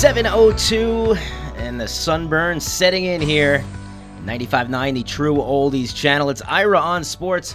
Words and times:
702 0.00 1.12
and 1.56 1.78
the 1.78 1.86
sunburn 1.86 2.58
setting 2.58 3.04
in 3.04 3.20
here. 3.20 3.62
95.9, 4.24 4.94
the 4.94 5.02
true 5.02 5.34
oldies 5.34 5.94
channel. 5.94 6.30
It's 6.30 6.40
Ira 6.48 6.80
on 6.80 7.04
sports. 7.04 7.54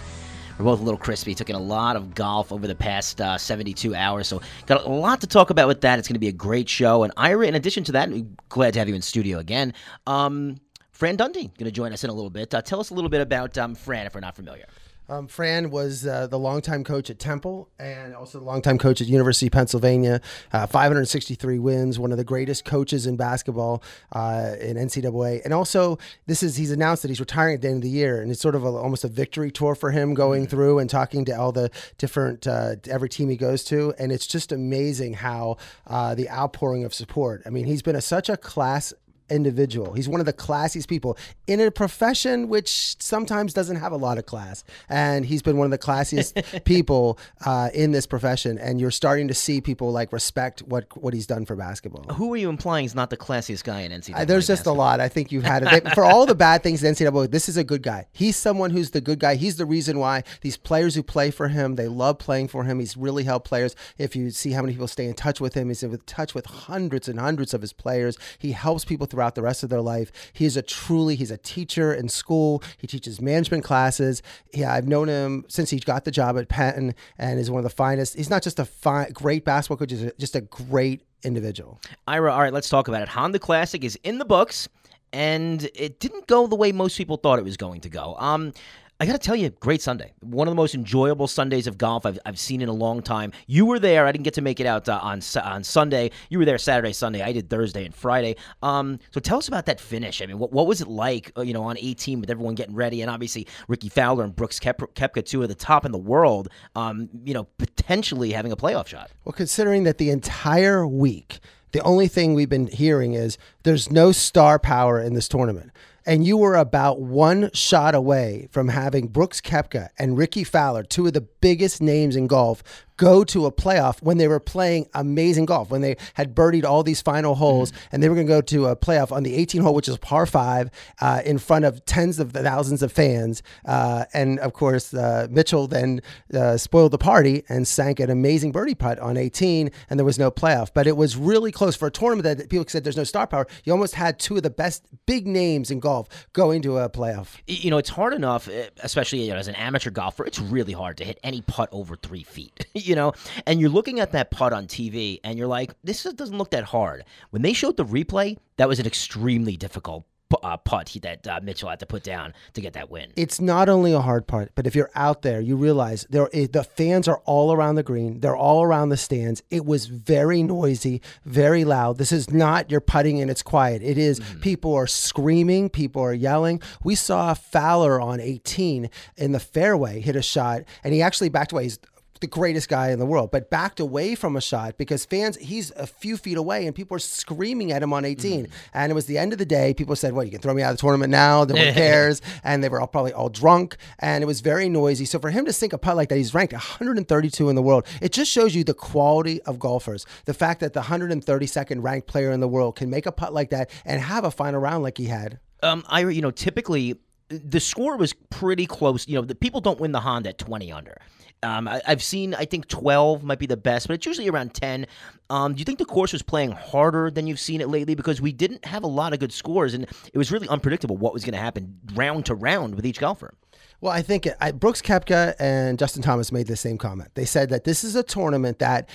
We're 0.56 0.66
both 0.66 0.78
a 0.78 0.84
little 0.84 0.96
crispy. 0.96 1.34
Took 1.34 1.50
in 1.50 1.56
a 1.56 1.60
lot 1.60 1.96
of 1.96 2.14
golf 2.14 2.52
over 2.52 2.68
the 2.68 2.74
past 2.76 3.20
uh, 3.20 3.36
72 3.36 3.96
hours, 3.96 4.28
so 4.28 4.40
got 4.66 4.84
a 4.84 4.88
lot 4.88 5.20
to 5.22 5.26
talk 5.26 5.50
about 5.50 5.66
with 5.66 5.80
that. 5.80 5.98
It's 5.98 6.06
going 6.06 6.14
to 6.14 6.20
be 6.20 6.28
a 6.28 6.32
great 6.32 6.68
show. 6.68 7.02
And 7.02 7.12
Ira, 7.16 7.48
in 7.48 7.56
addition 7.56 7.82
to 7.82 7.92
that, 7.92 8.10
glad 8.48 8.74
to 8.74 8.78
have 8.78 8.88
you 8.88 8.94
in 8.94 9.02
studio 9.02 9.40
again. 9.40 9.74
Um, 10.06 10.60
Fran 10.92 11.16
Dunphy 11.16 11.52
going 11.58 11.64
to 11.64 11.72
join 11.72 11.92
us 11.92 12.04
in 12.04 12.10
a 12.10 12.14
little 12.14 12.30
bit. 12.30 12.54
Uh, 12.54 12.62
tell 12.62 12.78
us 12.78 12.90
a 12.90 12.94
little 12.94 13.10
bit 13.10 13.22
about 13.22 13.58
um, 13.58 13.74
Fran, 13.74 14.06
if 14.06 14.14
we're 14.14 14.20
not 14.20 14.36
familiar. 14.36 14.66
Um, 15.08 15.28
Fran 15.28 15.70
was 15.70 16.06
uh, 16.06 16.26
the 16.26 16.38
longtime 16.38 16.84
coach 16.84 17.10
at 17.10 17.18
Temple 17.18 17.68
and 17.78 18.14
also 18.14 18.38
the 18.38 18.44
longtime 18.44 18.78
coach 18.78 19.00
at 19.00 19.06
University 19.06 19.46
of 19.46 19.52
Pennsylvania. 19.52 20.20
Uh, 20.52 20.66
563 20.66 21.58
wins, 21.58 21.98
one 21.98 22.12
of 22.12 22.18
the 22.18 22.24
greatest 22.24 22.64
coaches 22.64 23.06
in 23.06 23.16
basketball 23.16 23.82
uh, 24.12 24.52
in 24.60 24.76
NCAA. 24.76 25.44
And 25.44 25.54
also, 25.54 25.98
this 26.26 26.42
is 26.42 26.56
he's 26.56 26.70
announced 26.70 27.02
that 27.02 27.08
he's 27.08 27.20
retiring 27.20 27.54
at 27.54 27.62
the 27.62 27.68
end 27.68 27.76
of 27.76 27.82
the 27.82 27.90
year, 27.90 28.20
and 28.20 28.30
it's 28.30 28.40
sort 28.40 28.54
of 28.54 28.64
a, 28.64 28.68
almost 28.68 29.04
a 29.04 29.08
victory 29.08 29.50
tour 29.50 29.74
for 29.74 29.90
him 29.90 30.14
going 30.14 30.42
mm-hmm. 30.42 30.50
through 30.50 30.78
and 30.78 30.90
talking 30.90 31.24
to 31.26 31.32
all 31.32 31.52
the 31.52 31.70
different 31.98 32.46
uh, 32.46 32.76
every 32.88 33.08
team 33.08 33.28
he 33.28 33.36
goes 33.36 33.64
to. 33.64 33.94
And 33.98 34.10
it's 34.10 34.26
just 34.26 34.52
amazing 34.52 35.14
how 35.14 35.58
uh, 35.86 36.14
the 36.14 36.28
outpouring 36.30 36.84
of 36.84 36.92
support. 36.92 37.42
I 37.46 37.50
mean, 37.50 37.64
he's 37.64 37.82
been 37.82 37.96
a, 37.96 38.00
such 38.00 38.28
a 38.28 38.36
class 38.36 38.92
individual. 39.30 39.94
He's 39.94 40.08
one 40.08 40.20
of 40.20 40.26
the 40.26 40.32
classiest 40.32 40.88
people 40.88 41.16
in 41.46 41.60
a 41.60 41.70
profession 41.70 42.48
which 42.48 42.96
sometimes 43.02 43.52
doesn't 43.52 43.76
have 43.76 43.92
a 43.92 43.96
lot 43.96 44.18
of 44.18 44.26
class. 44.26 44.64
And 44.88 45.24
he's 45.24 45.42
been 45.42 45.56
one 45.56 45.64
of 45.66 45.70
the 45.70 45.78
classiest 45.78 46.64
people 46.64 47.18
uh, 47.44 47.70
in 47.74 47.92
this 47.92 48.06
profession. 48.06 48.58
And 48.58 48.80
you're 48.80 48.90
starting 48.90 49.28
to 49.28 49.34
see 49.34 49.60
people 49.60 49.92
like 49.92 50.12
respect 50.12 50.60
what 50.60 50.86
what 50.96 51.14
he's 51.14 51.26
done 51.26 51.44
for 51.44 51.56
basketball. 51.56 52.14
Who 52.14 52.32
are 52.32 52.36
you 52.36 52.48
implying 52.48 52.84
is 52.84 52.94
not 52.94 53.10
the 53.10 53.16
classiest 53.16 53.64
guy 53.64 53.80
in 53.80 53.92
NCAA? 53.92 54.16
Uh, 54.16 54.24
there's 54.24 54.46
just 54.46 54.60
basketball? 54.60 54.74
a 54.74 54.78
lot. 54.78 55.00
I 55.00 55.08
think 55.08 55.32
you've 55.32 55.44
had 55.44 55.62
it. 55.62 55.94
for 55.94 56.04
all 56.04 56.26
the 56.26 56.34
bad 56.34 56.62
things 56.62 56.82
in 56.82 56.94
NCAA, 56.94 57.30
this 57.30 57.48
is 57.48 57.56
a 57.56 57.64
good 57.64 57.82
guy. 57.82 58.06
He's 58.12 58.36
someone 58.36 58.70
who's 58.70 58.90
the 58.90 59.00
good 59.00 59.18
guy. 59.18 59.36
He's 59.36 59.56
the 59.56 59.66
reason 59.66 59.98
why 59.98 60.22
these 60.40 60.56
players 60.56 60.94
who 60.94 61.02
play 61.02 61.30
for 61.30 61.48
him, 61.48 61.76
they 61.76 61.88
love 61.88 62.18
playing 62.18 62.48
for 62.48 62.64
him. 62.64 62.78
He's 62.80 62.96
really 62.96 63.24
helped 63.24 63.46
players. 63.46 63.74
If 63.98 64.16
you 64.16 64.30
see 64.30 64.52
how 64.52 64.62
many 64.62 64.74
people 64.74 64.88
stay 64.88 65.06
in 65.06 65.14
touch 65.14 65.40
with 65.40 65.54
him, 65.54 65.68
he's 65.68 65.82
in 65.82 65.96
touch 66.06 66.34
with 66.34 66.46
hundreds 66.46 67.08
and 67.08 67.18
hundreds 67.18 67.54
of 67.54 67.60
his 67.60 67.72
players. 67.72 68.18
He 68.38 68.52
helps 68.52 68.84
people 68.84 69.06
throughout 69.16 69.34
the 69.34 69.40
rest 69.40 69.62
of 69.62 69.70
their 69.70 69.80
life. 69.80 70.12
He 70.34 70.44
is 70.44 70.58
a 70.58 70.62
truly, 70.62 71.16
he's 71.16 71.30
a 71.30 71.38
teacher 71.38 71.94
in 71.94 72.10
school. 72.10 72.62
He 72.76 72.86
teaches 72.86 73.18
management 73.18 73.64
classes. 73.64 74.22
Yeah, 74.52 74.74
I've 74.74 74.86
known 74.86 75.08
him 75.08 75.46
since 75.48 75.70
he 75.70 75.78
got 75.78 76.04
the 76.04 76.10
job 76.10 76.36
at 76.36 76.48
Penn 76.48 76.94
and 77.16 77.40
is 77.40 77.50
one 77.50 77.60
of 77.60 77.64
the 77.64 77.74
finest. 77.74 78.14
He's 78.14 78.28
not 78.28 78.42
just 78.42 78.60
a 78.60 78.68
great 79.14 79.46
basketball 79.46 79.78
coach, 79.78 79.90
he's 79.90 80.12
just 80.18 80.36
a 80.36 80.42
great 80.42 81.00
individual. 81.24 81.80
Ira, 82.06 82.30
all 82.30 82.40
right, 82.40 82.52
let's 82.52 82.68
talk 82.68 82.88
about 82.88 83.00
it. 83.00 83.08
Honda 83.08 83.38
Classic 83.38 83.82
is 83.82 83.98
in 84.04 84.18
the 84.18 84.26
books 84.26 84.68
and 85.14 85.70
it 85.74 85.98
didn't 85.98 86.26
go 86.26 86.46
the 86.46 86.56
way 86.56 86.72
most 86.72 86.98
people 86.98 87.16
thought 87.16 87.38
it 87.38 87.44
was 87.44 87.56
going 87.56 87.80
to 87.80 87.88
go. 87.88 88.16
Um, 88.18 88.52
I 88.98 89.04
got 89.04 89.12
to 89.12 89.18
tell 89.18 89.36
you, 89.36 89.50
great 89.50 89.82
Sunday. 89.82 90.14
One 90.20 90.48
of 90.48 90.52
the 90.52 90.56
most 90.56 90.74
enjoyable 90.74 91.26
Sundays 91.26 91.66
of 91.66 91.76
golf 91.76 92.06
I've, 92.06 92.18
I've 92.24 92.38
seen 92.38 92.62
in 92.62 92.70
a 92.70 92.72
long 92.72 93.02
time. 93.02 93.32
You 93.46 93.66
were 93.66 93.78
there. 93.78 94.06
I 94.06 94.12
didn't 94.12 94.24
get 94.24 94.32
to 94.34 94.40
make 94.40 94.58
it 94.58 94.66
out 94.66 94.88
uh, 94.88 94.98
on 95.02 95.20
on 95.44 95.64
Sunday. 95.64 96.12
You 96.30 96.38
were 96.38 96.46
there 96.46 96.56
Saturday, 96.56 96.94
Sunday. 96.94 97.20
I 97.20 97.32
did 97.32 97.50
Thursday 97.50 97.84
and 97.84 97.94
Friday. 97.94 98.36
Um, 98.62 98.98
so 99.10 99.20
tell 99.20 99.36
us 99.36 99.48
about 99.48 99.66
that 99.66 99.80
finish. 99.80 100.22
I 100.22 100.26
mean, 100.26 100.38
what, 100.38 100.50
what 100.50 100.66
was 100.66 100.80
it 100.80 100.88
like, 100.88 101.30
uh, 101.36 101.42
you 101.42 101.52
know, 101.52 101.64
on 101.64 101.76
18 101.78 102.22
with 102.22 102.30
everyone 102.30 102.54
getting 102.54 102.74
ready? 102.74 103.02
And 103.02 103.10
obviously, 103.10 103.46
Ricky 103.68 103.90
Fowler 103.90 104.24
and 104.24 104.34
Brooks 104.34 104.58
Kep- 104.58 104.94
Koepka, 104.94 105.26
two 105.26 105.42
of 105.42 105.50
the 105.50 105.54
top 105.54 105.84
in 105.84 105.92
the 105.92 105.98
world, 105.98 106.48
um, 106.74 107.10
you 107.22 107.34
know, 107.34 107.44
potentially 107.58 108.32
having 108.32 108.50
a 108.50 108.56
playoff 108.56 108.86
shot. 108.86 109.10
Well, 109.26 109.34
considering 109.34 109.84
that 109.84 109.98
the 109.98 110.08
entire 110.08 110.86
week, 110.86 111.40
the 111.72 111.80
only 111.80 112.08
thing 112.08 112.32
we've 112.32 112.48
been 112.48 112.68
hearing 112.68 113.12
is 113.12 113.36
there's 113.64 113.90
no 113.90 114.10
star 114.10 114.58
power 114.58 114.98
in 114.98 115.12
this 115.12 115.28
tournament 115.28 115.70
and 116.06 116.24
you 116.24 116.36
were 116.36 116.54
about 116.54 117.00
one 117.00 117.50
shot 117.52 117.94
away 117.94 118.48
from 118.52 118.68
having 118.68 119.08
Brooks 119.08 119.40
Koepka 119.40 119.88
and 119.98 120.16
Ricky 120.16 120.44
Fowler, 120.44 120.84
two 120.84 121.08
of 121.08 121.12
the 121.12 121.20
biggest 121.20 121.82
names 121.82 122.14
in 122.14 122.28
golf, 122.28 122.62
go 122.96 123.24
to 123.24 123.46
a 123.46 123.52
playoff 123.52 124.00
when 124.02 124.18
they 124.18 124.28
were 124.28 124.40
playing 124.40 124.88
amazing 124.94 125.46
golf, 125.46 125.70
when 125.70 125.80
they 125.80 125.96
had 126.14 126.34
birdied 126.34 126.64
all 126.64 126.82
these 126.82 127.00
final 127.00 127.34
holes, 127.34 127.70
mm-hmm. 127.70 127.88
and 127.92 128.02
they 128.02 128.08
were 128.08 128.14
going 128.14 128.26
to 128.26 128.32
go 128.32 128.40
to 128.40 128.66
a 128.66 128.76
playoff 128.76 129.12
on 129.12 129.22
the 129.22 129.34
18 129.34 129.62
hole, 129.62 129.74
which 129.74 129.88
is 129.88 129.98
par 129.98 130.26
five, 130.26 130.70
uh, 131.00 131.22
in 131.24 131.38
front 131.38 131.64
of 131.64 131.84
tens 131.84 132.18
of 132.18 132.32
thousands 132.32 132.82
of 132.82 132.92
fans. 132.92 133.42
Uh, 133.64 134.04
and 134.12 134.38
of 134.40 134.52
course, 134.52 134.94
uh, 134.94 135.26
Mitchell 135.30 135.66
then 135.66 136.00
uh, 136.32 136.56
spoiled 136.56 136.92
the 136.92 136.98
party 136.98 137.44
and 137.48 137.66
sank 137.66 138.00
an 138.00 138.10
amazing 138.10 138.52
birdie 138.52 138.74
putt 138.74 138.98
on 138.98 139.16
18, 139.16 139.70
and 139.90 139.98
there 139.98 140.04
was 140.04 140.18
no 140.18 140.30
playoff. 140.30 140.70
But 140.72 140.86
it 140.86 140.96
was 140.96 141.16
really 141.16 141.52
close 141.52 141.76
for 141.76 141.88
a 141.88 141.90
tournament 141.90 142.38
that 142.38 142.48
people 142.48 142.66
said 142.68 142.84
there's 142.84 142.96
no 142.96 143.04
star 143.04 143.26
power. 143.26 143.46
You 143.64 143.72
almost 143.72 143.94
had 143.94 144.18
two 144.18 144.36
of 144.36 144.42
the 144.42 144.50
best 144.50 144.84
big 145.06 145.26
names 145.26 145.70
in 145.70 145.80
golf 145.80 146.08
going 146.32 146.62
to 146.62 146.78
a 146.78 146.88
playoff. 146.88 147.36
You 147.46 147.70
know, 147.70 147.78
it's 147.78 147.90
hard 147.90 148.14
enough, 148.14 148.48
eh, 148.48 148.68
especially 148.82 149.24
you 149.24 149.32
know, 149.32 149.36
as 149.36 149.48
an 149.48 149.54
amateur 149.54 149.90
golfer, 149.90 150.24
it's 150.24 150.38
really 150.38 150.72
hard 150.72 150.96
to 150.98 151.04
hit 151.04 151.18
any 151.22 151.40
putt 151.42 151.68
over 151.72 151.96
three 151.96 152.22
feet. 152.22 152.66
you 152.86 152.94
know, 152.94 153.12
and 153.46 153.60
you're 153.60 153.70
looking 153.70 154.00
at 154.00 154.12
that 154.12 154.30
putt 154.30 154.52
on 154.52 154.66
TV 154.66 155.20
and 155.24 155.38
you're 155.38 155.48
like, 155.48 155.74
this 155.82 156.04
doesn't 156.04 156.38
look 156.38 156.50
that 156.50 156.64
hard. 156.64 157.04
When 157.30 157.42
they 157.42 157.52
showed 157.52 157.76
the 157.76 157.84
replay, 157.84 158.38
that 158.56 158.68
was 158.68 158.78
an 158.78 158.86
extremely 158.86 159.56
difficult 159.56 160.04
uh, 160.42 160.56
putt 160.56 160.88
he, 160.88 160.98
that 161.00 161.26
uh, 161.26 161.40
Mitchell 161.42 161.68
had 161.68 161.80
to 161.80 161.86
put 161.86 162.02
down 162.02 162.34
to 162.54 162.60
get 162.60 162.72
that 162.74 162.90
win. 162.90 163.12
It's 163.16 163.40
not 163.40 163.68
only 163.68 163.92
a 163.92 164.00
hard 164.00 164.26
putt, 164.26 164.50
but 164.54 164.66
if 164.66 164.74
you're 164.74 164.90
out 164.94 165.22
there, 165.22 165.40
you 165.40 165.56
realize 165.56 166.06
there 166.10 166.28
is, 166.28 166.48
the 166.50 166.64
fans 166.64 167.08
are 167.08 167.18
all 167.24 167.52
around 167.52 167.76
the 167.76 167.82
green. 167.82 168.20
They're 168.20 168.36
all 168.36 168.62
around 168.62 168.88
the 168.88 168.96
stands. 168.96 169.42
It 169.50 169.64
was 169.64 169.86
very 169.86 170.42
noisy, 170.42 171.00
very 171.24 171.64
loud. 171.64 171.98
This 171.98 172.12
is 172.12 172.30
not 172.30 172.70
your 172.70 172.80
putting 172.80 173.20
and 173.20 173.30
it's 173.30 173.42
quiet. 173.42 173.82
It 173.82 173.98
is, 173.98 174.20
mm-hmm. 174.20 174.40
people 174.40 174.74
are 174.74 174.86
screaming, 174.86 175.70
people 175.70 176.02
are 176.02 176.14
yelling. 176.14 176.60
We 176.82 176.94
saw 176.94 177.34
Fowler 177.34 178.00
on 178.00 178.20
18 178.20 178.90
in 179.16 179.32
the 179.32 179.40
fairway 179.40 180.00
hit 180.00 180.16
a 180.16 180.22
shot, 180.22 180.62
and 180.82 180.92
he 180.92 181.02
actually 181.02 181.28
backed 181.28 181.52
away. 181.52 181.64
He's 181.64 181.78
the 182.20 182.26
greatest 182.26 182.68
guy 182.68 182.90
in 182.90 182.98
the 182.98 183.06
world, 183.06 183.30
but 183.30 183.50
backed 183.50 183.80
away 183.80 184.14
from 184.14 184.36
a 184.36 184.40
shot 184.40 184.76
because 184.78 185.04
fans, 185.04 185.36
he's 185.36 185.70
a 185.72 185.86
few 185.86 186.16
feet 186.16 186.36
away 186.36 186.66
and 186.66 186.74
people 186.74 186.96
are 186.96 187.00
screaming 187.00 187.72
at 187.72 187.82
him 187.82 187.92
on 187.92 188.04
18. 188.04 188.46
Mm. 188.46 188.50
And 188.74 188.90
it 188.92 188.94
was 188.94 189.06
the 189.06 189.18
end 189.18 189.32
of 189.32 189.38
the 189.38 189.46
day. 189.46 189.74
People 189.74 189.96
said, 189.96 190.12
Well, 190.12 190.24
you 190.24 190.30
can 190.30 190.40
throw 190.40 190.54
me 190.54 190.62
out 190.62 190.70
of 190.70 190.76
the 190.76 190.80
tournament 190.80 191.10
now. 191.10 191.44
No 191.44 191.54
one 191.54 191.72
cares. 191.74 192.22
and 192.44 192.62
they 192.62 192.68
were 192.68 192.80
all 192.80 192.86
probably 192.86 193.12
all 193.12 193.28
drunk 193.28 193.76
and 193.98 194.22
it 194.22 194.26
was 194.26 194.40
very 194.40 194.68
noisy. 194.68 195.04
So 195.04 195.18
for 195.18 195.30
him 195.30 195.44
to 195.46 195.52
sink 195.52 195.72
a 195.72 195.78
putt 195.78 195.96
like 195.96 196.08
that, 196.08 196.16
he's 196.16 196.34
ranked 196.34 196.52
132 196.52 197.48
in 197.48 197.56
the 197.56 197.62
world. 197.62 197.86
It 198.00 198.12
just 198.12 198.30
shows 198.30 198.54
you 198.54 198.64
the 198.64 198.74
quality 198.74 199.42
of 199.42 199.58
golfers. 199.58 200.06
The 200.24 200.34
fact 200.34 200.60
that 200.60 200.72
the 200.72 200.82
132nd 200.82 201.82
ranked 201.82 202.06
player 202.06 202.30
in 202.30 202.40
the 202.40 202.48
world 202.48 202.76
can 202.76 202.90
make 202.90 203.06
a 203.06 203.12
putt 203.12 203.32
like 203.32 203.50
that 203.50 203.70
and 203.84 204.00
have 204.00 204.24
a 204.24 204.30
final 204.30 204.60
round 204.60 204.82
like 204.82 204.98
he 204.98 205.06
had. 205.06 205.38
Um, 205.62 205.84
I, 205.88 206.00
you 206.00 206.20
know, 206.20 206.30
typically 206.30 206.96
the 207.28 207.60
score 207.60 207.96
was 207.96 208.12
pretty 208.30 208.66
close. 208.66 209.08
You 209.08 209.16
know, 209.16 209.22
the 209.22 209.34
people 209.34 209.60
don't 209.60 209.80
win 209.80 209.92
the 209.92 210.00
Honda 210.00 210.30
at 210.30 210.38
20 210.38 210.70
under. 210.72 210.98
Um, 211.42 211.68
I, 211.68 211.80
have 211.84 212.02
seen, 212.02 212.34
I 212.34 212.44
think 212.44 212.66
12 212.68 213.22
might 213.22 213.38
be 213.38 213.46
the 213.46 213.56
best, 213.56 213.86
but 213.86 213.94
it's 213.94 214.06
usually 214.06 214.28
around 214.28 214.54
10. 214.54 214.86
Um, 215.28 215.54
do 215.54 215.58
you 215.58 215.64
think 215.64 215.78
the 215.78 215.84
course 215.84 216.12
was 216.12 216.22
playing 216.22 216.52
harder 216.52 217.10
than 217.10 217.26
you've 217.26 217.40
seen 217.40 217.60
it 217.60 217.68
lately? 217.68 217.94
Because 217.94 218.20
we 218.20 218.32
didn't 218.32 218.64
have 218.64 218.82
a 218.82 218.88
lot 218.88 219.12
of 219.12 219.20
good 219.20 219.32
scores, 219.32 219.74
and 219.74 219.84
it 220.12 220.18
was 220.18 220.32
really 220.32 220.48
unpredictable 220.48 220.96
what 220.96 221.12
was 221.12 221.24
going 221.24 221.34
to 221.34 221.38
happen 221.40 221.78
round 221.94 222.26
to 222.26 222.34
round 222.34 222.74
with 222.74 222.86
each 222.86 222.98
golfer. 222.98 223.34
Well, 223.80 223.92
I 223.92 224.02
think 224.02 224.26
I, 224.40 224.52
Brooks 224.52 224.80
Koepka 224.80 225.34
and 225.38 225.78
Justin 225.78 226.02
Thomas 226.02 226.32
made 226.32 226.46
the 226.46 226.56
same 226.56 226.78
comment. 226.78 227.10
They 227.14 227.26
said 227.26 227.50
that 227.50 227.64
this 227.64 227.84
is 227.84 227.94
a 227.94 228.02
tournament 228.02 228.58
that 228.60 228.88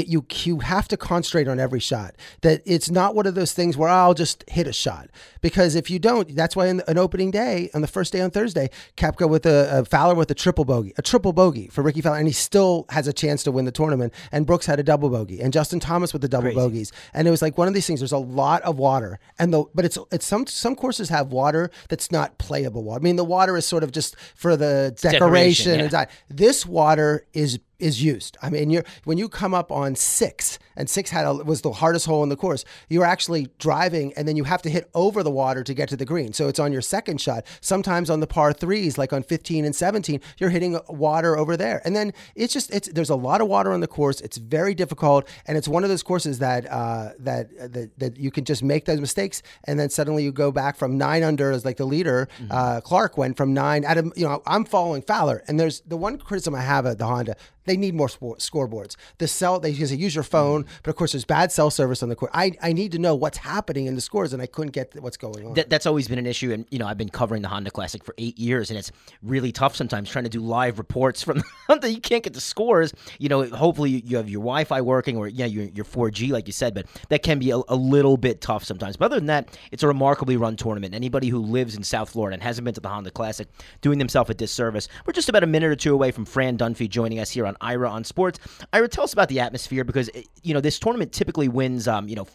it, 0.00 0.08
you 0.08 0.26
you 0.42 0.58
have 0.60 0.88
to 0.88 0.96
concentrate 0.96 1.48
on 1.48 1.60
every 1.60 1.80
shot. 1.80 2.14
That 2.42 2.62
it's 2.64 2.90
not 2.90 3.14
one 3.14 3.26
of 3.26 3.34
those 3.34 3.52
things 3.52 3.76
where 3.76 3.88
oh, 3.88 3.92
I'll 3.92 4.14
just 4.14 4.44
hit 4.48 4.66
a 4.66 4.72
shot 4.72 5.08
because 5.40 5.74
if 5.74 5.90
you 5.90 5.98
don't, 5.98 6.34
that's 6.34 6.56
why 6.56 6.66
in 6.66 6.82
an 6.88 6.98
opening 6.98 7.30
day 7.30 7.70
on 7.74 7.80
the 7.80 7.86
first 7.86 8.12
day 8.12 8.20
on 8.20 8.30
Thursday, 8.30 8.70
Koepka 8.96 9.28
with 9.28 9.46
a, 9.46 9.80
a, 9.80 9.84
Fowler 9.84 10.14
with 10.14 10.30
a 10.30 10.34
triple 10.34 10.64
bogey, 10.64 10.92
a 10.96 11.02
triple 11.02 11.32
bogey 11.32 11.68
for 11.68 11.82
Ricky 11.82 12.00
Fowler, 12.00 12.18
and 12.18 12.26
he 12.26 12.32
still 12.32 12.86
has 12.90 13.06
a 13.06 13.12
chance 13.12 13.42
to 13.44 13.52
win 13.52 13.64
the 13.64 13.72
tournament. 13.72 14.12
And 14.32 14.46
Brooks 14.46 14.66
had 14.66 14.80
a 14.80 14.82
double 14.82 15.10
bogey, 15.10 15.40
and 15.40 15.52
Justin 15.52 15.80
Thomas 15.80 16.12
with 16.12 16.22
the 16.22 16.28
double 16.28 16.44
Crazy. 16.44 16.56
bogeys, 16.56 16.92
and 17.12 17.28
it 17.28 17.30
was 17.30 17.42
like 17.42 17.56
one 17.56 17.68
of 17.68 17.74
these 17.74 17.86
things. 17.86 18.00
There's 18.00 18.12
a 18.12 18.18
lot 18.18 18.62
of 18.62 18.78
water, 18.78 19.18
and 19.38 19.52
the 19.52 19.64
but 19.74 19.84
it's 19.84 19.98
it's 20.10 20.26
some 20.26 20.46
some 20.46 20.74
courses 20.74 21.08
have 21.08 21.28
water 21.28 21.70
that's 21.88 22.10
not 22.10 22.38
playable 22.38 22.82
water. 22.82 23.00
I 23.00 23.02
mean, 23.02 23.16
the 23.16 23.24
water 23.24 23.56
is 23.56 23.66
sort 23.66 23.82
of 23.82 23.92
just 23.92 24.16
for 24.34 24.56
the 24.56 24.96
decoration. 25.00 25.78
decoration 25.78 25.90
yeah. 25.92 26.06
This 26.28 26.66
water 26.66 27.26
is 27.32 27.58
is 27.84 28.02
used. 28.02 28.36
I 28.42 28.50
mean, 28.50 28.82
when 29.04 29.18
you 29.18 29.28
come 29.28 29.54
up 29.54 29.70
on 29.70 29.94
six, 29.94 30.58
and 30.76 30.88
six 30.88 31.10
had 31.10 31.26
a, 31.26 31.34
was 31.34 31.62
the 31.62 31.72
hardest 31.72 32.06
hole 32.06 32.22
in 32.22 32.28
the 32.28 32.36
course. 32.36 32.64
You're 32.88 33.04
actually 33.04 33.48
driving, 33.58 34.12
and 34.16 34.26
then 34.26 34.36
you 34.36 34.44
have 34.44 34.62
to 34.62 34.70
hit 34.70 34.90
over 34.94 35.22
the 35.22 35.30
water 35.30 35.62
to 35.64 35.74
get 35.74 35.88
to 35.90 35.96
the 35.96 36.04
green. 36.04 36.32
So 36.32 36.48
it's 36.48 36.58
on 36.58 36.72
your 36.72 36.82
second 36.82 37.20
shot. 37.20 37.44
Sometimes 37.60 38.10
on 38.10 38.20
the 38.20 38.26
par 38.26 38.52
threes, 38.52 38.98
like 38.98 39.12
on 39.12 39.22
15 39.22 39.64
and 39.64 39.74
17, 39.74 40.20
you're 40.38 40.50
hitting 40.50 40.78
water 40.88 41.36
over 41.36 41.56
there, 41.56 41.82
and 41.84 41.94
then 41.94 42.12
it's 42.34 42.52
just 42.52 42.72
it's 42.72 42.88
there's 42.88 43.10
a 43.10 43.16
lot 43.16 43.40
of 43.40 43.48
water 43.48 43.72
on 43.72 43.80
the 43.80 43.86
course. 43.86 44.20
It's 44.20 44.36
very 44.36 44.74
difficult, 44.74 45.28
and 45.46 45.56
it's 45.56 45.68
one 45.68 45.84
of 45.84 45.90
those 45.90 46.02
courses 46.02 46.38
that 46.38 46.70
uh, 46.70 47.10
that 47.18 47.72
that 47.72 47.98
that 47.98 48.16
you 48.16 48.30
can 48.30 48.44
just 48.44 48.62
make 48.62 48.84
those 48.84 49.00
mistakes, 49.00 49.42
and 49.64 49.78
then 49.78 49.90
suddenly 49.90 50.24
you 50.24 50.32
go 50.32 50.52
back 50.52 50.76
from 50.76 50.98
nine 50.98 51.22
under 51.22 51.50
as 51.50 51.64
like 51.64 51.76
the 51.76 51.86
leader. 51.86 52.28
Mm-hmm. 52.38 52.52
Uh, 52.52 52.80
Clark 52.80 53.16
went 53.16 53.36
from 53.36 53.54
nine. 53.54 53.84
Adam, 53.84 54.12
you 54.16 54.26
know, 54.26 54.42
I'm 54.46 54.64
following 54.64 55.02
Fowler, 55.02 55.42
and 55.48 55.58
there's 55.58 55.80
the 55.82 55.96
one 55.96 56.18
criticism 56.18 56.54
I 56.54 56.62
have 56.62 56.86
at 56.86 56.98
the 56.98 57.06
Honda 57.06 57.36
they 57.64 57.76
need 57.76 57.94
more 57.94 58.08
scoreboards. 58.08 58.96
The 59.18 59.28
cell 59.28 59.58
they 59.58 59.70
use, 59.70 59.94
use 59.94 60.14
your 60.14 60.24
phone, 60.24 60.63
but 60.82 60.90
of 60.90 60.96
course 60.96 61.12
there's 61.12 61.24
bad 61.24 61.52
cell 61.52 61.70
service 61.70 62.02
on 62.02 62.08
the 62.08 62.16
court. 62.16 62.30
I, 62.34 62.52
I 62.62 62.72
need 62.72 62.92
to 62.92 62.98
know 62.98 63.14
what's 63.14 63.38
happening 63.38 63.86
in 63.86 63.94
the 63.94 64.00
scores, 64.00 64.32
and 64.32 64.42
I 64.42 64.46
couldn't 64.46 64.72
get 64.72 65.00
what's 65.00 65.16
going 65.16 65.46
on. 65.46 65.54
That, 65.54 65.70
that's 65.70 65.86
always 65.86 66.08
been 66.08 66.18
an 66.18 66.26
issue, 66.26 66.52
and 66.52 66.66
you 66.70 66.78
know 66.78 66.86
I've 66.86 66.98
been 66.98 67.08
covering 67.08 67.42
the 67.42 67.48
Honda 67.48 67.70
Classic 67.70 68.02
for 68.04 68.14
eight 68.18 68.38
years, 68.38 68.70
and 68.70 68.78
it's 68.78 68.92
really 69.22 69.52
tough 69.52 69.76
sometimes 69.76 70.10
trying 70.10 70.24
to 70.24 70.30
do 70.30 70.40
live 70.40 70.78
reports 70.78 71.22
from 71.22 71.42
the 71.68 71.90
You 71.90 72.00
can't 72.00 72.22
get 72.22 72.34
the 72.34 72.40
scores. 72.40 72.92
You 73.18 73.28
know, 73.28 73.44
hopefully 73.44 74.02
you 74.04 74.16
have 74.16 74.28
your 74.28 74.40
Wi-Fi 74.40 74.80
working, 74.80 75.16
or 75.16 75.28
yeah, 75.28 75.46
your 75.46 75.64
your 75.64 75.84
4G 75.84 76.30
like 76.30 76.46
you 76.46 76.52
said, 76.52 76.74
but 76.74 76.86
that 77.08 77.22
can 77.22 77.38
be 77.38 77.50
a, 77.50 77.60
a 77.68 77.76
little 77.76 78.16
bit 78.16 78.40
tough 78.40 78.64
sometimes. 78.64 78.96
But 78.96 79.06
other 79.06 79.16
than 79.16 79.26
that, 79.26 79.58
it's 79.70 79.82
a 79.82 79.88
remarkably 79.88 80.36
run 80.36 80.56
tournament. 80.56 80.94
Anybody 80.94 81.28
who 81.28 81.38
lives 81.38 81.76
in 81.76 81.82
South 81.82 82.10
Florida 82.10 82.34
and 82.34 82.42
hasn't 82.42 82.64
been 82.64 82.74
to 82.74 82.80
the 82.80 82.88
Honda 82.88 83.10
Classic, 83.10 83.48
doing 83.80 83.98
themselves 83.98 84.30
a 84.30 84.34
disservice. 84.34 84.88
We're 85.06 85.12
just 85.12 85.28
about 85.28 85.42
a 85.42 85.46
minute 85.46 85.70
or 85.70 85.76
two 85.76 85.94
away 85.94 86.10
from 86.10 86.24
Fran 86.24 86.56
Dunphy 86.56 86.88
joining 86.88 87.18
us 87.18 87.30
here 87.30 87.46
on 87.46 87.56
Ira 87.60 87.90
on 87.90 88.04
Sports. 88.04 88.38
Ira, 88.72 88.88
tell 88.88 89.04
us 89.04 89.12
about 89.12 89.28
the 89.28 89.40
atmosphere 89.40 89.84
because 89.84 90.10
eh, 90.14 90.22
you 90.42 90.53
know 90.54 90.60
this 90.60 90.78
tournament 90.78 91.12
typically 91.12 91.48
wins, 91.48 91.86
um, 91.86 92.08
you 92.08 92.16
know, 92.16 92.26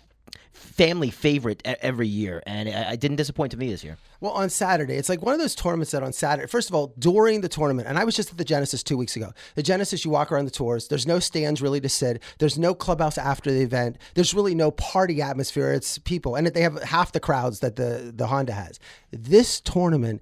family 0.51 1.10
favorite 1.10 1.62
every 1.66 2.07
year, 2.07 2.44
and 2.45 2.69
it 2.69 3.00
didn't 3.00 3.18
disappoint 3.18 3.51
to 3.51 3.57
me 3.57 3.69
this 3.69 3.83
year. 3.83 3.98
Well, 4.19 4.31
on 4.33 4.50
Saturday, 4.50 4.95
it's 4.95 5.10
like 5.10 5.21
one 5.21 5.33
of 5.33 5.39
those 5.39 5.56
tournaments 5.56 5.92
that 5.92 6.04
on 6.04 6.13
Saturday, 6.13 6.48
first 6.48 6.69
of 6.69 6.75
all, 6.75 6.94
during 7.00 7.42
the 7.42 7.50
tournament, 7.50 7.88
and 7.88 7.98
I 7.98 8.04
was 8.04 8.16
just 8.16 8.31
at 8.31 8.38
the 8.38 8.45
Genesis 8.45 8.83
two 8.83 8.98
weeks 8.98 9.16
ago. 9.16 9.31
The 9.56 9.63
Genesis, 9.63 10.04
you 10.04 10.12
walk 10.12 10.31
around 10.31 10.45
the 10.45 10.51
tours. 10.51 10.88
There's 10.88 11.07
no 11.07 11.19
stands 11.19 11.62
really 11.62 11.81
to 11.81 11.89
sit. 11.89 12.21
There's 12.39 12.57
no 12.57 12.74
clubhouse 12.74 13.18
after 13.18 13.51
the 13.51 13.62
event. 13.62 13.98
There's 14.16 14.33
really 14.33 14.56
no 14.56 14.71
party 14.71 15.21
atmosphere. 15.21 15.71
It's 15.71 15.98
people, 15.98 16.36
and 16.36 16.48
they 16.48 16.62
have 16.62 16.81
half 16.83 17.12
the 17.12 17.19
crowds 17.19 17.60
that 17.62 17.75
the 17.75 18.13
the 18.16 18.27
Honda 18.27 18.54
has. 18.54 18.80
This 19.12 19.62
tournament 19.62 20.21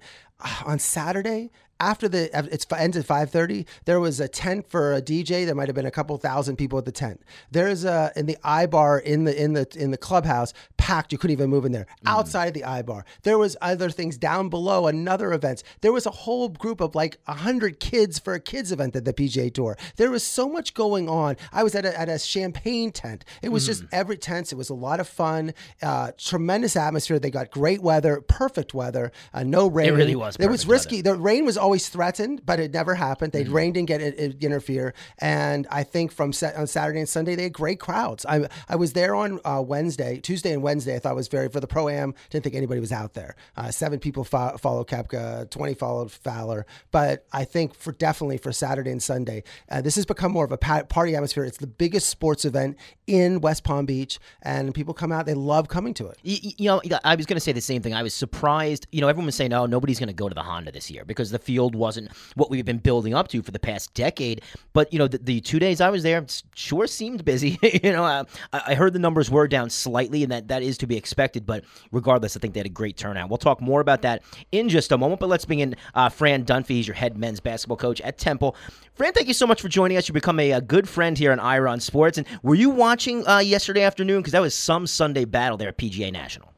on 0.64 0.78
Saturday, 0.78 1.50
after 1.80 2.08
the 2.08 2.24
it 2.52 2.66
ends 2.76 2.96
at 2.96 3.06
5:30 3.06 3.66
there 3.84 4.00
was 4.00 4.20
a 4.20 4.28
tent 4.28 4.68
for 4.68 4.94
a 4.94 5.02
DJ 5.02 5.44
there 5.44 5.54
might 5.54 5.68
have 5.68 5.74
been 5.74 5.86
a 5.86 5.90
couple 5.90 6.16
thousand 6.18 6.56
people 6.56 6.78
at 6.78 6.84
the 6.84 6.92
tent. 6.92 7.22
There's 7.50 7.84
a 7.84 8.12
in 8.16 8.26
the 8.26 8.36
I 8.42 8.66
bar 8.66 8.98
in 8.98 9.24
the 9.24 9.42
in 9.42 9.52
the 9.52 9.66
in 9.76 9.90
the 9.90 9.96
clubhouse 9.96 10.52
packed 10.76 11.12
you 11.12 11.18
couldn't 11.18 11.32
even 11.32 11.50
move 11.50 11.64
in 11.64 11.72
there. 11.72 11.86
Mm. 12.04 12.10
outside 12.10 12.46
of 12.46 12.54
the 12.54 12.64
I 12.64 12.82
bar 12.82 13.04
there 13.22 13.38
was 13.38 13.56
other 13.60 13.90
things. 13.90 14.18
Down 14.18 14.48
below 14.48 14.86
another 14.86 15.32
events 15.32 15.62
there 15.80 15.92
was 15.92 16.06
a 16.06 16.10
whole 16.10 16.48
group 16.48 16.80
of 16.80 16.94
like 16.94 17.18
100 17.26 17.80
kids 17.80 18.18
for 18.18 18.34
a 18.34 18.40
kids 18.40 18.72
event 18.72 18.96
at 18.96 19.04
the 19.04 19.12
PGA 19.12 19.52
Tour. 19.52 19.76
There 19.96 20.10
was 20.10 20.22
so 20.22 20.48
much 20.48 20.74
going 20.74 21.08
on. 21.08 21.36
I 21.52 21.62
was 21.62 21.74
at 21.74 21.84
a, 21.84 21.98
at 21.98 22.08
a 22.08 22.18
champagne 22.18 22.92
tent. 22.92 23.24
It 23.42 23.50
was 23.50 23.64
mm. 23.64 23.68
just 23.68 23.84
every 23.92 24.16
tent 24.16 24.52
it 24.52 24.56
was 24.56 24.70
a 24.70 24.74
lot 24.74 25.00
of 25.00 25.08
fun 25.08 25.54
uh, 25.82 26.12
tremendous 26.16 26.76
atmosphere. 26.76 27.18
They 27.18 27.30
got 27.30 27.50
great 27.50 27.82
weather 27.82 28.20
perfect 28.20 28.74
weather 28.74 29.10
uh, 29.34 29.42
no 29.42 29.68
rain 29.68 29.88
it 29.88 29.92
really 29.92 30.16
was 30.16 30.36
it 30.36 30.48
was 30.48 30.66
risky 30.66 30.96
weather. 30.96 31.14
the 31.14 31.18
rain 31.18 31.44
was 31.44 31.58
always 31.68 31.90
threatened, 31.90 32.46
but 32.46 32.58
it 32.58 32.72
never 32.72 32.94
happened. 32.94 33.32
They 33.32 33.44
mm-hmm. 33.44 33.52
rain 33.52 33.72
didn't 33.74 33.88
get 33.88 34.00
it, 34.00 34.18
it, 34.18 34.42
interfere, 34.42 34.94
and 35.18 35.66
I 35.70 35.82
think 35.82 36.10
from 36.12 36.32
on 36.56 36.66
Saturday 36.66 36.98
and 36.98 37.08
Sunday 37.08 37.34
they 37.36 37.42
had 37.44 37.52
great 37.52 37.78
crowds. 37.78 38.24
I 38.24 38.48
I 38.70 38.76
was 38.76 38.94
there 38.94 39.14
on 39.14 39.38
uh, 39.44 39.62
Wednesday, 39.64 40.18
Tuesday 40.18 40.54
and 40.54 40.62
Wednesday. 40.62 40.96
I 40.96 40.98
thought 40.98 41.14
was 41.14 41.28
very 41.28 41.50
for 41.50 41.60
the 41.60 41.66
pro 41.66 41.90
am. 41.90 42.14
Didn't 42.30 42.44
think 42.44 42.56
anybody 42.56 42.80
was 42.80 42.90
out 42.90 43.12
there. 43.12 43.36
Uh, 43.54 43.70
seven 43.70 43.98
people 43.98 44.24
fo- 44.24 44.56
followed 44.56 44.86
Koepka, 44.88 45.50
twenty 45.50 45.74
followed 45.74 46.10
Fowler, 46.10 46.64
but 46.90 47.26
I 47.34 47.44
think 47.44 47.74
for 47.74 47.92
definitely 47.92 48.38
for 48.38 48.50
Saturday 48.50 48.90
and 48.90 49.02
Sunday, 49.02 49.42
uh, 49.70 49.82
this 49.82 49.96
has 49.96 50.06
become 50.06 50.32
more 50.32 50.46
of 50.46 50.52
a 50.52 50.56
party 50.56 51.14
atmosphere. 51.14 51.44
It's 51.44 51.58
the 51.58 51.66
biggest 51.66 52.08
sports 52.08 52.46
event 52.46 52.78
in 53.06 53.42
West 53.42 53.62
Palm 53.62 53.84
Beach, 53.84 54.18
and 54.40 54.74
people 54.74 54.94
come 54.94 55.12
out. 55.12 55.26
They 55.26 55.34
love 55.34 55.68
coming 55.68 55.92
to 55.94 56.06
it. 56.06 56.18
You, 56.22 56.52
you 56.56 56.66
know, 56.66 56.80
I 57.04 57.14
was 57.14 57.26
going 57.26 57.36
to 57.36 57.40
say 57.40 57.52
the 57.52 57.60
same 57.60 57.82
thing. 57.82 57.92
I 57.92 58.02
was 58.02 58.14
surprised. 58.14 58.86
You 58.90 59.02
know, 59.02 59.08
everyone 59.08 59.26
was 59.26 59.34
saying, 59.34 59.52
"Oh, 59.52 59.66
nobody's 59.66 59.98
going 59.98 60.08
to 60.08 60.14
go 60.14 60.28
to 60.28 60.34
the 60.34 60.42
Honda 60.42 60.72
this 60.72 60.90
year 60.90 61.04
because 61.04 61.30
the 61.30 61.38
field 61.38 61.57
wasn't." 61.74 62.10
what 62.34 62.50
we've 62.50 62.64
been 62.64 62.78
building 62.78 63.14
up 63.14 63.28
to 63.28 63.42
for 63.42 63.50
the 63.50 63.58
past 63.58 63.92
decade. 63.94 64.42
But 64.72 64.92
you 64.92 64.98
know, 64.98 65.08
the, 65.08 65.18
the 65.18 65.40
two 65.40 65.58
days 65.58 65.80
I 65.80 65.90
was 65.90 66.02
there 66.02 66.24
sure 66.54 66.86
seemed 66.86 67.24
busy. 67.24 67.58
you 67.82 67.92
know, 67.92 68.04
I, 68.04 68.24
I, 68.52 68.74
heard 68.74 68.92
the 68.92 68.98
numbers 68.98 69.30
were 69.30 69.48
down 69.48 69.70
slightly, 69.70 70.22
and 70.22 70.32
that 70.32 70.48
that 70.48 70.62
is 70.62 70.78
to 70.78 70.86
be 70.86 70.96
expected. 70.96 71.46
But 71.46 71.64
regardless, 71.92 72.36
I 72.36 72.40
think 72.40 72.54
they 72.54 72.60
had 72.60 72.66
a 72.66 72.70
great 72.70 72.96
turnout. 72.96 73.28
We'll 73.28 73.38
talk 73.38 73.60
more 73.60 73.80
about 73.80 74.02
that 74.02 74.22
in 74.52 74.68
just 74.68 74.92
a 74.92 74.98
moment. 74.98 75.20
But 75.20 75.28
let's 75.28 75.44
bring 75.44 75.60
in 75.60 75.76
uh, 75.94 76.08
Fran 76.08 76.44
Dunphy. 76.44 76.68
He's 76.68 76.86
your 76.86 76.94
head 76.94 77.18
men's 77.18 77.40
basketball 77.40 77.76
coach 77.76 78.00
at 78.00 78.18
Temple. 78.18 78.56
Fran, 78.94 79.12
thank 79.12 79.28
you 79.28 79.34
so 79.34 79.46
much 79.46 79.60
for 79.60 79.68
joining 79.68 79.96
us. 79.96 80.08
You've 80.08 80.14
become 80.14 80.40
a, 80.40 80.52
a 80.52 80.60
good 80.60 80.88
friend 80.88 81.16
here 81.16 81.32
on 81.32 81.40
Ira 81.40 81.70
on 81.70 81.80
Sports. 81.80 82.18
And 82.18 82.26
were 82.42 82.54
you 82.54 82.70
watching 82.70 83.26
uh, 83.26 83.38
yesterday 83.38 83.82
afternoon? 83.82 84.20
Because 84.20 84.32
that 84.32 84.40
was 84.40 84.54
some 84.54 84.86
Sunday 84.86 85.24
battle 85.24 85.56
there 85.56 85.68
at 85.68 85.78
PGA 85.78 86.12
National. 86.12 86.52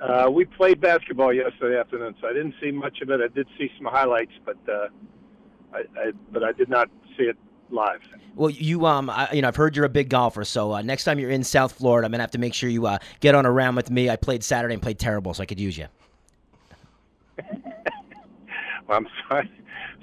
Uh, 0.00 0.30
we 0.30 0.44
played 0.44 0.80
basketball 0.80 1.32
yesterday 1.32 1.78
afternoon, 1.78 2.14
so 2.20 2.28
I 2.28 2.32
didn't 2.32 2.54
see 2.60 2.70
much 2.70 3.00
of 3.02 3.10
it. 3.10 3.20
I 3.20 3.28
did 3.28 3.46
see 3.58 3.70
some 3.76 3.86
highlights, 3.86 4.32
but 4.44 4.56
uh, 4.68 4.88
I, 5.74 5.78
I, 5.78 6.12
but 6.32 6.42
I 6.42 6.52
did 6.52 6.68
not 6.70 6.88
see 7.16 7.24
it 7.24 7.36
live. 7.70 8.00
Well, 8.34 8.50
you 8.50 8.86
um, 8.86 9.10
I, 9.10 9.30
you 9.32 9.42
know, 9.42 9.48
I've 9.48 9.56
heard 9.56 9.76
you're 9.76 9.84
a 9.84 9.90
big 9.90 10.08
golfer, 10.08 10.44
so 10.44 10.72
uh, 10.72 10.82
next 10.82 11.04
time 11.04 11.18
you're 11.18 11.30
in 11.30 11.44
South 11.44 11.72
Florida, 11.72 12.06
I'm 12.06 12.12
gonna 12.12 12.22
have 12.22 12.30
to 12.30 12.38
make 12.38 12.54
sure 12.54 12.70
you 12.70 12.86
uh, 12.86 12.98
get 13.20 13.34
on 13.34 13.44
a 13.44 13.50
round 13.50 13.76
with 13.76 13.90
me. 13.90 14.08
I 14.08 14.16
played 14.16 14.42
Saturday 14.42 14.74
and 14.74 14.82
played 14.82 14.98
terrible, 14.98 15.34
so 15.34 15.42
I 15.42 15.46
could 15.46 15.60
use 15.60 15.76
you. 15.76 15.86
well, 18.88 18.98
I'm 18.98 19.08
sorry. 19.28 19.50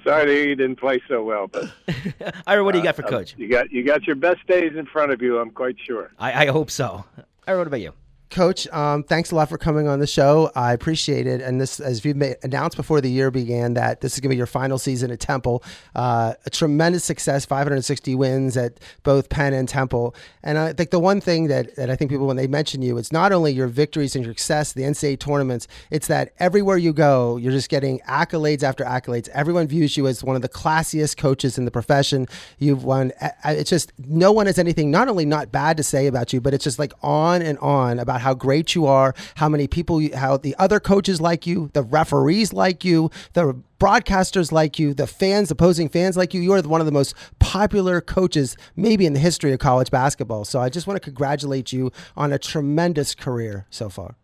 Sorry 0.03 0.49
you 0.49 0.55
didn't 0.55 0.79
play 0.79 1.01
so 1.07 1.23
well, 1.23 1.47
but 1.47 1.65
Ira, 2.47 2.63
what 2.63 2.73
do 2.73 2.77
you 2.77 2.83
got 2.83 2.95
for 2.95 3.05
uh, 3.05 3.09
Coach? 3.09 3.35
You 3.37 3.49
got 3.49 3.71
you 3.71 3.83
got 3.83 4.05
your 4.05 4.15
best 4.15 4.45
days 4.47 4.73
in 4.77 4.85
front 4.85 5.11
of 5.11 5.21
you. 5.21 5.39
I'm 5.39 5.49
quite 5.49 5.75
sure. 5.83 6.11
I, 6.19 6.45
I 6.45 6.51
hope 6.51 6.69
so. 6.69 7.03
Ira, 7.47 7.57
what 7.57 7.67
about 7.67 7.81
you? 7.81 7.93
Coach, 8.29 8.67
um, 8.69 9.03
thanks 9.03 9.31
a 9.31 9.35
lot 9.35 9.47
for 9.47 9.57
coming 9.57 9.87
on 9.87 9.99
the 9.99 10.07
show. 10.07 10.51
I 10.53 10.73
appreciate 10.73 11.27
it. 11.27 11.41
And 11.41 11.61
this, 11.61 11.79
as 11.79 12.03
you've 12.03 12.17
made, 12.17 12.35
announced 12.43 12.75
before 12.75 12.99
the 12.99 13.09
year 13.09 13.31
began, 13.31 13.73
that 13.75 14.01
this 14.01 14.15
is 14.15 14.19
going 14.19 14.29
to 14.29 14.33
be 14.33 14.37
your 14.37 14.45
final 14.45 14.77
season 14.77 15.11
at 15.11 15.21
Temple. 15.21 15.63
Uh, 15.95 16.33
a 16.45 16.49
tremendous 16.49 17.05
success, 17.05 17.45
560 17.45 18.15
wins 18.15 18.57
at 18.57 18.79
both 19.03 19.29
Penn 19.29 19.53
and 19.53 19.69
Temple. 19.69 20.13
And 20.43 20.57
I 20.57 20.73
think 20.73 20.89
the 20.89 20.99
one 20.99 21.21
thing 21.21 21.47
that, 21.47 21.75
that 21.77 21.89
I 21.89 21.95
think 21.95 22.11
people, 22.11 22.27
when 22.27 22.35
they 22.35 22.47
mention 22.47 22.81
you, 22.81 22.97
it's 22.97 23.13
not 23.13 23.31
only 23.31 23.53
your 23.53 23.67
victories 23.67 24.13
and 24.15 24.25
your 24.25 24.33
success, 24.33 24.73
the 24.73 24.83
NCAA 24.83 25.19
tournaments, 25.19 25.67
it's 25.89 26.07
that 26.07 26.33
everywhere 26.37 26.77
you 26.77 26.91
go, 26.91 27.37
you're 27.37 27.53
just 27.53 27.69
getting 27.69 27.99
accolades 28.09 28.61
after 28.61 28.83
accolades. 28.83 29.29
Everyone 29.29 29.67
views 29.67 29.95
you 29.95 30.05
as 30.05 30.21
one 30.21 30.35
of 30.35 30.41
the 30.41 30.49
classiest 30.49 31.15
coaches 31.15 31.57
in 31.57 31.63
the 31.63 31.71
profession. 31.71 32.27
You've 32.59 32.83
won. 32.83 33.13
It's 33.45 33.69
just 33.69 33.93
no 33.97 34.33
one 34.33 34.47
has 34.47 34.59
anything, 34.59 34.91
not 34.91 35.07
only 35.07 35.25
not 35.25 35.51
bad 35.51 35.77
to 35.77 35.83
say 35.83 36.07
about 36.07 36.33
you, 36.33 36.41
but 36.41 36.53
it's 36.53 36.65
just 36.65 36.77
like 36.77 36.91
on 37.01 37.41
and 37.41 37.57
on 37.59 37.99
about 37.99 38.16
about 38.17 38.23
how 38.23 38.33
great 38.33 38.75
you 38.75 38.85
are, 38.85 39.13
how 39.35 39.47
many 39.49 39.67
people, 39.67 40.01
you, 40.01 40.15
how 40.15 40.37
the 40.37 40.55
other 40.57 40.79
coaches 40.79 41.21
like 41.21 41.45
you, 41.45 41.69
the 41.73 41.83
referees 41.83 42.51
like 42.53 42.83
you, 42.83 43.09
the 43.33 43.55
broadcasters 43.79 44.51
like 44.51 44.79
you, 44.79 44.93
the 44.93 45.07
fans, 45.07 45.51
opposing 45.51 45.87
fans 45.89 46.17
like 46.17 46.33
you. 46.33 46.41
You 46.41 46.53
are 46.53 46.61
one 46.61 46.81
of 46.81 46.85
the 46.85 46.91
most 46.91 47.13
popular 47.39 48.01
coaches, 48.01 48.57
maybe 48.75 49.05
in 49.05 49.13
the 49.13 49.19
history 49.19 49.53
of 49.53 49.59
college 49.59 49.91
basketball. 49.91 50.45
So 50.45 50.59
I 50.59 50.69
just 50.69 50.87
want 50.87 51.01
to 51.01 51.03
congratulate 51.03 51.71
you 51.71 51.91
on 52.15 52.33
a 52.33 52.39
tremendous 52.39 53.13
career 53.13 53.65
so 53.69 53.89
far. 53.89 54.15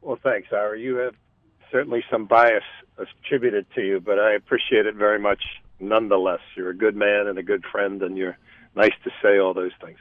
Well, 0.00 0.18
thanks, 0.22 0.48
Ira. 0.52 0.78
You 0.78 0.96
have 0.96 1.14
certainly 1.70 2.02
some 2.10 2.26
bias 2.26 2.64
attributed 2.96 3.66
to 3.74 3.82
you, 3.82 4.00
but 4.00 4.18
I 4.18 4.32
appreciate 4.34 4.86
it 4.86 4.94
very 4.94 5.18
much 5.18 5.42
nonetheless. 5.80 6.40
You're 6.56 6.70
a 6.70 6.76
good 6.76 6.96
man 6.96 7.26
and 7.26 7.38
a 7.38 7.42
good 7.42 7.64
friend, 7.70 8.02
and 8.02 8.16
you're 8.16 8.38
nice 8.74 8.94
to 9.04 9.10
say 9.20 9.38
all 9.38 9.52
those 9.52 9.72
things. 9.84 9.98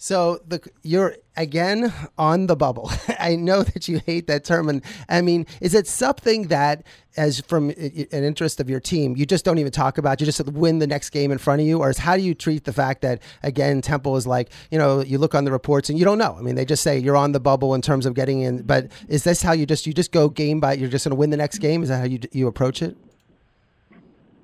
So 0.00 0.40
the 0.46 0.60
you're 0.84 1.16
again 1.36 1.92
on 2.16 2.46
the 2.46 2.54
bubble. 2.54 2.88
I 3.18 3.34
know 3.34 3.64
that 3.64 3.88
you 3.88 4.00
hate 4.06 4.28
that 4.28 4.44
term, 4.44 4.68
and 4.68 4.80
I 5.08 5.22
mean, 5.22 5.44
is 5.60 5.74
it 5.74 5.88
something 5.88 6.46
that, 6.48 6.86
as 7.16 7.40
from 7.40 7.70
an 7.70 8.06
interest 8.12 8.60
of 8.60 8.70
your 8.70 8.78
team, 8.78 9.16
you 9.16 9.26
just 9.26 9.44
don't 9.44 9.58
even 9.58 9.72
talk 9.72 9.98
about? 9.98 10.20
You 10.20 10.26
just 10.26 10.40
win 10.46 10.78
the 10.78 10.86
next 10.86 11.10
game 11.10 11.32
in 11.32 11.38
front 11.38 11.62
of 11.62 11.66
you, 11.66 11.80
or 11.80 11.90
is 11.90 11.98
how 11.98 12.16
do 12.16 12.22
you 12.22 12.32
treat 12.32 12.62
the 12.62 12.72
fact 12.72 13.02
that 13.02 13.20
again 13.42 13.82
Temple 13.82 14.16
is 14.16 14.24
like 14.24 14.50
you 14.70 14.78
know 14.78 15.00
you 15.00 15.18
look 15.18 15.34
on 15.34 15.44
the 15.44 15.50
reports 15.50 15.90
and 15.90 15.98
you 15.98 16.04
don't 16.04 16.18
know. 16.18 16.36
I 16.38 16.42
mean, 16.42 16.54
they 16.54 16.64
just 16.64 16.84
say 16.84 16.96
you're 16.96 17.16
on 17.16 17.32
the 17.32 17.40
bubble 17.40 17.74
in 17.74 17.82
terms 17.82 18.06
of 18.06 18.14
getting 18.14 18.42
in, 18.42 18.62
but 18.62 18.92
is 19.08 19.24
this 19.24 19.42
how 19.42 19.50
you 19.50 19.66
just 19.66 19.84
you 19.84 19.92
just 19.92 20.12
go 20.12 20.28
game 20.28 20.60
by? 20.60 20.74
You're 20.74 20.90
just 20.90 21.06
going 21.06 21.10
to 21.10 21.18
win 21.18 21.30
the 21.30 21.36
next 21.36 21.58
game? 21.58 21.82
Is 21.82 21.88
that 21.88 21.98
how 21.98 22.04
you 22.04 22.20
you 22.30 22.46
approach 22.46 22.82
it? 22.82 22.96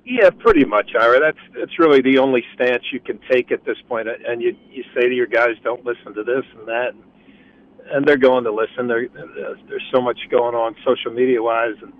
Yeah, 0.05 0.29
pretty 0.29 0.65
much, 0.65 0.91
Ira. 0.99 1.19
That's 1.19 1.37
that's 1.57 1.79
really 1.79 1.99
the 2.01 2.19
only 2.19 2.43
stance 2.53 2.83
you 2.93 2.99
can 2.99 3.19
take 3.29 3.51
at 3.51 3.65
this 3.65 3.77
point. 3.89 4.07
And 4.07 4.39
you 4.39 4.55
you 4.69 4.83
say 4.93 5.09
to 5.09 5.15
your 5.15 5.25
guys, 5.25 5.55
don't 5.63 5.83
listen 5.83 6.13
to 6.13 6.23
this 6.23 6.43
and 6.57 6.67
that, 6.67 6.91
and 7.91 8.05
they're 8.05 8.15
going 8.17 8.43
to 8.43 8.51
listen. 8.51 8.87
There 8.87 9.07
there's 9.67 9.89
so 9.91 10.01
much 10.01 10.19
going 10.29 10.53
on 10.53 10.75
social 10.85 11.11
media 11.11 11.41
wise 11.41 11.73
and 11.81 11.91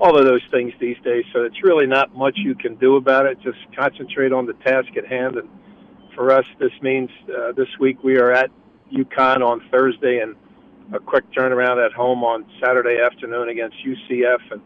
all 0.00 0.18
of 0.18 0.24
those 0.24 0.42
things 0.50 0.72
these 0.80 0.96
days. 1.04 1.24
So 1.32 1.42
it's 1.44 1.62
really 1.62 1.86
not 1.86 2.16
much 2.16 2.34
you 2.36 2.56
can 2.56 2.74
do 2.74 2.96
about 2.96 3.26
it. 3.26 3.38
Just 3.40 3.58
concentrate 3.78 4.32
on 4.32 4.46
the 4.46 4.54
task 4.54 4.88
at 4.96 5.06
hand. 5.06 5.36
And 5.36 5.48
for 6.16 6.32
us, 6.32 6.44
this 6.58 6.72
means 6.82 7.08
uh, 7.28 7.52
this 7.52 7.68
week 7.78 8.02
we 8.02 8.18
are 8.18 8.32
at 8.32 8.50
UConn 8.92 9.42
on 9.42 9.62
Thursday 9.70 10.18
and 10.18 10.34
a 10.92 10.98
quick 10.98 11.24
turnaround 11.32 11.84
at 11.84 11.92
home 11.92 12.24
on 12.24 12.44
Saturday 12.60 12.98
afternoon 13.00 13.48
against 13.48 13.76
UCF 13.86 14.40
and 14.50 14.60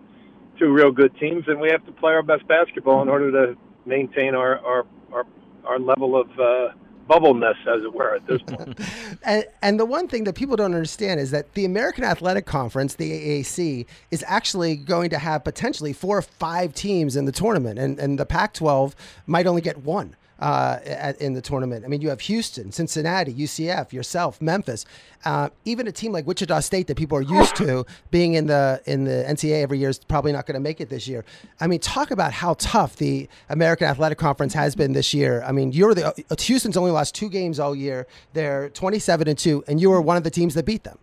two 0.59 0.73
real 0.73 0.91
good 0.91 1.17
teams, 1.19 1.45
and 1.47 1.61
we 1.61 1.71
have 1.71 1.85
to 1.87 1.93
play 1.93 2.13
our 2.13 2.23
best 2.23 2.47
basketball 2.49 3.03
in 3.03 3.09
order 3.09 3.31
to 3.31 3.57
maintain 3.87 4.35
our 4.35 4.59
our 4.59 4.87
our, 5.13 5.25
our 5.65 5.79
level 5.79 6.21
of 6.21 6.29
uh, 6.39 6.69
bubble 7.09 7.35
nest, 7.35 7.59
as 7.67 7.83
it 7.83 7.93
were, 7.93 8.15
at 8.15 8.27
this 8.27 8.43
point. 8.43 8.79
and, 9.25 9.45
and 9.63 9.81
the 9.81 9.87
one 9.87 10.07
thing 10.07 10.25
that 10.25 10.35
people 10.35 10.57
don't 10.57 10.75
understand 10.75 11.19
is 11.19 11.31
that 11.31 11.55
the 11.55 11.65
American 11.65 12.05
Athletic 12.05 12.47
Conference, 12.47 12.95
the 12.95 13.11
AAC, 13.11 13.87
is 14.11 14.23
actually 14.29 14.77
going 14.77 15.11
to 15.11 15.19
have 15.19 15.43
potentially 15.43 15.93
four 15.93 16.19
or 16.19 16.23
five 16.23 16.75
teams 16.75 17.17
in 17.17 17.25
the 17.25 17.33
tournament, 17.33 17.79
and, 17.79 17.99
and 17.99 18.19
the 18.19 18.27
Pac 18.27 18.53
12 18.53 18.95
might 19.27 19.47
only 19.47 19.63
get 19.63 19.79
one 19.79 20.15
uh, 20.39 20.79
at, 20.85 21.21
in 21.21 21.35
the 21.35 21.43
tournament. 21.43 21.85
I 21.85 21.89
mean, 21.89 22.01
you 22.01 22.09
have 22.11 22.21
Houston, 22.23 22.73
Cincinnati, 22.73 23.33
UCF, 23.33 23.93
yourself, 23.93 24.41
Memphis, 24.41 24.85
uh, 25.25 25.49
even 25.65 25.87
a 25.89 25.93
team 25.93 26.13
like 26.13 26.27
Wichita 26.27 26.61
State 26.61 26.87
that 26.87 26.97
people 26.97 27.19
are 27.19 27.23
used 27.23 27.57
to 27.57 27.85
being 28.11 28.35
in 28.35 28.47
the 28.47 28.81
in 28.87 29.05
the 29.05 29.25
NCAA 29.29 29.63
every 29.63 29.79
year 29.79 29.89
is 29.89 29.99
probably 29.99 30.33
not 30.33 30.47
going 30.47 30.55
to 30.55 30.61
make 30.61 30.81
it 30.81 30.89
this 30.89 31.09
year. 31.09 31.25
I 31.61 31.67
mean, 31.67 31.81
talk 31.81 32.11
about 32.11 32.33
how 32.33 32.55
tough 32.55 32.97
the 32.97 33.29
American 33.49 33.89
Athletic 33.89 34.19
Conference 34.19 34.55
has 34.55 34.75
been 34.75 34.93
this 34.93 35.13
year. 35.13 35.43
I 35.43 35.53
mean, 35.53 35.73
you're 35.73 35.95
the 35.95 36.25
Houston's 36.39 36.77
only 36.77 36.91
lost 36.91 37.15
two 37.15 37.29
games 37.29 37.59
all 37.59 37.75
year. 37.75 38.07
They're 38.33 38.69
27 38.71 39.29
and 39.29 39.39
two, 39.39 39.65
and 39.67 39.81
you 39.81 39.91
were 39.91 40.01
one 40.01 40.17
of 40.17 40.25
the 40.25 40.31
teams 40.31 40.55
that 40.55 40.65
beat 40.65 40.85
them. 40.85 40.99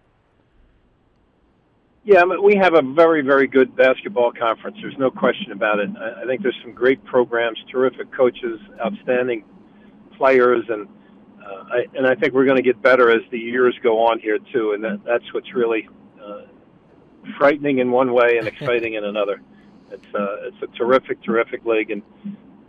Yeah, 2.05 2.21
we 2.23 2.55
have 2.55 2.75
a 2.75 2.83
very, 2.83 3.21
very 3.23 3.47
good 3.47 3.75
basketball 3.75 4.31
conference. 4.31 4.77
There's 4.79 4.97
no 4.99 5.09
question 5.09 5.51
about 5.51 5.79
it. 5.79 5.89
I, 5.97 6.23
think 6.27 6.43
there's 6.43 6.57
some 6.61 6.71
great 6.71 7.03
programs, 7.03 7.57
terrific 7.71 8.13
coaches, 8.13 8.59
outstanding 8.79 9.43
players, 10.15 10.63
and 10.69 10.87
uh, 11.43 11.63
I, 11.67 11.85
and 11.95 12.05
I 12.05 12.13
think 12.13 12.35
we're 12.35 12.45
going 12.45 12.57
to 12.57 12.63
get 12.63 12.79
better 12.79 13.09
as 13.09 13.23
the 13.31 13.39
years 13.39 13.75
go 13.81 14.05
on 14.05 14.19
here 14.19 14.37
too. 14.53 14.73
And 14.73 14.83
that, 14.83 15.03
that's 15.03 15.33
what's 15.33 15.51
really 15.55 15.89
uh, 16.23 16.41
frightening 17.39 17.79
in 17.79 17.89
one 17.89 18.13
way 18.13 18.37
and 18.37 18.47
exciting 18.47 18.93
in 18.93 19.03
another. 19.03 19.41
It's 19.89 20.13
uh, 20.13 20.35
it's 20.43 20.61
a 20.61 20.77
terrific, 20.77 21.23
terrific 21.23 21.65
league, 21.65 21.89
and 21.89 22.03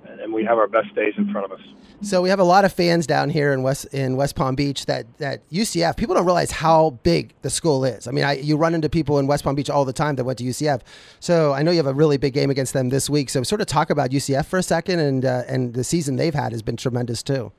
and 0.08 0.32
we 0.32 0.44
have 0.44 0.58
our 0.58 0.66
best 0.66 0.94
days 0.94 1.14
in 1.16 1.30
front 1.32 1.50
of 1.50 1.52
us. 1.52 1.66
So 2.02 2.20
we 2.20 2.28
have 2.28 2.40
a 2.40 2.44
lot 2.44 2.64
of 2.64 2.72
fans 2.72 3.06
down 3.06 3.30
here 3.30 3.52
in 3.52 3.62
West 3.62 3.86
in 3.86 4.16
West 4.16 4.36
Palm 4.36 4.54
Beach 4.54 4.86
that 4.86 5.06
that 5.18 5.48
UCF 5.50 5.96
people 5.96 6.14
don't 6.14 6.26
realize 6.26 6.50
how 6.50 6.90
big 7.02 7.34
the 7.42 7.50
school 7.50 7.84
is. 7.84 8.06
I 8.06 8.10
mean, 8.10 8.24
I, 8.24 8.34
you 8.34 8.56
run 8.56 8.74
into 8.74 8.88
people 8.88 9.18
in 9.18 9.26
West 9.26 9.44
Palm 9.44 9.54
Beach 9.54 9.70
all 9.70 9.84
the 9.84 9.94
time 9.94 10.16
that 10.16 10.24
went 10.24 10.38
to 10.38 10.44
UCF. 10.44 10.82
So 11.20 11.52
I 11.52 11.62
know 11.62 11.70
you 11.70 11.78
have 11.78 11.86
a 11.86 11.94
really 11.94 12.18
big 12.18 12.34
game 12.34 12.50
against 12.50 12.74
them 12.74 12.90
this 12.90 13.08
week. 13.08 13.30
So 13.30 13.42
sort 13.42 13.60
of 13.60 13.66
talk 13.66 13.88
about 13.88 14.10
UCF 14.10 14.44
for 14.44 14.58
a 14.58 14.62
second, 14.62 14.98
and 14.98 15.24
uh, 15.24 15.44
and 15.48 15.72
the 15.72 15.84
season 15.84 16.16
they've 16.16 16.34
had 16.34 16.52
has 16.52 16.62
been 16.62 16.76
tremendous 16.76 17.22
too. 17.22 17.52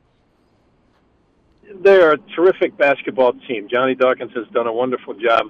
They're 1.82 2.14
a 2.14 2.18
terrific 2.36 2.78
basketball 2.78 3.34
team. 3.48 3.68
Johnny 3.70 3.96
Dawkins 3.96 4.32
has 4.36 4.48
done 4.54 4.68
a 4.68 4.74
wonderful 4.74 5.14
job. 5.14 5.48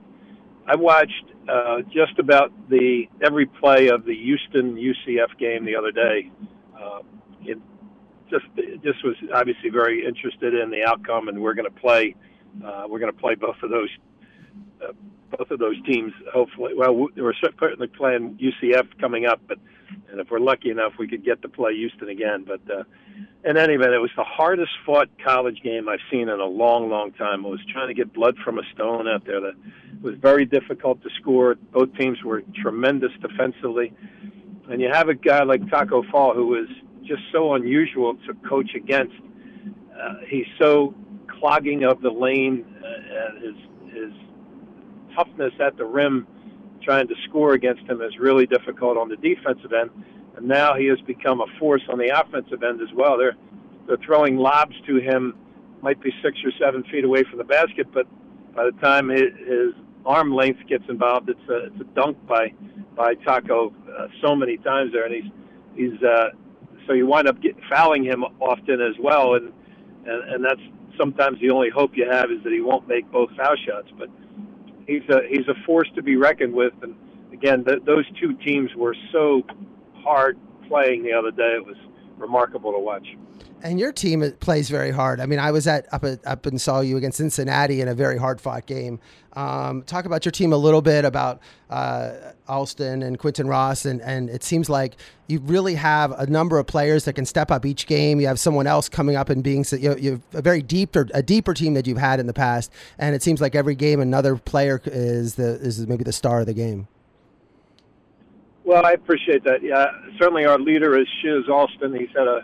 I 0.66 0.76
watched 0.76 1.26
uh, 1.48 1.82
just 1.94 2.20
about 2.20 2.52
the 2.70 3.08
every 3.22 3.46
play 3.46 3.88
of 3.88 4.06
the 4.06 4.16
Houston 4.16 4.76
UCF 4.76 5.38
game 5.40 5.66
the 5.66 5.76
other 5.76 5.92
day. 5.92 6.30
Uh, 6.80 7.00
it 7.44 7.58
just 8.30 8.46
just 8.84 9.04
was 9.04 9.16
obviously 9.34 9.70
very 9.70 10.06
interested 10.06 10.54
in 10.54 10.70
the 10.70 10.84
outcome, 10.84 11.28
and 11.28 11.42
we're 11.42 11.54
going 11.54 11.72
to 11.72 11.80
play. 11.80 12.16
Uh, 12.64 12.86
we're 12.88 13.00
going 13.00 13.12
to 13.12 13.20
play 13.20 13.36
both 13.36 13.58
of 13.64 13.70
those. 13.70 13.90
Uh, 14.82 14.94
both 15.38 15.52
of 15.52 15.60
those 15.60 15.76
teams, 15.86 16.14
hopefully. 16.34 16.74
Well, 16.74 16.96
we're 16.96 17.34
certainly 17.34 17.88
playing 17.88 18.40
UCF 18.42 18.98
coming 19.00 19.26
up, 19.26 19.42
but 19.48 19.60
and 20.10 20.20
if 20.20 20.30
we're 20.32 20.40
lucky 20.40 20.70
enough, 20.70 20.94
we 20.98 21.08
could 21.08 21.24
get 21.24 21.42
to 21.42 21.50
play 21.50 21.76
Houston 21.76 22.10
again. 22.10 22.46
But 22.46 22.62
uh, 22.74 22.84
in 23.44 23.58
any 23.58 23.74
event, 23.74 23.94
it 23.94 24.00
was 24.00 24.12
the 24.16 24.24
hardest 24.24 24.72
fought 24.86 25.10
college 25.24 25.62
game 25.62 25.90
I've 25.90 26.00
seen 26.12 26.30
in 26.30 26.40
a 26.40 26.46
long, 26.46 26.90
long 26.90 27.12
time. 27.12 27.46
I 27.46 27.50
was 27.50 27.60
trying 27.72 27.88
to 27.88 27.94
get 27.94 28.14
blood 28.14 28.38
from 28.44 28.58
a 28.58 28.64
stone 28.74 29.08
out 29.08 29.26
there. 29.26 29.42
That 29.42 29.56
it 29.94 30.02
was 30.02 30.16
very 30.16 30.46
difficult 30.46 31.02
to 31.04 31.10
score. 31.20 31.56
Both 31.56 31.94
teams 31.96 32.24
were 32.24 32.44
tremendous 32.62 33.12
defensively, 33.22 33.94
and 34.70 34.82
you 34.82 34.90
have 34.92 35.10
a 35.10 35.16
guy 35.16 35.44
like 35.44 35.62
Tacko 35.70 36.04
Fall 36.12 36.34
who 36.34 36.48
was 36.48 36.68
just 37.04 37.22
so 37.32 37.54
unusual 37.54 38.16
to 38.28 38.34
coach 38.48 38.72
against. 38.76 39.16
Uh, 39.98 40.16
he's 40.28 40.46
so 40.60 40.94
clogging 41.40 41.84
of 41.84 42.02
the 42.02 42.10
lane, 42.10 42.66
uh, 42.84 43.40
his 43.40 43.56
his 43.94 44.14
toughness 45.16 45.54
at 45.60 45.78
the 45.78 45.86
rim, 45.86 46.28
trying 46.84 47.08
to 47.08 47.16
score 47.28 47.54
against 47.54 47.82
him 47.84 48.02
is 48.02 48.18
really 48.20 48.46
difficult 48.46 48.98
on 48.98 49.10
the 49.10 49.16
defensive 49.18 49.74
end. 49.74 49.90
And 50.36 50.48
now 50.48 50.76
he 50.76 50.86
has 50.88 51.00
become 51.02 51.42
a 51.42 51.48
force 51.60 51.82
on 51.90 51.98
the 51.98 52.10
offensive 52.10 52.62
end 52.62 52.82
as 52.82 52.94
well. 52.96 53.18
They're 53.18 53.36
they're 53.88 53.98
throwing 54.06 54.38
lobs 54.38 54.76
to 54.86 54.98
him, 54.98 55.34
might 55.82 56.02
be 56.02 56.12
six 56.22 56.38
or 56.44 56.52
seven 56.60 56.84
feet 56.92 57.06
away 57.06 57.24
from 57.24 57.38
the 57.38 57.46
basket, 57.46 57.88
but 57.94 58.06
by 58.54 58.66
the 58.66 58.78
time 58.82 59.10
his 59.10 59.74
arm 60.08 60.34
length 60.34 60.62
gets 60.68 60.86
involved, 60.90 61.30
it's 61.30 61.50
a 61.50 61.66
it's 61.66 61.82
a 61.82 61.96
dunk 61.96 62.18
by 62.26 62.54
by 62.96 63.14
Tacko 63.16 63.74
uh, 64.00 64.08
so 64.22 64.36
many 64.36 64.58
times 64.58 64.94
there, 64.94 65.06
and 65.06 65.14
he's 65.14 65.32
he's 65.76 66.02
uh, 66.02 66.30
so 66.88 66.94
you 66.94 67.06
wind 67.06 67.28
up 67.28 67.42
getting 67.42 67.62
fouling 67.70 68.04
him 68.04 68.24
often 68.40 68.82
as 68.82 68.96
well, 69.00 69.36
and, 69.36 69.52
and 70.06 70.34
and 70.34 70.44
that's 70.44 70.62
sometimes 70.98 71.40
the 71.42 71.52
only 71.52 71.70
hope 71.70 71.92
you 71.96 72.10
have 72.10 72.32
is 72.32 72.42
that 72.44 72.54
he 72.54 72.62
won't 72.62 72.88
make 72.88 73.10
both 73.12 73.30
foul 73.38 73.56
shots. 73.68 73.90
But 74.00 74.10
he's 74.88 75.04
a 75.10 75.20
he's 75.30 75.48
a 75.48 75.66
force 75.66 75.90
to 75.96 76.02
be 76.02 76.16
reckoned 76.16 76.54
with, 76.54 76.74
and 76.82 76.96
again, 77.34 77.66
th- 77.66 77.84
those 77.86 78.06
two 78.20 78.34
teams 78.46 78.72
were 78.76 78.96
so 79.12 79.44
hard 80.04 80.40
playing 80.68 81.04
the 81.04 81.14
other 81.14 81.32
day. 81.32 81.56
It 81.56 81.66
was 81.66 81.78
remarkable 82.18 82.72
to 82.72 82.80
watch. 82.80 83.08
And 83.64 83.80
your 83.80 83.92
team 83.92 84.24
plays 84.40 84.70
very 84.70 84.92
hard. 84.92 85.20
I 85.20 85.26
mean, 85.26 85.40
I 85.40 85.52
was 85.52 85.66
at 85.66 85.92
up 85.92 86.04
at, 86.04 86.26
up 86.28 86.46
and 86.46 86.62
saw 86.62 86.82
you 86.82 86.96
against 86.98 87.18
Cincinnati 87.18 87.82
in 87.82 87.88
a 87.88 87.96
very 87.96 88.18
hard 88.18 88.40
fought 88.40 88.68
game. 88.68 89.00
Um, 89.34 89.84
talk 89.84 90.06
about 90.06 90.26
your 90.26 90.32
team 90.32 90.54
a 90.54 90.58
little 90.58 90.82
bit 90.82 91.06
about 91.06 91.42
uh, 91.70 92.14
Alston 92.48 93.04
and 93.04 93.18
Quinton 93.18 93.48
Rose, 93.48 93.86
and, 93.86 94.02
and 94.02 94.30
it 94.30 94.44
seems 94.44 94.70
like 94.70 94.96
you 95.28 95.40
really 95.40 95.76
have 95.76 96.12
a 96.12 96.28
number 96.28 96.60
of 96.60 96.68
players 96.68 97.06
that 97.06 97.14
can 97.14 97.26
step 97.26 97.52
up 97.52 97.66
each 97.66 97.88
game. 97.88 98.20
You 98.20 98.28
have 98.28 98.40
someone 98.40 98.68
else 98.68 98.90
coming 98.90 99.16
up 99.16 99.30
and 99.30 99.44
being 99.44 99.66
you, 99.72 99.96
you 99.98 100.12
have 100.12 100.22
a 100.34 100.42
very 100.42 100.62
deep 100.62 100.96
or 100.96 101.08
a 101.14 101.24
deeper 101.24 101.54
team 101.54 101.74
that 101.76 101.88
you've 101.88 101.98
had 101.98 102.20
in 102.20 102.28
the 102.28 102.34
past, 102.34 102.72
and 103.00 103.16
it 103.16 103.24
seems 103.24 103.42
like 103.42 103.56
every 103.56 103.76
game 103.76 104.00
another 104.00 104.38
player 104.38 104.82
is 104.86 105.36
the 105.36 105.56
is 105.56 105.86
maybe 105.88 106.04
the 106.04 106.14
star 106.14 106.42
of 106.42 106.46
the 106.46 106.54
game. 106.54 106.88
Well, 108.68 108.86
I 108.86 108.92
appreciate 108.92 109.46
that. 109.46 109.64
Yeah, 109.64 109.86
certainly 110.20 110.44
our 110.44 110.60
leader 110.60 111.00
is 111.00 111.08
Shiz 111.22 111.48
Alston. 111.50 111.96
He's 111.98 112.10
had 112.14 112.28
a 112.28 112.42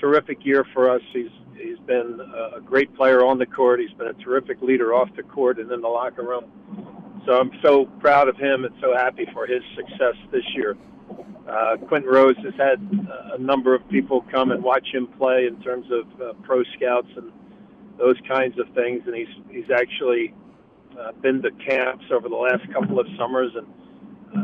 terrific 0.00 0.44
year 0.44 0.66
for 0.74 0.90
us. 0.90 1.00
He's 1.12 1.30
he's 1.56 1.78
been 1.86 2.18
a 2.56 2.60
great 2.60 2.92
player 2.96 3.24
on 3.24 3.38
the 3.38 3.46
court. 3.46 3.78
He's 3.78 3.96
been 3.96 4.08
a 4.08 4.24
terrific 4.24 4.60
leader 4.60 4.92
off 4.92 5.08
the 5.14 5.22
court 5.22 5.60
and 5.60 5.70
in 5.70 5.82
the 5.82 5.88
locker 5.88 6.24
room. 6.24 6.46
So 7.26 7.38
I'm 7.38 7.52
so 7.62 7.86
proud 8.00 8.28
of 8.28 8.36
him 8.36 8.64
and 8.64 8.74
so 8.80 8.92
happy 8.92 9.24
for 9.32 9.46
his 9.46 9.62
success 9.76 10.16
this 10.32 10.42
year. 10.56 10.76
Uh, 11.48 11.76
Quinton 11.76 12.10
Rose 12.10 12.36
has 12.38 12.54
had 12.54 12.80
a 13.32 13.38
number 13.38 13.72
of 13.72 13.88
people 13.88 14.24
come 14.32 14.50
and 14.50 14.64
watch 14.64 14.88
him 14.92 15.06
play 15.16 15.46
in 15.46 15.62
terms 15.62 15.86
of 15.92 16.20
uh, 16.20 16.32
pro 16.42 16.64
scouts 16.76 17.08
and 17.16 17.30
those 17.98 18.16
kinds 18.26 18.58
of 18.58 18.66
things, 18.74 19.04
and 19.06 19.14
he's 19.14 19.28
he's 19.48 19.70
actually 19.70 20.34
uh, 20.98 21.12
been 21.22 21.40
to 21.42 21.52
camps 21.52 22.06
over 22.10 22.28
the 22.28 22.34
last 22.34 22.66
couple 22.72 22.98
of 22.98 23.06
summers, 23.16 23.52
and 23.54 23.64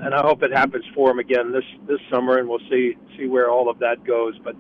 and 0.05 0.15
I 0.15 0.21
hope 0.23 0.43
it 0.43 0.53
happens 0.53 0.85
for 0.95 1.11
him 1.11 1.19
again 1.19 1.53
this 1.53 1.65
this 1.87 2.01
summer, 2.11 2.39
and 2.39 2.49
we'll 2.49 2.67
see 2.71 2.97
see 3.17 3.27
where 3.27 3.51
all 3.51 3.69
of 3.69 3.79
that 3.81 4.05
goes. 4.05 4.39
But 4.43 4.57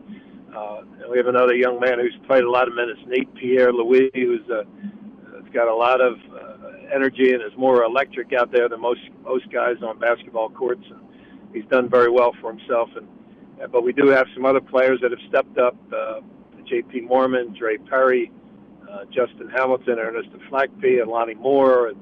uh, 0.54 0.82
we 1.10 1.16
have 1.18 1.26
another 1.26 1.54
young 1.54 1.80
man 1.80 1.98
who's 1.98 2.16
played 2.26 2.44
a 2.44 2.50
lot 2.50 2.68
of 2.68 2.74
minutes, 2.74 3.00
Nate 3.06 3.32
Pierre 3.34 3.72
Louis, 3.72 4.10
who's 4.14 4.48
uh, 4.50 4.64
got 5.52 5.68
a 5.68 5.74
lot 5.74 6.00
of 6.00 6.14
uh, 6.32 6.68
energy 6.92 7.32
and 7.32 7.42
is 7.42 7.56
more 7.56 7.84
electric 7.84 8.32
out 8.32 8.50
there 8.52 8.68
than 8.68 8.80
most 8.80 9.00
most 9.22 9.50
guys 9.50 9.76
on 9.82 9.98
basketball 9.98 10.48
courts. 10.50 10.84
And 10.90 11.00
he's 11.52 11.68
done 11.70 11.88
very 11.88 12.10
well 12.10 12.32
for 12.40 12.52
himself. 12.52 12.88
And 12.96 13.06
uh, 13.62 13.66
but 13.68 13.82
we 13.84 13.92
do 13.92 14.08
have 14.08 14.26
some 14.34 14.44
other 14.44 14.60
players 14.60 15.00
that 15.02 15.10
have 15.10 15.20
stepped 15.28 15.58
up: 15.58 15.76
uh, 15.92 16.20
J.P. 16.66 17.02
Moorman, 17.02 17.56
Dre 17.56 17.76
Perry, 17.76 18.30
uh, 18.90 19.04
Justyn 19.04 19.50
Hamilton, 19.54 19.98
Ernest 19.98 20.30
Aflakpui, 20.30 21.00
and 21.00 21.10
Lonnie 21.10 21.34
Moore, 21.34 21.88
and 21.88 21.96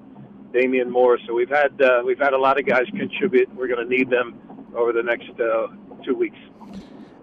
Damion 0.53 0.89
Moore. 0.89 1.19
So 1.27 1.35
we've 1.35 1.49
had 1.49 1.81
uh, 1.81 2.03
we've 2.05 2.19
had 2.19 2.33
a 2.33 2.39
lot 2.39 2.59
of 2.59 2.67
guys 2.67 2.87
contribute. 2.97 3.55
We're 3.55 3.69
going 3.69 3.87
to 3.87 3.89
need 3.89 4.11
them 4.11 4.39
over 4.75 4.93
the 4.93 5.03
next 5.03 5.31
uh, 5.41 5.69
two 6.05 6.15
weeks 6.15 6.39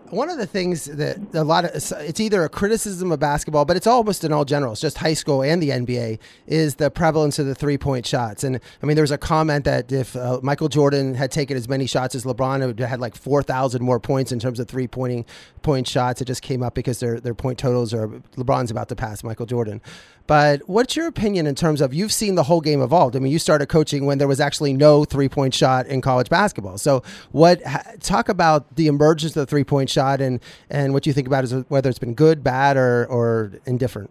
one 0.10 0.30
of 0.30 0.38
the 0.38 0.46
things 0.46 0.86
that 0.86 1.18
a 1.34 1.44
lot 1.44 1.66
of 1.66 1.72
it's 1.74 2.20
either 2.20 2.44
a 2.44 2.50
criticism 2.50 3.12
of 3.12 3.20
basketball, 3.20 3.66
but 3.66 3.76
it's 3.76 3.88
almost 3.88 4.24
in 4.24 4.32
all 4.32 4.46
generals, 4.46 4.80
just 4.80 4.98
high 4.98 5.14
school 5.14 5.44
and 5.44 5.62
the 5.62 5.70
NBA, 5.70 6.20
is 6.46 6.76
the 6.76 6.90
prevalence 6.90 7.40
of 7.40 7.46
the 7.46 7.56
three 7.56 7.78
point 7.78 8.06
shots. 8.06 8.44
And 8.44 8.60
I 8.82 8.86
mean, 8.86 8.96
there 8.96 9.04
was 9.04 9.12
a 9.12 9.18
comment 9.18 9.66
that 9.66 9.92
if 9.92 10.16
uh, 10.16 10.40
Michael 10.42 10.70
Jordan 10.70 11.14
had 11.14 11.32
taken 11.32 11.58
as 11.58 11.68
many 11.68 11.88
shots 11.88 12.16
as 12.16 12.24
LeBron, 12.24 12.62
it 12.62 12.68
would 12.68 12.80
have 12.80 12.90
had 12.90 13.00
like 13.00 13.16
four 13.16 13.44
thousand 13.44 13.84
more 13.84 14.00
points 14.00 14.32
in 14.32 14.40
terms 14.40 14.60
of 14.60 14.68
three 14.68 14.88
pointing 14.88 15.26
point 15.62 15.88
shots. 15.88 16.22
It 16.22 16.26
just 16.26 16.42
came 16.42 16.64
up 16.64 16.74
because 16.74 17.00
their 17.00 17.20
their 17.20 17.36
point 17.36 17.60
totals 17.60 17.94
are 17.94 18.08
LeBron's 18.08 18.72
about 18.72 18.90
to 18.90 18.96
pass 18.96 19.24
Michael 19.24 19.46
Jordan. 19.46 19.82
But 20.28 20.68
what's 20.68 20.98
your 20.98 21.08
opinion 21.08 21.48
in 21.48 21.56
terms 21.56 21.80
of 21.80 21.94
you've 21.94 22.12
seen 22.12 22.36
the 22.36 22.44
whole 22.44 22.60
game 22.60 22.82
evolved? 22.82 23.16
I 23.16 23.20
mean, 23.20 23.32
you 23.32 23.40
started 23.40 23.68
coaching 23.68 24.06
when 24.06 24.18
there 24.18 24.28
was 24.28 24.42
actually 24.42 24.74
no 24.74 25.06
three 25.06 25.30
point 25.30 25.54
shot 25.54 25.88
in 25.88 26.02
college 26.02 26.30
basketball. 26.30 26.78
So, 26.78 27.02
what 27.32 27.62
talk 28.02 28.28
about 28.28 28.76
the 28.76 28.88
emergence 28.88 29.36
of 29.36 29.42
the 29.42 29.46
three 29.46 29.64
point 29.64 29.90
shot 29.90 30.20
and 30.20 30.42
and 30.70 30.94
what 30.94 31.08
you 31.08 31.14
think 31.14 31.28
about 31.28 31.46
is 31.46 31.54
whether 31.70 31.90
it's 31.90 31.98
been 31.98 32.14
good, 32.14 32.44
bad, 32.44 32.76
or 32.76 33.06
or 33.06 33.54
indifferent. 33.66 34.10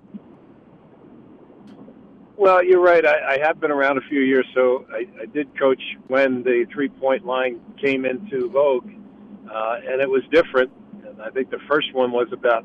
Well, 2.38 2.62
you're 2.62 2.82
right. 2.82 3.04
I, 3.04 3.34
I 3.34 3.38
have 3.46 3.60
been 3.60 3.70
around 3.70 3.98
a 3.98 4.02
few 4.02 4.20
years, 4.20 4.46
so 4.54 4.86
I, 4.90 5.06
I 5.22 5.26
did 5.26 5.58
coach 5.58 5.82
when 6.08 6.42
the 6.42 6.66
three 6.72 6.88
point 6.88 7.26
line 7.26 7.60
came 7.78 8.06
into 8.06 8.48
vogue, 8.50 8.88
uh, 9.52 9.80
and 9.86 10.00
it 10.00 10.08
was 10.08 10.22
different. 10.30 10.70
And 11.06 11.20
I 11.20 11.28
think 11.28 11.50
the 11.50 11.60
first 11.68 11.92
one 11.92 12.10
was 12.10 12.28
about 12.32 12.64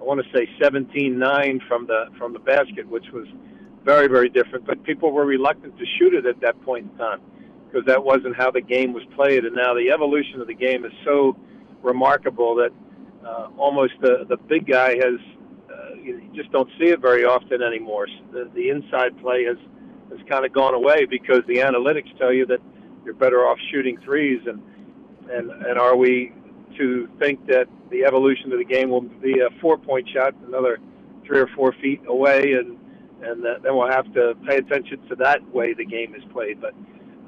I 0.00 0.04
want 0.04 0.20
to 0.24 0.36
say 0.36 0.48
17-9 0.60 1.66
from 1.66 1.86
the 1.86 2.06
from 2.18 2.32
the 2.32 2.38
basket, 2.38 2.88
which 2.88 3.06
was 3.12 3.26
very 3.84 4.06
very 4.06 4.28
different. 4.28 4.66
But 4.66 4.82
people 4.84 5.12
were 5.12 5.26
reluctant 5.26 5.76
to 5.78 5.84
shoot 5.98 6.14
it 6.14 6.26
at 6.26 6.40
that 6.40 6.60
point 6.62 6.90
in 6.90 6.98
time 6.98 7.20
because 7.66 7.86
that 7.86 8.02
wasn't 8.02 8.36
how 8.36 8.50
the 8.50 8.60
game 8.60 8.92
was 8.92 9.02
played. 9.14 9.44
And 9.44 9.54
now 9.54 9.74
the 9.74 9.90
evolution 9.90 10.40
of 10.40 10.46
the 10.46 10.54
game 10.54 10.84
is 10.84 10.92
so 11.04 11.36
remarkable 11.82 12.54
that 12.56 12.70
uh, 13.26 13.48
almost 13.56 13.94
the 14.00 14.24
the 14.28 14.36
big 14.36 14.66
guy 14.66 14.96
has 14.96 15.20
uh, 15.70 15.94
you 16.02 16.30
just 16.34 16.50
don't 16.52 16.70
see 16.78 16.86
it 16.86 17.00
very 17.00 17.24
often 17.24 17.62
anymore. 17.62 18.06
The, 18.32 18.50
the 18.54 18.70
inside 18.70 19.18
play 19.20 19.44
has 19.44 19.58
has 20.10 20.20
kind 20.28 20.44
of 20.44 20.52
gone 20.52 20.74
away 20.74 21.04
because 21.04 21.42
the 21.46 21.56
analytics 21.56 22.16
tell 22.18 22.32
you 22.32 22.46
that 22.46 22.60
you're 23.04 23.14
better 23.14 23.46
off 23.46 23.58
shooting 23.70 23.98
threes 24.04 24.40
and 24.46 24.62
and 25.30 25.50
and 25.50 25.78
are 25.78 25.96
we 25.96 26.32
to 26.78 27.08
think 27.18 27.46
that 27.46 27.66
the 27.90 28.04
evolution 28.04 28.52
of 28.52 28.58
the 28.58 28.64
game 28.64 28.90
will 28.90 29.02
be 29.02 29.40
a 29.40 29.50
four 29.60 29.76
point 29.78 30.08
shot 30.08 30.34
another 30.46 30.78
three 31.26 31.40
or 31.40 31.48
four 31.54 31.72
feet 31.80 32.00
away 32.08 32.52
and 32.52 32.78
and 33.20 33.44
then 33.44 33.76
we'll 33.76 33.90
have 33.90 34.12
to 34.14 34.34
pay 34.48 34.56
attention 34.56 35.00
to 35.08 35.16
that 35.16 35.42
way 35.52 35.74
the 35.74 35.84
game 35.84 36.14
is 36.14 36.22
played. 36.32 36.60
But 36.60 36.74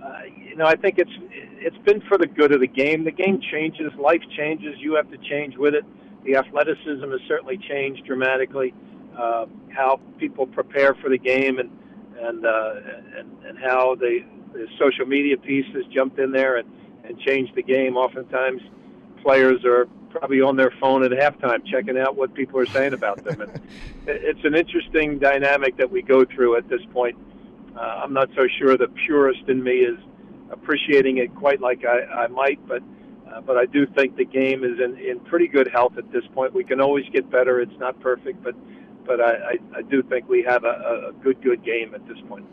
uh, 0.03 0.21
you 0.37 0.57
know 0.57 0.67
I 0.67 0.77
think 0.77 0.99
it's 0.99 1.11
it's 1.59 1.79
been 1.79 2.01
for 2.03 2.17
the 2.17 2.27
good 2.27 2.53
of 2.53 2.61
the 2.61 2.69
game. 2.69 3.05
The 3.05 3.11
game 3.11 3.41
changes. 3.53 3.93
Life 3.99 4.23
changes. 4.37 4.75
You 4.79 4.95
have 4.95 5.11
to 5.11 5.19
change 5.19 5.57
with 5.57 5.75
it. 5.75 5.85
The 6.25 6.37
athleticism 6.37 7.11
has 7.11 7.21
certainly 7.27 7.59
changed 7.69 8.05
dramatically 8.07 8.75
uh, 9.19 9.47
how 9.75 10.01
people 10.19 10.47
prepare 10.47 10.95
for 10.95 11.11
the 11.11 11.19
game 11.19 11.59
and 11.59 11.71
and 12.21 12.47
uh, 12.47 12.75
and, 13.19 13.45
and 13.45 13.59
how 13.59 13.95
the, 13.95 14.21
the 14.53 14.67
social 14.79 15.07
media 15.07 15.37
piece 15.37 15.67
has 15.75 15.85
jumped 15.93 16.19
in 16.19 16.33
there 16.33 16.59
and, 16.59 16.69
and 17.05 17.19
changed 17.21 17.55
the 17.55 17.63
game. 17.63 17.97
Oftentimes, 17.97 18.61
players 19.23 19.65
are 19.65 19.87
probably 20.11 20.41
on 20.41 20.57
their 20.57 20.73
phone 20.81 21.05
at 21.05 21.13
halftime 21.13 21.65
checking 21.65 21.99
out 21.99 22.17
what 22.17 22.35
people 22.35 22.59
are 22.59 22.67
saying 22.67 22.93
about 22.93 23.23
them. 23.25 23.41
And 23.41 23.61
it's 24.07 24.45
an 24.45 24.55
interesting 24.55 25.19
dynamic 25.19 25.77
that 25.77 25.91
we 25.91 26.03
go 26.03 26.25
through 26.25 26.57
at 26.57 26.69
this 26.69 26.83
point. 26.93 27.17
Uh, 27.77 28.03
I'm 28.03 28.13
not 28.13 28.29
so 28.37 28.47
sure 28.59 28.77
the 28.77 28.89
purist 28.89 29.49
in 29.49 29.63
me 29.63 29.79
is 29.79 29.99
appreciating 30.51 31.19
it 31.19 31.35
quite 31.37 31.61
like 31.61 31.85
I, 31.85 32.25
I 32.25 32.27
might, 32.27 32.59
but 32.67 32.83
uh, 33.33 33.41
but 33.41 33.57
I 33.57 33.67
do 33.67 33.87
think 33.87 34.17
the 34.17 34.25
game 34.25 34.65
is 34.65 34.81
in, 34.81 34.99
in 34.99 35.21
pretty 35.21 35.47
good 35.47 35.69
health 35.69 35.97
at 35.99 36.11
this 36.11 36.25
point. 36.35 36.53
We 36.53 36.65
can 36.65 36.81
always 36.81 37.09
get 37.11 37.31
better. 37.31 37.61
It's 37.61 37.79
not 37.79 37.99
perfect, 38.01 38.43
but 38.43 38.55
but 39.07 39.21
I, 39.21 39.33
I, 39.33 39.59
I 39.77 39.83
do 39.83 40.03
think 40.03 40.29
we 40.29 40.43
have 40.43 40.65
a, 40.65 41.11
a 41.11 41.13
good 41.23 41.41
good 41.41 41.65
game 41.65 41.95
at 41.95 42.07
this 42.09 42.19
point. 42.29 42.47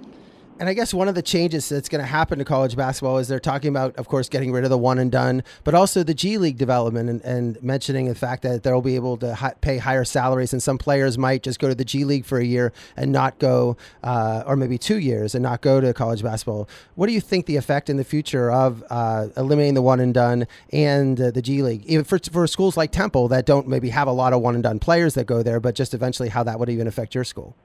And 0.59 0.67
I 0.67 0.73
guess 0.73 0.91
one 0.91 1.07
of 1.07 1.13
the 1.13 1.21
changes 1.21 1.69
that's 1.69 1.87
going 1.87 2.01
to 2.01 2.07
happen 2.07 2.39
to 2.39 2.45
college 2.45 2.75
basketball 2.75 3.19
is 3.19 3.27
they're 3.27 3.39
talking 3.39 3.69
about, 3.69 3.95
of 3.97 4.07
course, 4.07 4.27
getting 4.27 4.51
rid 4.51 4.63
of 4.63 4.71
the 4.71 4.77
one 4.77 4.97
and 4.97 5.11
done, 5.11 5.43
but 5.63 5.75
also 5.75 6.01
the 6.01 6.15
G 6.15 6.39
League 6.39 6.57
development 6.57 7.09
and, 7.09 7.21
and 7.21 7.61
mentioning 7.61 8.07
the 8.07 8.15
fact 8.15 8.41
that 8.41 8.63
they'll 8.63 8.81
be 8.81 8.95
able 8.95 9.17
to 9.17 9.35
hi- 9.35 9.53
pay 9.61 9.77
higher 9.77 10.03
salaries. 10.03 10.53
And 10.53 10.63
some 10.63 10.79
players 10.79 11.15
might 11.15 11.43
just 11.43 11.59
go 11.59 11.67
to 11.67 11.75
the 11.75 11.85
G 11.85 12.05
League 12.05 12.25
for 12.25 12.39
a 12.39 12.43
year 12.43 12.73
and 12.95 13.11
not 13.11 13.37
go, 13.37 13.77
uh, 14.03 14.43
or 14.47 14.55
maybe 14.55 14.79
two 14.79 14.97
years 14.97 15.35
and 15.35 15.43
not 15.43 15.61
go 15.61 15.79
to 15.79 15.93
college 15.93 16.23
basketball. 16.23 16.67
What 16.95 17.05
do 17.05 17.13
you 17.13 17.21
think 17.21 17.45
the 17.45 17.57
effect 17.57 17.87
in 17.87 17.97
the 17.97 18.03
future 18.03 18.51
of 18.51 18.83
uh, 18.89 19.27
eliminating 19.37 19.75
the 19.75 19.83
one 19.83 19.99
and 19.99 20.11
done 20.11 20.47
and 20.73 21.21
uh, 21.21 21.29
the 21.29 21.43
G 21.43 21.61
League, 21.61 21.85
even 21.85 22.03
for, 22.03 22.17
for 22.17 22.47
schools 22.47 22.75
like 22.75 22.91
Temple 22.91 23.27
that 23.27 23.45
don't 23.45 23.67
maybe 23.67 23.89
have 23.89 24.07
a 24.07 24.11
lot 24.11 24.33
of 24.33 24.41
one 24.41 24.55
and 24.55 24.63
done 24.63 24.79
players 24.79 25.13
that 25.13 25.27
go 25.27 25.43
there, 25.43 25.59
but 25.59 25.75
just 25.75 25.93
eventually 25.93 26.29
how 26.29 26.41
that 26.41 26.59
would 26.59 26.69
even 26.69 26.87
affect 26.87 27.13
your 27.13 27.23
school? 27.23 27.55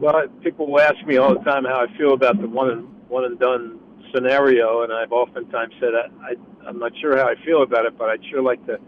Well, 0.00 0.26
people 0.42 0.70
will 0.70 0.80
ask 0.80 1.04
me 1.06 1.16
all 1.16 1.34
the 1.34 1.44
time 1.44 1.64
how 1.64 1.84
I 1.84 1.98
feel 1.98 2.14
about 2.14 2.40
the 2.40 2.48
one 2.48 2.70
and 2.70 3.08
one 3.08 3.24
and 3.24 3.38
done 3.38 3.80
scenario, 4.14 4.82
and 4.82 4.92
I've 4.92 5.12
oftentimes 5.12 5.74
said 5.80 5.90
I, 5.94 6.30
I 6.30 6.34
I'm 6.66 6.78
not 6.78 6.92
sure 7.00 7.16
how 7.16 7.28
I 7.28 7.34
feel 7.44 7.62
about 7.62 7.84
it, 7.84 7.98
but 7.98 8.08
I'd 8.08 8.24
sure 8.30 8.42
like 8.42 8.64
to 8.66 8.78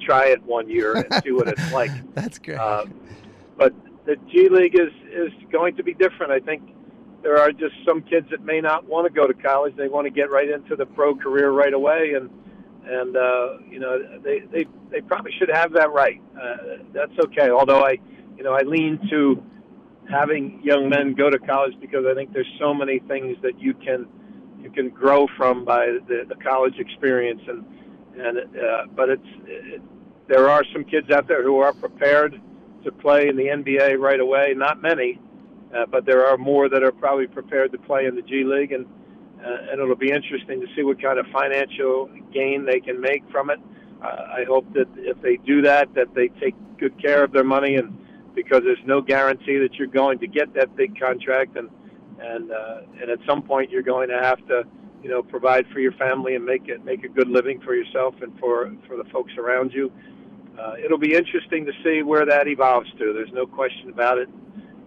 try 0.00 0.26
it 0.28 0.42
one 0.44 0.68
year 0.68 0.94
and 0.94 1.24
see 1.24 1.32
what 1.32 1.48
it's 1.48 1.72
like. 1.72 1.90
That's 2.14 2.38
great. 2.38 2.58
Uh, 2.58 2.84
but 3.56 3.74
the 4.04 4.16
G 4.30 4.48
League 4.48 4.78
is 4.78 4.92
is 5.10 5.32
going 5.50 5.76
to 5.76 5.82
be 5.82 5.94
different. 5.94 6.32
I 6.32 6.40
think 6.40 6.62
there 7.22 7.38
are 7.38 7.50
just 7.50 7.74
some 7.84 8.02
kids 8.02 8.28
that 8.30 8.44
may 8.44 8.60
not 8.60 8.86
want 8.86 9.06
to 9.06 9.12
go 9.12 9.26
to 9.26 9.34
college; 9.34 9.74
they 9.76 9.88
want 9.88 10.06
to 10.06 10.10
get 10.10 10.30
right 10.30 10.48
into 10.48 10.76
the 10.76 10.86
pro 10.86 11.14
career 11.16 11.50
right 11.50 11.74
away, 11.74 12.12
and 12.14 12.30
and 12.84 13.16
uh, 13.16 13.58
you 13.68 13.80
know 13.80 13.98
they 14.22 14.40
they 14.52 14.66
they 14.90 15.00
probably 15.00 15.32
should 15.38 15.50
have 15.52 15.72
that 15.72 15.92
right. 15.92 16.20
Uh, 16.40 16.56
that's 16.92 17.18
okay. 17.24 17.50
Although 17.50 17.84
I 17.84 17.98
you 18.36 18.44
know 18.44 18.52
I 18.52 18.62
lean 18.62 19.00
to 19.10 19.42
having 20.10 20.60
young 20.62 20.88
men 20.88 21.14
go 21.14 21.30
to 21.30 21.38
college 21.38 21.74
because 21.80 22.04
I 22.10 22.14
think 22.14 22.32
there's 22.32 22.52
so 22.58 22.72
many 22.72 23.00
things 23.00 23.36
that 23.42 23.60
you 23.60 23.74
can 23.74 24.06
you 24.60 24.70
can 24.70 24.88
grow 24.88 25.26
from 25.36 25.64
by 25.64 25.86
the, 26.08 26.24
the 26.28 26.34
college 26.36 26.78
experience 26.78 27.42
and 27.46 27.64
and 28.18 28.38
uh, 28.38 28.86
but 28.94 29.10
it's 29.10 29.28
it, 29.46 29.82
there 30.28 30.48
are 30.48 30.62
some 30.72 30.84
kids 30.84 31.10
out 31.10 31.28
there 31.28 31.42
who 31.42 31.58
are 31.58 31.72
prepared 31.72 32.40
to 32.84 32.92
play 32.92 33.28
in 33.28 33.36
the 33.36 33.44
NBA 33.44 33.98
right 33.98 34.18
away. 34.18 34.54
Not 34.56 34.80
many, 34.80 35.20
uh, 35.74 35.86
but 35.86 36.06
there 36.06 36.26
are 36.26 36.36
more 36.36 36.68
that 36.68 36.82
are 36.82 36.92
probably 36.92 37.26
prepared 37.26 37.72
to 37.72 37.78
play 37.78 38.06
in 38.06 38.16
the 38.16 38.22
G 38.22 38.44
League, 38.44 38.72
and 38.72 38.86
uh, 39.44 39.70
and 39.70 39.80
it'll 39.80 39.96
be 39.96 40.10
interesting 40.10 40.60
to 40.60 40.66
see 40.74 40.82
what 40.82 41.00
kind 41.00 41.18
of 41.18 41.26
financial 41.32 42.08
gain 42.32 42.64
they 42.64 42.80
can 42.80 43.00
make 43.00 43.22
from 43.30 43.50
it. 43.50 43.60
Uh, 44.02 44.06
I 44.06 44.44
hope 44.46 44.72
that 44.74 44.88
if 44.96 45.20
they 45.20 45.36
do 45.36 45.62
that, 45.62 45.92
that 45.94 46.14
they 46.14 46.28
take 46.40 46.54
good 46.78 47.00
care 47.00 47.22
of 47.22 47.32
their 47.32 47.44
money 47.44 47.76
and 47.76 47.96
because 48.36 48.60
there's 48.62 48.78
no 48.86 49.00
guarantee 49.00 49.56
that 49.56 49.74
you're 49.74 49.88
going 49.88 50.20
to 50.20 50.28
get 50.28 50.54
that 50.54 50.76
big 50.76 51.00
contract, 51.00 51.56
and 51.56 51.68
and 52.20 52.52
uh, 52.52 52.82
and 53.00 53.10
at 53.10 53.18
some 53.26 53.42
point 53.42 53.70
you're 53.70 53.82
going 53.82 54.08
to 54.08 54.18
have 54.18 54.38
to, 54.46 54.62
you 55.02 55.10
know, 55.10 55.22
provide 55.22 55.66
for 55.72 55.80
your 55.80 55.92
family 55.92 56.36
and 56.36 56.44
make 56.44 56.68
it 56.68 56.84
make 56.84 57.02
a 57.02 57.08
good 57.08 57.28
living 57.28 57.60
for 57.62 57.74
yourself 57.74 58.14
and 58.22 58.38
for 58.38 58.72
for 58.86 58.96
the 58.96 59.04
folks 59.10 59.32
around 59.38 59.72
you. 59.72 59.90
Uh, 60.56 60.74
it'll 60.82 60.98
be 60.98 61.14
interesting 61.14 61.66
to 61.66 61.72
see 61.82 62.02
where 62.02 62.24
that 62.24 62.46
evolves 62.46 62.90
to. 62.98 63.12
There's 63.12 63.32
no 63.32 63.46
question 63.46 63.90
about 63.90 64.18
it, 64.18 64.28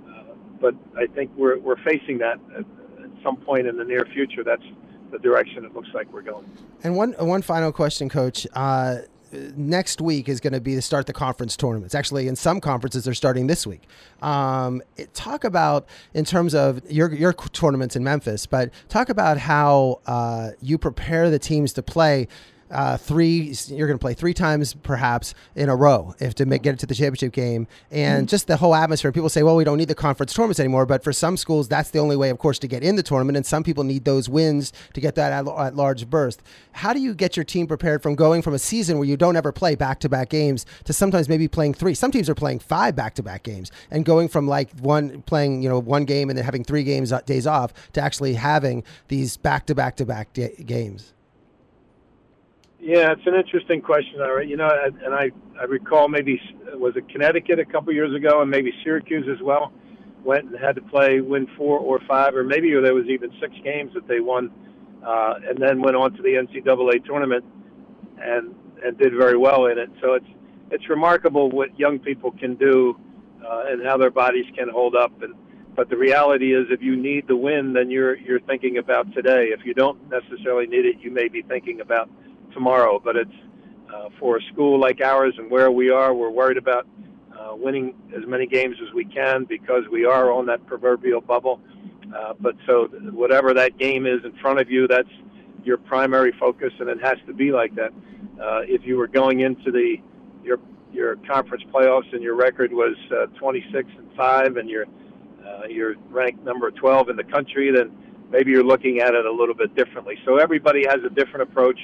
uh, 0.07 0.33
but 0.61 0.75
I 0.95 1.07
think 1.07 1.31
we're 1.35 1.59
we're 1.59 1.83
facing 1.83 2.19
that 2.19 2.39
at, 2.55 2.61
at 3.03 3.11
some 3.23 3.35
point 3.35 3.67
in 3.67 3.75
the 3.75 3.83
near 3.83 4.05
future. 4.13 4.43
That's 4.43 4.63
the 5.11 5.19
direction 5.19 5.65
it 5.65 5.73
looks 5.73 5.89
like 5.93 6.11
we're 6.13 6.21
going. 6.21 6.45
And 6.83 6.95
one 6.95 7.13
one 7.13 7.41
final 7.41 7.71
question, 7.71 8.09
Coach. 8.09 8.47
Uh, 8.53 8.99
next 9.31 10.01
week 10.01 10.29
is 10.29 10.39
going 10.39 10.53
to 10.53 10.61
be 10.61 10.75
to 10.75 10.81
start 10.81 11.07
the 11.07 11.13
conference 11.13 11.55
tournaments. 11.55 11.95
Actually, 11.95 12.27
in 12.27 12.35
some 12.35 12.59
conferences, 12.59 13.03
they're 13.03 13.13
starting 13.13 13.47
this 13.47 13.65
week. 13.65 13.83
Um, 14.21 14.81
talk 15.13 15.43
about 15.43 15.87
in 16.13 16.25
terms 16.25 16.55
of 16.55 16.81
your 16.89 17.13
your 17.13 17.33
tournaments 17.33 17.95
in 17.95 18.03
Memphis, 18.03 18.45
but 18.45 18.71
talk 18.87 19.09
about 19.09 19.37
how 19.37 19.99
uh, 20.05 20.51
you 20.61 20.77
prepare 20.77 21.29
the 21.29 21.39
teams 21.39 21.73
to 21.73 21.83
play 21.83 22.27
uh, 22.71 22.97
three. 22.97 23.53
You're 23.67 23.87
going 23.87 23.97
to 23.97 24.01
play 24.01 24.13
three 24.13 24.33
times 24.33 24.73
perhaps 24.73 25.33
in 25.55 25.69
a 25.69 25.75
row 25.75 26.15
if 26.19 26.35
to 26.35 26.45
make, 26.45 26.63
get 26.63 26.73
it 26.73 26.79
to 26.79 26.85
the 26.85 26.95
championship 26.95 27.33
game, 27.33 27.67
and 27.91 28.23
mm-hmm. 28.23 28.29
just 28.29 28.47
the 28.47 28.57
whole 28.57 28.75
atmosphere. 28.75 29.11
People 29.11 29.29
say, 29.29 29.43
well, 29.43 29.55
we 29.55 29.63
don't 29.63 29.77
need 29.77 29.87
the 29.87 29.95
conference 29.95 30.33
tournaments 30.33 30.59
anymore, 30.59 30.85
but 30.85 31.03
for 31.03 31.13
some 31.13 31.37
schools, 31.37 31.67
that's 31.67 31.91
the 31.91 31.99
only 31.99 32.15
way, 32.15 32.29
of 32.29 32.37
course, 32.37 32.59
to 32.59 32.67
get 32.67 32.83
in 32.83 32.95
the 32.95 33.03
tournament, 33.03 33.37
and 33.37 33.45
some 33.45 33.63
people 33.63 33.83
need 33.83 34.05
those 34.05 34.29
wins 34.29 34.73
to 34.93 35.01
get 35.01 35.15
that 35.15 35.31
at, 35.31 35.47
at 35.47 35.75
large 35.75 36.09
burst. 36.09 36.41
How 36.73 36.93
do 36.93 36.99
you 36.99 37.13
get 37.13 37.35
your 37.35 37.43
team 37.43 37.67
prepared 37.67 38.01
from 38.01 38.15
going 38.15 38.41
from 38.41 38.53
a 38.53 38.59
season 38.59 38.97
where 38.97 39.07
you 39.07 39.17
don't 39.17 39.35
ever 39.35 39.51
play 39.51 39.75
back 39.75 39.99
to 40.01 40.09
back 40.09 40.29
games 40.29 40.65
to 40.85 40.93
sometimes 40.93 41.29
maybe 41.29 41.47
playing 41.47 41.73
three? 41.73 41.93
Some 41.93 42.11
teams 42.11 42.29
are 42.29 42.35
playing 42.35 42.59
five 42.59 42.95
back 42.95 43.15
to 43.15 43.23
back 43.23 43.43
games, 43.43 43.71
and 43.91 44.05
going 44.05 44.27
from 44.27 44.47
like 44.47 44.71
one 44.79 45.21
playing 45.23 45.61
you 45.61 45.69
know 45.69 45.79
one 45.79 46.05
game 46.05 46.29
and 46.29 46.37
then 46.37 46.45
having 46.45 46.63
three 46.63 46.83
games 46.83 47.11
uh, 47.11 47.21
days 47.21 47.47
off 47.47 47.73
to 47.93 48.01
actually 48.01 48.33
having 48.33 48.83
these 49.07 49.37
back 49.37 49.65
to 49.67 49.75
back 49.75 49.95
to 49.97 50.05
back 50.05 50.33
games. 50.33 51.13
Yeah, 52.81 53.11
it's 53.11 53.25
an 53.25 53.35
interesting 53.35 53.81
question. 53.81 54.21
All 54.21 54.35
right, 54.35 54.47
you 54.47 54.55
know, 54.55 54.69
and 55.03 55.13
I 55.13 55.31
I 55.59 55.65
recall 55.65 56.07
maybe 56.07 56.39
was 56.75 56.93
it 56.95 57.09
Connecticut 57.09 57.59
a 57.59 57.65
couple 57.65 57.93
years 57.93 58.15
ago, 58.15 58.41
and 58.41 58.49
maybe 58.49 58.71
Syracuse 58.83 59.27
as 59.29 59.41
well, 59.43 59.73
went 60.23 60.45
and 60.45 60.57
had 60.57 60.75
to 60.75 60.81
play 60.81 61.19
win 61.19 61.47
four 61.57 61.79
or 61.79 61.99
five, 62.07 62.35
or 62.35 62.43
maybe 62.43 62.71
there 62.81 62.93
was 62.93 63.05
even 63.07 63.31
six 63.41 63.53
games 63.63 63.93
that 63.95 64.07
they 64.07 64.21
won, 64.21 64.49
uh, 65.05 65.35
and 65.47 65.57
then 65.57 65.81
went 65.81 65.97
on 65.97 66.13
to 66.13 66.21
the 66.21 66.29
NCAA 66.29 67.03
tournament, 67.05 67.43
and 68.21 68.55
and 68.83 68.97
did 68.97 69.13
very 69.13 69.37
well 69.37 69.65
in 69.65 69.77
it. 69.77 69.89
So 70.01 70.13
it's 70.13 70.27
it's 70.71 70.87
remarkable 70.89 71.49
what 71.49 71.77
young 71.77 71.99
people 71.99 72.31
can 72.31 72.55
do, 72.55 72.97
uh, 73.45 73.63
and 73.67 73.85
how 73.85 73.97
their 73.97 74.11
bodies 74.11 74.45
can 74.57 74.69
hold 74.69 74.95
up. 74.95 75.21
And 75.21 75.33
but 75.75 75.89
the 75.89 75.97
reality 75.97 76.55
is, 76.55 76.67
if 76.69 76.81
you 76.81 76.95
need 76.95 77.27
the 77.27 77.35
win, 77.35 77.73
then 77.73 77.91
you're 77.91 78.15
you're 78.17 78.39
thinking 78.39 78.77
about 78.77 79.13
today. 79.13 79.47
If 79.51 79.65
you 79.65 79.73
don't 79.73 79.99
necessarily 80.09 80.65
need 80.65 80.85
it, 80.85 80.95
you 81.01 81.11
may 81.11 81.27
be 81.27 81.41
thinking 81.41 81.81
about 81.81 82.09
tomorrow. 82.53 82.99
But 83.03 83.15
it's 83.15 83.31
uh, 83.93 84.09
for 84.19 84.37
a 84.37 84.41
school 84.53 84.79
like 84.79 85.01
ours 85.01 85.33
and 85.37 85.49
where 85.49 85.71
we 85.71 85.89
are, 85.89 86.13
we're 86.13 86.29
worried 86.29 86.57
about 86.57 86.87
uh, 87.37 87.55
winning 87.55 87.95
as 88.15 88.25
many 88.27 88.45
games 88.45 88.75
as 88.85 88.93
we 88.93 89.05
can 89.05 89.45
because 89.45 89.83
we 89.91 90.05
are 90.05 90.31
on 90.31 90.45
that 90.47 90.65
proverbial 90.67 91.21
bubble. 91.21 91.59
Uh, 92.15 92.33
but 92.39 92.55
so 92.65 92.87
whatever 93.11 93.53
that 93.53 93.77
game 93.77 94.05
is 94.05 94.23
in 94.23 94.33
front 94.41 94.59
of 94.59 94.69
you, 94.69 94.87
that's 94.87 95.09
your 95.63 95.77
primary 95.77 96.33
focus, 96.39 96.73
and 96.79 96.89
it 96.89 96.99
has 97.01 97.17
to 97.27 97.33
be 97.33 97.51
like 97.51 97.75
that. 97.75 97.91
Uh, 98.41 98.61
if 98.63 98.81
you 98.85 98.97
were 98.97 99.07
going 99.07 99.41
into 99.41 99.71
the 99.71 99.97
your 100.43 100.57
your 100.91 101.17
conference 101.27 101.63
playoffs 101.73 102.11
and 102.13 102.23
your 102.23 102.35
record 102.35 102.71
was 102.71 102.95
uh, 103.11 103.27
26 103.37 103.89
and 103.97 104.09
five, 104.15 104.57
and 104.57 104.69
you're 104.69 104.85
uh, 105.45 105.67
you're 105.69 105.95
ranked 106.09 106.43
number 106.43 106.71
12 106.71 107.09
in 107.09 107.15
the 107.15 107.23
country, 107.23 107.71
then 107.75 107.91
maybe 108.31 108.51
you're 108.51 108.63
looking 108.63 108.99
at 108.99 109.13
it 109.13 109.25
a 109.25 109.31
little 109.31 109.55
bit 109.55 109.75
differently. 109.75 110.15
So 110.25 110.37
everybody 110.37 110.85
has 110.87 110.99
a 111.05 111.09
different 111.09 111.49
approach. 111.49 111.79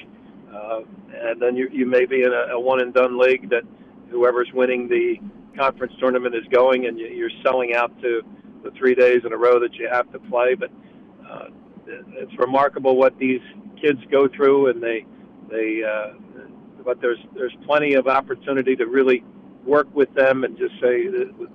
And 1.14 1.40
then 1.40 1.56
you, 1.56 1.68
you 1.72 1.86
may 1.86 2.06
be 2.06 2.22
in 2.22 2.32
a, 2.32 2.54
a 2.54 2.60
one 2.60 2.80
and 2.80 2.92
done 2.92 3.18
league 3.18 3.50
that 3.50 3.62
whoever's 4.10 4.50
winning 4.52 4.88
the 4.88 5.16
conference 5.58 5.92
tournament 5.98 6.34
is 6.34 6.44
going, 6.50 6.86
and 6.86 6.98
you're 6.98 7.30
selling 7.42 7.74
out 7.74 7.90
to 8.02 8.22
the 8.62 8.70
three 8.72 8.94
days 8.94 9.22
in 9.24 9.32
a 9.32 9.36
row 9.36 9.58
that 9.60 9.74
you 9.74 9.88
have 9.90 10.10
to 10.12 10.18
play. 10.18 10.54
But 10.54 10.70
uh, 11.28 11.48
it's 11.86 12.36
remarkable 12.38 12.96
what 12.96 13.18
these 13.18 13.40
kids 13.80 14.00
go 14.10 14.28
through, 14.28 14.70
and 14.70 14.82
they 14.82 15.04
they. 15.50 15.82
Uh, 15.82 16.14
but 16.84 17.00
there's 17.00 17.18
there's 17.34 17.54
plenty 17.66 17.94
of 17.94 18.06
opportunity 18.06 18.76
to 18.76 18.86
really 18.86 19.24
work 19.64 19.88
with 19.92 20.12
them 20.14 20.44
and 20.44 20.56
just 20.56 20.72
say 20.80 21.08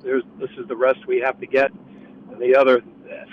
there's 0.04 0.24
this 0.40 0.50
is 0.58 0.68
the 0.68 0.76
rest 0.76 1.00
we 1.08 1.20
have 1.20 1.40
to 1.40 1.48
get. 1.48 1.72
And 2.32 2.42
the 2.42 2.56
other 2.56 2.82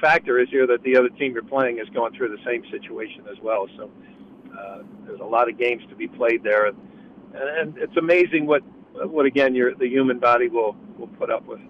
factor 0.01 0.39
is 0.39 0.49
here 0.51 0.67
that 0.67 0.83
the 0.83 0.97
other 0.97 1.09
team 1.09 1.33
you're 1.33 1.43
playing 1.43 1.79
is 1.79 1.89
going 1.91 2.15
through 2.15 2.29
the 2.29 2.43
same 2.45 2.63
situation 2.71 3.25
as 3.31 3.39
well. 3.43 3.67
So 3.77 3.91
uh, 4.59 4.83
there's 5.07 5.21
a 5.21 5.25
lot 5.25 5.49
of 5.49 5.59
games 5.59 5.83
to 5.89 5.97
be 5.97 6.09
played 6.09 6.43
there, 6.43 6.67
and, 6.67 6.77
and 7.35 7.79
it's 7.79 7.97
amazing 7.97 8.47
what 8.47 8.63
what 8.95 9.27
again 9.27 9.55
your 9.55 9.75
the 9.75 9.87
human 9.87 10.19
body 10.19 10.49
will 10.49 10.77
will 10.99 11.09
put 11.09 11.31
up 11.31 11.45
with. 11.47 11.61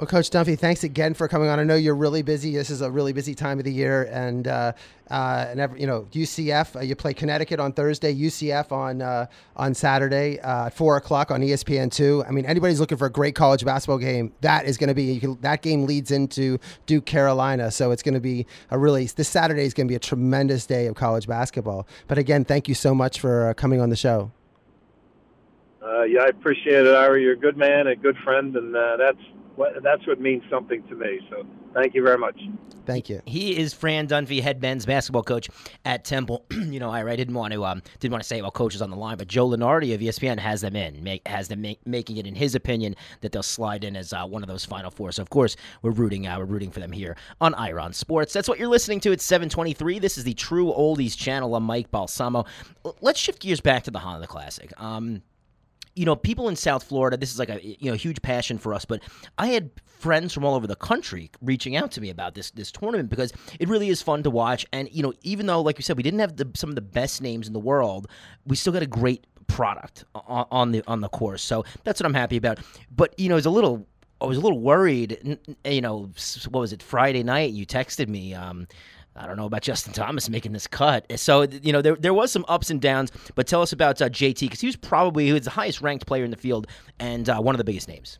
Well, 0.00 0.06
Coach 0.06 0.30
Dunphy, 0.30 0.58
thanks 0.58 0.82
again 0.82 1.12
for 1.12 1.28
coming 1.28 1.50
on. 1.50 1.60
I 1.60 1.64
know 1.64 1.74
you're 1.74 1.94
really 1.94 2.22
busy. 2.22 2.56
This 2.56 2.70
is 2.70 2.80
a 2.80 2.90
really 2.90 3.12
busy 3.12 3.34
time 3.34 3.58
of 3.58 3.66
the 3.66 3.72
year, 3.72 4.08
and 4.10 4.48
uh, 4.48 4.72
uh, 5.10 5.44
and 5.50 5.60
every, 5.60 5.78
you 5.78 5.86
know 5.86 6.06
UCF. 6.12 6.74
Uh, 6.76 6.80
you 6.80 6.96
play 6.96 7.12
Connecticut 7.12 7.60
on 7.60 7.74
Thursday, 7.74 8.14
UCF 8.14 8.72
on 8.72 9.02
uh, 9.02 9.26
on 9.56 9.74
Saturday 9.74 10.40
uh, 10.40 10.68
at 10.68 10.74
four 10.74 10.96
o'clock 10.96 11.30
on 11.30 11.42
ESPN 11.42 11.92
two. 11.92 12.24
I 12.26 12.30
mean, 12.30 12.46
anybody's 12.46 12.80
looking 12.80 12.96
for 12.96 13.04
a 13.04 13.12
great 13.12 13.34
college 13.34 13.62
basketball 13.62 13.98
game. 13.98 14.32
That 14.40 14.64
is 14.64 14.78
going 14.78 14.88
to 14.88 14.94
be 14.94 15.20
can, 15.20 15.38
that 15.42 15.60
game 15.60 15.84
leads 15.84 16.10
into 16.10 16.58
Duke 16.86 17.04
Carolina, 17.04 17.70
so 17.70 17.90
it's 17.90 18.02
going 18.02 18.14
to 18.14 18.20
be 18.20 18.46
a 18.70 18.78
really 18.78 19.04
this 19.04 19.28
Saturday 19.28 19.66
is 19.66 19.74
going 19.74 19.86
to 19.86 19.92
be 19.92 19.96
a 19.96 19.98
tremendous 19.98 20.64
day 20.64 20.86
of 20.86 20.94
college 20.94 21.26
basketball. 21.26 21.86
But 22.08 22.16
again, 22.16 22.46
thank 22.46 22.68
you 22.68 22.74
so 22.74 22.94
much 22.94 23.20
for 23.20 23.50
uh, 23.50 23.52
coming 23.52 23.82
on 23.82 23.90
the 23.90 23.96
show. 23.96 24.32
yeah, 26.08 26.22
I 26.22 26.28
appreciate 26.28 26.86
it, 26.86 26.94
Ira. 26.94 27.20
You're 27.20 27.34
a 27.34 27.36
good 27.36 27.58
man, 27.58 27.86
a 27.86 27.94
good 27.94 28.16
friend, 28.24 28.56
and 28.56 28.74
that's 28.74 29.20
that's 29.82 30.06
what 30.06 30.20
means 30.20 30.42
something 30.50 30.82
to 30.88 30.94
me. 30.94 31.20
So 31.30 31.46
thank 31.74 31.94
you 31.94 32.02
very 32.02 32.18
much. 32.18 32.40
Thank 32.86 33.08
you. 33.08 33.20
He 33.26 33.56
is 33.56 33.72
Fran 33.72 34.08
Dunphy, 34.08 34.40
head 34.40 34.60
men's 34.60 34.86
basketball 34.86 35.22
coach 35.22 35.48
at 35.84 36.04
Temple. 36.04 36.44
you 36.50 36.80
know, 36.80 36.90
I, 36.90 37.06
I 37.06 37.16
didn't 37.16 37.34
want 37.34 37.52
to 37.52 37.64
um, 37.64 37.82
didn't 37.98 38.12
want 38.12 38.22
to 38.22 38.28
say 38.28 38.38
about 38.38 38.54
coaches 38.54 38.82
on 38.82 38.90
the 38.90 38.96
line, 38.96 39.16
but 39.16 39.28
Joe 39.28 39.48
Lunardi 39.48 39.94
of 39.94 40.00
ESPN 40.00 40.38
has 40.38 40.60
them 40.60 40.76
in, 40.76 41.02
make, 41.02 41.26
has 41.28 41.48
them 41.48 41.60
make, 41.60 41.86
making 41.86 42.16
it 42.16 42.26
in 42.26 42.34
his 42.34 42.54
opinion 42.54 42.96
that 43.20 43.32
they'll 43.32 43.42
slide 43.42 43.84
in 43.84 43.96
as 43.96 44.12
uh, 44.12 44.24
one 44.26 44.42
of 44.42 44.48
those 44.48 44.64
final 44.64 44.90
four. 44.90 45.12
So 45.12 45.22
of 45.22 45.30
course 45.30 45.56
we're 45.82 45.90
rooting 45.90 46.26
uh, 46.26 46.38
we're 46.38 46.44
rooting 46.46 46.70
for 46.70 46.80
them 46.80 46.92
here 46.92 47.16
on 47.40 47.54
Ira 47.54 47.82
on 47.82 47.92
Sports. 47.92 48.32
That's 48.32 48.48
what 48.48 48.58
you're 48.58 48.68
listening 48.68 49.00
to. 49.00 49.12
It's 49.12 49.24
723. 49.24 49.98
This 49.98 50.18
is 50.18 50.24
the 50.24 50.34
True 50.34 50.72
Oldies 50.76 51.16
channel. 51.16 51.54
I'm 51.54 51.64
Mike 51.64 51.90
Balsamo. 51.90 52.44
Let's 53.00 53.20
shift 53.20 53.42
gears 53.42 53.60
back 53.60 53.84
to 53.84 53.90
the 53.90 53.98
Honda 53.98 54.26
Classic. 54.26 54.72
Um, 54.80 55.22
you 55.96 56.04
know, 56.04 56.16
people 56.16 56.48
in 56.48 56.56
South 56.56 56.84
Florida, 56.84 57.16
this 57.16 57.32
is 57.32 57.38
like 57.38 57.48
a 57.48 57.60
you 57.62 57.90
know 57.90 57.96
huge 57.96 58.22
passion 58.22 58.58
for 58.58 58.74
us. 58.74 58.84
But 58.84 59.02
I 59.38 59.48
had 59.48 59.70
friends 59.84 60.32
from 60.32 60.44
all 60.44 60.54
over 60.54 60.66
the 60.66 60.76
country 60.76 61.30
reaching 61.42 61.76
out 61.76 61.90
to 61.92 62.00
me 62.00 62.10
about 62.10 62.34
this 62.34 62.50
this 62.52 62.70
tournament 62.72 63.10
because 63.10 63.32
it 63.58 63.68
really 63.68 63.88
is 63.88 64.00
fun 64.02 64.22
to 64.22 64.30
watch. 64.30 64.66
And 64.72 64.88
you 64.92 65.02
know, 65.02 65.12
even 65.22 65.46
though, 65.46 65.60
like 65.60 65.78
you 65.78 65.82
said, 65.82 65.96
we 65.96 66.02
didn't 66.02 66.20
have 66.20 66.36
the, 66.36 66.50
some 66.54 66.70
of 66.70 66.74
the 66.74 66.82
best 66.82 67.22
names 67.22 67.46
in 67.46 67.52
the 67.52 67.60
world, 67.60 68.08
we 68.46 68.56
still 68.56 68.72
got 68.72 68.82
a 68.82 68.86
great 68.86 69.26
product 69.46 70.04
on, 70.14 70.46
on 70.50 70.72
the 70.72 70.82
on 70.86 71.00
the 71.00 71.08
course. 71.08 71.42
So 71.42 71.64
that's 71.84 72.00
what 72.00 72.06
I'm 72.06 72.14
happy 72.14 72.36
about. 72.36 72.60
But 72.94 73.18
you 73.18 73.28
know, 73.28 73.36
it's 73.36 73.46
a 73.46 73.50
little 73.50 73.86
I 74.20 74.26
was 74.26 74.36
a 74.36 74.40
little 74.40 74.60
worried. 74.60 75.38
You 75.64 75.80
know, 75.80 76.10
what 76.50 76.60
was 76.60 76.72
it? 76.72 76.82
Friday 76.82 77.22
night, 77.22 77.52
you 77.52 77.66
texted 77.66 78.08
me. 78.08 78.34
Um, 78.34 78.68
I 79.16 79.26
don't 79.26 79.36
know 79.36 79.46
about 79.46 79.62
Justin 79.62 79.92
Thomas 79.92 80.28
making 80.28 80.52
this 80.52 80.66
cut. 80.66 81.04
So 81.18 81.42
you 81.42 81.72
know 81.72 81.82
there 81.82 81.96
there 81.96 82.14
was 82.14 82.30
some 82.30 82.44
ups 82.48 82.70
and 82.70 82.80
downs, 82.80 83.10
but 83.34 83.46
tell 83.46 83.62
us 83.62 83.72
about 83.72 84.00
uh, 84.00 84.08
JT 84.08 84.40
because 84.40 84.60
he 84.60 84.66
was 84.66 84.76
probably 84.76 85.26
he 85.26 85.32
was 85.32 85.44
the 85.44 85.50
highest 85.50 85.80
ranked 85.80 86.06
player 86.06 86.24
in 86.24 86.30
the 86.30 86.36
field 86.36 86.66
and 86.98 87.28
uh, 87.28 87.40
one 87.40 87.54
of 87.54 87.58
the 87.58 87.64
biggest 87.64 87.88
names. 87.88 88.18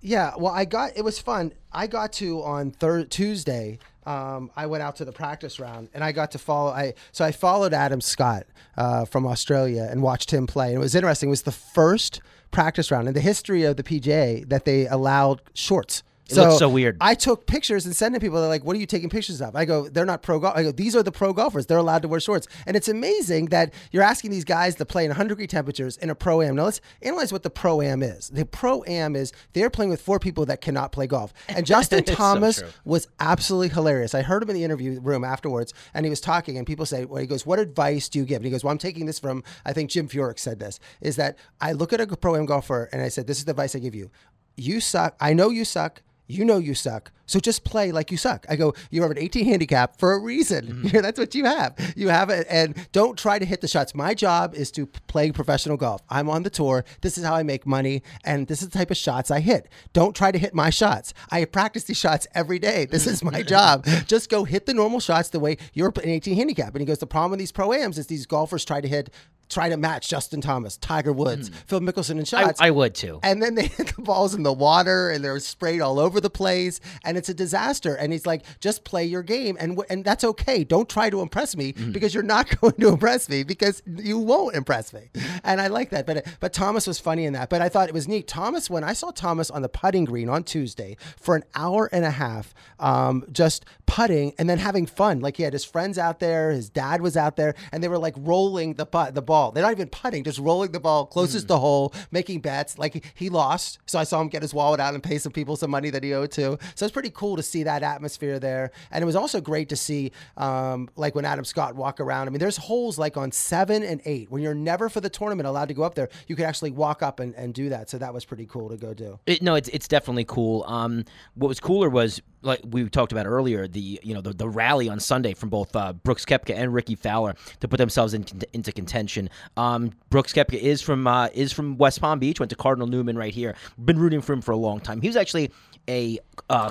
Yeah, 0.00 0.34
well, 0.38 0.52
I 0.52 0.64
got 0.64 0.96
it 0.96 1.02
was 1.02 1.18
fun. 1.18 1.52
I 1.72 1.86
got 1.86 2.12
to 2.14 2.42
on 2.42 2.72
Tuesday. 3.10 3.78
Um, 4.06 4.50
I 4.56 4.66
went 4.66 4.82
out 4.82 4.96
to 4.96 5.04
the 5.04 5.12
practice 5.12 5.60
round 5.60 5.90
and 5.92 6.02
I 6.02 6.12
got 6.12 6.30
to 6.30 6.38
follow. 6.38 6.70
I 6.70 6.94
so 7.12 7.24
I 7.24 7.32
followed 7.32 7.74
Adam 7.74 8.00
Scott 8.00 8.46
uh, 8.76 9.04
from 9.04 9.26
Australia 9.26 9.88
and 9.90 10.02
watched 10.02 10.30
him 10.32 10.46
play. 10.46 10.68
And 10.68 10.76
it 10.76 10.80
was 10.80 10.94
interesting. 10.94 11.28
It 11.28 11.30
was 11.30 11.42
the 11.42 11.52
first 11.52 12.20
practice 12.50 12.90
round 12.90 13.08
in 13.08 13.14
the 13.14 13.20
history 13.20 13.64
of 13.64 13.76
the 13.76 13.82
PGA 13.82 14.48
that 14.48 14.64
they 14.64 14.86
allowed 14.86 15.42
shorts. 15.52 16.02
It 16.28 16.34
so 16.34 16.44
looks 16.44 16.58
so 16.58 16.68
weird. 16.68 16.98
I 17.00 17.14
took 17.14 17.46
pictures 17.46 17.86
and 17.86 17.96
sent 17.96 18.14
to 18.14 18.20
people. 18.20 18.38
They're 18.38 18.48
like, 18.48 18.64
"What 18.64 18.76
are 18.76 18.78
you 18.78 18.86
taking 18.86 19.08
pictures 19.08 19.40
of?" 19.40 19.56
I 19.56 19.64
go, 19.64 19.88
"They're 19.88 20.04
not 20.04 20.22
pro 20.22 20.38
golf." 20.38 20.56
I 20.56 20.62
go, 20.62 20.72
"These 20.72 20.94
are 20.94 21.02
the 21.02 21.10
pro 21.12 21.32
golfers. 21.32 21.66
They're 21.66 21.78
allowed 21.78 22.02
to 22.02 22.08
wear 22.08 22.20
shorts." 22.20 22.46
And 22.66 22.76
it's 22.76 22.88
amazing 22.88 23.46
that 23.46 23.72
you're 23.92 24.02
asking 24.02 24.30
these 24.30 24.44
guys 24.44 24.74
to 24.76 24.84
play 24.84 25.04
in 25.04 25.10
100 25.10 25.30
degree 25.30 25.46
temperatures 25.46 25.96
in 25.96 26.10
a 26.10 26.14
pro 26.14 26.42
am. 26.42 26.56
Now 26.56 26.64
let's 26.64 26.82
analyze 27.00 27.32
what 27.32 27.44
the 27.44 27.50
pro 27.50 27.80
am 27.80 28.02
is. 28.02 28.28
The 28.28 28.44
pro 28.44 28.84
am 28.86 29.16
is 29.16 29.32
they're 29.54 29.70
playing 29.70 29.90
with 29.90 30.02
four 30.02 30.18
people 30.18 30.44
that 30.46 30.60
cannot 30.60 30.92
play 30.92 31.06
golf. 31.06 31.32
And 31.48 31.64
Justin 31.74 32.04
Thomas 32.04 32.56
so 32.58 32.66
was 32.84 33.08
absolutely 33.20 33.70
hilarious. 33.70 34.14
I 34.14 34.22
heard 34.22 34.42
him 34.42 34.50
in 34.50 34.56
the 34.56 34.64
interview 34.64 35.00
room 35.00 35.24
afterwards, 35.24 35.72
and 35.94 36.04
he 36.04 36.10
was 36.10 36.20
talking, 36.20 36.58
and 36.58 36.66
people 36.66 36.84
say, 36.84 37.06
"Well," 37.06 37.20
he 37.20 37.26
goes, 37.26 37.46
"What 37.46 37.58
advice 37.58 38.08
do 38.10 38.18
you 38.18 38.26
give?" 38.26 38.36
And 38.36 38.44
he 38.44 38.50
goes, 38.50 38.62
"Well, 38.62 38.72
I'm 38.72 38.78
taking 38.78 39.06
this 39.06 39.18
from 39.18 39.42
I 39.64 39.72
think 39.72 39.90
Jim 39.90 40.08
Furyk 40.08 40.38
said 40.38 40.58
this 40.58 40.78
is 41.00 41.16
that 41.16 41.38
I 41.60 41.72
look 41.72 41.92
at 41.94 42.00
a 42.00 42.06
pro 42.06 42.36
am 42.36 42.44
golfer 42.44 42.88
and 42.92 43.00
I 43.00 43.08
said, 43.08 43.26
this 43.26 43.38
is 43.38 43.46
the 43.46 43.52
advice 43.52 43.74
I 43.74 43.78
give 43.78 43.94
you." 43.94 44.10
You 44.56 44.80
suck. 44.80 45.16
I 45.20 45.34
know 45.34 45.50
you 45.50 45.64
suck 45.64 46.02
you 46.28 46.44
know 46.44 46.58
you 46.58 46.74
suck. 46.74 47.10
So 47.26 47.40
just 47.40 47.64
play 47.64 47.92
like 47.92 48.10
you 48.10 48.16
suck. 48.16 48.46
I 48.48 48.56
go, 48.56 48.74
you 48.90 49.02
have 49.02 49.10
an 49.10 49.18
18 49.18 49.44
handicap 49.44 49.98
for 49.98 50.14
a 50.14 50.18
reason. 50.18 50.66
Mm-hmm. 50.66 50.98
That's 51.02 51.18
what 51.18 51.34
you 51.34 51.44
have. 51.44 51.76
You 51.94 52.08
have 52.08 52.30
it. 52.30 52.46
And 52.48 52.74
don't 52.92 53.18
try 53.18 53.38
to 53.38 53.44
hit 53.44 53.60
the 53.60 53.68
shots. 53.68 53.94
My 53.94 54.14
job 54.14 54.54
is 54.54 54.70
to 54.72 54.86
play 54.86 55.30
professional 55.30 55.76
golf. 55.76 56.02
I'm 56.08 56.30
on 56.30 56.42
the 56.42 56.50
tour. 56.50 56.84
This 57.02 57.18
is 57.18 57.24
how 57.24 57.34
I 57.34 57.42
make 57.42 57.66
money. 57.66 58.02
And 58.24 58.46
this 58.46 58.62
is 58.62 58.68
the 58.68 58.78
type 58.78 58.90
of 58.90 58.96
shots 58.96 59.30
I 59.30 59.40
hit. 59.40 59.68
Don't 59.92 60.16
try 60.16 60.30
to 60.32 60.38
hit 60.38 60.54
my 60.54 60.70
shots. 60.70 61.12
I 61.30 61.44
practice 61.44 61.84
these 61.84 61.98
shots 61.98 62.26
every 62.34 62.58
day. 62.58 62.86
This 62.86 63.06
is 63.06 63.22
my 63.22 63.42
job. 63.54 63.86
Just 64.06 64.30
go 64.30 64.44
hit 64.44 64.64
the 64.64 64.74
normal 64.74 65.00
shots 65.00 65.28
the 65.28 65.40
way 65.40 65.58
you're 65.74 65.92
an 66.02 66.08
18 66.08 66.34
handicap. 66.34 66.74
And 66.74 66.80
he 66.80 66.86
goes, 66.86 66.98
the 66.98 67.06
problem 67.06 67.32
with 67.32 67.40
these 67.40 67.52
pro-ams 67.52 67.98
is 67.98 68.06
these 68.06 68.24
golfers 68.26 68.64
try 68.64 68.80
to 68.80 68.88
hit 68.88 69.10
try 69.48 69.68
to 69.68 69.76
match 69.76 70.08
Justin 70.08 70.40
Thomas, 70.40 70.76
Tiger 70.76 71.12
Woods, 71.12 71.50
mm. 71.50 71.54
Phil 71.66 71.80
Mickelson 71.80 72.18
and 72.18 72.28
shots. 72.28 72.60
I, 72.60 72.68
I, 72.68 72.70
would 72.70 72.94
too. 72.94 73.20
And 73.22 73.42
then 73.42 73.54
they 73.54 73.66
hit 73.66 73.94
the 73.96 74.02
balls 74.02 74.34
in 74.34 74.42
the 74.42 74.52
water 74.52 75.10
and 75.10 75.24
they're 75.24 75.38
sprayed 75.38 75.80
all 75.80 75.98
over 75.98 76.20
the 76.20 76.30
place 76.30 76.80
and 77.04 77.16
it's 77.16 77.28
a 77.28 77.34
disaster. 77.34 77.94
And 77.94 78.12
he's 78.12 78.26
like, 78.26 78.42
just 78.60 78.84
play 78.84 79.04
your 79.04 79.22
game 79.22 79.56
and 79.58 79.80
and 79.90 80.04
that's 80.04 80.24
okay. 80.24 80.64
Don't 80.64 80.88
try 80.88 81.10
to 81.10 81.20
impress 81.20 81.56
me 81.56 81.72
mm. 81.72 81.92
because 81.92 82.14
you're 82.14 82.22
not 82.22 82.48
going 82.60 82.74
to 82.74 82.88
impress 82.88 83.28
me 83.28 83.42
because 83.42 83.82
you 83.86 84.18
won't 84.18 84.54
impress 84.54 84.92
me. 84.92 85.10
And 85.44 85.60
I 85.60 85.68
like 85.68 85.90
that. 85.90 86.06
But 86.06 86.26
but 86.40 86.52
Thomas 86.52 86.86
was 86.86 86.98
funny 86.98 87.24
in 87.24 87.32
that. 87.32 87.48
But 87.48 87.62
I 87.62 87.68
thought 87.68 87.88
it 87.88 87.94
was 87.94 88.08
neat. 88.08 88.28
Thomas, 88.28 88.68
when 88.68 88.84
I 88.84 88.92
saw 88.92 89.10
Thomas 89.10 89.50
on 89.50 89.62
the 89.62 89.68
putting 89.68 90.04
green 90.04 90.28
on 90.28 90.44
Tuesday 90.44 90.96
for 91.18 91.36
an 91.36 91.44
hour 91.54 91.88
and 91.92 92.04
a 92.04 92.10
half, 92.10 92.54
um, 92.78 93.24
just 93.32 93.64
putting 93.86 94.34
and 94.38 94.48
then 94.48 94.58
having 94.58 94.86
fun. 94.86 95.20
Like 95.20 95.36
he 95.36 95.42
had 95.42 95.52
his 95.52 95.64
friends 95.64 95.98
out 95.98 96.20
there, 96.20 96.50
his 96.50 96.68
dad 96.68 97.00
was 97.00 97.16
out 97.16 97.36
there, 97.36 97.54
and 97.72 97.82
they 97.82 97.88
were 97.88 97.98
like 97.98 98.14
rolling 98.18 98.74
the 98.74 98.86
putt, 98.86 99.14
the 99.14 99.22
ball 99.22 99.37
ball. 99.38 99.52
They're 99.52 99.62
not 99.62 99.72
even 99.72 99.88
putting, 99.88 100.24
just 100.24 100.38
rolling 100.38 100.72
the 100.72 100.80
ball 100.80 101.06
closest 101.06 101.46
mm. 101.46 101.48
to 101.48 101.56
hole, 101.58 101.94
making 102.10 102.40
bets. 102.40 102.78
Like 102.78 103.04
he 103.14 103.28
lost, 103.28 103.78
so 103.86 103.98
I 103.98 104.04
saw 104.04 104.20
him 104.20 104.28
get 104.28 104.42
his 104.42 104.52
wallet 104.54 104.80
out 104.80 104.94
and 104.94 105.02
pay 105.02 105.18
some 105.18 105.32
people 105.32 105.56
some 105.56 105.70
money 105.70 105.90
that 105.90 106.02
he 106.02 106.12
owed 106.14 106.30
to. 106.32 106.58
So 106.74 106.86
it's 106.86 106.92
pretty 106.92 107.10
cool 107.10 107.36
to 107.36 107.42
see 107.42 107.62
that 107.64 107.82
atmosphere 107.82 108.38
there, 108.38 108.70
and 108.90 109.02
it 109.02 109.06
was 109.06 109.16
also 109.16 109.40
great 109.40 109.68
to 109.70 109.76
see, 109.76 110.12
um, 110.36 110.88
like 110.96 111.14
when 111.14 111.24
Adam 111.24 111.44
Scott 111.44 111.76
walk 111.76 112.00
around. 112.00 112.28
I 112.28 112.30
mean, 112.30 112.40
there's 112.40 112.56
holes 112.56 112.98
like 112.98 113.16
on 113.16 113.32
seven 113.32 113.82
and 113.82 114.00
eight 114.04 114.30
when 114.30 114.42
you're 114.42 114.54
never 114.54 114.88
for 114.88 115.00
the 115.00 115.10
tournament 115.10 115.46
allowed 115.46 115.68
to 115.68 115.74
go 115.74 115.82
up 115.82 115.94
there. 115.94 116.08
You 116.26 116.36
could 116.36 116.46
actually 116.46 116.70
walk 116.70 117.02
up 117.02 117.20
and, 117.20 117.34
and 117.34 117.54
do 117.54 117.68
that. 117.68 117.90
So 117.90 117.98
that 117.98 118.12
was 118.12 118.24
pretty 118.24 118.46
cool 118.46 118.68
to 118.68 118.76
go 118.76 118.94
do. 118.94 119.18
It, 119.26 119.42
no, 119.42 119.54
it's 119.54 119.68
it's 119.70 119.88
definitely 119.88 120.24
cool. 120.24 120.64
Um, 120.66 121.04
what 121.34 121.48
was 121.48 121.60
cooler 121.60 121.88
was 121.88 122.20
like 122.42 122.60
we 122.64 122.88
talked 122.88 123.12
about 123.12 123.26
earlier, 123.26 123.66
the 123.66 124.00
you 124.02 124.14
know 124.14 124.20
the, 124.20 124.32
the 124.32 124.48
rally 124.48 124.88
on 124.88 125.00
Sunday 125.00 125.34
from 125.34 125.48
both 125.48 125.74
uh, 125.74 125.92
Brooks 125.92 126.24
Koepka 126.24 126.54
and 126.54 126.72
Ricky 126.72 126.94
Fowler 126.94 127.34
to 127.60 127.68
put 127.68 127.78
themselves 127.78 128.14
in, 128.14 128.24
into 128.52 128.72
contention. 128.72 129.30
Um, 129.56 129.92
Brooks 130.10 130.32
Koepka 130.32 130.58
is 130.58 130.82
from 130.82 131.06
uh, 131.06 131.28
is 131.34 131.52
from 131.52 131.78
West 131.78 132.00
Palm 132.00 132.18
Beach. 132.18 132.40
Went 132.40 132.50
to 132.50 132.56
Cardinal 132.56 132.86
Newman 132.86 133.16
right 133.16 133.34
here. 133.34 133.54
Been 133.82 133.98
rooting 133.98 134.20
for 134.20 134.32
him 134.32 134.40
for 134.40 134.52
a 134.52 134.56
long 134.56 134.80
time. 134.80 135.00
He 135.00 135.08
was 135.08 135.16
actually 135.16 135.50
a 135.88 136.18
uh, 136.50 136.70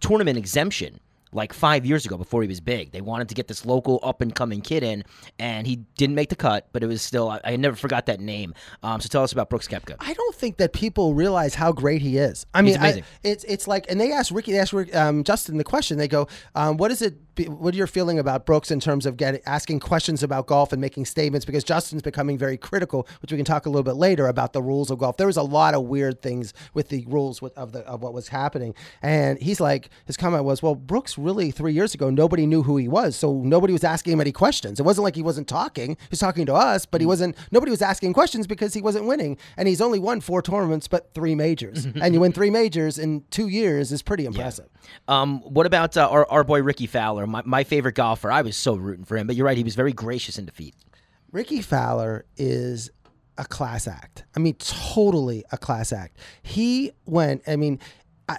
tournament 0.00 0.38
exemption 0.38 1.00
like 1.34 1.52
five 1.52 1.84
years 1.84 2.06
ago 2.06 2.16
before 2.16 2.42
he 2.42 2.48
was 2.48 2.60
big. 2.60 2.92
They 2.92 3.00
wanted 3.00 3.28
to 3.28 3.34
get 3.34 3.48
this 3.48 3.66
local 3.66 4.00
up 4.02 4.20
and 4.20 4.34
coming 4.34 4.60
kid 4.60 4.82
in, 4.82 5.04
and 5.38 5.66
he 5.66 5.76
didn't 5.96 6.14
make 6.14 6.28
the 6.28 6.36
cut, 6.36 6.68
but 6.72 6.82
it 6.82 6.86
was 6.86 7.02
still, 7.02 7.28
I, 7.28 7.40
I 7.44 7.56
never 7.56 7.76
forgot 7.76 8.06
that 8.06 8.20
name. 8.20 8.54
Um, 8.82 9.00
so 9.00 9.08
tell 9.08 9.22
us 9.22 9.32
about 9.32 9.50
Brooks 9.50 9.68
Koepka. 9.68 9.96
I 9.98 10.14
don't 10.14 10.34
think 10.34 10.56
that 10.58 10.72
people 10.72 11.14
realize 11.14 11.54
how 11.54 11.72
great 11.72 12.00
he 12.00 12.18
is. 12.18 12.46
I 12.54 12.62
mean, 12.62 12.78
I, 12.78 13.02
it's 13.22 13.44
it's 13.44 13.66
like, 13.66 13.86
and 13.90 14.00
they 14.00 14.12
asked 14.12 14.30
Ricky, 14.30 14.52
they 14.52 14.58
asked 14.58 14.74
um, 14.94 15.24
Justin 15.24 15.56
the 15.56 15.64
question. 15.64 15.98
They 15.98 16.08
go, 16.08 16.28
um, 16.54 16.76
"What 16.76 16.90
is 16.90 17.02
it 17.02 17.33
what 17.38 17.74
you're 17.74 17.86
feeling 17.86 18.18
about 18.18 18.46
Brooks 18.46 18.70
in 18.70 18.80
terms 18.80 19.06
of 19.06 19.16
getting 19.16 19.40
asking 19.46 19.80
questions 19.80 20.22
about 20.22 20.46
golf 20.46 20.72
and 20.72 20.80
making 20.80 21.04
statements 21.06 21.44
because 21.44 21.64
Justin's 21.64 22.02
becoming 22.02 22.38
very 22.38 22.56
critical, 22.56 23.06
which 23.22 23.32
we 23.32 23.36
can 23.36 23.44
talk 23.44 23.66
a 23.66 23.68
little 23.68 23.82
bit 23.82 23.96
later 23.96 24.26
about 24.26 24.52
the 24.52 24.62
rules 24.62 24.90
of 24.90 24.98
golf. 24.98 25.16
There 25.16 25.26
was 25.26 25.36
a 25.36 25.42
lot 25.42 25.74
of 25.74 25.84
weird 25.84 26.22
things 26.22 26.54
with 26.72 26.88
the 26.88 27.04
rules 27.08 27.42
with, 27.42 27.56
of 27.56 27.72
the 27.72 27.80
of 27.80 28.02
what 28.02 28.14
was 28.14 28.28
happening, 28.28 28.74
and 29.02 29.38
he's 29.40 29.60
like, 29.60 29.90
his 30.06 30.16
comment 30.16 30.44
was, 30.44 30.62
"Well, 30.62 30.74
Brooks 30.74 31.18
really 31.18 31.50
three 31.50 31.72
years 31.72 31.94
ago 31.94 32.10
nobody 32.10 32.46
knew 32.46 32.62
who 32.62 32.76
he 32.76 32.88
was, 32.88 33.16
so 33.16 33.32
nobody 33.32 33.72
was 33.72 33.84
asking 33.84 34.14
him 34.14 34.20
any 34.20 34.32
questions. 34.32 34.80
It 34.80 34.84
wasn't 34.84 35.04
like 35.04 35.16
he 35.16 35.22
wasn't 35.22 35.48
talking; 35.48 35.90
he 35.90 36.08
was 36.10 36.20
talking 36.20 36.46
to 36.46 36.54
us, 36.54 36.86
but 36.86 37.00
he 37.00 37.06
wasn't. 37.06 37.36
Nobody 37.50 37.70
was 37.70 37.82
asking 37.82 38.12
questions 38.12 38.46
because 38.46 38.74
he 38.74 38.82
wasn't 38.82 39.06
winning, 39.06 39.36
and 39.56 39.68
he's 39.68 39.80
only 39.80 39.98
won 39.98 40.20
four 40.20 40.42
tournaments, 40.42 40.88
but 40.88 41.12
three 41.14 41.34
majors, 41.34 41.84
and 42.00 42.14
you 42.14 42.20
win 42.20 42.32
three 42.32 42.50
majors 42.50 42.98
in 42.98 43.24
two 43.30 43.48
years 43.48 43.92
is 43.92 44.02
pretty 44.02 44.26
impressive. 44.26 44.68
Um, 45.08 45.40
what 45.40 45.66
about 45.66 45.96
uh, 45.96 46.08
our, 46.08 46.30
our 46.30 46.44
boy 46.44 46.62
Ricky 46.62 46.86
Fowler, 46.86 47.23
my, 47.26 47.42
my 47.44 47.64
favorite 47.64 47.94
golfer? 47.94 48.30
I 48.30 48.42
was 48.42 48.56
so 48.56 48.74
rooting 48.74 49.04
for 49.04 49.16
him, 49.16 49.26
but 49.26 49.36
you're 49.36 49.46
right, 49.46 49.56
he 49.56 49.64
was 49.64 49.74
very 49.74 49.92
gracious 49.92 50.38
in 50.38 50.46
defeat. 50.46 50.74
Ricky 51.32 51.60
Fowler 51.62 52.24
is 52.36 52.90
a 53.36 53.44
class 53.44 53.88
act. 53.88 54.24
I 54.36 54.40
mean, 54.40 54.54
totally 54.54 55.44
a 55.50 55.58
class 55.58 55.92
act. 55.92 56.16
He 56.42 56.92
went. 57.06 57.42
I 57.46 57.56
mean, 57.56 57.80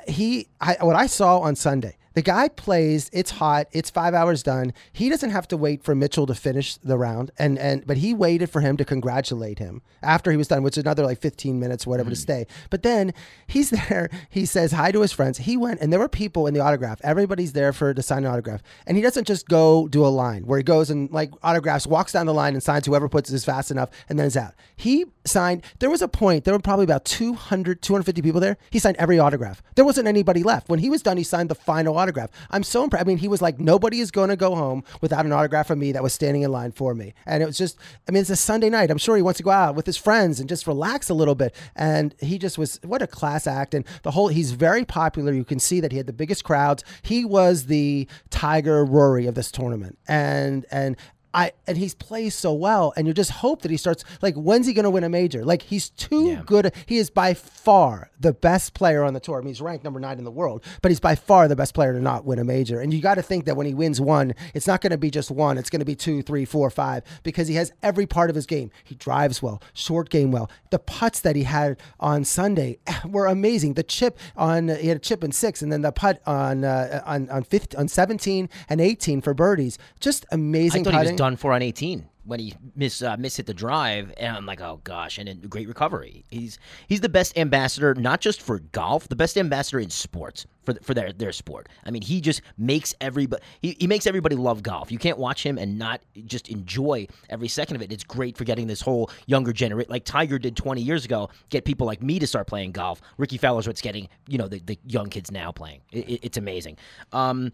he. 0.08 0.48
I, 0.62 0.78
what 0.80 0.96
I 0.96 1.08
saw 1.08 1.40
on 1.40 1.56
Sunday. 1.56 1.98
The 2.16 2.22
guy 2.22 2.48
plays. 2.48 3.10
It's 3.14 3.32
hot. 3.32 3.68
It's 3.74 3.90
five 3.90 4.14
hours 4.14 4.42
done. 4.42 4.74
He 4.94 5.10
doesn't 5.10 5.32
have 5.32 5.48
to 5.50 5.58
wait 5.58 5.84
for 5.84 5.94
Mitchell 5.94 6.26
to 6.26 6.34
finish 6.34 6.78
the 6.78 6.98
round, 6.98 7.32
and 7.38 7.60
and 7.60 7.86
but 7.86 7.98
he 7.98 8.14
waited 8.14 8.50
for 8.50 8.62
him 8.62 8.78
to 8.78 8.86
congratulate 8.86 9.60
him 9.60 9.82
after 10.02 10.32
he 10.32 10.38
was 10.38 10.48
done, 10.48 10.64
which 10.64 10.78
is 10.78 10.84
another 10.84 11.04
like 11.04 11.20
fifteen 11.20 11.60
minutes, 11.60 11.86
or 11.86 11.90
whatever, 11.90 12.10
to 12.10 12.16
mm. 12.16 12.20
stay. 12.20 12.48
But 12.70 12.84
then 12.84 13.14
he's 13.48 13.70
there. 13.90 14.10
He 14.30 14.46
says 14.46 14.72
hi 14.72 14.92
to 14.94 15.02
his 15.02 15.12
friends. 15.12 15.40
He 15.40 15.58
went, 15.58 15.82
and 15.82 15.92
there 15.92 16.00
were 16.00 16.08
people 16.08 16.48
in 16.48 16.54
the 16.54 16.62
autograph. 16.62 17.02
Everybody's 17.04 17.52
there 17.52 17.74
for 17.74 17.94
to 17.94 18.02
sign 18.02 18.26
an 18.26 18.32
autograph, 18.32 18.64
and 18.88 18.96
he 18.96 19.04
doesn't 19.04 19.28
just 19.28 19.48
go 19.50 19.90
do 19.90 20.06
a 20.06 20.08
line 20.08 20.48
where 20.48 20.58
he 20.58 20.64
goes 20.64 20.90
and 20.90 21.12
like 21.12 21.32
autographs, 21.44 21.86
walks 21.86 22.14
down 22.14 22.26
the 22.26 22.34
line 22.34 22.54
and 22.54 22.64
signs 22.64 22.86
whoever 22.86 23.10
puts 23.10 23.30
his 23.30 23.44
fast 23.44 23.72
enough, 23.72 23.90
and 24.08 24.18
then 24.18 24.26
is 24.26 24.38
out. 24.38 24.54
He 24.78 25.06
signed. 25.26 25.64
There 25.80 25.90
was 25.90 26.02
a 26.02 26.08
point. 26.08 26.46
There 26.46 26.54
were 26.54 26.60
probably 26.60 26.86
about 26.86 27.04
200, 27.04 27.82
250 27.82 28.22
people 28.22 28.40
there. 28.40 28.58
He 28.70 28.80
signed 28.80 28.96
every 28.98 29.20
autograph. 29.20 29.62
There 29.76 29.84
wasn't 29.84 30.08
anybody 30.08 30.44
left. 30.44 30.70
When 30.70 30.80
he 30.80 30.90
was 30.90 31.02
done, 31.02 31.18
he 31.18 31.24
signed 31.24 31.50
the 31.50 31.56
final 31.56 31.98
autograph. 31.98 32.05
I'm 32.52 32.64
so 32.64 32.84
impressed. 32.84 33.06
I 33.06 33.08
mean, 33.08 33.18
he 33.18 33.28
was 33.28 33.42
like, 33.42 33.60
nobody 33.60 34.00
is 34.00 34.12
going 34.12 34.30
to 34.30 34.36
go 34.36 34.56
home 34.56 34.84
without 35.02 35.26
an 35.26 35.32
autograph 35.32 35.68
from 35.68 35.80
me 35.80 35.92
that 35.92 36.04
was 36.04 36.14
standing 36.14 36.44
in 36.44 36.52
line 36.52 36.72
for 36.72 36.94
me. 36.94 37.14
And 37.26 37.42
it 37.42 37.46
was 37.46 37.58
just, 37.58 37.78
I 38.08 38.12
mean, 38.12 38.22
it's 38.22 38.30
a 38.30 38.36
Sunday 38.36 38.70
night. 38.70 38.92
I'm 38.92 38.98
sure 38.98 39.16
he 39.16 39.22
wants 39.22 39.38
to 39.38 39.44
go 39.44 39.52
out 39.52 39.76
with 39.76 39.86
his 39.86 39.98
friends 39.98 40.40
and 40.40 40.50
just 40.50 40.68
relax 40.68 41.10
a 41.10 41.14
little 41.14 41.36
bit. 41.36 41.56
And 41.76 42.16
he 42.20 42.38
just 42.38 42.58
was, 42.58 42.80
what 42.84 43.02
a 43.02 43.08
class 43.08 43.48
act. 43.48 43.74
And 43.74 43.86
the 44.04 44.12
whole, 44.12 44.28
he's 44.28 44.52
very 44.52 44.86
popular. 44.86 45.34
You 45.34 45.46
can 45.46 45.60
see 45.60 45.80
that 45.80 45.92
he 45.92 45.98
had 45.98 46.08
the 46.08 46.14
biggest 46.14 46.44
crowds. 46.44 46.84
He 47.02 47.26
was 47.26 47.66
the 47.66 48.08
Tiger 48.30 48.86
Rory 48.86 49.28
of 49.28 49.36
this 49.36 49.52
tournament. 49.52 49.98
And, 50.08 50.66
and, 50.72 50.98
I, 51.36 51.52
and 51.68 51.78
he's 51.78 51.94
plays 51.94 52.34
so 52.34 52.54
well, 52.54 52.94
and 52.96 53.06
you 53.08 53.14
just 53.14 53.30
hope 53.32 53.62
that 53.64 53.70
he 53.70 53.78
starts. 53.78 54.04
Like, 54.22 54.36
when's 54.36 54.66
he 54.68 54.74
going 54.74 54.86
to 54.86 54.90
win 54.90 55.04
a 55.04 55.10
major? 55.10 55.44
Like, 55.44 55.62
he's 55.64 55.90
too 55.90 56.30
Yeah. 56.30 56.42
good. 56.46 56.74
He 56.86 56.98
is 56.98 57.10
by 57.10 57.34
far 57.34 58.10
the 58.20 58.32
best 58.34 58.74
player 58.74 59.04
on 59.04 59.14
the 59.14 59.20
tour. 59.20 59.38
I 59.38 59.42
mean, 59.42 59.50
he's 59.50 59.60
ranked 59.62 59.84
number 59.84 60.00
nine 60.00 60.18
in 60.18 60.24
the 60.24 60.32
world, 60.32 60.64
but 60.82 60.90
he's 60.92 61.00
by 61.02 61.16
far 61.16 61.48
the 61.48 61.56
best 61.56 61.74
player 61.74 61.92
to 61.94 62.00
not 62.00 62.26
win 62.26 62.40
a 62.40 62.44
major. 62.44 62.80
And 62.80 62.94
you 62.94 63.02
got 63.02 63.16
to 63.16 63.22
think 63.22 63.46
that 63.46 63.58
when 63.58 63.68
he 63.68 63.74
wins 63.74 64.00
one, 64.00 64.34
it's 64.54 64.66
not 64.66 64.80
going 64.82 64.92
to 64.92 64.98
be 64.98 65.12
just 65.12 65.30
one. 65.30 65.58
It's 65.58 65.70
going 65.70 65.82
to 65.82 65.86
be 65.86 65.96
two, 65.96 66.22
three, 66.22 66.46
four, 66.46 66.70
five, 66.70 67.04
because 67.24 67.48
he 67.50 67.56
has 67.56 67.74
every 67.84 68.06
part 68.06 68.30
of 68.30 68.36
his 68.36 68.46
game. 68.46 68.72
He 68.84 68.96
drives 68.96 69.42
well, 69.44 69.62
short 69.74 70.10
game 70.10 70.32
well. 70.32 70.50
The 70.70 70.80
putts 70.80 71.20
that 71.20 71.36
he 71.36 71.44
had 71.44 71.78
on 72.00 72.24
Sunday 72.24 72.80
were 73.06 73.28
amazing. 73.28 73.74
The 73.74 73.84
chip 73.84 74.18
on 74.38 74.70
he 74.70 74.88
had 74.88 74.98
a 74.98 75.02
chip 75.02 75.24
in 75.24 75.32
six, 75.34 75.62
and 75.62 75.72
then 75.72 75.82
the 75.82 75.92
putt 75.92 76.22
on 76.26 76.64
uh, 76.64 77.02
on 77.06 77.30
on 77.30 77.44
15, 77.44 77.80
on 77.80 77.88
seventeen 77.90 78.50
and 78.70 78.80
eighteen 78.80 79.20
for 79.22 79.34
birdies. 79.34 79.78
Just 80.00 80.26
amazing 80.32 80.84
done 81.26 81.36
for 81.38 81.54
on 81.54 81.62
18 81.62 82.08
when 82.26 82.40
he 82.40 82.56
miss 82.76 83.04
uh, 83.04 83.16
miss 83.18 83.38
hit 83.38 83.46
the 83.46 83.54
drive, 83.54 84.12
and 84.18 84.36
I'm 84.36 84.46
like, 84.48 84.60
oh 84.60 84.80
gosh, 84.84 85.20
and 85.20 85.28
then 85.28 85.42
great 85.42 85.68
recovery. 85.68 86.24
He's 86.30 86.58
he's 86.88 87.02
the 87.02 87.10
best 87.10 87.38
ambassador, 87.38 87.94
not 87.94 88.20
just 88.20 88.42
for 88.42 88.60
golf, 88.60 89.08
the 89.08 89.16
best 89.16 89.38
ambassador 89.38 89.80
in 89.80 89.90
sports 89.92 90.46
for 90.64 90.74
for 90.82 90.94
their 90.96 91.14
their 91.14 91.32
sport. 91.32 91.70
I 91.86 91.92
mean, 91.92 92.02
he 92.02 92.22
just 92.22 92.42
makes 92.58 92.96
everybody 93.00 93.44
he, 93.62 93.76
he 93.80 93.86
makes 93.88 94.08
everybody 94.08 94.36
love 94.36 94.64
golf. 94.64 94.92
You 94.92 94.98
can't 94.98 95.20
watch 95.20 95.46
him 95.46 95.58
and 95.60 95.78
not 95.78 96.02
just 96.26 96.50
enjoy 96.50 97.08
every 97.30 97.48
second 97.48 97.76
of 97.76 97.84
it. 97.84 97.92
It's 97.92 98.04
great 98.04 98.36
for 98.38 98.44
getting 98.44 98.66
this 98.66 98.82
whole 98.82 99.12
younger 99.28 99.54
generation, 99.54 99.92
like 99.92 100.04
Tiger 100.06 100.40
did 100.40 100.56
20 100.58 100.82
years 100.82 101.06
ago, 101.06 101.30
get 101.50 101.64
people 101.64 101.86
like 101.86 102.02
me 102.02 102.18
to 102.18 102.26
start 102.26 102.48
playing 102.48 102.72
golf. 102.72 103.02
Ricky 103.18 103.38
Fowler's 103.38 103.68
what's 103.68 103.82
getting 103.82 104.10
you 104.28 104.38
know 104.40 104.48
the, 104.48 104.60
the 104.66 104.80
young 104.88 105.10
kids 105.10 105.30
now 105.32 105.52
playing. 105.52 105.82
It, 105.92 106.10
it- 106.10 106.20
it's 106.26 106.38
amazing. 106.38 106.78
Um, 107.14 107.52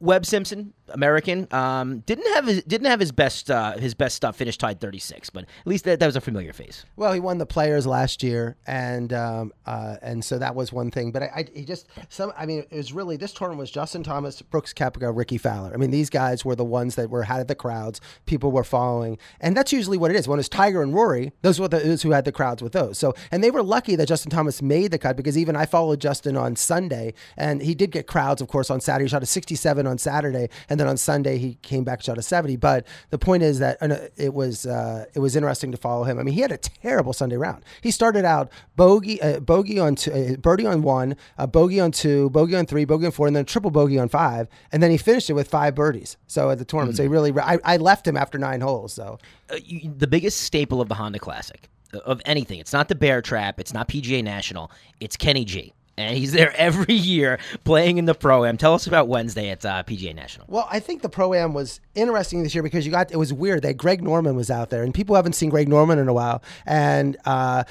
Webb 0.00 0.26
Simpson, 0.26 0.74
American, 0.88 1.46
um, 1.52 2.00
didn't 2.00 2.32
have 2.34 2.46
his 2.46 2.62
didn't 2.64 2.86
have 2.86 3.00
his 3.00 3.12
best 3.12 3.50
uh, 3.50 3.76
his 3.78 3.94
best 3.94 4.16
stuff. 4.16 4.36
Finished 4.36 4.60
tied 4.60 4.80
thirty 4.80 4.98
six, 4.98 5.30
but 5.30 5.44
at 5.44 5.66
least 5.66 5.84
that, 5.84 6.00
that 6.00 6.06
was 6.06 6.16
a 6.16 6.20
familiar 6.20 6.52
face. 6.52 6.84
Well, 6.96 7.12
he 7.12 7.20
won 7.20 7.38
the 7.38 7.46
Players 7.46 7.86
last 7.86 8.22
year, 8.22 8.56
and 8.66 9.12
um, 9.12 9.52
uh, 9.66 9.96
and 10.02 10.24
so 10.24 10.38
that 10.38 10.54
was 10.54 10.72
one 10.72 10.90
thing. 10.90 11.12
But 11.12 11.24
I, 11.24 11.26
I 11.26 11.46
he 11.54 11.64
just 11.64 11.88
some. 12.08 12.32
I 12.36 12.46
mean, 12.46 12.64
it 12.70 12.76
was 12.76 12.92
really 12.92 13.16
this 13.16 13.32
tournament 13.32 13.60
was 13.60 13.70
Justin 13.70 14.02
Thomas, 14.02 14.42
Brooks 14.42 14.72
Koepka, 14.72 15.14
Ricky 15.14 15.38
Fowler. 15.38 15.72
I 15.72 15.76
mean, 15.76 15.90
these 15.90 16.10
guys 16.10 16.44
were 16.44 16.56
the 16.56 16.64
ones 16.64 16.96
that 16.96 17.10
were 17.10 17.24
had 17.24 17.48
the 17.48 17.54
crowds. 17.54 18.00
People 18.26 18.52
were 18.52 18.64
following, 18.64 19.18
and 19.40 19.56
that's 19.56 19.72
usually 19.72 19.96
what 19.96 20.10
it 20.10 20.16
is. 20.16 20.28
When 20.28 20.38
it's 20.38 20.48
Tiger 20.48 20.82
and 20.82 20.94
Rory, 20.94 21.32
those 21.42 21.60
were 21.60 21.68
the 21.68 21.78
those 21.78 22.02
who 22.02 22.10
had 22.10 22.24
the 22.24 22.32
crowds 22.32 22.62
with 22.62 22.72
those. 22.72 22.98
So, 22.98 23.14
and 23.30 23.42
they 23.42 23.50
were 23.50 23.62
lucky 23.62 23.96
that 23.96 24.08
Justin 24.08 24.30
Thomas 24.30 24.60
made 24.60 24.90
the 24.90 24.98
cut 24.98 25.16
because 25.16 25.38
even 25.38 25.56
I 25.56 25.66
followed 25.66 26.00
Justin 26.00 26.36
on 26.36 26.56
Sunday, 26.56 27.14
and 27.36 27.62
he 27.62 27.74
did 27.74 27.90
get 27.90 28.06
crowds, 28.06 28.42
of 28.42 28.48
course, 28.48 28.70
on 28.70 28.80
Saturday. 28.80 29.04
He 29.04 29.08
shot 29.08 29.22
a 29.22 29.26
sixty 29.26 29.54
seven 29.54 29.86
on 29.86 29.98
Saturday, 29.98 30.48
and 30.68 30.73
then 30.78 30.86
on 30.88 30.96
Sunday 30.96 31.38
he 31.38 31.54
came 31.62 31.84
back 31.84 32.02
shot 32.02 32.18
a 32.18 32.22
seventy. 32.22 32.56
But 32.56 32.86
the 33.10 33.18
point 33.18 33.42
is 33.42 33.58
that 33.58 33.78
uh, 33.82 34.08
it 34.16 34.34
was 34.34 34.66
uh, 34.66 35.06
it 35.14 35.18
was 35.18 35.36
interesting 35.36 35.70
to 35.72 35.76
follow 35.78 36.04
him. 36.04 36.18
I 36.18 36.22
mean, 36.22 36.34
he 36.34 36.40
had 36.40 36.52
a 36.52 36.58
terrible 36.58 37.12
Sunday 37.12 37.36
round. 37.36 37.64
He 37.80 37.90
started 37.90 38.24
out 38.24 38.50
bogey 38.76 39.20
uh, 39.20 39.40
bogey 39.40 39.78
on 39.78 39.94
two, 39.96 40.12
uh, 40.12 40.36
birdie 40.36 40.66
on 40.66 40.82
one, 40.82 41.16
uh, 41.38 41.46
bogey 41.46 41.80
on 41.80 41.90
two, 41.92 42.30
bogey 42.30 42.56
on 42.56 42.66
three, 42.66 42.84
bogey 42.84 43.06
on 43.06 43.12
four, 43.12 43.26
and 43.26 43.34
then 43.36 43.44
triple 43.44 43.70
bogey 43.70 43.98
on 43.98 44.08
five, 44.08 44.48
and 44.72 44.82
then 44.82 44.90
he 44.90 44.96
finished 44.96 45.28
it 45.30 45.34
with 45.34 45.48
five 45.48 45.74
birdies. 45.74 46.16
So 46.26 46.50
at 46.50 46.58
the 46.58 46.64
tournament, 46.64 46.96
so 46.96 47.02
he 47.02 47.08
really 47.08 47.32
I, 47.38 47.58
I 47.64 47.76
left 47.76 48.06
him 48.06 48.16
after 48.16 48.38
nine 48.38 48.60
holes. 48.60 48.92
So 48.92 49.18
Uh, 49.50 49.56
you, 49.64 49.92
the 49.96 50.06
biggest 50.06 50.40
staple 50.40 50.80
of 50.80 50.88
the 50.88 50.94
Honda 50.94 51.18
Classic 51.18 51.68
uh, 51.92 51.98
of 51.98 52.20
anything. 52.24 52.58
It's 52.60 52.72
not 52.72 52.88
the 52.88 52.94
Bear 52.94 53.20
Trap. 53.22 53.60
It's 53.60 53.72
not 53.74 53.88
PGA 53.88 54.22
National. 54.24 54.70
It's 55.00 55.16
Kenny 55.16 55.44
G. 55.44 55.72
And 55.96 56.16
he's 56.16 56.32
there 56.32 56.52
every 56.56 56.94
year 56.94 57.38
playing 57.64 57.98
in 57.98 58.04
the 58.04 58.14
pro 58.14 58.44
am. 58.44 58.56
Tell 58.56 58.74
us 58.74 58.86
about 58.86 59.08
Wednesday 59.08 59.50
at 59.50 59.64
uh, 59.64 59.82
PGA 59.84 60.14
National. 60.14 60.46
Well, 60.48 60.66
I 60.70 60.80
think 60.80 61.02
the 61.02 61.08
pro 61.08 61.34
am 61.34 61.54
was 61.54 61.80
interesting 61.94 62.42
this 62.42 62.54
year 62.54 62.62
because 62.62 62.84
you 62.84 62.90
got 62.92 63.12
it 63.12 63.16
was 63.16 63.32
weird 63.32 63.62
that 63.62 63.76
Greg 63.76 64.02
Norman 64.02 64.34
was 64.34 64.50
out 64.50 64.70
there, 64.70 64.82
and 64.82 64.92
people 64.92 65.14
haven't 65.14 65.34
seen 65.34 65.50
Greg 65.50 65.68
Norman 65.68 65.98
in 65.98 66.08
a 66.08 66.14
while, 66.14 66.42
and. 66.66 67.16
uh 67.24 67.64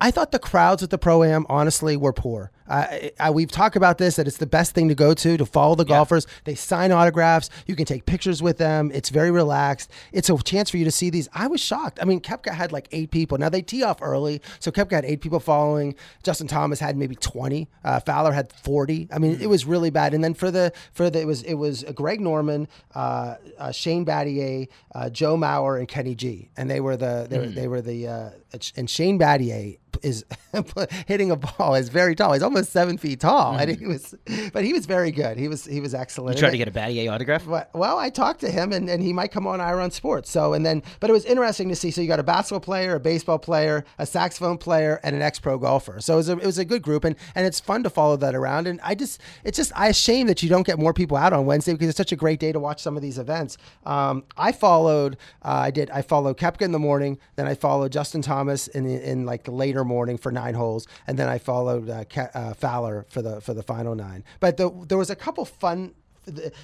I 0.00 0.12
thought 0.12 0.30
the 0.30 0.38
crowds 0.38 0.84
at 0.84 0.90
the 0.90 0.96
pro 0.98 1.24
am 1.24 1.44
honestly 1.48 1.96
were 1.96 2.12
poor. 2.12 2.52
I, 2.68 3.12
I, 3.18 3.30
we've 3.30 3.50
talked 3.50 3.76
about 3.76 3.98
this 3.98 4.16
that 4.16 4.26
it's 4.26 4.36
the 4.36 4.46
best 4.46 4.74
thing 4.74 4.88
to 4.88 4.94
go 4.94 5.14
to 5.14 5.36
to 5.36 5.46
follow 5.46 5.74
the 5.74 5.84
golfers. 5.84 6.26
They 6.44 6.54
sign 6.54 6.92
autographs. 6.92 7.50
You 7.66 7.74
can 7.76 7.86
take 7.86 8.06
pictures 8.06 8.42
with 8.42 8.58
them. 8.58 8.90
It's 8.92 9.08
very 9.08 9.30
relaxed. 9.30 9.90
It's 10.12 10.28
a 10.28 10.36
chance 10.38 10.70
for 10.70 10.76
you 10.76 10.84
to 10.84 10.90
see 10.90 11.10
these. 11.10 11.28
I 11.32 11.46
was 11.46 11.60
shocked. 11.60 11.98
I 12.00 12.04
mean, 12.04 12.20
Koepka 12.20 12.52
had 12.52 12.72
like 12.72 12.88
eight 12.92 13.10
people. 13.10 13.38
Now 13.38 13.48
they 13.48 13.62
tee 13.62 13.82
off 13.82 13.98
early, 14.02 14.42
so 14.60 14.70
Koepka 14.70 14.92
had 14.92 15.04
eight 15.04 15.20
people 15.20 15.40
following. 15.40 15.94
Justin 16.22 16.46
Thomas 16.46 16.80
had 16.80 16.96
maybe 16.96 17.14
twenty. 17.14 17.68
Uh, 17.84 18.00
Fowler 18.00 18.32
had 18.32 18.52
forty. 18.52 19.08
I 19.12 19.18
mean, 19.18 19.40
it 19.40 19.48
was 19.48 19.64
really 19.64 19.90
bad. 19.90 20.14
And 20.14 20.22
then 20.22 20.34
for 20.34 20.50
the 20.50 20.72
for 20.92 21.10
the 21.10 21.20
it 21.20 21.26
was 21.26 21.42
it 21.42 21.54
was 21.54 21.84
Greg 21.94 22.20
Norman, 22.20 22.68
uh, 22.94 23.36
uh, 23.58 23.72
Shane 23.72 24.04
Battier, 24.04 24.68
uh, 24.94 25.10
Joe 25.10 25.36
Mauer, 25.36 25.78
and 25.78 25.88
Kenny 25.88 26.14
G. 26.14 26.50
And 26.56 26.70
they 26.70 26.80
were 26.80 26.96
the 26.96 27.26
they, 27.28 27.38
were, 27.38 27.46
they 27.46 27.68
were 27.68 27.80
the 27.80 28.08
uh, 28.08 28.30
and 28.76 28.88
Shane 28.88 29.18
Battier 29.18 29.78
is 30.02 30.24
hitting 31.06 31.30
a 31.30 31.36
ball 31.36 31.74
is 31.74 31.88
very 31.88 32.14
tall. 32.14 32.32
He's 32.32 32.42
almost 32.42 32.57
seven 32.64 32.98
feet 32.98 33.20
tall, 33.20 33.56
and 33.56 33.70
he 33.70 33.86
was, 33.86 34.14
but 34.52 34.64
he 34.64 34.72
was 34.72 34.86
very 34.86 35.10
good. 35.10 35.36
He 35.38 35.48
was 35.48 35.64
he 35.64 35.80
was 35.80 35.94
excellent. 35.94 36.36
You 36.36 36.40
tried 36.40 36.50
to 36.50 36.58
get 36.58 36.68
a 36.68 36.70
Battier 36.70 37.12
autograph? 37.12 37.46
Well, 37.46 37.98
I 37.98 38.10
talked 38.10 38.40
to 38.40 38.50
him, 38.50 38.72
and, 38.72 38.88
and 38.88 39.02
he 39.02 39.12
might 39.12 39.30
come 39.30 39.46
on 39.46 39.60
Ira 39.60 39.82
on 39.82 39.90
Sports. 39.90 40.30
So, 40.30 40.54
and 40.54 40.64
then, 40.64 40.82
but 41.00 41.10
it 41.10 41.12
was 41.12 41.24
interesting 41.24 41.68
to 41.68 41.76
see. 41.76 41.90
So 41.90 42.00
you 42.00 42.08
got 42.08 42.20
a 42.20 42.22
basketball 42.24 42.60
player, 42.60 42.96
a 42.96 43.00
baseball 43.00 43.38
player, 43.38 43.84
a 43.98 44.06
saxophone 44.06 44.58
player, 44.58 45.00
and 45.02 45.14
an 45.14 45.22
ex-pro 45.22 45.58
golfer. 45.58 46.00
So 46.00 46.14
it 46.14 46.16
was 46.16 46.28
a, 46.28 46.38
it 46.38 46.46
was 46.46 46.58
a 46.58 46.64
good 46.64 46.82
group, 46.82 47.04
and 47.04 47.16
and 47.34 47.46
it's 47.46 47.60
fun 47.60 47.82
to 47.82 47.90
follow 47.90 48.16
that 48.16 48.34
around. 48.34 48.66
And 48.66 48.80
I 48.82 48.94
just, 48.94 49.20
it's 49.44 49.56
just, 49.56 49.72
I 49.74 49.92
shame 49.92 50.26
that 50.26 50.42
you 50.42 50.48
don't 50.48 50.66
get 50.66 50.78
more 50.78 50.92
people 50.92 51.16
out 51.16 51.32
on 51.32 51.46
Wednesday 51.46 51.72
because 51.72 51.88
it's 51.88 51.96
such 51.96 52.12
a 52.12 52.16
great 52.16 52.40
day 52.40 52.52
to 52.52 52.60
watch 52.60 52.80
some 52.82 52.96
of 52.96 53.02
these 53.02 53.18
events. 53.18 53.58
Um, 53.84 54.24
I 54.36 54.52
followed, 54.52 55.16
uh, 55.42 55.48
I 55.48 55.70
did, 55.70 55.90
I 55.90 56.02
followed 56.02 56.36
Koepka 56.38 56.62
in 56.62 56.72
the 56.72 56.78
morning, 56.78 57.18
then 57.36 57.46
I 57.46 57.54
followed 57.54 57.92
Justin 57.92 58.22
Thomas 58.22 58.68
in 58.68 58.86
in 58.86 59.26
like 59.26 59.44
the 59.44 59.50
later 59.50 59.84
morning 59.84 60.18
for 60.18 60.32
nine 60.32 60.54
holes, 60.54 60.86
and 61.06 61.18
then 61.18 61.28
I 61.28 61.38
followed 61.38 61.88
uh, 61.88 62.04
Ke- 62.04 62.34
uh, 62.34 62.47
Uh, 62.48 62.54
Fowler 62.54 63.04
for 63.10 63.20
the 63.20 63.40
for 63.40 63.52
the 63.52 63.62
final 63.62 63.94
nine. 63.94 64.24
But 64.40 64.56
the, 64.56 64.70
there 64.88 64.98
was 64.98 65.10
a 65.10 65.16
couple 65.16 65.44
fun 65.44 65.94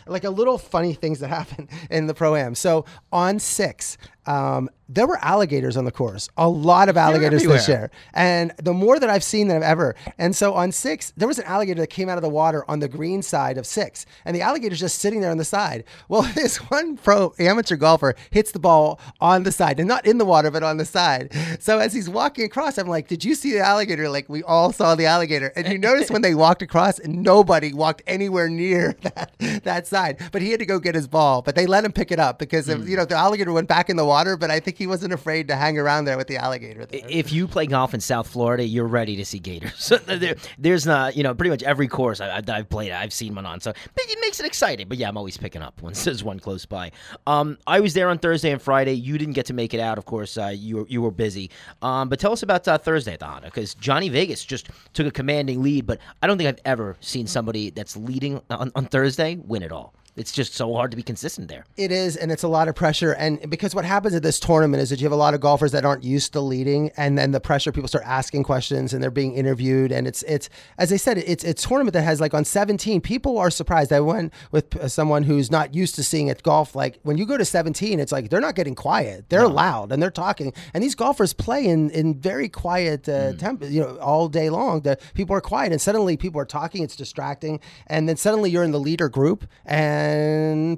like 0.06 0.24
a 0.24 0.30
little 0.30 0.58
funny 0.58 0.94
things 0.94 1.20
that 1.20 1.28
happen 1.40 1.68
in 1.90 2.06
the 2.06 2.14
pro 2.14 2.36
am. 2.36 2.54
So 2.54 2.84
on 3.12 3.38
six, 3.38 3.98
um, 4.26 4.70
there 4.88 5.06
were 5.06 5.18
alligators 5.24 5.76
on 5.76 5.84
the 5.84 5.92
course, 5.92 6.28
a 6.36 6.48
lot 6.48 6.88
of 6.88 6.96
alligators 6.96 7.42
this 7.42 7.68
year. 7.68 7.90
And 8.12 8.52
the 8.62 8.74
more 8.74 8.98
that 8.98 9.08
I've 9.08 9.24
seen 9.24 9.48
than 9.48 9.58
I've 9.58 9.62
ever. 9.62 9.96
And 10.18 10.36
so 10.36 10.54
on 10.54 10.72
six, 10.72 11.12
there 11.16 11.26
was 11.26 11.38
an 11.38 11.46
alligator 11.46 11.80
that 11.80 11.88
came 11.88 12.08
out 12.08 12.18
of 12.18 12.22
the 12.22 12.28
water 12.28 12.64
on 12.68 12.80
the 12.80 12.88
green 12.88 13.22
side 13.22 13.56
of 13.56 13.66
six, 13.66 14.04
and 14.24 14.36
the 14.36 14.42
alligator's 14.42 14.80
just 14.80 14.98
sitting 14.98 15.20
there 15.20 15.30
on 15.30 15.38
the 15.38 15.44
side. 15.44 15.84
Well, 16.08 16.22
this 16.34 16.58
one 16.58 16.96
pro 16.96 17.34
amateur 17.38 17.76
golfer 17.76 18.14
hits 18.30 18.52
the 18.52 18.58
ball 18.58 19.00
on 19.20 19.44
the 19.44 19.52
side, 19.52 19.78
and 19.78 19.88
not 19.88 20.06
in 20.06 20.18
the 20.18 20.24
water, 20.24 20.50
but 20.50 20.62
on 20.62 20.76
the 20.76 20.84
side. 20.84 21.32
So 21.60 21.78
as 21.78 21.92
he's 21.94 22.08
walking 22.08 22.44
across, 22.44 22.78
I'm 22.78 22.88
like, 22.88 23.08
"Did 23.08 23.24
you 23.24 23.34
see 23.34 23.52
the 23.52 23.60
alligator?" 23.60 24.08
Like 24.08 24.28
we 24.28 24.42
all 24.42 24.72
saw 24.72 24.94
the 24.94 25.06
alligator, 25.06 25.52
and 25.56 25.66
you 25.66 25.78
notice 25.78 26.10
when 26.10 26.22
they 26.22 26.34
walked 26.34 26.62
across, 26.62 27.00
nobody 27.04 27.72
walked 27.72 28.02
anywhere 28.06 28.48
near 28.48 28.92
that 29.02 29.32
that 29.64 29.86
side. 29.86 30.20
But 30.30 30.42
he 30.42 30.50
had 30.50 30.60
to 30.60 30.66
go 30.66 30.78
get 30.78 30.94
his 30.94 31.08
ball, 31.08 31.42
but 31.42 31.54
they 31.54 31.66
let 31.66 31.84
him 31.84 31.92
pick 31.92 32.12
it 32.12 32.18
up 32.18 32.38
because 32.38 32.68
of, 32.68 32.88
you 32.88 32.96
know 32.96 33.04
the 33.04 33.16
alligator 33.16 33.52
went 33.52 33.68
back 33.68 33.88
in 33.88 33.96
the 33.96 34.04
water. 34.04 34.13
But 34.36 34.50
I 34.50 34.60
think 34.60 34.78
he 34.78 34.86
wasn't 34.86 35.12
afraid 35.12 35.48
to 35.48 35.56
hang 35.56 35.78
around 35.78 36.04
there 36.04 36.16
with 36.16 36.28
the 36.28 36.36
alligator. 36.36 36.86
There. 36.86 37.00
If 37.08 37.32
you 37.32 37.46
play 37.46 37.66
golf 37.66 37.94
in 37.94 38.00
South 38.00 38.28
Florida, 38.28 38.64
you're 38.64 38.86
ready 38.86 39.16
to 39.16 39.24
see 39.24 39.38
gators. 39.38 39.92
there, 40.06 40.36
there's 40.58 40.86
not, 40.86 41.16
you 41.16 41.22
know, 41.22 41.34
pretty 41.34 41.50
much 41.50 41.62
every 41.62 41.88
course 41.88 42.20
I, 42.20 42.42
I've 42.46 42.68
played, 42.68 42.92
I've 42.92 43.12
seen 43.12 43.34
one 43.34 43.46
on. 43.46 43.60
So 43.60 43.70
it 43.70 44.18
makes 44.20 44.40
it 44.40 44.46
exciting. 44.46 44.88
But 44.88 44.98
yeah, 44.98 45.08
I'm 45.08 45.16
always 45.16 45.36
picking 45.36 45.62
up 45.62 45.80
when 45.82 45.94
there's 46.04 46.24
one 46.24 46.38
close 46.38 46.66
by. 46.66 46.92
Um, 47.26 47.58
I 47.66 47.80
was 47.80 47.94
there 47.94 48.08
on 48.08 48.18
Thursday 48.18 48.50
and 48.50 48.60
Friday. 48.60 48.94
You 48.94 49.18
didn't 49.18 49.34
get 49.34 49.46
to 49.46 49.54
make 49.54 49.74
it 49.74 49.80
out, 49.80 49.98
of 49.98 50.04
course. 50.04 50.38
Uh, 50.38 50.52
you 50.54 50.76
were, 50.76 50.86
you 50.88 51.02
were 51.02 51.10
busy. 51.10 51.50
Um, 51.82 52.08
but 52.08 52.18
tell 52.20 52.32
us 52.32 52.42
about 52.42 52.66
uh, 52.68 52.78
Thursday 52.78 53.14
at 53.14 53.20
the 53.20 53.26
Honda 53.26 53.48
because 53.48 53.74
Johnny 53.74 54.08
Vegas 54.08 54.44
just 54.44 54.68
took 54.92 55.06
a 55.06 55.10
commanding 55.10 55.62
lead. 55.62 55.86
But 55.86 55.98
I 56.22 56.26
don't 56.26 56.38
think 56.38 56.48
I've 56.48 56.60
ever 56.64 56.96
seen 57.00 57.26
somebody 57.26 57.70
that's 57.70 57.96
leading 57.96 58.40
on, 58.50 58.72
on 58.74 58.86
Thursday 58.86 59.36
win 59.36 59.62
it 59.62 59.72
all. 59.72 59.94
It's 60.16 60.30
just 60.30 60.54
so 60.54 60.72
hard 60.72 60.92
to 60.92 60.96
be 60.96 61.02
consistent 61.02 61.48
there. 61.48 61.64
It 61.76 61.90
is, 61.90 62.16
and 62.16 62.30
it's 62.30 62.44
a 62.44 62.48
lot 62.48 62.68
of 62.68 62.76
pressure. 62.76 63.12
And 63.12 63.50
because 63.50 63.74
what 63.74 63.84
happens 63.84 64.14
at 64.14 64.22
this 64.22 64.38
tournament 64.38 64.80
is 64.80 64.90
that 64.90 65.00
you 65.00 65.06
have 65.06 65.12
a 65.12 65.16
lot 65.16 65.34
of 65.34 65.40
golfers 65.40 65.72
that 65.72 65.84
aren't 65.84 66.04
used 66.04 66.32
to 66.34 66.40
leading, 66.40 66.90
and 66.96 67.18
then 67.18 67.32
the 67.32 67.40
pressure, 67.40 67.72
people 67.72 67.88
start 67.88 68.04
asking 68.06 68.44
questions, 68.44 68.94
and 68.94 69.02
they're 69.02 69.10
being 69.10 69.34
interviewed. 69.34 69.90
And 69.90 70.06
it's 70.06 70.22
it's 70.22 70.48
as 70.78 70.92
I 70.92 70.96
said, 70.96 71.18
it's 71.18 71.42
it's 71.42 71.64
a 71.64 71.68
tournament 71.68 71.94
that 71.94 72.02
has 72.02 72.20
like 72.20 72.32
on 72.32 72.44
17, 72.44 73.00
people 73.00 73.38
are 73.38 73.50
surprised. 73.50 73.92
I 73.92 74.00
went 74.00 74.32
with 74.52 74.88
someone 74.88 75.24
who's 75.24 75.50
not 75.50 75.74
used 75.74 75.96
to 75.96 76.04
seeing 76.04 76.30
at 76.30 76.44
golf. 76.44 76.76
Like 76.76 77.00
when 77.02 77.18
you 77.18 77.26
go 77.26 77.36
to 77.36 77.44
17, 77.44 77.98
it's 77.98 78.12
like 78.12 78.30
they're 78.30 78.40
not 78.40 78.54
getting 78.54 78.76
quiet; 78.76 79.28
they're 79.30 79.48
loud 79.48 79.90
and 79.90 80.00
they're 80.00 80.12
talking. 80.12 80.52
And 80.74 80.84
these 80.84 80.94
golfers 80.94 81.32
play 81.32 81.66
in 81.66 81.90
in 81.90 82.20
very 82.20 82.48
quiet 82.48 83.08
uh, 83.08 83.32
temp, 83.32 83.64
you 83.64 83.80
know, 83.80 83.96
all 83.96 84.28
day 84.28 84.48
long. 84.48 84.82
The 84.82 84.96
people 85.14 85.34
are 85.34 85.40
quiet, 85.40 85.72
and 85.72 85.80
suddenly 85.80 86.16
people 86.16 86.40
are 86.40 86.44
talking. 86.44 86.84
It's 86.84 86.94
distracting, 86.94 87.58
and 87.88 88.08
then 88.08 88.16
suddenly 88.16 88.50
you're 88.50 88.62
in 88.62 88.70
the 88.70 88.78
leader 88.78 89.08
group, 89.08 89.48
and 89.64 90.03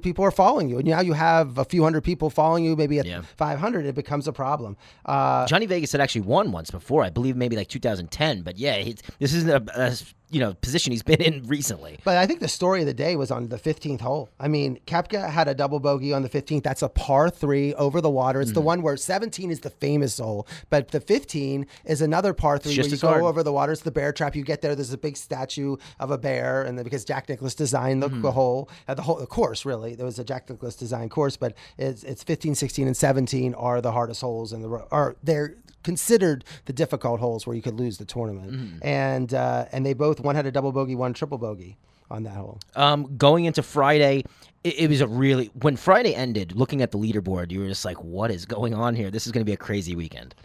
people 0.01 0.23
are 0.25 0.31
following 0.31 0.69
you. 0.69 0.77
And 0.77 0.87
now 0.87 1.01
you 1.01 1.13
have 1.13 1.57
a 1.57 1.65
few 1.65 1.83
hundred 1.83 2.03
people 2.03 2.29
following 2.29 2.63
you. 2.65 2.75
Maybe 2.75 2.99
at 2.99 3.05
Yeah. 3.05 3.21
500, 3.37 3.85
it 3.85 3.95
becomes 3.95 4.27
a 4.27 4.33
problem. 4.33 4.77
Uh, 5.05 5.45
Johnny 5.47 5.65
Vegas 5.65 5.91
had 5.91 6.01
actually 6.01 6.21
won 6.21 6.51
once 6.51 6.71
before, 6.71 7.03
I 7.03 7.09
believe 7.09 7.35
maybe 7.35 7.55
like 7.55 7.67
2010. 7.69 8.41
But 8.41 8.57
yeah, 8.57 8.83
this 9.19 9.33
isn't 9.33 9.49
a, 9.49 9.63
a 9.81 9.95
you 10.29 10.39
know 10.39 10.53
position 10.55 10.91
he's 10.91 11.03
been 11.03 11.21
in 11.21 11.47
recently. 11.47 11.99
But 12.03 12.17
I 12.17 12.25
think 12.27 12.39
the 12.41 12.47
story 12.47 12.81
of 12.81 12.85
the 12.87 12.93
day 12.93 13.15
was 13.15 13.31
on 13.31 13.47
the 13.49 13.57
15th 13.57 14.01
hole. 14.01 14.29
I 14.39 14.47
mean, 14.47 14.79
Koepka 14.85 15.29
had 15.29 15.47
a 15.47 15.53
double 15.53 15.79
bogey 15.79 16.11
on 16.13 16.21
the 16.23 16.29
15th. 16.29 16.63
That's 16.63 16.81
a 16.81 16.89
par 16.89 17.29
three 17.29 17.73
over 17.75 18.01
the 18.01 18.09
water. 18.09 18.41
It's 18.41 18.51
the 18.51 18.59
Mm-hmm. 18.59 18.65
one 18.65 18.81
where 18.81 18.97
17 18.97 19.51
is 19.51 19.61
the 19.61 19.69
famous 19.69 20.17
hole, 20.19 20.47
but 20.69 20.89
the 20.89 20.99
15 20.99 21.65
is 21.85 22.01
another 22.01 22.33
par 22.33 22.57
three 22.57 22.75
where 22.77 22.87
you 22.87 22.97
go 22.97 23.07
hard. 23.07 23.21
over 23.23 23.41
the 23.43 23.53
water. 23.53 23.71
It's 23.71 23.81
the 23.83 23.91
bear 23.91 24.11
trap. 24.11 24.35
You 24.35 24.43
get 24.43 24.61
there. 24.61 24.75
There's 24.75 24.91
a 24.93 24.97
big 24.97 25.15
statue 25.17 25.77
of 25.99 26.11
a 26.11 26.17
bear, 26.17 26.63
and 26.63 26.77
then 26.77 26.83
because 26.83 27.05
Jack 27.05 27.29
Nicklaus 27.29 27.55
designed 27.55 28.03
the, 28.03 28.07
Mm-hmm. 28.09 28.21
the 28.21 28.31
hole, 28.31 28.69
uh, 28.87 28.93
the 28.93 29.01
whole 29.03 29.15
the 29.17 29.25
course 29.27 29.65
really. 29.65 29.95
There 29.95 30.05
was 30.05 30.19
a 30.19 30.23
Jack 30.23 30.49
Nicklaus 30.49 30.75
design 30.75 31.09
course, 31.09 31.37
but 31.37 31.53
it's, 31.77 32.03
it's 32.03 32.23
15, 32.23 32.55
16, 32.55 32.87
and 32.87 32.95
17 32.97 33.53
are 33.53 33.79
the 33.81 33.91
hardest 33.91 34.21
holes 34.21 34.51
in 34.53 34.61
the 34.61 34.69
are 34.91 35.15
they're 35.23 35.55
considered 35.83 36.43
the 36.65 36.73
difficult 36.73 37.19
holes 37.21 37.47
where 37.47 37.55
you 37.55 37.61
could 37.61 37.75
lose 37.79 37.97
the 37.97 38.03
tournament. 38.05 38.51
Mm-hmm. 38.51 38.77
And 38.81 39.33
uh, 39.33 39.65
and 39.71 39.85
they 39.85 39.93
both 39.93 40.16
one 40.19 40.35
had 40.35 40.45
a 40.45 40.51
double 40.51 40.71
bogey, 40.71 40.95
one 40.95 41.13
triple 41.13 41.37
bogey 41.37 41.77
on 42.09 42.23
that 42.23 42.35
hole. 42.35 42.59
Um, 42.75 43.17
going 43.17 43.45
into 43.45 43.63
Friday, 43.63 44.23
it, 44.63 44.79
it 44.79 44.89
was 44.89 45.01
a 45.01 45.07
really 45.07 45.47
when 45.53 45.75
Friday 45.75 46.15
ended. 46.15 46.55
Looking 46.55 46.81
at 46.81 46.91
the 46.91 46.97
leaderboard, 46.97 47.51
you 47.51 47.59
were 47.59 47.67
just 47.67 47.85
like, 47.85 48.03
"What 48.03 48.31
is 48.31 48.45
going 48.45 48.73
on 48.73 48.95
here? 48.95 49.11
This 49.11 49.25
is 49.25 49.31
going 49.31 49.41
to 49.41 49.49
be 49.49 49.53
a 49.53 49.57
crazy 49.57 49.95
weekend." 49.95 50.35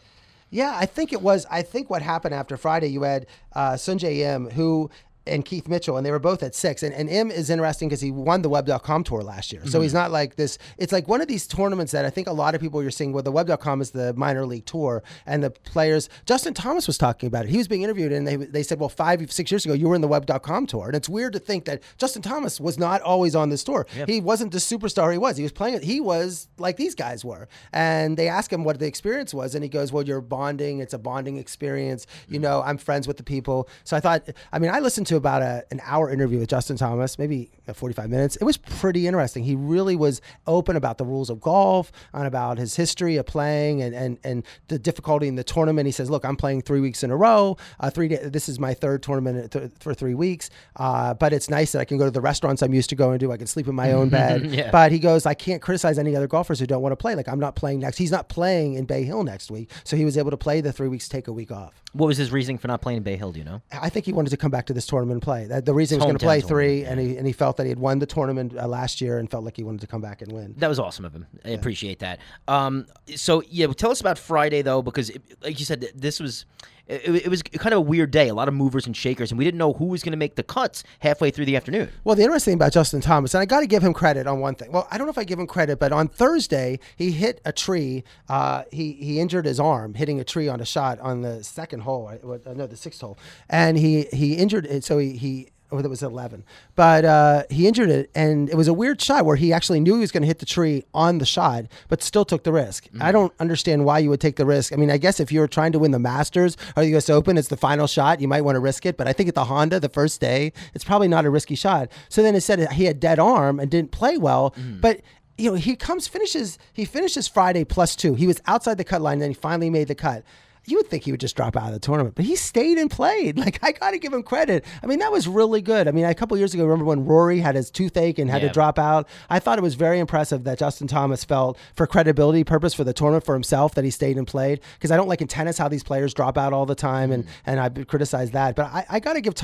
Yeah, 0.51 0.75
I 0.77 0.85
think 0.85 1.13
it 1.13 1.23
was. 1.23 1.47
I 1.51 1.63
think 1.63 1.89
what 1.89 2.03
happened 2.03 2.35
after 2.35 2.57
Friday, 2.57 2.89
you 2.89 3.03
had 3.03 3.27
uh, 3.55 3.73
Sungjae 3.73 4.19
Im, 4.19 4.51
who 4.51 4.91
and 5.27 5.45
Keith 5.45 5.69
Mitchell, 5.69 5.97
and 5.97 6.05
they 6.05 6.11
were 6.11 6.19
both 6.19 6.43
at 6.43 6.55
six. 6.55 6.83
And, 6.83 6.95
and 6.95 7.09
Im 7.09 7.31
is 7.31 7.51
interesting 7.51 7.89
because 7.89 8.01
he 8.01 8.11
won 8.11 8.43
the 8.43 8.49
Web.com 8.49 9.05
tour 9.05 9.23
last 9.23 9.53
year. 9.53 9.65
So 9.67 9.81
he's 9.81 9.91
mm-hmm. 9.91 9.99
not 9.99 10.11
like 10.11 10.37
this. 10.37 10.59
It's 10.79 10.93
like 10.93 11.09
one 11.09 11.21
of 11.21 11.29
these 11.29 11.47
tournaments 11.47 11.93
that 11.93 12.05
I 12.05 12.11
think 12.11 12.29
a 12.29 12.33
lot 12.33 12.55
of 12.55 12.61
people 12.61 12.83
you're 12.83 12.91
seeing 12.91 13.13
where 13.13 13.23
the 13.23 13.33
Web.com 13.33 13.81
is 13.81 13.91
the 13.93 14.13
minor 14.15 14.47
league 14.47 14.67
tour, 14.67 15.03
and 15.27 15.43
the 15.43 15.51
players. 15.51 16.09
Justin 16.27 16.55
Thomas 16.55 16.87
was 16.87 16.99
talking 16.99 17.27
about 17.27 17.45
it. 17.45 17.51
He 17.51 17.59
was 17.59 17.69
being 17.69 17.83
interviewed, 17.83 18.13
and 18.13 18.27
they, 18.27 18.37
they 18.37 18.63
said, 18.63 18.81
well, 18.81 18.89
five, 18.89 19.31
six 19.33 19.51
years 19.51 19.65
ago, 19.65 19.75
you 19.75 19.89
were 19.89 19.95
in 19.95 20.01
the 20.01 20.09
Web.com 20.09 20.67
tour. 20.67 20.87
And 20.87 20.97
it's 20.97 21.09
weird 21.09 21.33
to 21.35 21.39
think 21.39 21.65
that 21.67 21.83
Justin 21.99 22.23
Thomas 22.23 22.61
was 22.61 22.79
not 22.79 23.01
always 23.03 23.35
on 23.35 23.49
this 23.49 23.65
tour. 23.65 23.87
He 24.07 24.21
wasn't 24.21 24.53
the 24.53 24.59
superstar 24.59 25.13
he 25.13 25.19
was. 25.19 25.37
He 25.37 25.43
was 25.43 25.53
playing 25.53 25.75
it. 25.75 25.83
He 25.83 26.01
was 26.01 26.49
like 26.59 26.77
these 26.77 26.95
guys 26.95 27.25
were. 27.25 27.49
And 27.73 28.17
they 28.17 28.29
asked 28.29 28.53
him 28.53 28.65
what 28.65 28.79
the 28.79 28.87
experience 28.87 29.33
was, 29.33 29.55
and 29.55 29.63
he 29.63 29.69
goes, 29.69 29.93
well, 29.93 30.05
you're 30.05 30.21
bonding. 30.21 30.81
It's 30.81 30.95
a 30.95 30.99
bonding 30.99 31.37
experience. 31.37 32.07
You 32.29 32.35
mm-hmm. 32.35 32.43
know, 32.43 32.63
I'm 32.63 32.79
friends 32.79 33.07
with 33.07 33.17
the 33.17 33.23
people. 33.23 33.69
So 33.85 33.97
I 33.97 34.01
thought, 34.01 34.29
I 34.53 34.59
mean, 34.59 34.71
I 34.71 34.81
listened 34.81 35.07
to 35.09 35.12
about 35.17 35.43
a, 35.43 35.65
an 35.71 35.81
hour 35.85 36.11
interview 36.11 36.39
with 36.39 36.49
Justin 36.49 36.77
Thomas, 36.77 37.19
maybe 37.19 37.51
45 37.73 38.11
minutes. 38.11 38.37
It 38.37 38.45
was 38.45 38.57
pretty 38.57 39.07
interesting. 39.07 39.45
He 39.45 39.55
really 39.55 39.97
was 39.97 40.21
open 40.47 40.77
about 40.77 40.99
the 40.99 41.05
rules 41.05 41.31
of 41.31 41.41
golf 41.41 41.93
and 42.13 42.27
about 42.27 42.59
his 42.59 42.77
history 42.77 43.17
of 43.17 43.27
playing 43.27 43.83
and, 43.83 43.95
and, 43.95 44.19
and 44.25 44.45
the 44.69 44.79
difficulty 44.79 45.29
in 45.29 45.37
the 45.37 45.45
tournament. 45.45 45.87
He 45.87 45.93
says, 45.93 46.11
look, 46.11 46.25
I'm 46.25 46.37
playing 46.37 46.63
three 46.63 46.81
weeks 46.81 47.03
in 47.03 47.11
a 47.11 47.17
row. 47.17 47.57
Uh, 47.81 47.91
three 47.91 48.09
day, 48.09 48.17
This 48.25 48.49
is 48.49 48.59
my 48.59 48.75
third 48.75 49.03
tournament 49.03 49.53
th- 49.53 49.71
for 49.81 49.95
three 49.95 50.15
weeks. 50.15 50.51
Uh, 50.77 51.15
but 51.15 51.33
it's 51.33 51.49
nice 51.51 51.73
that 51.73 51.81
I 51.81 51.85
can 51.85 51.99
go 51.99 52.05
to 52.05 52.11
the 52.11 52.21
restaurants 52.21 52.63
I'm 52.63 52.75
used 52.75 52.91
to 52.91 52.97
going 52.97 53.19
to. 53.21 53.33
I 53.33 53.37
can 53.37 53.47
sleep 53.47 53.69
in 53.69 53.75
my 53.75 53.93
own 53.93 54.09
bed. 54.11 54.47
Yeah. 54.47 54.71
But 54.71 54.93
he 54.93 54.99
goes, 54.99 55.27
I 55.27 55.35
can't 55.35 55.63
criticize 55.63 55.99
any 55.99 56.17
other 56.17 56.27
golfers 56.29 56.59
who 56.59 56.67
don't 56.67 56.83
want 56.83 56.93
to 56.93 56.97
play. 56.97 57.15
Like 57.15 57.29
I'm 57.29 57.41
not 57.41 57.57
playing 57.57 57.81
next. 57.81 57.99
He's 57.99 58.11
not 58.13 58.29
playing 58.29 58.75
in 58.75 58.85
Bay 58.85 59.05
Hill 59.05 59.23
next 59.25 59.51
week. 59.51 59.71
So 59.85 59.97
he 59.97 60.05
was 60.05 60.17
able 60.19 60.31
to 60.31 60.37
play 60.37 60.61
the 60.61 60.73
three 60.73 60.89
weeks, 60.89 61.09
take 61.09 61.29
a 61.29 61.33
week 61.33 61.53
off. 61.53 61.73
What 61.93 62.07
was 62.07 62.17
his 62.17 62.33
reasoning 62.33 62.57
for 62.57 62.69
not 62.69 62.81
playing 62.81 62.99
in 62.99 63.03
Bay 63.03 63.17
Hill? 63.17 63.33
Do 63.33 63.39
you 63.39 63.45
know? 63.45 63.61
I 63.71 63.91
think 63.91 64.07
he 64.07 64.13
wanted 64.15 64.31
to 64.31 64.39
come 64.39 64.51
back 64.51 64.65
to 64.67 64.73
this 64.73 64.87
tournament 64.87 65.02
and 65.11 65.21
play. 65.21 65.47
That 65.47 65.65
the 65.67 65.75
reason 65.75 65.97
he 65.97 65.99
was 65.99 66.05
going 66.07 66.19
to 66.19 66.25
play 66.25 66.41
tournament, 66.41 66.49
three, 66.49 66.85
and 66.85 67.01
he 67.01 67.17
and 67.17 67.27
he 67.27 67.33
felt 67.33 67.57
that 67.57 67.65
he 67.65 67.71
had 67.71 67.79
won 67.79 67.99
the 67.99 68.07
tournament 68.07 68.57
uh, 68.57 68.67
last 68.67 69.01
year 69.01 69.19
and 69.19 69.31
felt 69.31 69.45
like 69.45 69.57
he 69.57 69.65
wanted 69.65 69.81
to 69.81 69.87
come 69.87 70.01
back 70.01 70.23
and 70.23 70.33
win. 70.33 70.55
That 70.59 70.69
was 70.69 70.79
awesome 70.79 71.05
of 71.05 71.13
him. 71.13 71.27
I 71.45 71.51
appreciate 71.51 71.99
that. 72.01 72.21
Um, 72.49 72.87
so 73.15 73.43
yeah, 73.49 73.67
tell 73.69 73.91
us 73.91 74.01
about 74.01 74.19
Friday 74.19 74.63
though, 74.63 74.83
because 74.83 75.11
it, 75.11 75.23
like 75.43 75.59
you 75.59 75.65
said, 75.65 75.87
this 75.95 76.21
was 76.21 76.47
it, 76.89 77.25
it 77.27 77.29
was 77.29 77.43
kind 77.43 77.73
of 77.73 77.79
a 77.79 77.81
weird 77.81 78.11
day. 78.11 78.29
A 78.29 78.35
lot 78.35 78.49
of 78.49 78.55
movers 78.55 78.87
and 78.87 78.97
shakers, 78.97 79.31
and 79.31 79.39
we 79.39 79.45
didn't 79.45 79.59
know 79.59 79.73
who 79.75 79.87
was 79.87 80.03
going 80.03 80.11
to 80.13 80.17
make 80.19 80.35
the 80.35 80.43
cuts 80.43 80.83
halfway 81.01 81.31
through 81.31 81.45
the 81.47 81.57
afternoon. 81.57 81.89
Well, 82.05 82.17
the 82.17 82.23
interesting 82.23 82.53
thing 82.53 82.59
about 82.59 82.73
Justin 82.73 83.01
Thomas, 83.01 83.35
and 83.35 83.41
I 83.41 83.45
got 83.45 83.61
to 83.61 83.67
give 83.67 83.83
him 83.83 83.93
credit 83.95 84.27
on 84.27 84.41
one 84.41 84.55
thing. 84.55 84.73
Well, 84.73 84.87
I 84.91 84.99
don't 84.99 85.07
know 85.07 85.11
if 85.13 85.19
I 85.19 85.25
give 85.25 85.39
him 85.39 85.47
credit, 85.47 85.79
but 85.79 85.93
on 85.93 86.09
Thursday 86.09 86.79
he 86.97 87.13
hit 87.13 87.41
a 87.45 87.53
tree. 87.53 88.05
Uh, 88.29 88.65
he 88.73 88.93
he 88.93 89.21
injured 89.21 89.45
his 89.47 89.61
arm 89.61 89.95
hitting 89.95 90.21
a 90.21 90.25
tree 90.25 90.49
on 90.49 90.61
a 90.61 90.65
shot 90.67 90.99
on 91.01 91.23
the 91.23 91.43
second 91.45 91.81
hole. 91.81 92.11
What- 92.23 92.47
uh, 92.47 92.55
No, 92.55 92.67
the 92.67 92.77
sixth 92.77 93.01
hole, 93.01 93.17
and 93.49 93.79
he 93.79 94.03
he 94.13 94.35
injured 94.35 94.67
it. 94.67 94.85
So 94.85 94.99
he 94.99 95.17
he. 95.17 95.49
Oh, 95.73 95.81
that 95.81 95.89
was 95.89 96.03
11. 96.03 96.45
But 96.77 97.05
uh, 97.07 97.45
he 97.49 97.67
injured 97.67 97.89
it, 97.89 98.11
and 98.15 98.51
it 98.51 98.57
was 98.57 98.69
a 98.69 98.75
weird 98.75 99.01
shot 99.01 99.25
where 99.25 99.37
he 99.37 99.53
actually 99.55 99.81
knew 99.81 99.95
he 99.95 100.01
was 100.01 100.13
going 100.13 100.21
to 100.23 100.27
hit 100.27 100.39
the 100.39 100.47
tree 100.47 100.85
on 100.93 101.17
the 101.17 101.25
shot, 101.25 101.65
but 101.89 102.03
still 102.03 102.27
took 102.27 102.45
the 102.45 102.53
risk. 102.53 102.89
I 103.01 103.11
don't 103.11 103.33
understand 103.41 103.87
why 103.87 103.99
you 104.01 104.11
would 104.11 104.21
take 104.21 104.37
the 104.37 104.45
risk. 104.45 104.75
I 104.75 104.77
mean, 104.77 104.91
I 104.91 104.99
guess 104.99 105.19
if 105.19 105.33
you're 105.33 105.49
trying 105.49 105.73
to 105.73 105.79
win 105.79 105.91
the 105.91 105.99
Masters 105.99 106.59
or 106.77 106.83
the 106.83 106.91
U.S. 106.91 107.09
Open, 107.09 107.39
it's 107.39 107.49
the 107.49 107.57
final 107.57 107.87
shot. 107.87 108.21
You 108.21 108.29
might 108.29 108.43
want 108.43 108.57
to 108.57 108.61
risk 108.61 108.85
it. 108.85 108.99
But 108.99 109.09
I 109.09 109.15
think 109.15 109.31
at 109.31 109.35
the 109.35 109.47
Honda, 109.47 109.81
the 109.81 109.89
first 109.89 110.21
day, 110.21 110.53
it's 110.75 110.85
probably 110.85 111.09
not 111.09 111.25
a 111.25 111.31
risky 111.31 111.55
shot. 111.55 111.89
So 112.11 112.23
then 112.23 112.35
it 112.35 112.43
said 112.43 112.71
he 112.73 112.85
had 112.85 113.01
dead 113.01 113.19
arm 113.19 113.59
and 113.59 113.71
didn't 113.71 113.93
play 113.93 114.19
well. 114.19 114.55
But 114.81 115.01
you 115.39 115.51
know, 115.51 115.57
he 115.57 115.75
comes 115.75 116.07
finishes 116.07 116.59
he 116.75 116.85
finishes 116.85 117.27
Friday 117.29 117.65
plus 117.65 117.97
two. 117.97 118.15
He 118.15 118.27
was 118.27 118.43
outside 118.47 118.77
the 118.77 118.85
cut 118.85 119.01
line, 119.01 119.15
and 119.15 119.23
then 119.23 119.31
he 119.31 119.35
finally 119.35 119.71
made 119.71 119.89
the 119.89 119.95
cut. 119.95 120.23
You 120.65 120.77
would 120.77 120.89
think 120.89 121.05
he 121.05 121.11
would 121.11 121.21
just 121.21 121.35
drop 121.35 121.57
out 121.57 121.67
of 121.67 121.73
the 121.73 121.81
tournament, 121.81 122.15
but 122.15 122.25
he 122.25 122.37
stayed 122.37 122.79
and 122.79 122.91
played. 122.91 123.39
Like 123.43 123.59
I 123.63 123.73
got 123.73 123.91
to 123.91 123.99
give 123.99 124.13
him 124.13 124.23
credit. 124.23 124.65
I 124.85 124.87
mean, 124.87 125.01
that 125.01 125.11
was 125.11 125.27
really 125.27 125.63
good. 125.63 125.89
I 125.89 125.91
mean, 125.91 126.05
a 126.05 126.15
couple 126.15 126.37
years 126.39 126.55
ago, 126.55 126.63
remember 126.65 126.85
when 126.85 127.05
Rory 127.05 127.41
had 127.41 127.57
his 127.57 127.73
toothache 127.73 128.21
and 128.21 128.31
had 128.31 128.41
Yeah. 128.41 128.49
to 128.49 128.55
drop 128.55 128.79
out? 128.79 129.09
I 129.29 129.41
thought 129.41 129.59
it 129.59 129.63
was 129.63 129.75
very 129.75 129.99
impressive 129.99 130.45
that 130.45 130.61
Justin 130.61 130.87
Thomas 130.87 131.25
felt, 131.25 131.59
for 131.75 131.89
credibility 131.89 132.45
purpose 132.45 132.73
for 132.73 132.85
the 132.85 132.93
tournament 132.93 133.25
for 133.25 133.35
himself, 133.35 133.75
that 133.75 133.85
he 133.85 133.91
stayed 133.91 134.17
and 134.17 134.29
played. 134.29 134.61
Because 134.75 134.93
I 134.93 134.97
don't 134.97 135.09
like 135.09 135.21
in 135.21 135.27
tennis 135.27 135.59
how 135.59 135.67
these 135.67 135.83
players 135.83 136.15
drop 136.15 136.39
out 136.39 136.53
all 136.53 136.67
the 136.67 136.77
time, 136.77 137.11
and 137.11 137.25
mm. 137.25 137.29
and 137.47 137.59
I 137.59 137.69
criticize 137.69 138.31
that. 138.31 138.55
But 138.55 138.67
I, 138.67 138.87
I 138.89 139.01
got 139.01 139.15
to 139.15 139.21
give 139.21 139.35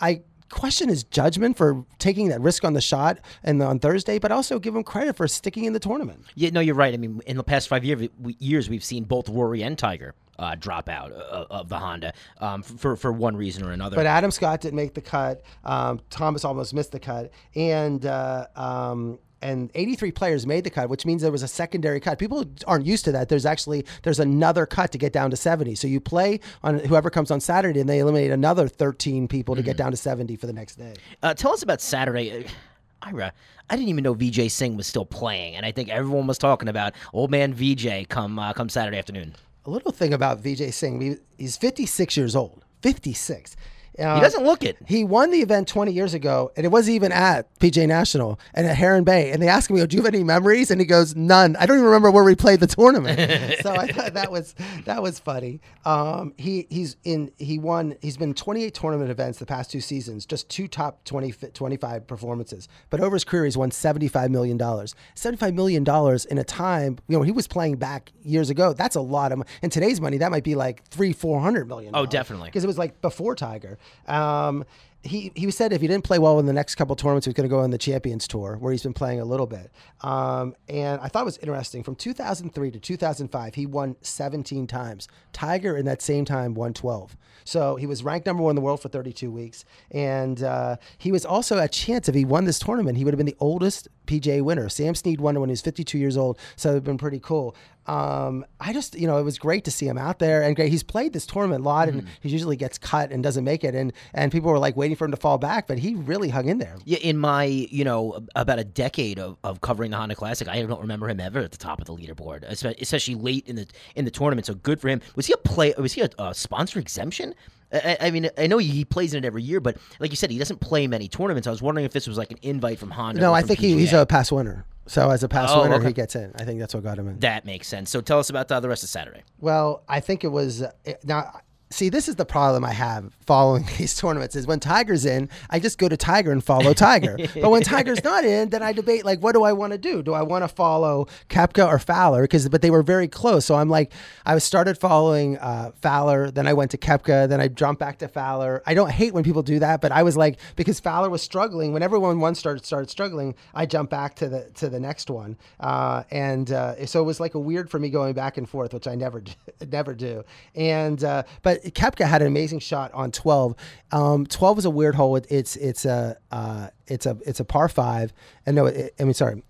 I 0.00 0.22
question 0.52 0.88
his 0.88 1.02
judgment 1.02 1.56
for 1.56 1.84
taking 1.98 2.28
that 2.28 2.40
risk 2.40 2.64
on 2.64 2.74
the 2.74 2.80
shot 2.80 3.18
and 3.42 3.60
on 3.62 3.80
Thursday, 3.80 4.18
but 4.18 4.30
also 4.30 4.60
give 4.60 4.76
him 4.76 4.84
credit 4.84 5.16
for 5.16 5.26
sticking 5.26 5.64
in 5.64 5.72
the 5.72 5.80
tournament. 5.80 6.24
Yeah, 6.36 6.50
no, 6.50 6.60
you're 6.60 6.76
right. 6.76 6.94
I 6.94 6.98
mean, 6.98 7.20
in 7.26 7.36
the 7.36 7.44
past 7.44 7.68
five 7.68 7.84
year, 7.84 8.08
we, 8.20 8.36
years, 8.38 8.70
we've 8.70 8.84
seen 8.84 9.04
both 9.04 9.28
Rory 9.28 9.62
and 9.62 9.76
Tiger 9.76 10.14
uh, 10.38 10.54
drop 10.54 10.88
out 10.88 11.12
uh, 11.12 11.46
of 11.50 11.68
the 11.68 11.78
Honda 11.78 12.12
um, 12.38 12.62
for 12.62 12.96
for 12.96 13.12
one 13.12 13.36
reason 13.36 13.64
or 13.64 13.72
another. 13.72 13.96
But 13.96 14.06
Adam 14.06 14.30
Scott 14.30 14.60
didn't 14.60 14.76
make 14.76 14.94
the 14.94 15.00
cut. 15.00 15.42
Um, 15.64 16.00
Thomas 16.10 16.44
almost 16.44 16.74
missed 16.74 16.92
the 16.92 17.00
cut, 17.00 17.30
and 17.54 18.04
uh, 18.04 18.46
um, 18.56 19.18
and 19.42 19.70
83 19.74 20.12
players 20.12 20.46
made 20.46 20.64
the 20.64 20.70
cut, 20.70 20.88
which 20.88 21.04
means 21.04 21.22
there 21.22 21.32
was 21.32 21.42
a 21.42 21.48
secondary 21.48 22.00
cut. 22.00 22.18
People 22.18 22.44
aren't 22.66 22.86
used 22.86 23.04
to 23.06 23.12
that. 23.12 23.28
There's 23.28 23.44
actually 23.44 23.84
there's 24.02 24.20
another 24.20 24.66
cut 24.66 24.92
to 24.92 24.98
get 24.98 25.12
down 25.12 25.30
to 25.30 25.36
70. 25.36 25.74
So 25.74 25.88
you 25.88 26.00
play 26.00 26.40
on 26.62 26.78
whoever 26.78 27.10
comes 27.10 27.30
on 27.30 27.40
Saturday, 27.40 27.80
and 27.80 27.88
they 27.88 27.98
eliminate 27.98 28.30
another 28.30 28.68
13 28.68 29.28
people 29.28 29.56
to 29.56 29.62
get 29.62 29.76
down 29.76 29.90
to 29.90 29.96
70 29.96 30.36
for 30.36 30.46
the 30.46 30.52
next 30.52 30.76
day. 30.76 30.94
Uh, 31.22 31.34
tell 31.34 31.52
us 31.52 31.62
about 31.62 31.80
Saturday. 31.80 32.44
Uh, 32.44 32.48
Ira, 33.04 33.32
I 33.68 33.74
didn't 33.74 33.88
even 33.88 34.04
know 34.04 34.14
Vijay 34.14 34.48
Singh 34.48 34.76
was 34.76 34.86
still 34.86 35.04
playing, 35.04 35.56
and 35.56 35.66
I 35.66 35.72
think 35.72 35.88
everyone 35.88 36.28
was 36.28 36.38
talking 36.38 36.68
about 36.68 36.94
old 37.12 37.32
man 37.32 37.52
Vijay 37.52 38.08
come 38.08 38.38
uh, 38.38 38.52
come 38.52 38.68
Saturday 38.68 38.98
afternoon. 38.98 39.34
A 39.64 39.70
little 39.70 39.92
thing 39.92 40.12
about 40.12 40.42
Vijay 40.42 40.72
Singh. 40.72 41.18
He's 41.38 41.56
56 41.56 42.16
years 42.16 42.34
old. 42.34 42.64
56. 42.82 43.54
Uh, 43.98 44.14
He 44.14 44.20
doesn't 44.20 44.44
look 44.44 44.64
it. 44.64 44.76
He 44.86 45.04
won 45.04 45.30
the 45.30 45.40
event 45.40 45.68
20 45.68 45.92
years 45.92 46.14
ago, 46.14 46.50
and 46.56 46.64
it 46.64 46.70
wasn't 46.70 46.94
even 46.94 47.12
at 47.12 47.46
PGA 47.58 47.86
National 47.86 48.40
and 48.54 48.66
at 48.66 48.76
Heron 48.76 49.04
Bay. 49.04 49.30
And 49.30 49.42
they 49.42 49.48
asked 49.48 49.70
me, 49.70 49.80
oh, 49.82 49.86
"Do 49.86 49.96
you 49.96 50.02
have 50.02 50.14
any 50.14 50.24
memories?" 50.24 50.70
And 50.70 50.80
he 50.80 50.86
goes, 50.86 51.14
"None. 51.14 51.56
I 51.56 51.66
don't 51.66 51.76
even 51.76 51.84
remember 51.86 52.10
where 52.10 52.24
we 52.24 52.34
played 52.34 52.60
the 52.60 52.66
tournament." 52.66 53.18
so 53.62 53.74
I 53.74 53.86
thought 53.88 54.14
that 54.14 54.30
was 54.32 54.54
that 54.86 55.02
was 55.02 55.18
funny. 55.18 55.60
Um, 55.84 56.32
he 56.38 56.66
he's 56.70 56.96
in 57.04 57.32
he 57.38 57.58
won. 57.58 57.96
He's 58.00 58.16
been 58.16 58.34
28 58.34 58.72
tournament 58.74 59.10
events 59.10 59.38
the 59.38 59.46
past 59.46 59.70
two 59.70 59.80
seasons, 59.80 60.24
just 60.26 60.48
two 60.48 60.68
top 60.68 61.04
20 61.04 61.32
25 61.32 62.06
performances. 62.06 62.68
But 62.90 63.00
over 63.00 63.16
his 63.16 63.24
career, 63.24 63.44
he's 63.44 63.56
won 63.58 63.70
75 63.70 64.30
million 64.30 64.56
dollars. 64.56 64.94
75 65.14 65.54
million 65.54 65.84
dollars 65.84 66.24
in 66.24 66.38
a 66.38 66.44
time 66.44 66.98
you 67.08 67.16
know 67.18 67.22
he 67.22 67.32
was 67.32 67.46
playing 67.46 67.76
back 67.76 68.10
years 68.22 68.48
ago. 68.50 68.72
That's 68.72 68.96
a 68.96 69.00
lot 69.00 69.32
of 69.32 69.38
money. 69.38 69.50
In 69.62 69.70
today's 69.70 70.00
money, 70.00 70.16
that 70.18 70.30
might 70.30 70.44
be 70.44 70.54
like 70.54 70.84
three 70.86 71.12
400 71.12 71.68
million. 71.68 71.92
Oh, 71.94 72.06
definitely. 72.06 72.48
because 72.48 72.64
it 72.64 72.68
was 72.68 72.78
like 72.78 73.00
before 73.02 73.34
Tiger. 73.34 73.78
Um, 74.06 74.64
he 75.04 75.32
he 75.34 75.50
said 75.50 75.72
if 75.72 75.80
he 75.80 75.88
didn't 75.88 76.04
play 76.04 76.18
well 76.18 76.38
in 76.38 76.46
the 76.46 76.52
next 76.52 76.76
couple 76.76 76.94
tournaments, 76.94 77.26
he 77.26 77.30
was 77.30 77.34
going 77.34 77.48
to 77.48 77.54
go 77.54 77.60
on 77.60 77.70
the 77.70 77.78
Champions 77.78 78.28
Tour, 78.28 78.56
where 78.58 78.72
he's 78.72 78.82
been 78.82 78.92
playing 78.92 79.20
a 79.20 79.24
little 79.24 79.46
bit. 79.46 79.70
Um, 80.02 80.54
and 80.68 81.00
I 81.00 81.08
thought 81.08 81.22
it 81.22 81.26
was 81.26 81.38
interesting. 81.38 81.82
From 81.82 81.96
2003 81.96 82.70
to 82.70 82.78
2005, 82.78 83.54
he 83.54 83.66
won 83.66 83.96
17 84.02 84.66
times. 84.66 85.08
Tiger 85.32 85.76
in 85.76 85.86
that 85.86 86.02
same 86.02 86.24
time 86.24 86.54
won 86.54 86.72
12. 86.72 87.16
So 87.44 87.76
he 87.76 87.86
was 87.86 88.04
ranked 88.04 88.26
number 88.26 88.42
one 88.42 88.50
in 88.50 88.56
the 88.56 88.62
world 88.62 88.80
for 88.80 88.88
32 88.88 89.30
weeks, 89.30 89.64
and 89.90 90.42
uh, 90.42 90.76
he 90.98 91.10
was 91.10 91.24
also 91.24 91.58
a 91.58 91.68
chance 91.68 92.08
if 92.08 92.14
he 92.14 92.24
won 92.24 92.44
this 92.44 92.58
tournament, 92.58 92.96
he 92.96 93.04
would 93.04 93.12
have 93.12 93.18
been 93.18 93.26
the 93.26 93.36
oldest 93.40 93.88
PGA 94.06 94.42
winner. 94.42 94.68
Sam 94.68 94.94
Snead 94.94 95.20
won 95.20 95.38
when 95.40 95.48
he 95.48 95.52
was 95.52 95.60
52 95.60 95.98
years 95.98 96.16
old, 96.16 96.38
so 96.56 96.70
it 96.70 96.72
would 96.72 96.76
have 96.78 96.84
been 96.84 96.98
pretty 96.98 97.18
cool. 97.18 97.56
Um, 97.86 98.44
I 98.60 98.72
just, 98.72 98.94
you 98.94 99.08
know, 99.08 99.18
it 99.18 99.24
was 99.24 99.38
great 99.38 99.64
to 99.64 99.70
see 99.70 99.88
him 99.88 99.98
out 99.98 100.20
there, 100.20 100.42
and 100.42 100.54
great. 100.54 100.70
He's 100.70 100.84
played 100.84 101.12
this 101.12 101.26
tournament 101.26 101.64
a 101.64 101.64
lot, 101.64 101.88
and 101.88 102.06
he 102.20 102.28
usually 102.28 102.56
gets 102.56 102.78
cut 102.78 103.10
and 103.10 103.22
doesn't 103.22 103.44
make 103.44 103.64
it, 103.64 103.74
and 103.74 103.92
and 104.14 104.30
people 104.30 104.50
were 104.50 104.58
like 104.58 104.76
waiting 104.76 104.91
for 104.96 105.04
him 105.04 105.10
to 105.10 105.16
fall 105.16 105.38
back, 105.38 105.66
but 105.66 105.78
he 105.78 105.94
really 105.94 106.28
hung 106.28 106.48
in 106.48 106.58
there. 106.58 106.76
Yeah, 106.84 106.98
in 106.98 107.18
my 107.18 107.44
you 107.44 107.84
know 107.84 108.24
about 108.34 108.58
a 108.58 108.64
decade 108.64 109.18
of, 109.18 109.36
of 109.44 109.60
covering 109.60 109.90
the 109.90 109.96
Honda 109.96 110.14
Classic, 110.14 110.48
I 110.48 110.62
don't 110.62 110.80
remember 110.80 111.08
him 111.08 111.20
ever 111.20 111.40
at 111.40 111.50
the 111.52 111.58
top 111.58 111.80
of 111.80 111.86
the 111.86 111.94
leaderboard, 111.94 112.42
especially 112.44 113.14
late 113.14 113.46
in 113.48 113.56
the 113.56 113.66
in 113.96 114.04
the 114.04 114.10
tournament. 114.10 114.46
So 114.46 114.54
good 114.54 114.80
for 114.80 114.88
him. 114.88 115.00
Was 115.16 115.26
he 115.26 115.32
a 115.32 115.36
play? 115.38 115.74
Was 115.78 115.92
he 115.92 116.02
a, 116.02 116.10
a 116.18 116.34
sponsor 116.34 116.78
exemption? 116.78 117.34
I, 117.72 117.96
I 118.00 118.10
mean, 118.10 118.28
I 118.36 118.46
know 118.48 118.58
he 118.58 118.84
plays 118.84 119.14
in 119.14 119.24
it 119.24 119.26
every 119.26 119.42
year, 119.42 119.58
but 119.58 119.78
like 119.98 120.10
you 120.10 120.16
said, 120.16 120.30
he 120.30 120.38
doesn't 120.38 120.60
play 120.60 120.86
many 120.86 121.08
tournaments. 121.08 121.46
I 121.46 121.50
was 121.50 121.62
wondering 121.62 121.86
if 121.86 121.92
this 121.92 122.06
was 122.06 122.18
like 122.18 122.30
an 122.30 122.38
invite 122.42 122.78
from 122.78 122.90
Honda. 122.90 123.20
No, 123.20 123.32
I 123.32 123.40
think 123.40 123.60
he, 123.60 123.72
he's 123.78 123.94
a 123.94 124.04
past 124.04 124.30
winner. 124.30 124.66
So 124.86 125.08
as 125.10 125.22
a 125.22 125.28
past 125.28 125.54
Oh, 125.54 125.62
winner, 125.62 125.76
okay. 125.76 125.86
he 125.86 125.92
gets 125.94 126.14
in. 126.16 126.32
I 126.34 126.44
think 126.44 126.60
that's 126.60 126.74
what 126.74 126.82
got 126.82 126.98
him 126.98 127.08
in. 127.08 127.20
That 127.20 127.46
makes 127.46 127.68
sense. 127.68 127.88
So 127.88 128.00
tell 128.00 128.18
us 128.18 128.28
about 128.30 128.50
uh, 128.52 128.60
the 128.60 128.68
rest 128.68 128.82
of 128.82 128.90
Saturday. 128.90 129.22
Well, 129.40 129.84
I 129.88 130.00
think 130.00 130.22
it 130.24 130.28
was 130.28 130.60
uh, 130.62 130.72
now. 131.04 131.40
See, 131.72 131.88
this 131.88 132.06
is 132.06 132.16
the 132.16 132.26
problem 132.26 132.64
I 132.64 132.72
have 132.72 133.12
following 133.26 133.64
these 133.78 133.94
tournaments 133.94 134.36
is 134.36 134.46
when 134.46 134.60
Tiger's 134.60 135.06
in, 135.06 135.28
I 135.48 135.58
just 135.58 135.78
go 135.78 135.88
to 135.88 135.96
Tiger 135.96 136.32
and 136.32 136.44
follow 136.44 136.74
Tiger. 136.74 137.16
but 137.40 137.50
when 137.50 137.62
Tiger's 137.62 138.04
not 138.12 138.24
in, 138.24 138.50
then 138.50 138.62
I 138.62 138.72
debate 138.72 139.04
like, 139.06 139.20
what 139.20 139.32
do 139.32 139.42
I 139.42 139.52
want 139.52 139.72
to 139.72 139.78
do? 139.78 140.02
Do 140.02 140.12
I 140.12 140.22
want 140.22 140.44
to 140.44 140.48
follow 140.48 141.06
Koepka 141.30 141.66
or 141.66 141.78
Fowler? 141.78 142.22
Because 142.22 142.48
but 142.48 142.60
they 142.60 142.70
were 142.70 142.82
very 142.82 143.08
close. 143.08 143.46
So 143.46 143.54
I'm 143.54 143.70
like, 143.70 143.92
I 144.26 144.36
started 144.38 144.76
following 144.76 145.38
uh, 145.38 145.72
Fowler, 145.80 146.30
then 146.30 146.46
I 146.46 146.52
went 146.52 146.70
to 146.72 146.78
Koepka, 146.78 147.28
then 147.28 147.40
I 147.40 147.48
jumped 147.48 147.80
back 147.80 147.98
to 148.00 148.08
Fowler. 148.08 148.62
I 148.66 148.74
don't 148.74 148.90
hate 148.90 149.14
when 149.14 149.24
people 149.24 149.42
do 149.42 149.58
that, 149.60 149.80
but 149.80 149.92
I 149.92 150.02
was 150.02 150.16
like, 150.16 150.38
because 150.56 150.78
Fowler 150.78 151.08
was 151.08 151.22
struggling. 151.22 151.72
When 151.72 151.82
everyone 151.82 152.20
one 152.20 152.34
started 152.34 152.66
started 152.66 152.90
struggling, 152.90 153.34
I 153.54 153.64
jumped 153.64 153.90
back 153.90 154.14
to 154.16 154.28
the 154.28 154.50
to 154.56 154.68
the 154.68 154.80
next 154.80 155.08
one, 155.08 155.38
uh, 155.60 156.02
and 156.10 156.52
uh, 156.52 156.84
so 156.86 157.00
it 157.00 157.04
was 157.04 157.18
like 157.18 157.34
a 157.34 157.40
weird 157.40 157.70
for 157.70 157.78
me 157.78 157.88
going 157.88 158.12
back 158.12 158.36
and 158.36 158.46
forth, 158.46 158.74
which 158.74 158.86
I 158.86 158.94
never 158.94 159.20
do, 159.20 159.32
never 159.70 159.94
do. 159.94 160.24
And 160.54 161.02
uh, 161.02 161.22
but 161.42 161.61
Koepka 161.70 162.06
had 162.06 162.22
an 162.22 162.28
amazing 162.28 162.58
shot 162.58 162.92
on 162.92 163.10
12. 163.12 163.54
Um, 163.92 164.26
12 164.26 164.58
is 164.58 164.64
a 164.64 164.70
weird 164.70 164.94
hole. 164.94 165.16
It, 165.16 165.26
it's 165.30 165.56
it's 165.56 165.84
a 165.84 166.16
uh, 166.30 166.68
it's 166.86 167.06
a 167.06 167.16
it's 167.26 167.40
a 167.40 167.44
par 167.44 167.68
five, 167.68 168.12
and 168.46 168.56
no, 168.56 168.66
it, 168.66 168.94
I 168.98 169.04
mean 169.04 169.14
sorry. 169.14 169.42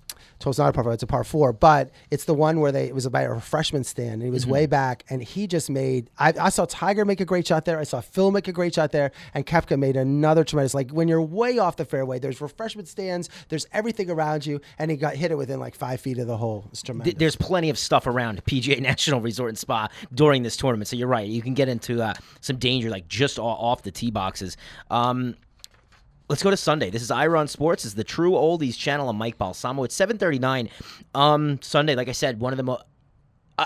12's 0.43 0.59
not 0.59 0.70
a 0.70 0.72
par 0.72 0.84
five, 0.84 0.93
it's 0.95 1.03
a 1.03 1.07
par 1.07 1.24
four, 1.24 1.53
but 1.53 1.90
it's 2.11 2.24
the 2.24 2.34
one 2.34 2.61
where 2.61 2.72
they 2.72 2.86
it 2.86 2.95
was 2.95 3.09
by 3.09 3.22
a 3.22 3.30
refreshment 3.30 3.86
stand 3.86 4.14
and 4.14 4.22
he 4.22 4.30
was 4.30 4.47
way 4.47 4.66
back 4.66 5.05
and 5.09 5.22
he 5.22 5.47
just 5.47 5.70
made 5.70 6.11
I, 6.18 6.32
I 6.38 6.49
saw 6.51 6.66
Tiger 6.68 7.05
make 7.05 7.20
a 7.20 7.24
great 7.24 7.47
shot 7.47 7.64
there, 7.64 7.78
I 7.78 7.84
saw 7.84 8.01
Phil 8.01 8.30
make 8.30 8.49
a 8.49 8.53
great 8.53 8.74
shot 8.74 8.93
there, 8.93 9.12
and 9.34 9.47
Koepka 9.47 9.78
made 9.78 9.97
another 9.97 10.45
tremendous 10.45 10.74
like 10.74 10.90
when 10.90 11.09
you're 11.09 11.22
way 11.22 11.59
off 11.59 11.76
the 11.76 11.84
fairway, 11.84 12.18
there's 12.18 12.40
refreshment 12.40 12.88
stands, 12.88 13.28
there's 13.49 13.66
everything 13.72 14.11
around 14.11 14.45
you, 14.47 14.61
and 14.78 14.90
he 14.90 14.97
got 14.97 15.14
hit 15.14 15.30
it 15.30 15.36
within 15.36 15.61
like 15.61 15.74
five 15.74 16.01
feet 16.01 16.18
of 16.18 16.26
the 16.26 16.36
hole. 16.36 16.66
It's 16.70 16.82
tremendous. 16.82 17.14
There's 17.14 17.36
plenty 17.36 17.70
of 17.70 17.78
stuff 17.78 18.07
around 18.07 18.45
PGA 18.45 18.80
National 18.93 19.20
Resort 19.20 19.51
and 19.51 19.59
Spa 19.59 19.88
during 20.14 20.43
this 20.43 20.57
tournament, 20.57 20.88
so 20.88 20.97
you're 20.97 21.09
right. 21.09 21.26
You 21.26 21.43
can 21.43 21.55
get 21.55 21.68
into 21.68 22.03
uh, 22.03 22.14
some 22.40 22.57
danger, 22.57 22.90
like 22.90 23.09
just 23.09 23.38
off 23.38 23.82
the 23.82 23.90
tee 23.90 24.11
boxes. 24.11 24.57
Um, 24.90 25.36
let's 26.33 26.43
go 26.43 26.51
to 26.51 26.57
Sunday. 26.57 26.89
This 26.89 27.03
is 27.03 27.11
Ira 27.11 27.39
on 27.39 27.47
Sports. 27.47 27.83
This 27.83 27.91
is 27.91 27.95
the 27.95 28.05
True 28.05 28.33
Oldies 28.33 28.74
channel 28.74 29.09
on 29.11 29.16
Mike 29.16 29.37
Balsamo. 29.37 29.85
It's 29.85 29.95
7:39. 29.95 30.70
Um, 31.14 31.61
Sunday, 31.61 31.95
like 31.95 32.09
I 32.09 32.12
said, 32.12 32.41
one 32.41 32.55
of 32.55 32.57
the 32.57 32.62
most. 32.62 32.85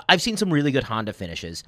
I've 0.09 0.21
seen 0.21 0.35
some 0.35 0.51
really 0.51 0.71
good 0.71 0.83
Honda 0.83 1.13
finishes. 1.13 1.63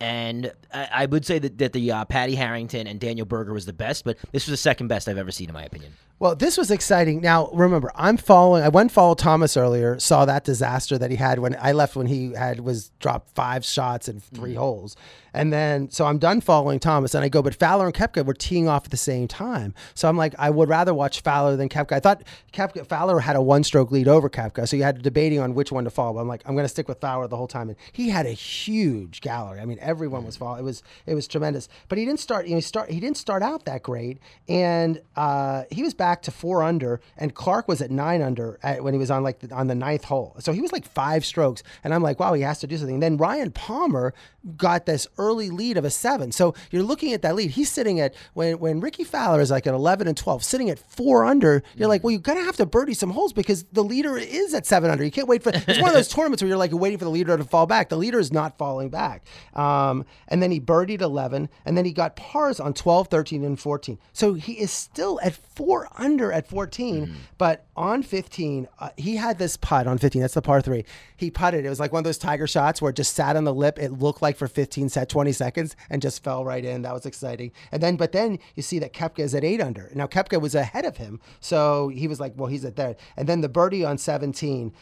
And 0.00 0.50
I, 0.72 0.88
I 0.92 1.06
would 1.06 1.26
say 1.26 1.38
that, 1.38 1.58
that 1.58 1.74
the 1.74 1.92
uh, 1.92 2.04
Patty 2.06 2.34
Harrington 2.34 2.86
and 2.86 2.98
Daniel 2.98 3.26
Berger 3.26 3.52
was 3.52 3.66
the 3.66 3.72
best, 3.74 4.04
but 4.04 4.16
this 4.32 4.46
was 4.46 4.52
the 4.52 4.56
second 4.56 4.88
best 4.88 5.06
I've 5.06 5.18
ever 5.18 5.30
seen, 5.30 5.48
in 5.48 5.54
my 5.54 5.64
opinion. 5.64 5.92
Well, 6.20 6.34
this 6.34 6.58
was 6.58 6.72
exciting. 6.72 7.20
Now, 7.20 7.48
remember, 7.52 7.92
I'm 7.94 8.16
following. 8.16 8.64
I 8.64 8.68
went 8.68 8.90
follow 8.90 9.14
Thomas 9.14 9.56
earlier. 9.56 10.00
Saw 10.00 10.24
that 10.24 10.42
disaster 10.42 10.98
that 10.98 11.12
he 11.12 11.16
had 11.16 11.38
when 11.38 11.56
I 11.60 11.70
left 11.70 11.94
when 11.94 12.06
he 12.06 12.32
had 12.32 12.58
was 12.60 12.90
dropped 12.98 13.30
five 13.36 13.64
shots 13.64 14.08
and 14.08 14.20
3 14.20 14.54
holes, 14.54 14.96
and 15.32 15.52
then 15.52 15.90
so 15.90 16.06
I'm 16.06 16.18
done 16.18 16.40
following 16.40 16.80
Thomas, 16.80 17.14
and 17.14 17.24
I 17.24 17.28
go. 17.28 17.40
But 17.40 17.54
Fowler 17.54 17.86
and 17.86 17.94
Koepka 17.94 18.26
were 18.26 18.34
teeing 18.34 18.66
off 18.66 18.86
at 18.86 18.90
the 18.90 18.96
same 18.96 19.28
time, 19.28 19.74
so 19.94 20.08
I'm 20.08 20.16
like, 20.16 20.34
I 20.40 20.50
would 20.50 20.68
rather 20.68 20.92
watch 20.92 21.20
Fowler 21.20 21.54
than 21.54 21.68
Koepka. 21.68 21.92
I 21.92 22.00
thought 22.00 22.24
Koepka 22.52 22.84
Fowler 22.84 23.20
had 23.20 23.36
a 23.36 23.42
one 23.42 23.62
stroke 23.62 23.92
lead 23.92 24.08
over 24.08 24.28
Koepka, 24.28 24.66
so 24.66 24.76
you 24.76 24.82
had 24.82 25.00
debating 25.02 25.38
on 25.38 25.54
which 25.54 25.70
one 25.70 25.84
to 25.84 25.90
follow. 25.90 26.14
But 26.14 26.20
I'm 26.22 26.28
like, 26.28 26.42
I'm 26.46 26.54
going 26.54 26.64
to 26.64 26.68
stick 26.68 26.88
with 26.88 27.00
Fowler 27.00 27.28
the 27.28 27.36
whole 27.36 27.46
time, 27.46 27.68
and 27.68 27.78
he 27.92 28.08
had 28.08 28.26
a 28.26 28.32
huge 28.32 29.20
gallery. 29.20 29.60
I 29.60 29.66
mean, 29.66 29.78
everyone 29.80 30.26
was 30.26 30.36
following. 30.36 30.62
It 30.62 30.64
was 30.64 30.82
it 31.06 31.14
was 31.14 31.28
tremendous. 31.28 31.68
But 31.88 31.98
he 31.98 32.04
didn't 32.04 32.20
start. 32.20 32.46
You 32.46 32.52
know, 32.52 32.56
he 32.56 32.62
start 32.62 32.90
he 32.90 32.98
didn't 32.98 33.18
start 33.18 33.44
out 33.44 33.66
that 33.66 33.84
great, 33.84 34.18
and 34.48 35.00
uh, 35.14 35.62
he 35.70 35.84
was 35.84 35.94
back 35.94 36.07
to 36.16 36.30
four 36.30 36.62
under, 36.62 37.00
and 37.16 37.34
Clark 37.34 37.68
was 37.68 37.80
at 37.80 37.90
nine 37.90 38.22
under 38.22 38.58
at, 38.62 38.82
when 38.82 38.94
he 38.94 38.98
was 38.98 39.10
on 39.10 39.22
like 39.22 39.40
the, 39.40 39.54
on 39.54 39.66
the 39.66 39.74
ninth 39.74 40.04
hole. 40.04 40.34
So 40.40 40.52
he 40.52 40.60
was 40.60 40.72
like 40.72 40.86
five 40.86 41.24
strokes, 41.24 41.62
and 41.84 41.94
I'm 41.94 42.02
like, 42.02 42.18
wow, 42.18 42.32
he 42.34 42.42
has 42.42 42.60
to 42.60 42.66
do 42.66 42.76
something. 42.76 42.94
And 42.96 43.02
then 43.02 43.16
Ryan 43.16 43.50
Palmer 43.50 44.14
got 44.56 44.86
this 44.86 45.06
early 45.18 45.50
lead 45.50 45.76
of 45.76 45.84
a 45.84 45.90
seven. 45.90 46.32
So 46.32 46.54
you're 46.70 46.82
looking 46.82 47.12
at 47.12 47.22
that 47.22 47.34
lead. 47.34 47.50
He's 47.50 47.70
sitting 47.70 48.00
at 48.00 48.14
when 48.34 48.58
when 48.58 48.80
Rickie 48.80 49.04
Fowler 49.04 49.40
is 49.40 49.50
like 49.50 49.66
at 49.66 49.74
11 49.74 50.08
and 50.08 50.16
12, 50.16 50.44
sitting 50.44 50.70
at 50.70 50.78
four 50.78 51.24
under. 51.24 51.62
You're 51.76 51.88
like, 51.88 52.02
well, 52.02 52.10
you're 52.10 52.20
gonna 52.20 52.42
have 52.42 52.56
to 52.56 52.66
birdie 52.66 52.94
some 52.94 53.10
holes 53.10 53.32
because 53.32 53.64
the 53.72 53.84
leader 53.84 54.16
is 54.16 54.54
at 54.54 54.66
seven 54.66 54.90
under. 54.90 55.04
You 55.04 55.10
can't 55.10 55.28
wait 55.28 55.42
for. 55.42 55.52
It's 55.54 55.80
one 55.80 55.90
of 55.90 55.94
those 55.94 56.08
tournaments 56.18 56.42
where 56.42 56.48
you're 56.48 56.58
like 56.58 56.72
waiting 56.72 56.98
for 56.98 57.04
the 57.04 57.10
leader 57.10 57.36
to 57.36 57.44
fall 57.44 57.66
back. 57.66 57.88
The 57.88 57.96
leader 57.96 58.18
is 58.18 58.32
not 58.32 58.58
falling 58.58 58.90
back. 58.90 59.24
Um, 59.54 60.04
and 60.28 60.42
then 60.42 60.50
he 60.50 60.60
birdied 60.60 61.00
11, 61.00 61.48
and 61.64 61.76
then 61.76 61.84
he 61.84 61.92
got 61.92 62.16
pars 62.16 62.60
on 62.60 62.74
12, 62.74 63.08
13, 63.08 63.44
and 63.44 63.58
14. 63.58 63.98
So 64.12 64.34
he 64.34 64.54
is 64.54 64.70
still 64.70 65.18
at 65.22 65.34
four 65.34 65.88
under 65.98 66.32
at 66.32 66.48
14, 66.48 67.14
but 67.36 67.66
on 67.76 68.02
15, 68.02 68.68
uh, 68.78 68.90
he 68.96 69.16
had 69.16 69.38
this 69.38 69.56
putt 69.56 69.86
on 69.86 69.98
15. 69.98 70.22
That's 70.22 70.34
the 70.34 70.42
par 70.42 70.60
three. 70.60 70.84
He 71.16 71.30
putted. 71.30 71.64
It 71.64 71.68
was 71.68 71.80
like 71.80 71.92
one 71.92 72.00
of 72.00 72.04
those 72.04 72.18
tiger 72.18 72.46
shots 72.46 72.80
where 72.80 72.90
it 72.90 72.96
just 72.96 73.14
sat 73.14 73.36
on 73.36 73.44
the 73.44 73.54
lip. 73.54 73.78
It 73.78 73.92
looked 73.92 74.22
like 74.22 74.36
for 74.36 74.48
15 74.48 74.88
set 74.88 75.08
20 75.08 75.32
seconds 75.32 75.76
and 75.90 76.00
just 76.00 76.22
fell 76.22 76.44
right 76.44 76.64
in. 76.64 76.82
That 76.82 76.94
was 76.94 77.06
exciting. 77.06 77.52
And 77.72 77.82
then, 77.82 77.96
but 77.96 78.12
then 78.12 78.38
you 78.54 78.62
see 78.62 78.78
that 78.78 78.92
Koepka 78.92 79.20
is 79.20 79.34
at 79.34 79.44
eight 79.44 79.60
under. 79.60 79.90
Now 79.94 80.06
Koepka 80.06 80.40
was 80.40 80.54
ahead 80.54 80.84
of 80.84 80.96
him, 80.96 81.20
so 81.40 81.88
he 81.88 82.08
was 82.08 82.20
like, 82.20 82.32
well, 82.36 82.48
he's 82.48 82.64
at 82.64 82.76
there. 82.76 82.96
And 83.16 83.28
then 83.28 83.40
the 83.40 83.48
birdie 83.48 83.84
on 83.84 83.98
17 83.98 84.72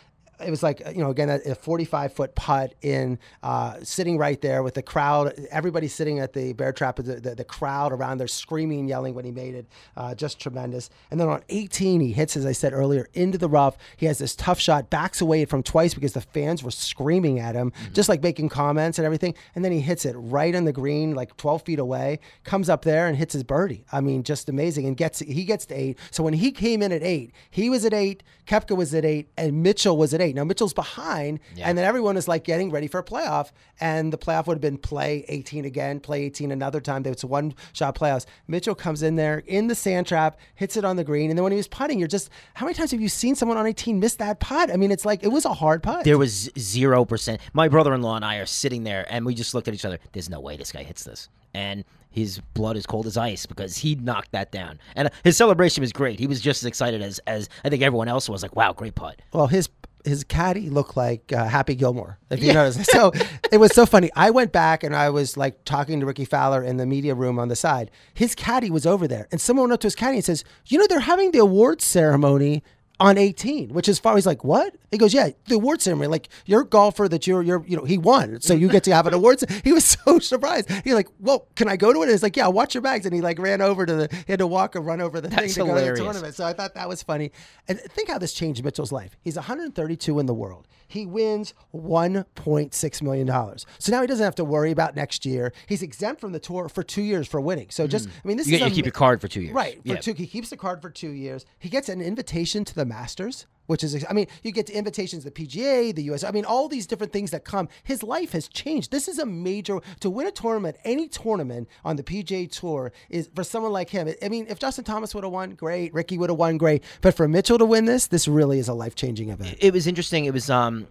it 0.44 0.50
was 0.50 0.62
like 0.62 0.82
you 0.94 1.02
know 1.02 1.10
again 1.10 1.30
a 1.30 1.54
45 1.54 2.12
foot 2.12 2.34
putt 2.34 2.74
in 2.82 3.18
uh, 3.42 3.76
sitting 3.82 4.18
right 4.18 4.40
there 4.40 4.62
with 4.62 4.74
the 4.74 4.82
crowd 4.82 5.32
everybody 5.50 5.88
sitting 5.88 6.18
at 6.18 6.32
the 6.32 6.52
bear 6.52 6.72
trap 6.72 6.96
the, 6.96 7.20
the, 7.20 7.34
the 7.34 7.44
crowd 7.44 7.92
around 7.92 8.18
there 8.18 8.28
screaming 8.28 8.88
yelling 8.88 9.14
when 9.14 9.24
he 9.24 9.30
made 9.30 9.54
it 9.54 9.66
uh, 9.96 10.14
just 10.14 10.38
tremendous. 10.40 10.90
And 11.10 11.20
then 11.20 11.28
on 11.28 11.42
18 11.48 12.00
he 12.00 12.12
hits 12.12 12.36
as 12.36 12.46
i 12.46 12.52
said 12.52 12.72
earlier 12.72 13.08
into 13.14 13.38
the 13.38 13.48
rough. 13.48 13.76
He 13.96 14.06
has 14.06 14.18
this 14.18 14.34
tough 14.34 14.58
shot 14.58 14.90
backs 14.90 15.20
away 15.20 15.44
from 15.44 15.62
twice 15.62 15.94
because 15.94 16.12
the 16.12 16.20
fans 16.20 16.62
were 16.62 16.70
screaming 16.70 17.38
at 17.38 17.54
him 17.54 17.70
mm-hmm. 17.70 17.92
just 17.92 18.08
like 18.08 18.22
making 18.22 18.48
comments 18.48 18.98
and 18.98 19.06
everything. 19.06 19.34
And 19.54 19.64
then 19.64 19.72
he 19.72 19.80
hits 19.80 20.04
it 20.04 20.14
right 20.14 20.54
on 20.54 20.64
the 20.64 20.72
green 20.72 21.14
like 21.14 21.36
12 21.36 21.62
feet 21.62 21.78
away 21.78 22.20
comes 22.44 22.68
up 22.68 22.82
there 22.82 23.06
and 23.06 23.16
hits 23.16 23.32
his 23.32 23.44
birdie. 23.44 23.84
I 23.92 24.00
mean 24.00 24.22
just 24.22 24.48
amazing. 24.48 24.86
And 24.86 24.96
gets 24.96 25.20
he 25.20 25.44
gets 25.44 25.66
to 25.66 25.74
eight. 25.74 25.98
So 26.10 26.22
when 26.22 26.34
he 26.34 26.50
came 26.50 26.82
in 26.82 26.92
at 26.92 27.02
eight 27.02 27.32
he 27.50 27.70
was 27.70 27.84
at 27.84 27.94
eight 27.94 28.22
Koepka 28.46 28.76
was 28.76 28.94
at 28.94 29.04
eight 29.04 29.30
and 29.36 29.62
mitchell 29.62 29.96
was 29.96 30.14
at 30.14 30.20
eight 30.20 30.25
now 30.34 30.44
Mitchell's 30.44 30.74
behind, 30.74 31.40
yeah. 31.54 31.68
and 31.68 31.76
then 31.76 31.84
everyone 31.84 32.16
is 32.16 32.28
like 32.28 32.44
getting 32.44 32.70
ready 32.70 32.86
for 32.86 32.98
a 32.98 33.04
playoff, 33.04 33.50
and 33.80 34.12
the 34.12 34.18
playoff 34.18 34.46
would 34.46 34.54
have 34.54 34.60
been 34.60 34.78
play 34.78 35.24
18 35.28 35.64
again, 35.64 36.00
play 36.00 36.24
18 36.24 36.50
another 36.50 36.80
time. 36.80 37.04
It's 37.06 37.24
one 37.24 37.54
shot 37.72 37.96
playoffs. 37.96 38.26
Mitchell 38.48 38.74
comes 38.74 39.02
in 39.02 39.16
there 39.16 39.38
in 39.46 39.68
the 39.68 39.74
sand 39.74 40.06
trap, 40.06 40.38
hits 40.54 40.76
it 40.76 40.84
on 40.84 40.96
the 40.96 41.04
green, 41.04 41.30
and 41.30 41.38
then 41.38 41.42
when 41.44 41.52
he 41.52 41.56
was 41.56 41.68
putting, 41.68 41.98
you're 41.98 42.08
just 42.08 42.30
how 42.54 42.66
many 42.66 42.74
times 42.74 42.90
have 42.90 43.00
you 43.00 43.08
seen 43.08 43.34
someone 43.34 43.56
on 43.56 43.66
18 43.66 44.00
miss 44.00 44.16
that 44.16 44.40
putt? 44.40 44.70
I 44.70 44.76
mean, 44.76 44.90
it's 44.90 45.04
like 45.04 45.22
it 45.22 45.28
was 45.28 45.44
a 45.44 45.54
hard 45.54 45.82
putt. 45.82 46.04
There 46.04 46.18
was 46.18 46.50
zero 46.58 47.04
percent. 47.04 47.40
My 47.52 47.68
brother-in-law 47.68 48.16
and 48.16 48.24
I 48.24 48.36
are 48.36 48.46
sitting 48.46 48.84
there, 48.84 49.06
and 49.10 49.24
we 49.24 49.34
just 49.34 49.54
looked 49.54 49.68
at 49.68 49.74
each 49.74 49.84
other. 49.84 49.98
There's 50.12 50.30
no 50.30 50.40
way 50.40 50.56
this 50.56 50.72
guy 50.72 50.82
hits 50.82 51.04
this, 51.04 51.28
and 51.54 51.84
his 52.16 52.40
blood 52.54 52.78
is 52.78 52.86
cold 52.86 53.06
as 53.06 53.18
ice 53.18 53.44
because 53.44 53.76
he 53.76 53.94
knocked 53.94 54.32
that 54.32 54.50
down. 54.50 54.78
And 54.96 55.10
his 55.22 55.36
celebration 55.36 55.82
was 55.82 55.92
great. 55.92 56.18
He 56.18 56.26
was 56.26 56.40
just 56.40 56.62
as 56.62 56.66
excited 56.66 57.02
as 57.02 57.18
as 57.26 57.50
I 57.62 57.68
think 57.68 57.82
everyone 57.82 58.08
else 58.08 58.26
was. 58.26 58.42
Like, 58.42 58.56
wow, 58.56 58.72
great 58.72 58.94
putt. 58.94 59.20
Well, 59.34 59.46
his 59.46 59.68
his 60.06 60.24
caddy 60.24 60.70
looked 60.70 60.96
like 60.96 61.32
uh, 61.32 61.46
Happy 61.46 61.74
Gilmore, 61.74 62.18
if 62.30 62.40
you 62.40 62.48
yeah. 62.48 62.52
notice. 62.54 62.86
So 62.86 63.12
it 63.52 63.58
was 63.58 63.72
so 63.74 63.84
funny. 63.84 64.10
I 64.14 64.30
went 64.30 64.52
back 64.52 64.82
and 64.82 64.94
I 64.94 65.10
was 65.10 65.36
like 65.36 65.64
talking 65.64 66.00
to 66.00 66.06
Rickie 66.06 66.24
Fowler 66.24 66.62
in 66.62 66.76
the 66.76 66.86
media 66.86 67.14
room 67.14 67.38
on 67.38 67.48
the 67.48 67.56
side. 67.56 67.90
His 68.14 68.34
caddy 68.34 68.70
was 68.70 68.86
over 68.86 69.06
there, 69.06 69.28
and 69.30 69.40
someone 69.40 69.64
went 69.64 69.74
up 69.74 69.80
to 69.80 69.86
his 69.86 69.94
caddy 69.94 70.16
and 70.16 70.24
says, 70.24 70.44
"You 70.66 70.78
know, 70.78 70.86
they're 70.88 71.00
having 71.00 71.32
the 71.32 71.38
awards 71.38 71.84
ceremony 71.84 72.62
on 72.98 73.18
18, 73.18 73.70
which 73.70 73.88
is 73.88 73.98
far. 73.98 74.14
He's 74.14 74.26
like, 74.26 74.42
what? 74.42 74.74
He 74.90 74.98
goes, 74.98 75.12
yeah, 75.12 75.30
the 75.46 75.56
award 75.56 75.82
ceremony. 75.82 76.08
Like 76.08 76.28
you're 76.46 76.62
a 76.62 76.66
golfer 76.66 77.08
that 77.08 77.26
you're, 77.26 77.42
you're, 77.42 77.64
you 77.66 77.76
know, 77.76 77.84
he 77.84 77.98
won, 77.98 78.40
so 78.40 78.54
you 78.54 78.68
get 78.68 78.84
to 78.84 78.94
have 78.94 79.06
an 79.06 79.12
award. 79.18 79.42
He 79.64 79.72
was 79.72 79.84
so 79.84 80.18
surprised. 80.20 80.70
He's 80.84 80.94
like, 80.94 81.08
well, 81.20 81.46
can 81.56 81.68
I 81.68 81.76
go 81.76 81.92
to 81.92 81.98
it? 82.00 82.04
And 82.04 82.10
he's 82.12 82.22
like, 82.22 82.36
yeah, 82.36 82.48
watch 82.48 82.74
your 82.74 82.82
bags. 82.82 83.04
And 83.04 83.14
he 83.14 83.20
like 83.20 83.38
ran 83.38 83.60
over 83.60 83.84
to 83.84 83.94
the, 83.94 84.08
he 84.26 84.32
had 84.32 84.38
to 84.38 84.46
walk 84.46 84.76
or 84.76 84.80
run 84.80 85.00
over 85.00 85.20
the 85.20 85.28
That's 85.28 85.54
thing 85.54 85.64
to 85.66 85.66
hilarious. 85.66 85.90
go 85.90 85.94
to 85.94 86.00
the 86.00 86.04
tournament. 86.12 86.34
So 86.34 86.46
I 86.46 86.52
thought 86.52 86.74
that 86.74 86.88
was 86.88 87.02
funny. 87.02 87.32
And 87.68 87.78
think 87.78 88.08
how 88.08 88.18
this 88.18 88.32
changed 88.32 88.64
Mitchell's 88.64 88.92
life. 88.92 89.16
He's 89.20 89.36
132 89.36 90.18
in 90.18 90.26
the 90.26 90.34
world. 90.34 90.66
He 90.86 91.06
wins 91.06 91.54
1.6 91.74 93.02
million 93.02 93.26
dollars. 93.26 93.66
So 93.78 93.92
now 93.92 94.00
he 94.00 94.06
doesn't 94.06 94.24
have 94.24 94.34
to 94.36 94.44
worry 94.44 94.70
about 94.70 94.96
next 94.96 95.26
year. 95.26 95.52
He's 95.66 95.82
exempt 95.82 96.20
from 96.20 96.32
the 96.32 96.40
tour 96.40 96.68
for 96.68 96.82
two 96.82 97.02
years 97.02 97.26
for 97.26 97.40
winning. 97.40 97.68
So 97.70 97.86
just, 97.86 98.06
hmm. 98.06 98.12
I 98.24 98.28
mean, 98.28 98.36
this 98.36 98.46
you 98.46 98.54
is 98.54 98.60
get, 98.60 98.68
you 98.68 98.74
keep 98.74 98.84
your 98.84 98.92
card 98.92 99.20
for 99.20 99.28
two 99.28 99.40
years, 99.40 99.54
right? 99.54 99.80
For 99.82 99.94
yeah. 99.94 99.96
two, 99.96 100.14
he 100.14 100.26
keeps 100.26 100.50
the 100.50 100.56
card 100.56 100.82
for 100.82 100.90
two 100.90 101.10
years. 101.10 101.44
He 101.58 101.68
gets 101.68 101.88
an 101.88 102.00
invitation 102.00 102.64
to 102.64 102.74
the 102.74 102.84
Masters 102.84 103.46
which 103.66 103.84
is 103.84 104.04
I 104.08 104.12
mean, 104.12 104.26
you 104.42 104.52
get 104.52 104.66
to 104.66 104.72
invitations 104.72 105.24
to 105.24 105.30
the 105.30 105.46
PGA, 105.46 105.94
the 105.94 106.04
US. 106.04 106.24
I 106.24 106.30
mean, 106.30 106.44
all 106.44 106.68
these 106.68 106.86
different 106.86 107.12
things 107.12 107.30
that 107.30 107.44
come. 107.44 107.68
His 107.84 108.02
life 108.02 108.32
has 108.32 108.48
changed. 108.48 108.90
This 108.90 109.08
is 109.08 109.18
a 109.18 109.26
major 109.26 109.80
to 110.00 110.10
win 110.10 110.26
a 110.26 110.30
tournament, 110.30 110.76
any 110.84 111.08
tournament 111.08 111.68
on 111.84 111.96
the 111.96 112.02
PGA 112.02 112.50
Tour 112.50 112.92
is 113.08 113.28
for 113.34 113.44
someone 113.44 113.72
like 113.72 113.90
him. 113.90 114.12
I 114.22 114.28
mean, 114.28 114.46
if 114.48 114.58
Justin 114.58 114.84
Thomas 114.84 115.14
would 115.14 115.24
have 115.24 115.32
won, 115.32 115.54
great. 115.54 115.92
Rickie 115.94 116.18
would 116.18 116.30
have 116.30 116.38
won, 116.38 116.56
great. 116.56 116.84
But 117.00 117.14
for 117.14 117.28
Mitchell 117.28 117.58
to 117.58 117.64
win 117.64 117.84
this, 117.84 118.06
this 118.06 118.28
really 118.28 118.58
is 118.58 118.68
a 118.68 118.74
life 118.74 118.94
changing 118.94 119.30
event. 119.30 119.56
It 119.60 119.72
was 119.72 119.86
interesting. 119.86 120.24
It 120.24 120.32
was 120.32 120.50
um 120.50 120.86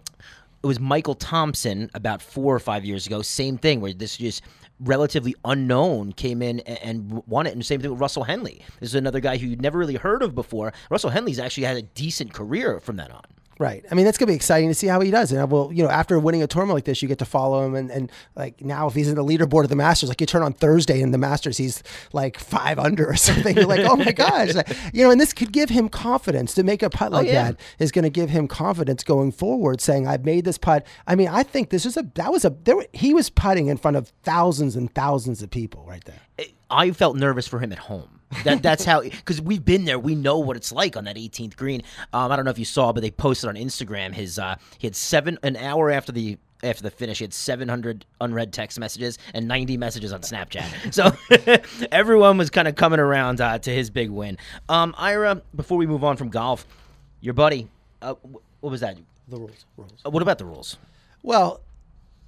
it 0.66 0.68
was 0.68 0.80
Michael 0.80 1.13
Thompson 1.13 1.91
about 1.93 2.24
four 2.24 2.55
or 2.55 2.59
five 2.59 2.84
years 2.84 3.05
ago. 3.05 3.22
Same 3.22 3.55
thing 3.55 3.82
where 3.82 3.93
this 3.93 4.18
just 4.18 4.41
relatively 4.80 5.36
unknown 5.45 6.11
came 6.11 6.41
in 6.41 6.61
and, 6.61 7.22
won 7.28 7.45
it. 7.45 7.51
And 7.51 7.61
the 7.61 7.66
same 7.66 7.82
thing 7.82 7.91
with 7.91 7.99
Russell 7.99 8.24
Henley. 8.24 8.63
This 8.80 8.89
is 8.89 8.95
another 8.95 9.20
guy 9.20 9.38
who 9.38 9.45
you'd 9.45 9.61
never 9.61 9.78
really 9.78 9.93
heard 9.93 10.24
of 10.24 10.34
before. 10.34 10.74
Russell 10.89 11.11
Henley's 11.11 11.38
actually 11.38 11.66
had 11.66 11.78
a 11.78 11.84
decent 11.84 12.34
career 12.34 12.80
from 12.80 12.95
that 12.95 13.11
on. 13.11 13.22
Right. 13.58 13.86
I 13.89 13.95
mean, 13.95 14.03
that's 14.03 14.18
gonna 14.18 14.32
be 14.32 14.36
exciting 14.36 14.70
to 14.70 14.74
see 14.74 14.88
how 14.88 14.99
he 14.99 15.12
does. 15.12 15.32
And 15.32 15.41
uh, 15.41 15.47
well, 15.47 15.72
you 15.72 15.82
know, 15.82 15.89
after 15.89 16.20
winning 16.20 16.43
a 16.43 16.47
tournament 16.47 16.76
like 16.76 16.84
this, 16.84 17.01
you 17.01 17.08
get 17.08 17.20
to 17.20 17.26
follow 17.26 17.66
him. 17.66 17.76
And, 17.76 17.89
and 17.89 18.12
like 18.36 18.62
now, 18.62 18.88
if 18.88 18.93
he's 18.93 19.08
in 19.08 19.16
the 19.16 19.24
leaderboard 19.24 19.64
of 19.64 19.70
the 19.70 19.76
Masters, 19.76 20.10
like 20.10 20.20
you 20.20 20.28
turn 20.28 20.43
on 20.43 20.53
Thursday 20.53 21.01
in 21.01 21.12
the 21.12 21.18
Masters, 21.18 21.58
he's 21.58 21.82
like 22.12 22.38
five 22.38 22.78
under 22.78 23.08
or 23.08 23.16
something. 23.16 23.56
You're 23.56 23.66
like, 23.66 23.86
oh 23.86 23.95
my 23.95 24.12
gosh, 24.12 24.53
you 24.93 25.03
know. 25.03 25.12
And 25.12 25.22
this 25.22 25.32
could 25.32 25.53
give 25.53 25.70
him 25.70 25.88
confidence 25.88 26.53
to 26.56 26.64
make 26.64 26.84
a 26.84 26.89
putt 26.89 27.14
oh, 27.14 27.16
like 27.16 27.28
oh, 27.28 27.32
yeah. 27.32 27.51
that 27.51 27.60
is 27.80 27.91
going 27.91 28.03
to 28.03 28.10
give 28.10 28.30
him 28.30 28.47
confidence 28.47 29.03
going 29.03 29.32
forward, 29.32 29.80
saying, 29.80 30.06
"I've 30.06 30.26
made 30.26 30.43
this 30.43 30.58
putt." 30.58 30.86
I 31.08 31.16
mean, 31.16 31.30
I 31.30 31.43
think 31.43 31.70
this 31.70 31.86
is 31.86 31.95
a 31.95 32.03
that 32.16 32.32
was 32.32 32.43
a 32.43 32.49
there. 32.49 32.86
He 32.91 33.14
was 33.14 33.30
putting 33.30 33.68
in 33.68 33.78
front 33.78 33.95
of 33.95 34.10
thousands 34.24 34.76
and 34.76 34.93
thousands 34.93 35.41
of 35.41 35.49
people 35.49 35.86
right 35.88 36.03
there. 36.03 36.49
I 36.70 36.91
felt 36.91 37.16
nervous 37.16 37.47
for 37.47 37.60
him 37.60 37.72
at 37.72 37.80
home. 37.80 38.20
That 38.43 38.61
that's 38.61 38.86
how 38.86 39.01
because 39.01 39.41
we've 39.41 39.63
been 39.63 39.86
there. 39.86 39.99
We 39.99 40.15
know 40.15 40.39
what 40.39 40.57
it's 40.57 40.71
like 40.71 40.97
on 40.97 41.05
that 41.05 41.15
18th 41.15 41.55
green. 41.55 41.81
Um, 42.13 42.31
I 42.31 42.36
don't 42.36 42.45
know 42.45 42.51
if 42.51 42.59
you 42.59 42.65
saw, 42.65 42.91
but 42.91 43.01
they 43.01 43.11
posted 43.11 43.49
on 43.49 43.55
Instagram 43.55 44.13
his 44.13 44.38
uh, 44.39 44.55
he 44.77 44.88
had 44.88 44.95
seven 44.95 45.38
an 45.43 45.55
hour 45.55 45.91
after 45.91 46.11
the 46.11 46.38
after 46.63 46.83
the 46.83 46.89
finish, 46.89 47.19
he 47.19 47.23
had 47.23 47.33
700 47.33 48.05
unread 48.21 48.51
text 48.51 48.79
messages 48.79 49.17
and 49.33 49.47
90 49.47 49.77
messages 49.77 50.11
on 50.11 50.21
Snapchat. 50.21 50.93
So 50.93 51.86
everyone 51.91 52.38
was 52.38 52.49
kind 52.49 52.67
of 52.67 52.75
coming 52.75 52.99
around 52.99 53.41
uh, 53.41 53.59
to 53.59 53.69
his 53.69 53.89
big 53.89 54.09
win. 54.09 54.38
Um, 54.67 54.95
Ira, 54.97 55.41
before 55.55 55.77
we 55.77 55.86
move 55.86 56.03
on 56.03 56.17
from 56.17 56.29
golf, 56.29 56.65
your 57.21 57.33
buddy, 57.33 57.67
uh, 58.01 58.15
what 58.61 58.71
was 58.71 58.81
that? 58.81 58.97
The 59.27 59.38
rules. 59.38 59.65
rules. 59.77 60.01
Uh, 60.05 60.09
what 60.09 60.21
about 60.21 60.38
the 60.38 60.45
rules? 60.45 60.77
Well, 61.23 61.61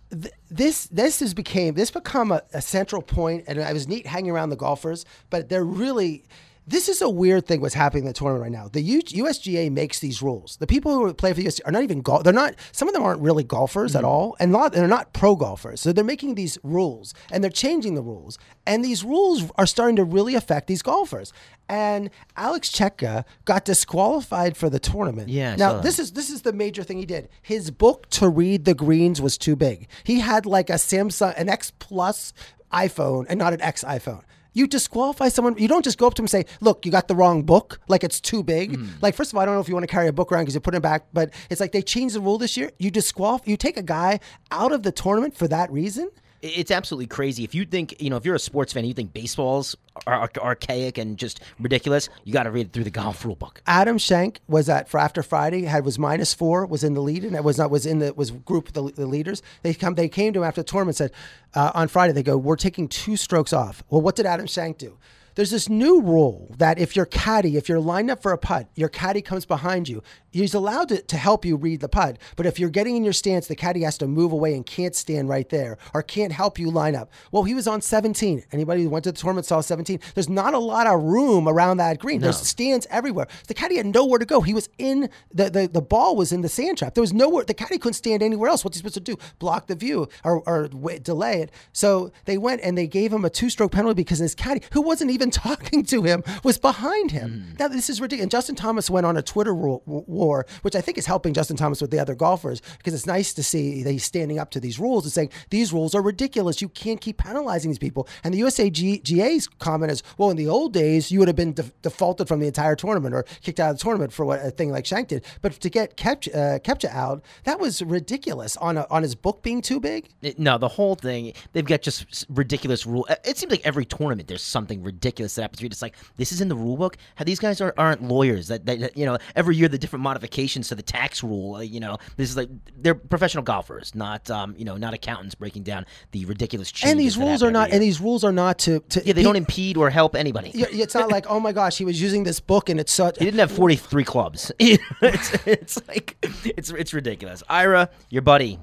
this 0.09 0.85
this 0.87 1.19
has 1.19 1.33
became 1.33 1.73
this 1.73 1.91
become 1.91 2.31
a, 2.31 2.41
a 2.53 2.61
central 2.61 3.01
point, 3.01 3.43
and 3.47 3.61
I 3.61 3.73
was 3.73 3.87
neat 3.87 4.07
hanging 4.07 4.31
around 4.31 4.49
the 4.49 4.55
golfers, 4.55 5.05
but 5.29 5.49
they're 5.49 5.65
really 5.65 6.23
this 6.67 6.89
is 6.89 7.01
a 7.01 7.09
weird 7.09 7.47
thing 7.47 7.61
what's 7.61 7.73
happening 7.73 8.03
in 8.03 8.07
the 8.07 8.13
tournament 8.13 8.43
right 8.43 8.51
now. 8.51 8.67
The 8.67 8.81
U- 8.81 9.01
USGA 9.01 9.71
makes 9.71 9.99
these 9.99 10.21
rules. 10.21 10.57
The 10.57 10.67
people 10.67 10.93
who 10.93 11.13
play 11.13 11.31
for 11.31 11.39
the 11.39 11.47
USGA 11.47 11.61
are 11.65 11.71
not 11.71 11.83
even 11.83 12.01
golf. 12.01 12.23
They're 12.23 12.33
not. 12.33 12.55
Some 12.73 12.89
of 12.89 12.93
them 12.93 13.03
aren't 13.03 13.21
really 13.21 13.45
golfers 13.45 13.91
mm-hmm. 13.91 13.99
at 13.99 14.03
all, 14.03 14.35
and 14.39 14.51
not 14.51 14.73
they're 14.73 14.87
not 14.87 15.13
pro 15.13 15.37
golfers. 15.37 15.79
So 15.79 15.93
they're 15.93 16.03
making 16.03 16.35
these 16.35 16.57
rules 16.63 17.13
and 17.31 17.41
they're 17.41 17.49
changing 17.49 17.95
the 17.95 18.01
rules, 18.01 18.37
and 18.65 18.83
these 18.83 19.03
rules 19.03 19.49
are 19.55 19.65
starting 19.65 19.95
to 19.95 20.03
really 20.03 20.35
affect 20.35 20.67
these 20.67 20.81
golfers. 20.81 21.31
And 21.69 22.09
Alex 22.35 22.69
Cejka 22.69 23.23
got 23.45 23.63
disqualified 23.63 24.57
for 24.57 24.69
the 24.69 24.79
tournament. 24.79 25.29
Yeah. 25.29 25.55
now 25.55 25.79
this 25.79 25.99
is 25.99 26.11
this 26.11 26.29
is 26.29 26.41
the 26.41 26.53
major 26.53 26.83
thing 26.83 26.97
he 26.97 27.05
did. 27.05 27.29
His 27.41 27.71
book 27.71 28.09
to 28.11 28.27
read 28.27 28.65
the 28.65 28.75
greens 28.75 29.21
was 29.21 29.37
too 29.37 29.55
big. 29.55 29.87
He 30.03 30.19
had 30.19 30.45
like 30.45 30.69
a 30.69 30.73
Samsung, 30.73 31.33
an 31.37 31.47
X 31.47 31.71
Plus 31.79 32.33
iPhone, 32.73 33.25
and 33.29 33.39
not 33.39 33.53
an 33.53 33.61
X 33.61 33.85
iPhone 33.85 34.23
you 34.57 34.67
disqualify 34.67 35.29
someone. 35.29 35.55
You 35.57 35.67
don't 35.67 35.83
just 35.83 35.97
go 35.97 36.07
up 36.07 36.15
to 36.15 36.21
them 36.21 36.25
and 36.25 36.29
say, 36.29 36.45
"Look, 36.61 36.85
you 36.85 36.91
got 36.91 37.07
the 37.07 37.15
wrong 37.15 37.43
book. 37.43 37.79
Like 37.87 38.03
it's 38.03 38.19
too 38.19 38.43
big." 38.43 38.77
Mm. 38.77 39.01
Like 39.01 39.15
first 39.15 39.31
of 39.31 39.37
all, 39.37 39.43
I 39.43 39.45
don't 39.45 39.55
know 39.55 39.61
if 39.61 39.67
you 39.67 39.75
want 39.75 39.83
to 39.83 39.91
carry 39.91 40.07
a 40.07 40.13
book 40.13 40.31
around 40.31 40.43
because 40.43 40.55
you 40.55 40.61
put 40.61 40.75
it 40.75 40.81
back, 40.81 41.05
but 41.13 41.29
it's 41.49 41.61
like 41.61 41.71
they 41.71 41.81
changed 41.81 42.15
the 42.15 42.21
rule 42.21 42.37
this 42.37 42.57
year. 42.57 42.71
You 42.79 42.89
disqualify. 42.89 43.43
You 43.45 43.57
take 43.57 43.77
a 43.77 43.83
guy 43.83 44.19
out 44.51 44.71
of 44.71 44.83
the 44.83 44.91
tournament 44.91 45.37
for 45.37 45.47
that 45.47 45.71
reason. 45.71 46.09
It's 46.47 46.71
absolutely 46.71 47.07
crazy. 47.07 47.43
If 47.43 47.53
you 47.53 47.65
think, 47.65 48.01
you 48.01 48.09
know, 48.09 48.17
if 48.17 48.25
you're 48.25 48.35
a 48.35 48.39
sports 48.39 48.73
fan, 48.73 48.85
you 48.85 48.93
think 48.93 49.13
baseball's 49.13 49.75
are 50.05 50.29
archaic 50.37 50.97
and 50.97 51.17
just 51.17 51.41
ridiculous, 51.59 52.09
you 52.23 52.33
got 52.33 52.43
to 52.43 52.51
read 52.51 52.71
through 52.71 52.83
the 52.83 52.91
golf 52.91 53.25
rule 53.25 53.35
book. 53.35 53.61
Adam 53.65 53.97
Schenk 53.97 54.39
was 54.47 54.69
at 54.69 54.87
for 54.87 54.99
after 54.99 55.23
Friday 55.23 55.63
had 55.63 55.85
was 55.85 55.97
minus 55.97 56.33
four, 56.33 56.65
was 56.65 56.83
in 56.83 56.93
the 56.93 57.01
lead, 57.01 57.23
and 57.23 57.35
it 57.35 57.43
was 57.43 57.57
not 57.57 57.71
was 57.71 57.85
in 57.85 57.99
the 57.99 58.13
was 58.13 58.31
group 58.31 58.73
the, 58.73 58.83
the 58.83 59.07
leaders. 59.07 59.41
They 59.63 59.73
come 59.73 59.95
they 59.95 60.09
came 60.09 60.33
to 60.33 60.39
him 60.39 60.45
after 60.45 60.61
the 60.61 60.69
tournament 60.69 60.97
said 60.97 61.11
uh, 61.53 61.71
on 61.73 61.87
Friday 61.87 62.13
they 62.13 62.23
go 62.23 62.37
we're 62.37 62.55
taking 62.55 62.87
two 62.87 63.17
strokes 63.17 63.53
off. 63.53 63.83
Well, 63.89 64.01
what 64.01 64.15
did 64.15 64.25
Adam 64.25 64.47
Schenk 64.47 64.77
do? 64.77 64.97
There's 65.37 65.51
this 65.51 65.69
new 65.69 66.01
rule 66.01 66.55
that 66.57 66.79
if 66.79 66.95
your 66.95 67.05
caddy, 67.05 67.57
if 67.57 67.69
you're 67.69 67.79
lined 67.79 68.09
up 68.09 68.23
for 68.23 68.31
a 68.31 68.39
putt, 68.39 68.69
your 68.73 68.89
caddy 68.89 69.21
comes 69.21 69.45
behind 69.45 69.87
you. 69.87 70.01
He's 70.31 70.55
allowed 70.55 70.89
to, 70.89 71.01
to 71.01 71.17
help 71.17 71.45
you 71.45 71.55
read 71.55 71.79
the 71.79 71.87
putt, 71.87 72.17
but 72.35 72.47
if 72.47 72.59
you're 72.59 72.71
getting 72.71 72.95
in 72.95 73.03
your 73.03 73.13
stance, 73.13 73.45
the 73.45 73.55
caddy 73.55 73.83
has 73.83 73.99
to 73.99 74.07
move 74.07 74.31
away 74.31 74.55
and 74.55 74.65
can't 74.65 74.95
stand 74.95 75.29
right 75.29 75.47
there 75.49 75.77
or 75.93 76.01
can't 76.01 76.31
help 76.31 76.57
you 76.57 76.71
line 76.71 76.95
up. 76.95 77.11
Well, 77.31 77.43
he 77.43 77.53
was 77.53 77.67
on 77.67 77.81
17. 77.81 78.45
Anybody 78.51 78.81
who 78.81 78.89
went 78.89 79.03
to 79.03 79.11
the 79.11 79.17
tournament 79.17 79.45
saw 79.45 79.61
17. 79.61 79.99
There's 80.15 80.27
not 80.27 80.55
a 80.55 80.59
lot 80.59 80.87
of 80.87 81.03
room 81.03 81.47
around 81.47 81.77
that 81.77 81.99
green. 81.99 82.19
No. 82.19 82.25
There's 82.25 82.37
stands 82.37 82.87
everywhere. 82.89 83.27
The 83.47 83.53
caddy 83.53 83.77
had 83.77 83.85
nowhere 83.85 84.17
to 84.17 84.25
go. 84.25 84.41
He 84.41 84.55
was 84.55 84.69
in 84.79 85.07
the, 85.31 85.51
the 85.51 85.67
the 85.67 85.81
ball 85.83 86.15
was 86.15 86.31
in 86.31 86.41
the 86.41 86.49
sand 86.49 86.79
trap. 86.79 86.95
There 86.95 87.01
was 87.01 87.13
nowhere. 87.13 87.43
The 87.43 87.53
caddy 87.53 87.77
couldn't 87.77 87.93
stand 87.93 88.23
anywhere 88.23 88.49
else. 88.49 88.63
What's 88.63 88.77
he 88.77 88.79
supposed 88.79 88.95
to 88.95 88.99
do? 89.01 89.17
Block 89.37 89.67
the 89.67 89.75
view 89.75 90.09
or, 90.23 90.41
or 90.47 90.69
wait, 90.73 91.03
delay 91.03 91.41
it. 91.41 91.51
So 91.73 92.11
they 92.25 92.39
went 92.39 92.61
and 92.63 92.75
they 92.75 92.87
gave 92.87 93.13
him 93.13 93.23
a 93.23 93.29
two 93.29 93.51
stroke 93.51 93.71
penalty 93.71 93.95
because 93.95 94.17
his 94.17 94.33
caddy, 94.33 94.61
who 94.71 94.81
wasn't 94.81 95.11
even 95.11 95.26
talking 95.31 95.83
to 95.85 96.03
him 96.03 96.23
was 96.43 96.57
behind 96.57 97.11
him. 97.11 97.55
Now 97.59 97.67
this 97.67 97.89
is 97.89 98.01
ridiculous. 98.01 98.23
And 98.23 98.31
Justin 98.31 98.55
Thomas 98.55 98.89
went 98.89 99.05
on 99.05 99.17
a 99.17 99.21
Twitter 99.21 99.53
war, 99.53 100.45
which 100.61 100.75
I 100.75 100.81
think 100.81 100.97
is 100.97 101.05
helping 101.05 101.33
Justin 101.33 101.57
Thomas 101.57 101.81
with 101.81 101.91
the 101.91 101.99
other 101.99 102.15
golfers 102.15 102.61
because 102.77 102.93
it's 102.93 103.05
nice 103.05 103.33
to 103.33 103.43
see 103.43 103.83
that 103.83 103.91
he's 103.91 104.03
standing 104.03 104.39
up 104.39 104.51
to 104.51 104.59
these 104.59 104.79
rules 104.79 105.05
and 105.05 105.11
saying 105.13 105.29
these 105.49 105.71
rules 105.73 105.93
are 105.95 106.01
ridiculous. 106.01 106.61
You 106.61 106.69
can't 106.69 106.99
keep 107.01 107.17
penalizing 107.17 107.71
these 107.71 107.79
people. 107.79 108.07
And 108.23 108.33
the 108.33 108.41
USGA's 108.41 109.47
comment 109.59 109.91
is, 109.91 110.03
well, 110.17 110.29
in 110.29 110.37
the 110.37 110.47
old 110.47 110.73
days, 110.73 111.11
you 111.11 111.19
would 111.19 111.27
have 111.27 111.35
been 111.35 111.53
de- 111.53 111.63
defaulted 111.81 112.27
from 112.27 112.39
the 112.39 112.47
entire 112.47 112.75
tournament 112.75 113.13
or 113.15 113.23
kicked 113.41 113.59
out 113.59 113.71
of 113.71 113.77
the 113.77 113.83
tournament 113.83 114.11
for 114.13 114.25
what 114.25 114.43
a 114.43 114.51
thing 114.51 114.71
like 114.71 114.85
Schenk 114.85 115.09
did. 115.09 115.25
But 115.41 115.53
to 115.53 115.69
get 115.69 115.93
uh, 115.93 116.59
Cejka 116.59 116.89
out, 116.91 117.23
that 117.43 117.59
was 117.59 117.81
ridiculous 117.81 118.57
on 118.57 118.77
a, 118.77 118.87
on 118.89 119.03
his 119.03 119.15
book 119.15 119.43
being 119.43 119.61
too 119.61 119.79
big. 119.79 120.09
It- 120.21 120.39
no, 120.39 120.57
the 120.57 120.67
whole 120.67 120.95
thing, 120.95 121.33
they've 121.53 121.65
got 121.65 121.81
just 121.81 122.25
ridiculous 122.29 122.85
rule. 122.85 123.05
uh, 123.09 123.15
It 123.25 123.37
seems 123.37 123.51
like 123.51 123.65
every 123.65 123.85
tournament 123.85 124.27
there's 124.27 124.43
something 124.43 124.83
ridiculous 124.83 125.16
that 125.35 125.41
happens. 125.41 125.61
You're 125.61 125.69
just 125.69 125.81
like, 125.81 125.95
this 126.17 126.31
is 126.31 126.41
in 126.41 126.47
the 126.47 126.55
rule 126.55 126.77
book. 126.77 126.97
How 127.15 127.25
these 127.25 127.39
guys 127.39 127.61
are, 127.61 127.73
aren't 127.77 128.03
lawyers. 128.03 128.47
That, 128.47 128.65
that 128.65 128.79
that, 128.79 128.97
you 128.97 129.05
know, 129.05 129.17
every 129.35 129.55
year 129.55 129.67
the 129.67 129.77
different 129.77 130.03
modifications 130.03 130.67
to 130.69 130.75
the 130.75 130.81
tax 130.83 131.23
rule. 131.23 131.55
uh, 131.55 131.61
You 131.61 131.79
know, 131.79 131.97
this 132.15 132.29
is 132.29 132.37
like 132.37 132.49
they're 132.77 132.95
professional 132.95 133.43
golfers, 133.43 133.93
not 133.95 134.29
um, 134.29 134.55
you 134.57 134.65
know, 134.65 134.77
not 134.77 134.93
accountants 134.93 135.35
breaking 135.35 135.63
down 135.63 135.85
the 136.11 136.25
ridiculous. 136.25 136.71
And 136.83 136.99
these 136.99 137.17
rules 137.17 137.43
are 137.43 137.51
not. 137.51 137.71
And 137.71 137.81
these 137.81 137.99
rules 138.01 138.23
are 138.23 138.31
not 138.31 138.59
to. 138.59 138.79
to 138.79 139.05
yeah, 139.05 139.13
they 139.13 139.21
he- 139.21 139.25
don't 139.25 139.35
impede 139.35 139.77
or 139.77 139.89
help 139.89 140.15
anybody. 140.15 140.51
Yeah, 140.53 140.67
It's 140.71 140.93
not 140.95 141.09
like, 141.11 141.25
oh 141.29 141.39
my 141.39 141.51
gosh, 141.51 141.77
he 141.77 141.85
was 141.85 142.01
using 142.01 142.23
this 142.23 142.39
book 142.39 142.69
and 142.69 142.79
it's 142.79 142.91
such. 142.93 143.17
He 143.19 143.25
didn't 143.25 143.39
have 143.39 143.51
43 143.51 144.03
clubs. 144.03 144.51
it's, 144.59 145.47
it's 145.47 145.87
like 145.87 146.17
it's 146.21 146.71
it's 146.71 146.93
ridiculous. 146.93 147.43
Ira, 147.49 147.89
your 148.09 148.21
buddy, 148.21 148.59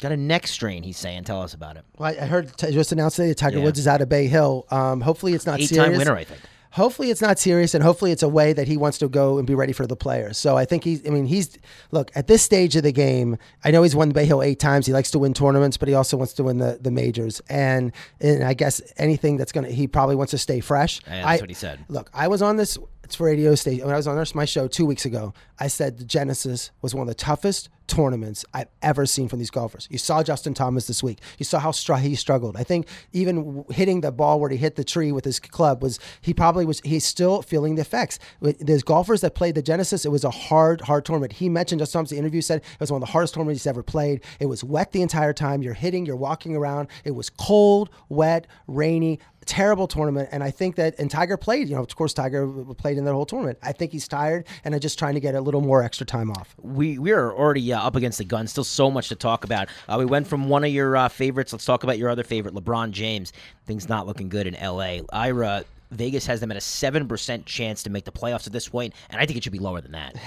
got 0.00 0.12
a 0.12 0.16
neck 0.16 0.46
strain. 0.46 0.82
He's 0.82 0.98
saying. 0.98 1.24
Tell 1.24 1.42
us 1.42 1.54
about 1.54 1.76
it. 1.76 1.84
Well, 1.98 2.10
I 2.20 2.26
heard 2.26 2.56
t- 2.56 2.70
just 2.72 2.92
announced 2.92 3.16
today 3.16 3.28
that 3.28 3.38
Tiger 3.38 3.58
Yeah. 3.58 3.64
Woods 3.64 3.78
is 3.78 3.86
out 3.88 4.00
of 4.00 4.08
Bay 4.08 4.26
Hill. 4.26 4.66
Um, 4.70 5.00
hopefully, 5.00 5.34
it's 5.34 5.46
not 5.46 5.60
Eight-time 5.60 5.76
serious. 5.76 5.98
winner, 5.98 6.16
I 6.16 6.24
think. 6.24 6.40
Hopefully, 6.72 7.10
it's 7.12 7.20
not 7.20 7.38
serious, 7.38 7.72
and 7.72 7.84
hopefully, 7.84 8.10
it's 8.10 8.24
a 8.24 8.28
way 8.28 8.52
that 8.52 8.66
he 8.66 8.76
wants 8.76 8.98
to 8.98 9.08
go 9.08 9.38
and 9.38 9.46
be 9.46 9.54
ready 9.54 9.72
for 9.72 9.86
the 9.86 9.94
players. 9.94 10.36
So 10.36 10.56
I 10.56 10.64
think 10.64 10.82
he's. 10.82 11.06
I 11.06 11.10
mean, 11.10 11.26
he's 11.26 11.56
look 11.92 12.10
at 12.16 12.26
this 12.26 12.42
stage 12.42 12.74
of 12.74 12.82
the 12.82 12.90
game. 12.90 13.36
I 13.64 13.70
know 13.70 13.84
he's 13.84 13.94
won 13.94 14.10
Bay 14.10 14.24
Hill 14.26 14.42
eight 14.42 14.58
times. 14.58 14.84
He 14.86 14.92
likes 14.92 15.12
to 15.12 15.20
win 15.20 15.34
tournaments, 15.34 15.76
but 15.76 15.88
he 15.88 15.94
also 15.94 16.16
wants 16.16 16.32
to 16.32 16.42
win 16.42 16.58
the, 16.58 16.78
the 16.80 16.90
majors. 16.90 17.40
And 17.48 17.92
and 18.20 18.42
I 18.42 18.54
guess 18.54 18.80
anything 18.96 19.36
that's 19.36 19.52
gonna, 19.52 19.68
he 19.70 19.86
probably 19.86 20.16
wants 20.16 20.32
to 20.32 20.38
stay 20.38 20.58
fresh. 20.58 21.00
Yeah, 21.06 21.22
that's 21.22 21.26
I- 21.26 21.42
what 21.44 21.48
he 21.50 21.54
said. 21.54 21.78
Look, 21.88 22.10
I 22.12 22.26
was 22.26 22.42
on 22.42 22.56
this 22.56 22.76
it's 23.04 23.16
for 23.16 23.26
radio 23.26 23.54
station 23.54 23.84
when 23.84 23.94
I 23.94 23.98
was 23.98 24.06
on 24.06 24.24
my 24.34 24.46
show 24.46 24.66
two 24.66 24.86
weeks 24.86 25.04
ago. 25.04 25.34
I 25.58 25.68
said 25.68 25.98
the 25.98 26.04
Genesis 26.04 26.70
was 26.80 26.94
one 26.94 27.02
of 27.02 27.08
the 27.08 27.14
toughest 27.14 27.68
tournaments 27.86 28.46
I've 28.54 28.68
ever 28.80 29.04
seen 29.04 29.28
from 29.28 29.38
these 29.38 29.50
golfers. 29.50 29.86
You 29.90 29.98
saw 29.98 30.22
Justin 30.22 30.54
Thomas 30.54 30.86
this 30.86 31.02
week. 31.02 31.20
You 31.38 31.44
saw 31.44 31.58
how 31.58 31.70
str- 31.70 31.94
he 31.94 32.14
struggled. 32.14 32.56
I 32.56 32.64
think 32.64 32.88
even 33.12 33.64
hitting 33.70 34.00
the 34.00 34.10
ball 34.10 34.40
where 34.40 34.48
he 34.48 34.56
hit 34.56 34.76
the 34.76 34.84
tree 34.84 35.12
with 35.12 35.24
his 35.24 35.38
club 35.38 35.82
was 35.82 35.98
he 36.22 36.32
probably 36.32 36.64
was 36.64 36.80
he's 36.80 37.04
still 37.04 37.42
feeling 37.42 37.74
the 37.74 37.82
effects. 37.82 38.18
There's 38.40 38.82
golfers 38.82 39.20
that 39.20 39.34
played 39.34 39.54
the 39.54 39.62
Genesis. 39.62 40.04
It 40.04 40.10
was 40.10 40.24
a 40.24 40.30
hard, 40.30 40.80
hard 40.80 41.04
tournament. 41.04 41.34
He 41.34 41.48
mentioned 41.48 41.80
Justin 41.80 41.98
Thomas. 41.98 42.10
The 42.10 42.18
interview 42.18 42.40
said 42.40 42.60
it 42.60 42.80
was 42.80 42.90
one 42.90 43.02
of 43.02 43.06
the 43.06 43.12
hardest 43.12 43.34
tournaments 43.34 43.62
he's 43.62 43.66
ever 43.66 43.82
played. 43.82 44.22
It 44.40 44.46
was 44.46 44.64
wet 44.64 44.92
the 44.92 45.02
entire 45.02 45.34
time. 45.34 45.62
You're 45.62 45.74
hitting. 45.74 46.06
You're 46.06 46.16
walking 46.16 46.56
around. 46.56 46.88
It 47.04 47.12
was 47.12 47.28
cold, 47.28 47.90
wet, 48.08 48.46
rainy 48.66 49.20
terrible 49.44 49.86
tournament. 49.86 50.28
And 50.32 50.42
I 50.42 50.50
think 50.50 50.76
that, 50.76 50.98
and 50.98 51.10
Tiger 51.10 51.36
played, 51.36 51.68
you 51.68 51.76
know, 51.76 51.82
of 51.82 51.94
course, 51.96 52.12
Tiger 52.12 52.46
played 52.76 52.98
in 52.98 53.04
that 53.04 53.12
whole 53.12 53.26
tournament. 53.26 53.58
I 53.62 53.72
think 53.72 53.92
he's 53.92 54.08
tired 54.08 54.46
and 54.64 54.74
I'm 54.74 54.80
just 54.80 54.98
trying 54.98 55.14
to 55.14 55.20
get 55.20 55.34
a 55.34 55.40
little 55.40 55.60
more 55.60 55.82
extra 55.82 56.06
time 56.06 56.30
off. 56.30 56.54
we 56.58 56.98
we 56.98 57.12
are 57.12 57.32
already 57.32 57.72
uh, 57.72 57.80
up 57.80 57.96
against 57.96 58.18
the 58.18 58.24
gun. 58.24 58.46
Still 58.46 58.64
so 58.64 58.90
much 58.90 59.08
to 59.08 59.14
talk 59.16 59.44
about. 59.44 59.68
Uh, 59.88 59.96
we 59.98 60.04
went 60.04 60.26
from 60.26 60.48
one 60.48 60.64
of 60.64 60.70
your 60.70 60.96
uh, 60.96 61.08
favorites. 61.08 61.52
Let's 61.52 61.64
talk 61.64 61.84
about 61.84 61.98
your 61.98 62.08
other 62.08 62.24
favorite, 62.24 62.54
LeBron 62.54 62.90
James. 62.90 63.32
Things 63.66 63.88
not 63.88 64.06
looking 64.06 64.28
good 64.28 64.46
in 64.46 64.54
L.A. 64.54 65.02
Ira. 65.12 65.64
Vegas 65.94 66.26
has 66.26 66.40
them 66.40 66.50
at 66.50 66.56
a 66.56 66.60
seven 66.60 67.08
percent 67.08 67.46
chance 67.46 67.82
to 67.84 67.90
make 67.90 68.04
the 68.04 68.12
playoffs 68.12 68.46
at 68.46 68.52
this 68.52 68.68
point, 68.68 68.94
and 69.10 69.20
I 69.20 69.26
think 69.26 69.36
it 69.36 69.44
should 69.44 69.52
be 69.52 69.58
lower 69.58 69.80
than 69.80 69.92
that. 69.92 70.16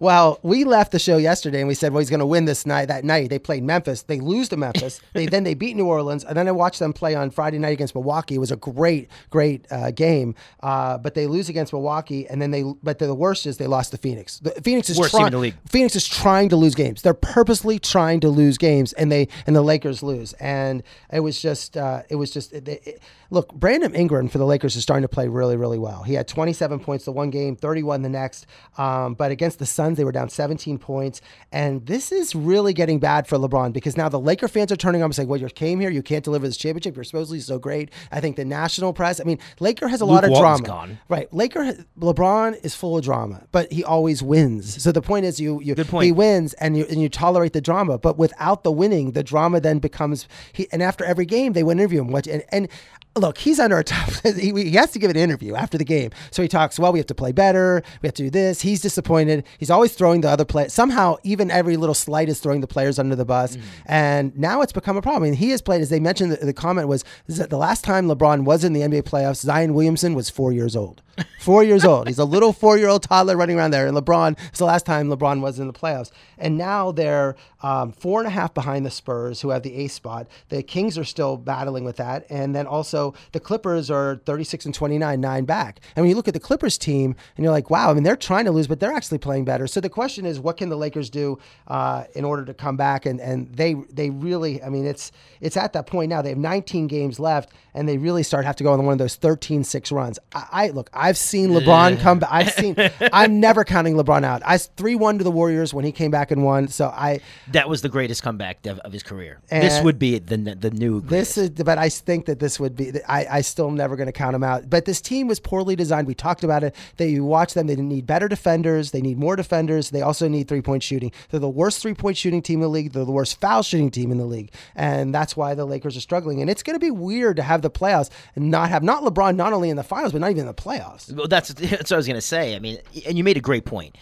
Well, 0.00 0.38
we 0.42 0.64
left 0.64 0.92
the 0.92 0.98
show 0.98 1.16
yesterday 1.16 1.60
and 1.60 1.68
we 1.68 1.74
said, 1.74 1.92
well, 1.92 2.00
he's 2.00 2.10
going 2.10 2.20
to 2.20 2.26
win 2.26 2.44
this 2.44 2.66
night. 2.66 2.86
That 2.86 3.04
night, 3.04 3.30
they 3.30 3.38
played 3.38 3.62
Memphis. 3.62 4.02
They 4.02 4.20
lose 4.20 4.48
to 4.50 4.56
Memphis. 4.56 5.00
they 5.12 5.26
then 5.26 5.44
they 5.44 5.54
beat 5.54 5.76
New 5.76 5.86
Orleans, 5.86 6.24
and 6.24 6.36
then 6.36 6.46
I 6.46 6.52
watched 6.52 6.78
them 6.78 6.92
play 6.92 7.14
on 7.14 7.30
Friday 7.30 7.58
night 7.58 7.72
against 7.72 7.94
Milwaukee. 7.94 8.36
It 8.36 8.38
was 8.38 8.52
a 8.52 8.56
great, 8.56 9.08
great 9.30 9.66
uh, 9.70 9.90
game, 9.90 10.34
uh, 10.62 10.98
but 10.98 11.14
they 11.14 11.26
lose 11.26 11.48
against 11.48 11.72
Milwaukee, 11.72 12.28
and 12.28 12.40
then 12.40 12.50
they. 12.50 12.64
But 12.82 12.98
the 12.98 13.14
worst 13.14 13.46
is 13.46 13.56
they 13.56 13.66
lost 13.66 13.90
to 13.92 13.98
Phoenix. 13.98 14.38
The, 14.40 14.50
Phoenix 14.62 14.90
is 14.90 14.98
Worst 14.98 15.12
team 15.12 15.20
trying. 15.20 15.26
in 15.28 15.32
the 15.32 15.38
league. 15.38 15.54
Phoenix 15.66 15.96
is 15.96 16.06
trying 16.06 16.48
to 16.50 16.56
lose 16.56 16.74
games. 16.74 17.02
They're 17.02 17.14
purposely 17.14 17.78
trying 17.78 18.20
to 18.20 18.28
lose 18.28 18.58
games, 18.58 18.92
and 18.94 19.10
they 19.10 19.28
and 19.46 19.56
the 19.56 19.62
Lakers 19.62 20.02
lose. 20.02 20.32
And 20.34 20.82
it 21.12 21.20
was 21.20 21.40
just, 21.40 21.76
uh, 21.76 22.02
it 22.08 22.16
was 22.16 22.30
just. 22.30 22.52
It, 22.52 22.68
it, 22.68 23.02
look, 23.30 23.52
Brandon 23.54 23.94
Ingram 23.94 24.28
for 24.28 24.38
the 24.38 24.46
Lakers 24.46 24.76
is 24.76 24.82
starting 24.82 25.02
to 25.02 25.08
play 25.08 25.28
really, 25.28 25.56
really 25.56 25.78
well. 25.78 26.02
He 26.02 26.14
had 26.14 26.26
27 26.28 26.80
points 26.80 27.04
the 27.04 27.12
one 27.12 27.30
game, 27.30 27.56
31 27.56 28.02
the 28.02 28.08
next. 28.08 28.46
Um, 28.76 29.14
but 29.14 29.30
against 29.30 29.58
the 29.58 29.66
Suns, 29.66 29.96
they 29.96 30.04
were 30.04 30.12
down 30.12 30.28
17 30.28 30.78
points. 30.78 31.20
And 31.52 31.84
this 31.86 32.12
is 32.12 32.34
really 32.34 32.72
getting 32.72 32.98
bad 32.98 33.26
for 33.26 33.36
LeBron 33.38 33.72
because 33.72 33.96
now 33.96 34.08
the 34.08 34.20
Laker 34.20 34.48
fans 34.48 34.72
are 34.72 34.76
turning 34.76 35.02
on 35.02 35.06
and 35.06 35.14
saying, 35.14 35.28
"Well, 35.28 35.40
you 35.40 35.48
came 35.48 35.80
here, 35.80 35.90
you 35.90 36.02
can't 36.02 36.24
deliver 36.24 36.46
this 36.46 36.56
championship. 36.56 36.94
You're 36.96 37.04
supposedly 37.04 37.40
so 37.40 37.58
great." 37.58 37.90
I 38.12 38.20
think 38.20 38.36
the 38.36 38.44
national 38.44 38.92
press. 38.92 39.20
I 39.20 39.24
mean, 39.24 39.38
Laker 39.60 39.88
has 39.88 40.00
a 40.00 40.04
lot 40.06 40.24
of 40.24 40.30
Walton's 40.30 40.60
drama. 40.60 40.66
gone. 40.66 40.98
Right. 41.08 41.32
Laker 41.32 41.84
LeBron 41.98 42.64
is 42.64 42.74
full 42.74 42.96
of 42.96 43.04
drama, 43.04 43.44
but 43.52 43.70
he 43.72 43.84
always 43.84 44.22
wins. 44.22 44.82
So 44.82 44.92
the 44.92 45.02
point 45.02 45.24
is 45.26 45.40
you 45.40 45.60
you 45.60 45.74
Good 45.74 45.88
point. 45.88 46.04
he 46.04 46.12
wins 46.12 46.54
and 46.54 46.76
you 46.76 46.86
and 46.88 47.00
you 47.02 47.08
tolerate 47.08 47.52
the 47.52 47.60
drama, 47.60 47.98
but 47.98 48.18
without 48.18 48.62
the 48.64 48.72
winning, 48.72 49.12
the 49.12 49.22
drama 49.22 49.60
then 49.60 49.78
becomes 49.78 50.28
he 50.52 50.66
and 50.72 50.82
after 50.82 51.04
every 51.04 51.26
game 51.26 51.52
they 51.52 51.62
would 51.62 51.76
interview 51.78 52.00
him 52.00 52.08
what 52.08 52.26
and 52.26 52.42
and 52.50 52.68
Look, 53.16 53.38
he's 53.38 53.58
under 53.58 53.78
a 53.78 53.84
tough. 53.84 54.22
He, 54.38 54.52
he 54.52 54.72
has 54.76 54.92
to 54.92 54.98
give 55.00 55.10
an 55.10 55.16
interview 55.16 55.54
after 55.56 55.76
the 55.76 55.84
game, 55.84 56.10
so 56.30 56.40
he 56.42 56.48
talks. 56.48 56.78
Well, 56.78 56.92
we 56.92 56.98
have 57.00 57.06
to 57.06 57.14
play 57.14 57.32
better. 57.32 57.82
We 58.02 58.06
have 58.06 58.14
to 58.14 58.22
do 58.24 58.30
this. 58.30 58.60
He's 58.60 58.80
disappointed. 58.80 59.44
He's 59.58 59.70
always 59.70 59.92
throwing 59.94 60.20
the 60.20 60.28
other 60.28 60.44
play. 60.44 60.68
Somehow, 60.68 61.16
even 61.24 61.50
every 61.50 61.76
little 61.76 61.94
slight 61.94 62.28
is 62.28 62.38
throwing 62.38 62.60
the 62.60 62.66
players 62.68 62.98
under 62.98 63.16
the 63.16 63.24
bus, 63.24 63.56
Mm. 63.56 63.62
and 63.86 64.38
now 64.38 64.60
it's 64.62 64.72
become 64.72 64.96
a 64.96 65.02
problem. 65.02 65.22
I 65.22 65.26
mean, 65.26 65.34
he 65.34 65.50
has 65.50 65.60
played. 65.62 65.80
As 65.80 65.88
they 65.90 65.98
mentioned, 66.00 66.32
the, 66.32 66.46
the 66.46 66.52
comment 66.52 66.86
was 66.86 67.04
that 67.26 67.50
the 67.50 67.58
last 67.58 67.82
time 67.82 68.06
LeBron 68.06 68.44
was 68.44 68.62
in 68.62 68.72
the 68.72 68.80
NBA 68.82 69.02
playoffs, 69.02 69.36
Zion 69.38 69.74
Williamson 69.74 70.14
was 70.14 70.30
four 70.30 70.52
years 70.52 70.76
old. 70.76 71.02
Four 71.40 71.64
years 71.64 71.84
old. 71.84 72.08
He's 72.08 72.18
a 72.18 72.24
little 72.24 72.52
four-year-old 72.52 73.02
toddler 73.02 73.36
running 73.36 73.56
around 73.56 73.70
there. 73.70 73.86
And 73.86 73.96
LeBron, 73.96 74.38
it's 74.48 74.58
the 74.58 74.64
last 74.64 74.84
time 74.84 75.08
LeBron 75.08 75.40
was 75.40 75.58
in 75.58 75.66
the 75.66 75.72
playoffs. 75.72 76.10
And 76.36 76.58
now 76.58 76.92
they're 76.92 77.36
um, 77.62 77.92
four 77.92 78.20
and 78.20 78.26
a 78.26 78.30
half 78.30 78.54
behind 78.54 78.84
the 78.84 78.90
Spurs, 78.90 79.40
who 79.40 79.50
have 79.50 79.62
the 79.62 79.74
eighth 79.74 79.92
spot. 79.92 80.28
The 80.48 80.62
Kings 80.62 80.98
are 80.98 81.04
still 81.04 81.36
battling 81.36 81.84
with 81.84 81.96
that. 81.96 82.26
And 82.30 82.54
then 82.54 82.66
also 82.66 83.14
the 83.32 83.40
Clippers 83.40 83.90
are 83.90 84.16
36 84.24 84.66
and 84.66 84.74
29, 84.74 85.20
nine 85.20 85.44
back. 85.44 85.80
And 85.96 86.02
when 86.02 86.10
you 86.10 86.16
look 86.16 86.28
at 86.28 86.34
the 86.34 86.40
Clippers 86.40 86.76
team, 86.76 87.16
and 87.36 87.44
you're 87.44 87.52
like, 87.52 87.70
wow, 87.70 87.90
I 87.90 87.94
mean, 87.94 88.02
they're 88.02 88.16
trying 88.16 88.44
to 88.44 88.50
lose, 88.50 88.66
but 88.66 88.80
they're 88.80 88.92
actually 88.92 89.18
playing 89.18 89.44
better. 89.44 89.66
So 89.66 89.80
the 89.80 89.88
question 89.88 90.26
is, 90.26 90.38
what 90.38 90.56
can 90.56 90.68
the 90.68 90.76
Lakers 90.76 91.10
do 91.10 91.38
uh, 91.66 92.04
in 92.14 92.24
order 92.24 92.44
to 92.44 92.54
come 92.54 92.76
back? 92.76 93.06
And 93.06 93.20
and 93.20 93.52
they 93.54 93.74
they 93.90 94.10
really, 94.10 94.62
I 94.62 94.68
mean, 94.68 94.86
it's 94.86 95.12
it's 95.40 95.56
at 95.56 95.72
that 95.72 95.86
point 95.86 96.10
now. 96.10 96.22
They 96.22 96.30
have 96.30 96.38
19 96.38 96.86
games 96.86 97.18
left, 97.18 97.50
and 97.74 97.88
they 97.88 97.98
really 97.98 98.22
start 98.22 98.44
have 98.44 98.56
to 98.56 98.64
go 98.64 98.72
on 98.72 98.84
one 98.84 98.92
of 98.92 98.98
those 98.98 99.16
13-6 99.16 99.92
runs. 99.92 100.18
I, 100.34 100.46
I 100.52 100.68
look, 100.68 100.90
I've 101.08 101.16
seen 101.16 101.50
LeBron 101.50 101.98
come 102.00 102.18
back. 102.18 102.28
I've 102.30 102.52
seen. 102.52 102.76
I'm 103.12 103.40
never 103.40 103.64
counting 103.64 103.94
LeBron 103.94 104.24
out. 104.24 104.42
I 104.44 104.58
three 104.58 104.94
one 104.94 105.16
to 105.16 105.24
the 105.24 105.30
Warriors 105.30 105.72
when 105.72 105.86
he 105.86 105.92
came 105.92 106.10
back 106.10 106.30
and 106.30 106.44
won. 106.44 106.68
So 106.68 106.88
I 106.88 107.20
That 107.52 107.68
was 107.68 107.80
the 107.80 107.88
greatest 107.88 108.22
comeback 108.22 108.66
of, 108.66 108.78
of 108.80 108.92
his 108.92 109.02
career. 109.02 109.40
this 109.48 109.82
would 109.82 109.98
be 109.98 110.18
the 110.18 110.36
the 110.36 110.70
new. 110.70 111.00
this 111.00 111.38
is, 111.38 111.50
but 111.50 111.78
I 111.78 111.88
think 111.88 112.26
that 112.26 112.40
this 112.40 112.60
would 112.60 112.76
be. 112.76 112.92
I, 113.08 113.38
I 113.38 113.40
still 113.40 113.68
am 113.68 113.76
never 113.76 113.96
going 113.96 114.06
to 114.06 114.12
count 114.12 114.36
him 114.36 114.44
out. 114.44 114.68
But 114.68 114.84
this 114.84 115.00
team 115.00 115.28
was 115.28 115.40
poorly 115.40 115.76
designed. 115.76 116.06
We 116.06 116.14
talked 116.14 116.44
about 116.44 116.62
it. 116.62 116.74
They 116.98 117.08
you 117.08 117.24
watch 117.24 117.54
them. 117.54 117.66
They 117.66 117.76
need 117.76 118.06
better 118.06 118.28
defenders. 118.28 118.90
They 118.90 119.00
need 119.00 119.16
more 119.16 119.34
defenders. 119.34 119.88
They 119.88 120.02
also 120.02 120.28
need 120.28 120.46
three 120.46 120.62
point 120.62 120.82
shooting. 120.82 121.10
They're 121.30 121.40
the 121.40 121.48
worst 121.48 121.80
three 121.80 121.94
point 121.94 122.18
shooting 122.18 122.42
team 122.42 122.58
in 122.58 122.62
the 122.62 122.68
league. 122.68 122.92
They're 122.92 123.06
the 123.06 123.12
worst 123.12 123.40
foul 123.40 123.62
shooting 123.62 123.90
team 123.90 124.12
in 124.12 124.18
the 124.18 124.26
league, 124.26 124.52
and 124.74 125.14
that's 125.14 125.36
why 125.36 125.54
the 125.54 125.64
Lakers 125.64 125.96
are 125.96 126.00
struggling. 126.00 126.42
And 126.42 126.50
it's 126.50 126.62
going 126.62 126.74
to 126.74 126.84
be 126.84 126.90
weird 126.90 127.36
to 127.36 127.42
have 127.42 127.62
the 127.62 127.70
playoffs 127.70 128.10
and 128.36 128.50
not 128.50 128.68
have 128.68 128.82
not 128.82 129.02
LeBron 129.02 129.36
not 129.36 129.52
only 129.54 129.70
in 129.70 129.76
the 129.76 129.82
finals 129.82 130.12
but 130.12 130.20
not 130.20 130.30
even 130.30 130.40
in 130.40 130.46
the 130.46 130.54
playoffs. 130.54 130.97
Well, 131.12 131.28
that's 131.28 131.48
that's 131.54 131.90
what 131.90 131.92
I 131.92 131.96
was 131.96 132.06
gonna 132.06 132.20
say. 132.20 132.56
I 132.56 132.58
mean, 132.58 132.78
and 133.06 133.16
you 133.16 133.24
made 133.24 133.36
a 133.36 133.40
great 133.40 133.64
point. 133.64 133.96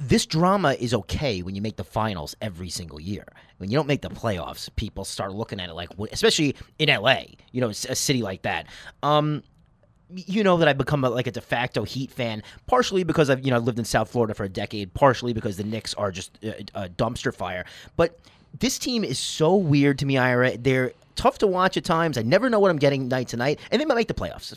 This 0.00 0.26
drama 0.26 0.74
is 0.74 0.94
okay 0.94 1.42
when 1.42 1.56
you 1.56 1.62
make 1.62 1.76
the 1.76 1.84
finals 1.84 2.36
every 2.40 2.70
single 2.70 3.00
year. 3.00 3.24
When 3.56 3.68
you 3.68 3.76
don't 3.76 3.88
make 3.88 4.02
the 4.02 4.10
playoffs, 4.10 4.68
people 4.76 5.04
start 5.04 5.34
looking 5.34 5.58
at 5.58 5.68
it 5.68 5.74
like, 5.74 5.90
especially 6.12 6.54
in 6.78 6.88
LA, 6.88 7.22
you 7.50 7.60
know, 7.60 7.70
a 7.70 7.74
city 7.74 8.22
like 8.22 8.42
that. 8.42 8.66
Um, 9.02 9.42
you 10.10 10.42
know 10.42 10.56
that 10.56 10.68
I've 10.68 10.78
become 10.78 11.04
a, 11.04 11.10
like 11.10 11.26
a 11.26 11.30
de 11.30 11.40
facto 11.40 11.84
Heat 11.84 12.10
fan, 12.10 12.42
partially 12.66 13.04
because 13.04 13.28
I've 13.28 13.44
you 13.44 13.50
know 13.50 13.58
lived 13.58 13.78
in 13.78 13.84
South 13.84 14.10
Florida 14.10 14.34
for 14.34 14.44
a 14.44 14.48
decade, 14.48 14.94
partially 14.94 15.32
because 15.32 15.56
the 15.56 15.64
Knicks 15.64 15.94
are 15.94 16.10
just 16.10 16.38
a, 16.42 16.64
a 16.74 16.88
dumpster 16.88 17.34
fire. 17.34 17.64
But 17.96 18.18
this 18.58 18.78
team 18.78 19.04
is 19.04 19.18
so 19.18 19.54
weird 19.56 19.98
to 19.98 20.06
me, 20.06 20.16
Ira. 20.16 20.56
They're 20.56 20.92
tough 21.16 21.38
to 21.38 21.46
watch 21.46 21.76
at 21.76 21.84
times. 21.84 22.16
I 22.16 22.22
never 22.22 22.48
know 22.48 22.60
what 22.60 22.70
I'm 22.70 22.78
getting 22.78 23.08
night 23.08 23.28
to 23.28 23.36
night, 23.36 23.60
and 23.70 23.80
they 23.80 23.84
might 23.84 23.96
make 23.96 24.08
the 24.08 24.14
playoffs. 24.14 24.56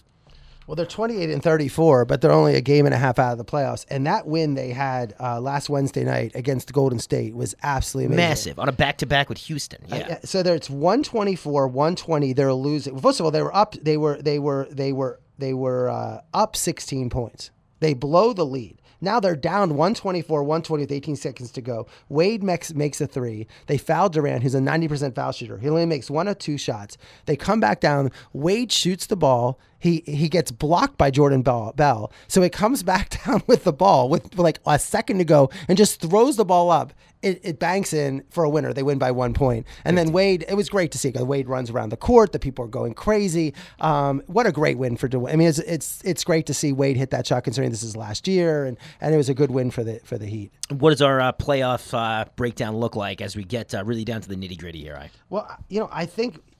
Well, 0.71 0.77
they're 0.77 0.85
28 0.85 1.29
and 1.29 1.43
34, 1.43 2.05
but 2.05 2.21
they're 2.21 2.31
only 2.31 2.55
a 2.55 2.61
game 2.61 2.85
and 2.85 2.95
a 2.95 2.97
half 2.97 3.19
out 3.19 3.33
of 3.33 3.37
the 3.37 3.43
playoffs. 3.43 3.85
And 3.89 4.07
that 4.07 4.25
win 4.25 4.53
they 4.53 4.69
had 4.69 5.13
uh, 5.19 5.41
last 5.41 5.69
Wednesday 5.69 6.05
night 6.05 6.31
against 6.33 6.71
Golden 6.71 6.97
State 6.97 7.35
was 7.35 7.53
absolutely 7.61 8.15
amazing. 8.15 8.29
Massive 8.29 8.57
on 8.59 8.69
a 8.69 8.71
back 8.71 8.97
to 8.99 9.05
back 9.05 9.27
with 9.27 9.37
Houston. 9.39 9.83
Yeah. 9.89 10.07
Yeah, 10.07 10.19
So 10.23 10.41
there, 10.41 10.55
it's 10.55 10.69
124, 10.69 11.67
120. 11.67 12.31
They're 12.31 12.53
losing. 12.53 12.97
First 12.97 13.19
of 13.19 13.25
all, 13.25 13.31
they 13.31 13.41
were 13.41 13.53
up. 13.53 13.75
They 13.81 13.97
were. 13.97 14.21
They 14.21 14.39
were. 14.39 14.65
They 14.71 14.93
were. 14.93 15.19
they 15.37 15.53
were 15.53 15.89
uh, 15.89 16.21
up 16.33 16.55
16 16.55 17.09
points. 17.09 17.51
They 17.81 17.93
blow 17.93 18.31
the 18.31 18.45
lead. 18.45 18.80
Now 19.01 19.19
they're 19.19 19.35
down 19.35 19.69
124, 19.71 20.43
120 20.43 20.83
with 20.83 20.91
18 20.91 21.15
seconds 21.15 21.51
to 21.51 21.61
go. 21.61 21.87
Wade 22.07 22.43
makes, 22.43 22.73
makes 22.73 23.01
a 23.01 23.07
three. 23.07 23.47
They 23.65 23.77
foul 23.77 24.09
Durant, 24.09 24.43
who's 24.43 24.55
a 24.55 24.59
90% 24.59 25.15
foul 25.15 25.31
shooter. 25.31 25.57
He 25.57 25.67
only 25.67 25.85
makes 25.87 26.09
one 26.09 26.27
or 26.27 26.35
two 26.35 26.57
shots. 26.57 26.97
They 27.25 27.35
come 27.35 27.59
back 27.59 27.79
down. 27.79 28.11
Wade 28.33 28.71
shoots 28.71 29.07
the 29.07 29.15
ball. 29.15 29.59
He 29.79 30.03
he 30.05 30.29
gets 30.29 30.51
blocked 30.51 30.99
by 30.99 31.09
Jordan 31.09 31.41
Bell. 31.41 31.73
Bell. 31.75 32.11
So 32.27 32.43
it 32.43 32.53
comes 32.53 32.83
back 32.91 33.25
down 33.25 33.41
with 33.47 33.63
the 33.63 33.73
ball 33.73 34.09
with 34.09 34.37
like 34.37 34.59
a 34.65 34.77
second 34.77 35.17
to 35.17 35.25
go 35.25 35.49
and 35.67 35.77
just 35.77 35.99
throws 35.99 36.37
the 36.37 36.45
ball 36.45 36.69
up. 36.69 36.93
It, 37.21 37.39
it 37.43 37.59
banks 37.59 37.93
in 37.93 38.23
for 38.29 38.43
a 38.43 38.49
winner. 38.49 38.73
They 38.73 38.83
win 38.83 38.97
by 38.97 39.11
one 39.11 39.33
point. 39.33 39.67
And 39.85 39.97
then 39.97 40.11
Wade, 40.11 40.43
it 40.49 40.55
was 40.55 40.69
great 40.69 40.91
to 40.93 40.97
see. 40.97 41.11
Wade 41.11 41.47
runs 41.47 41.69
around 41.69 41.89
the 41.89 41.97
court. 41.97 42.31
The 42.31 42.39
people 42.39 42.65
are 42.65 42.69
going 42.69 42.93
crazy. 42.93 43.53
Um, 43.79 44.23
what 44.27 44.47
a 44.47 44.51
great 44.51 44.77
win 44.77 44.97
for 44.97 45.07
Dwayne. 45.07 45.33
I 45.33 45.35
mean, 45.35 45.47
it's, 45.47 45.59
it's 45.59 46.01
it's 46.03 46.23
great 46.23 46.45
to 46.47 46.53
see 46.53 46.71
Wade 46.71 46.97
hit 46.97 47.11
that 47.11 47.27
shot 47.27 47.43
considering 47.43 47.71
this 47.71 47.83
is 47.83 47.95
last 47.95 48.27
year, 48.27 48.65
and, 48.65 48.77
and 48.99 49.13
it 49.13 49.17
was 49.17 49.29
a 49.29 49.33
good 49.33 49.51
win 49.51 49.71
for 49.71 49.83
the 49.83 49.99
for 50.03 50.17
the 50.17 50.25
Heat. 50.25 50.51
What 50.69 50.91
does 50.91 51.01
our 51.01 51.19
uh, 51.19 51.31
playoff 51.33 51.93
uh, 51.93 52.25
breakdown 52.35 52.77
look 52.77 52.95
like 52.95 53.21
as 53.21 53.35
we 53.35 53.43
get 53.43 53.75
uh, 53.75 53.83
really 53.83 54.05
down 54.05 54.21
to 54.21 54.29
the 54.29 54.35
nitty 54.35 54.57
gritty 54.57 54.81
here? 54.81 54.95
I 54.95 55.09
Well, 55.29 55.47
you 55.69 55.79
know, 55.79 55.89
I 55.91 56.05
think 56.05 56.35
w- 56.35 56.50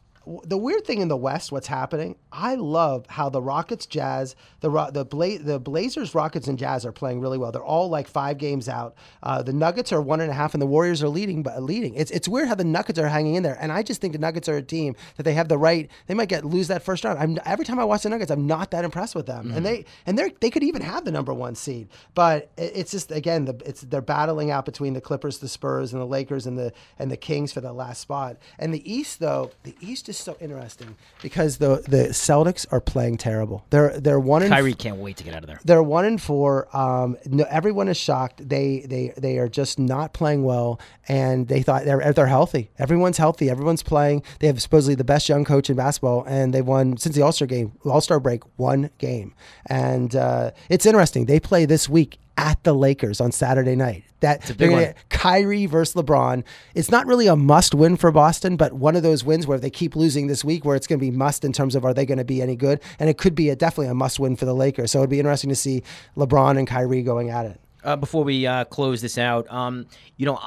the 0.43 0.57
weird 0.57 0.85
thing 0.85 1.01
in 1.01 1.07
the 1.07 1.17
West, 1.17 1.51
what's 1.51 1.67
happening, 1.67 2.15
I 2.31 2.55
love 2.55 3.05
how 3.07 3.29
the 3.29 3.41
Rockets, 3.41 3.85
Jazz, 3.87 4.35
the 4.59 4.69
the 4.93 5.03
Bla- 5.03 5.39
the 5.39 5.59
Blazers, 5.59 6.13
Rockets, 6.13 6.47
and 6.47 6.59
Jazz 6.59 6.85
are 6.85 6.91
playing 6.91 7.21
really 7.21 7.37
well. 7.39 7.51
They're 7.51 7.63
all 7.63 7.89
like 7.89 8.07
five 8.07 8.37
games 8.37 8.69
out. 8.69 8.95
Uh, 9.23 9.41
the 9.41 9.51
Nuggets 9.53 9.91
are 9.91 10.01
one 10.01 10.21
and 10.21 10.29
a 10.29 10.33
half, 10.33 10.53
and 10.53 10.61
the 10.61 10.67
Warriors 10.67 11.01
are 11.01 11.09
leading. 11.09 11.41
But 11.41 11.61
leading, 11.63 11.95
it's 11.95 12.11
it's 12.11 12.27
weird 12.27 12.47
how 12.47 12.55
the 12.55 12.63
Nuggets 12.63 12.99
are 12.99 13.07
hanging 13.09 13.35
in 13.35 13.43
there. 13.43 13.57
And 13.59 13.71
I 13.71 13.81
just 13.83 13.99
think 13.99 14.13
the 14.13 14.19
Nuggets 14.19 14.47
are 14.47 14.57
a 14.57 14.61
team 14.61 14.95
that 15.17 15.23
they 15.23 15.33
have 15.33 15.47
the 15.47 15.57
right. 15.57 15.89
They 16.07 16.13
might 16.13 16.29
get 16.29 16.45
lose 16.45 16.67
that 16.67 16.83
first 16.83 17.03
round. 17.03 17.17
I'm 17.17 17.37
every 17.45 17.65
time 17.65 17.79
I 17.79 17.83
watch 17.83 18.03
the 18.03 18.09
Nuggets, 18.09 18.29
I'm 18.31 18.45
not 18.45 18.71
that 18.71 18.85
impressed 18.85 19.15
with 19.15 19.25
them. 19.25 19.51
And 19.51 19.65
they 19.65 19.85
and 20.05 20.19
they 20.19 20.33
they 20.39 20.49
could 20.51 20.63
even 20.63 20.83
have 20.83 21.03
the 21.03 21.11
number 21.11 21.33
one 21.33 21.55
seed. 21.55 21.87
But 22.13 22.51
it- 22.57 22.71
it's 22.81 22.91
just 22.91 23.11
again, 23.11 23.45
the, 23.45 23.59
it's 23.65 23.81
they're 23.81 24.01
battling 24.01 24.51
out 24.51 24.65
between 24.65 24.93
the 24.93 25.01
Clippers, 25.01 25.39
the 25.39 25.47
Spurs, 25.47 25.93
and 25.93 26.01
the 26.01 26.05
Lakers, 26.05 26.45
and 26.45 26.57
the 26.57 26.71
and 26.99 27.09
the 27.09 27.17
Kings 27.17 27.51
for 27.53 27.61
the 27.61 27.73
last 27.73 28.01
spot. 28.01 28.37
And 28.59 28.73
the 28.73 28.91
East, 28.91 29.19
though, 29.19 29.51
the 29.63 29.75
East 29.81 30.10
is 30.17 30.23
so 30.23 30.37
interesting 30.39 30.95
because 31.21 31.57
the 31.57 31.83
the 31.87 32.09
Celtics 32.09 32.65
are 32.71 32.81
playing 32.81 33.17
terrible. 33.17 33.65
They're 33.69 33.99
they're 33.99 34.19
one 34.19 34.43
in 34.43 34.49
Kyrie 34.49 34.73
can't 34.73 34.97
wait 34.97 35.17
to 35.17 35.23
get 35.23 35.33
out 35.33 35.43
of 35.43 35.47
there. 35.47 35.59
they're 35.63 35.83
one 35.83 36.05
and 36.05 36.21
four. 36.21 36.67
Um, 36.75 37.17
no, 37.25 37.45
everyone 37.49 37.87
is 37.87 37.97
shocked. 37.97 38.47
They 38.47 38.81
they 38.87 39.13
they 39.17 39.37
are 39.37 39.47
just 39.47 39.79
not 39.79 40.13
playing 40.13 40.43
well, 40.43 40.79
and 41.07 41.47
they 41.47 41.61
thought 41.61 41.85
they're 41.85 42.13
they're 42.13 42.27
healthy. 42.27 42.69
Everyone's 42.77 43.17
healthy. 43.17 43.49
Everyone's 43.49 43.83
playing. 43.83 44.23
They 44.39 44.47
have 44.47 44.61
supposedly 44.61 44.95
the 44.95 45.03
best 45.03 45.27
young 45.29 45.45
coach 45.45 45.69
in 45.69 45.75
basketball, 45.75 46.23
and 46.27 46.53
they 46.53 46.61
won 46.61 46.97
since 46.97 47.15
the 47.15 47.21
All 47.21 47.31
Star 47.31 47.47
game, 47.47 47.73
All 47.85 48.01
Star 48.01 48.19
break, 48.19 48.43
one 48.57 48.89
game. 48.97 49.33
And 49.65 50.15
uh, 50.15 50.51
it's 50.69 50.85
interesting. 50.85 51.25
They 51.25 51.39
play 51.39 51.65
this 51.65 51.89
week 51.89 52.19
at 52.37 52.63
the 52.63 52.73
Lakers 52.73 53.21
on 53.21 53.31
Saturday 53.31 53.75
night. 53.75 54.03
That 54.21 54.41
they're 54.43 54.71
one. 54.71 54.79
get 54.79 55.09
Kyrie 55.09 55.65
versus 55.65 55.95
LeBron. 55.95 56.43
It's 56.73 56.89
not 56.89 57.05
really 57.05 57.27
a 57.27 57.35
must 57.35 57.75
win 57.75 57.97
for 57.97 58.11
Boston, 58.11 58.55
but 58.55 58.73
one 58.73 58.95
of 58.95 59.03
those 59.03 59.23
wins 59.23 59.45
where 59.45 59.59
they 59.59 59.69
keep 59.69 59.95
losing 59.95 60.27
this 60.27 60.43
week, 60.43 60.63
where 60.63 60.75
it's 60.75 60.87
going 60.87 60.99
to 60.99 61.05
be 61.05 61.11
must 61.11 61.43
in 61.43 61.53
terms 61.53 61.75
of 61.75 61.83
are 61.83 61.93
they 61.93 62.05
going 62.05 62.17
to 62.17 62.23
be 62.23 62.41
any 62.41 62.55
good, 62.55 62.79
and 62.99 63.09
it 63.09 63.17
could 63.17 63.35
be 63.35 63.49
a, 63.49 63.55
definitely 63.55 63.87
a 63.87 63.93
must 63.93 64.19
win 64.19 64.35
for 64.35 64.45
the 64.45 64.55
Lakers. 64.55 64.91
So 64.91 64.99
it'd 64.99 65.09
be 65.09 65.19
interesting 65.19 65.49
to 65.49 65.55
see 65.55 65.83
LeBron 66.15 66.57
and 66.57 66.67
Kyrie 66.67 67.03
going 67.03 67.29
at 67.29 67.45
it. 67.45 67.59
Uh, 67.83 67.95
before 67.95 68.23
we 68.23 68.45
uh, 68.45 68.63
close 68.65 69.01
this 69.01 69.17
out, 69.17 69.51
um, 69.51 69.87
you 70.17 70.25
know, 70.25 70.39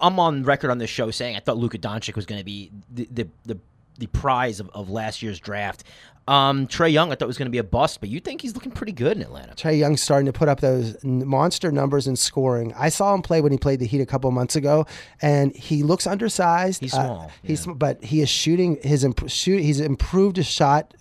I'm 0.00 0.18
on 0.20 0.42
record 0.42 0.70
on 0.70 0.78
this 0.78 0.90
show 0.90 1.10
saying 1.10 1.36
I 1.36 1.40
thought 1.40 1.56
Luka 1.56 1.78
Doncic 1.78 2.14
was 2.14 2.26
going 2.26 2.38
to 2.38 2.44
be 2.44 2.70
the 2.90 3.08
the, 3.10 3.28
the 3.44 3.58
the 3.98 4.06
prize 4.06 4.58
of, 4.58 4.70
of 4.70 4.90
last 4.90 5.22
year's 5.22 5.38
draft. 5.38 5.84
Um, 6.28 6.68
Trae 6.68 6.92
Young, 6.92 7.10
I 7.10 7.16
thought 7.16 7.26
was 7.26 7.36
going 7.36 7.46
to 7.46 7.50
be 7.52 7.58
a 7.58 7.64
bust, 7.64 7.98
but 8.00 8.08
you 8.08 8.20
think 8.20 8.42
he's 8.42 8.54
looking 8.54 8.70
pretty 8.70 8.92
good 8.92 9.16
in 9.16 9.22
Atlanta. 9.22 9.54
Trae 9.54 9.76
Young's 9.76 10.02
starting 10.02 10.26
to 10.26 10.32
put 10.32 10.48
up 10.48 10.60
those 10.60 10.96
monster 11.02 11.72
numbers 11.72 12.06
in 12.06 12.14
scoring. 12.14 12.72
I 12.76 12.90
saw 12.90 13.12
him 13.14 13.22
play 13.22 13.40
when 13.40 13.50
he 13.50 13.58
played 13.58 13.80
the 13.80 13.86
Heat 13.86 14.00
a 14.00 14.06
couple 14.06 14.30
months 14.30 14.54
ago, 14.54 14.86
and 15.20 15.54
he 15.56 15.82
looks 15.82 16.06
undersized. 16.06 16.80
He's 16.80 16.94
Uh, 16.94 17.04
small, 17.06 17.30
he's 17.42 17.60
sm- 17.62 17.72
but 17.72 18.04
he 18.04 18.20
is 18.20 18.28
shooting 18.28 18.78
his 18.82 19.02
imp- 19.04 19.28
shoot. 19.28 19.60
He's 19.62 19.80
improved 19.80 20.36
his 20.36 20.46
shot. 20.46 20.94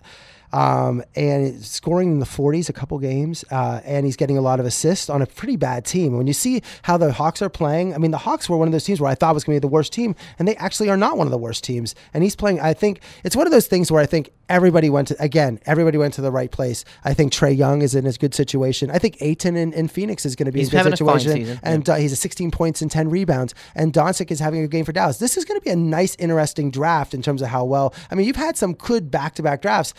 Um, 0.54 1.02
and 1.16 1.64
scoring 1.64 2.12
in 2.12 2.20
the 2.20 2.26
40s 2.26 2.68
a 2.68 2.74
couple 2.74 3.00
games, 3.00 3.46
uh, 3.52 3.80
and 3.86 4.06
he's 4.06 4.18
getting 4.18 4.38
a 4.38 4.42
lot 4.42 4.60
of 4.60 4.66
assists 4.66 5.10
on 5.10 5.22
a 5.22 5.26
pretty 5.26 5.56
bad 5.56 5.86
team. 5.86 6.18
When 6.18 6.28
you 6.28 6.34
see 6.34 6.62
how 6.82 6.98
the 6.98 7.14
Hawks 7.14 7.42
are 7.42 7.48
playing, 7.48 7.94
I 7.96 7.98
mean, 8.00 8.12
the 8.12 8.18
Hawks 8.18 8.50
were 8.50 8.58
one 8.58 8.68
of 8.68 8.74
those 8.74 8.84
teams 8.84 9.00
where 9.00 9.10
I 9.10 9.16
thought 9.16 9.34
was 9.34 9.46
going 9.46 9.56
to 9.56 9.62
be 9.62 9.66
the 9.66 9.72
worst 9.72 9.94
team, 9.94 10.14
and 10.38 10.46
they 10.50 10.58
actually 10.58 10.90
are 10.90 10.98
not 10.98 11.18
one 11.18 11.26
of 11.26 11.32
the 11.32 11.38
worst 11.38 11.64
teams. 11.64 11.96
And 12.14 12.22
he's 12.22 12.36
playing. 12.36 12.60
I 12.60 12.74
think 12.74 13.00
it's 13.24 13.34
one 13.34 13.48
of 13.48 13.52
those 13.54 13.68
things 13.68 13.94
where 13.94 14.02
I 14.02 14.06
think 14.06 14.30
everybody 14.52 14.90
went 14.90 15.08
to 15.08 15.16
again, 15.20 15.60
everybody 15.66 15.98
went 15.98 16.14
to 16.16 16.22
the 16.22 16.32
right 16.32 16.52
place. 16.52 16.84
I 17.04 17.14
think 17.14 17.32
Trae 17.32 17.56
Young 17.56 17.82
is 17.82 17.96
in 17.96 18.06
a 18.06 18.12
good 18.12 18.36
situation. 18.36 18.92
I 18.92 19.00
think 19.00 19.18
Ayton 19.22 19.56
in, 19.56 19.74
in 19.74 19.88
Phoenix 19.88 20.26
is 20.26 20.36
going 20.36 20.46
to 20.46 20.52
be 20.52 20.60
He's 20.60 20.74
in 20.74 20.80
a 20.80 20.84
good 20.84 20.94
a 20.94 20.98
situation, 20.98 21.32
season, 21.32 21.60
and 21.64 21.90
uh, 21.90 21.96
he's 21.96 22.12
a 22.12 22.16
16 22.18 22.52
points 22.52 22.82
and 22.82 22.92
10 22.92 23.10
rebounds. 23.10 23.56
And 23.76 23.94
Doncic 23.94 24.30
is 24.30 24.40
having 24.40 24.64
a 24.64 24.68
game 24.68 24.86
for 24.86 24.92
Dallas. 24.92 25.18
This 25.18 25.38
is 25.38 25.46
going 25.46 25.60
to 25.60 25.64
be 25.64 25.72
a 25.72 25.76
nice, 25.76 26.16
interesting 26.16 26.70
draft 26.70 27.14
in 27.14 27.22
terms 27.22 27.42
of 27.42 27.48
how 27.48 27.64
well. 27.64 27.94
I 28.12 28.16
mean, 28.16 28.28
you've 28.28 28.36
had 28.36 28.58
some 28.58 28.74
good 28.74 29.10
back-to-back 29.10 29.62
drafts. 29.62 29.94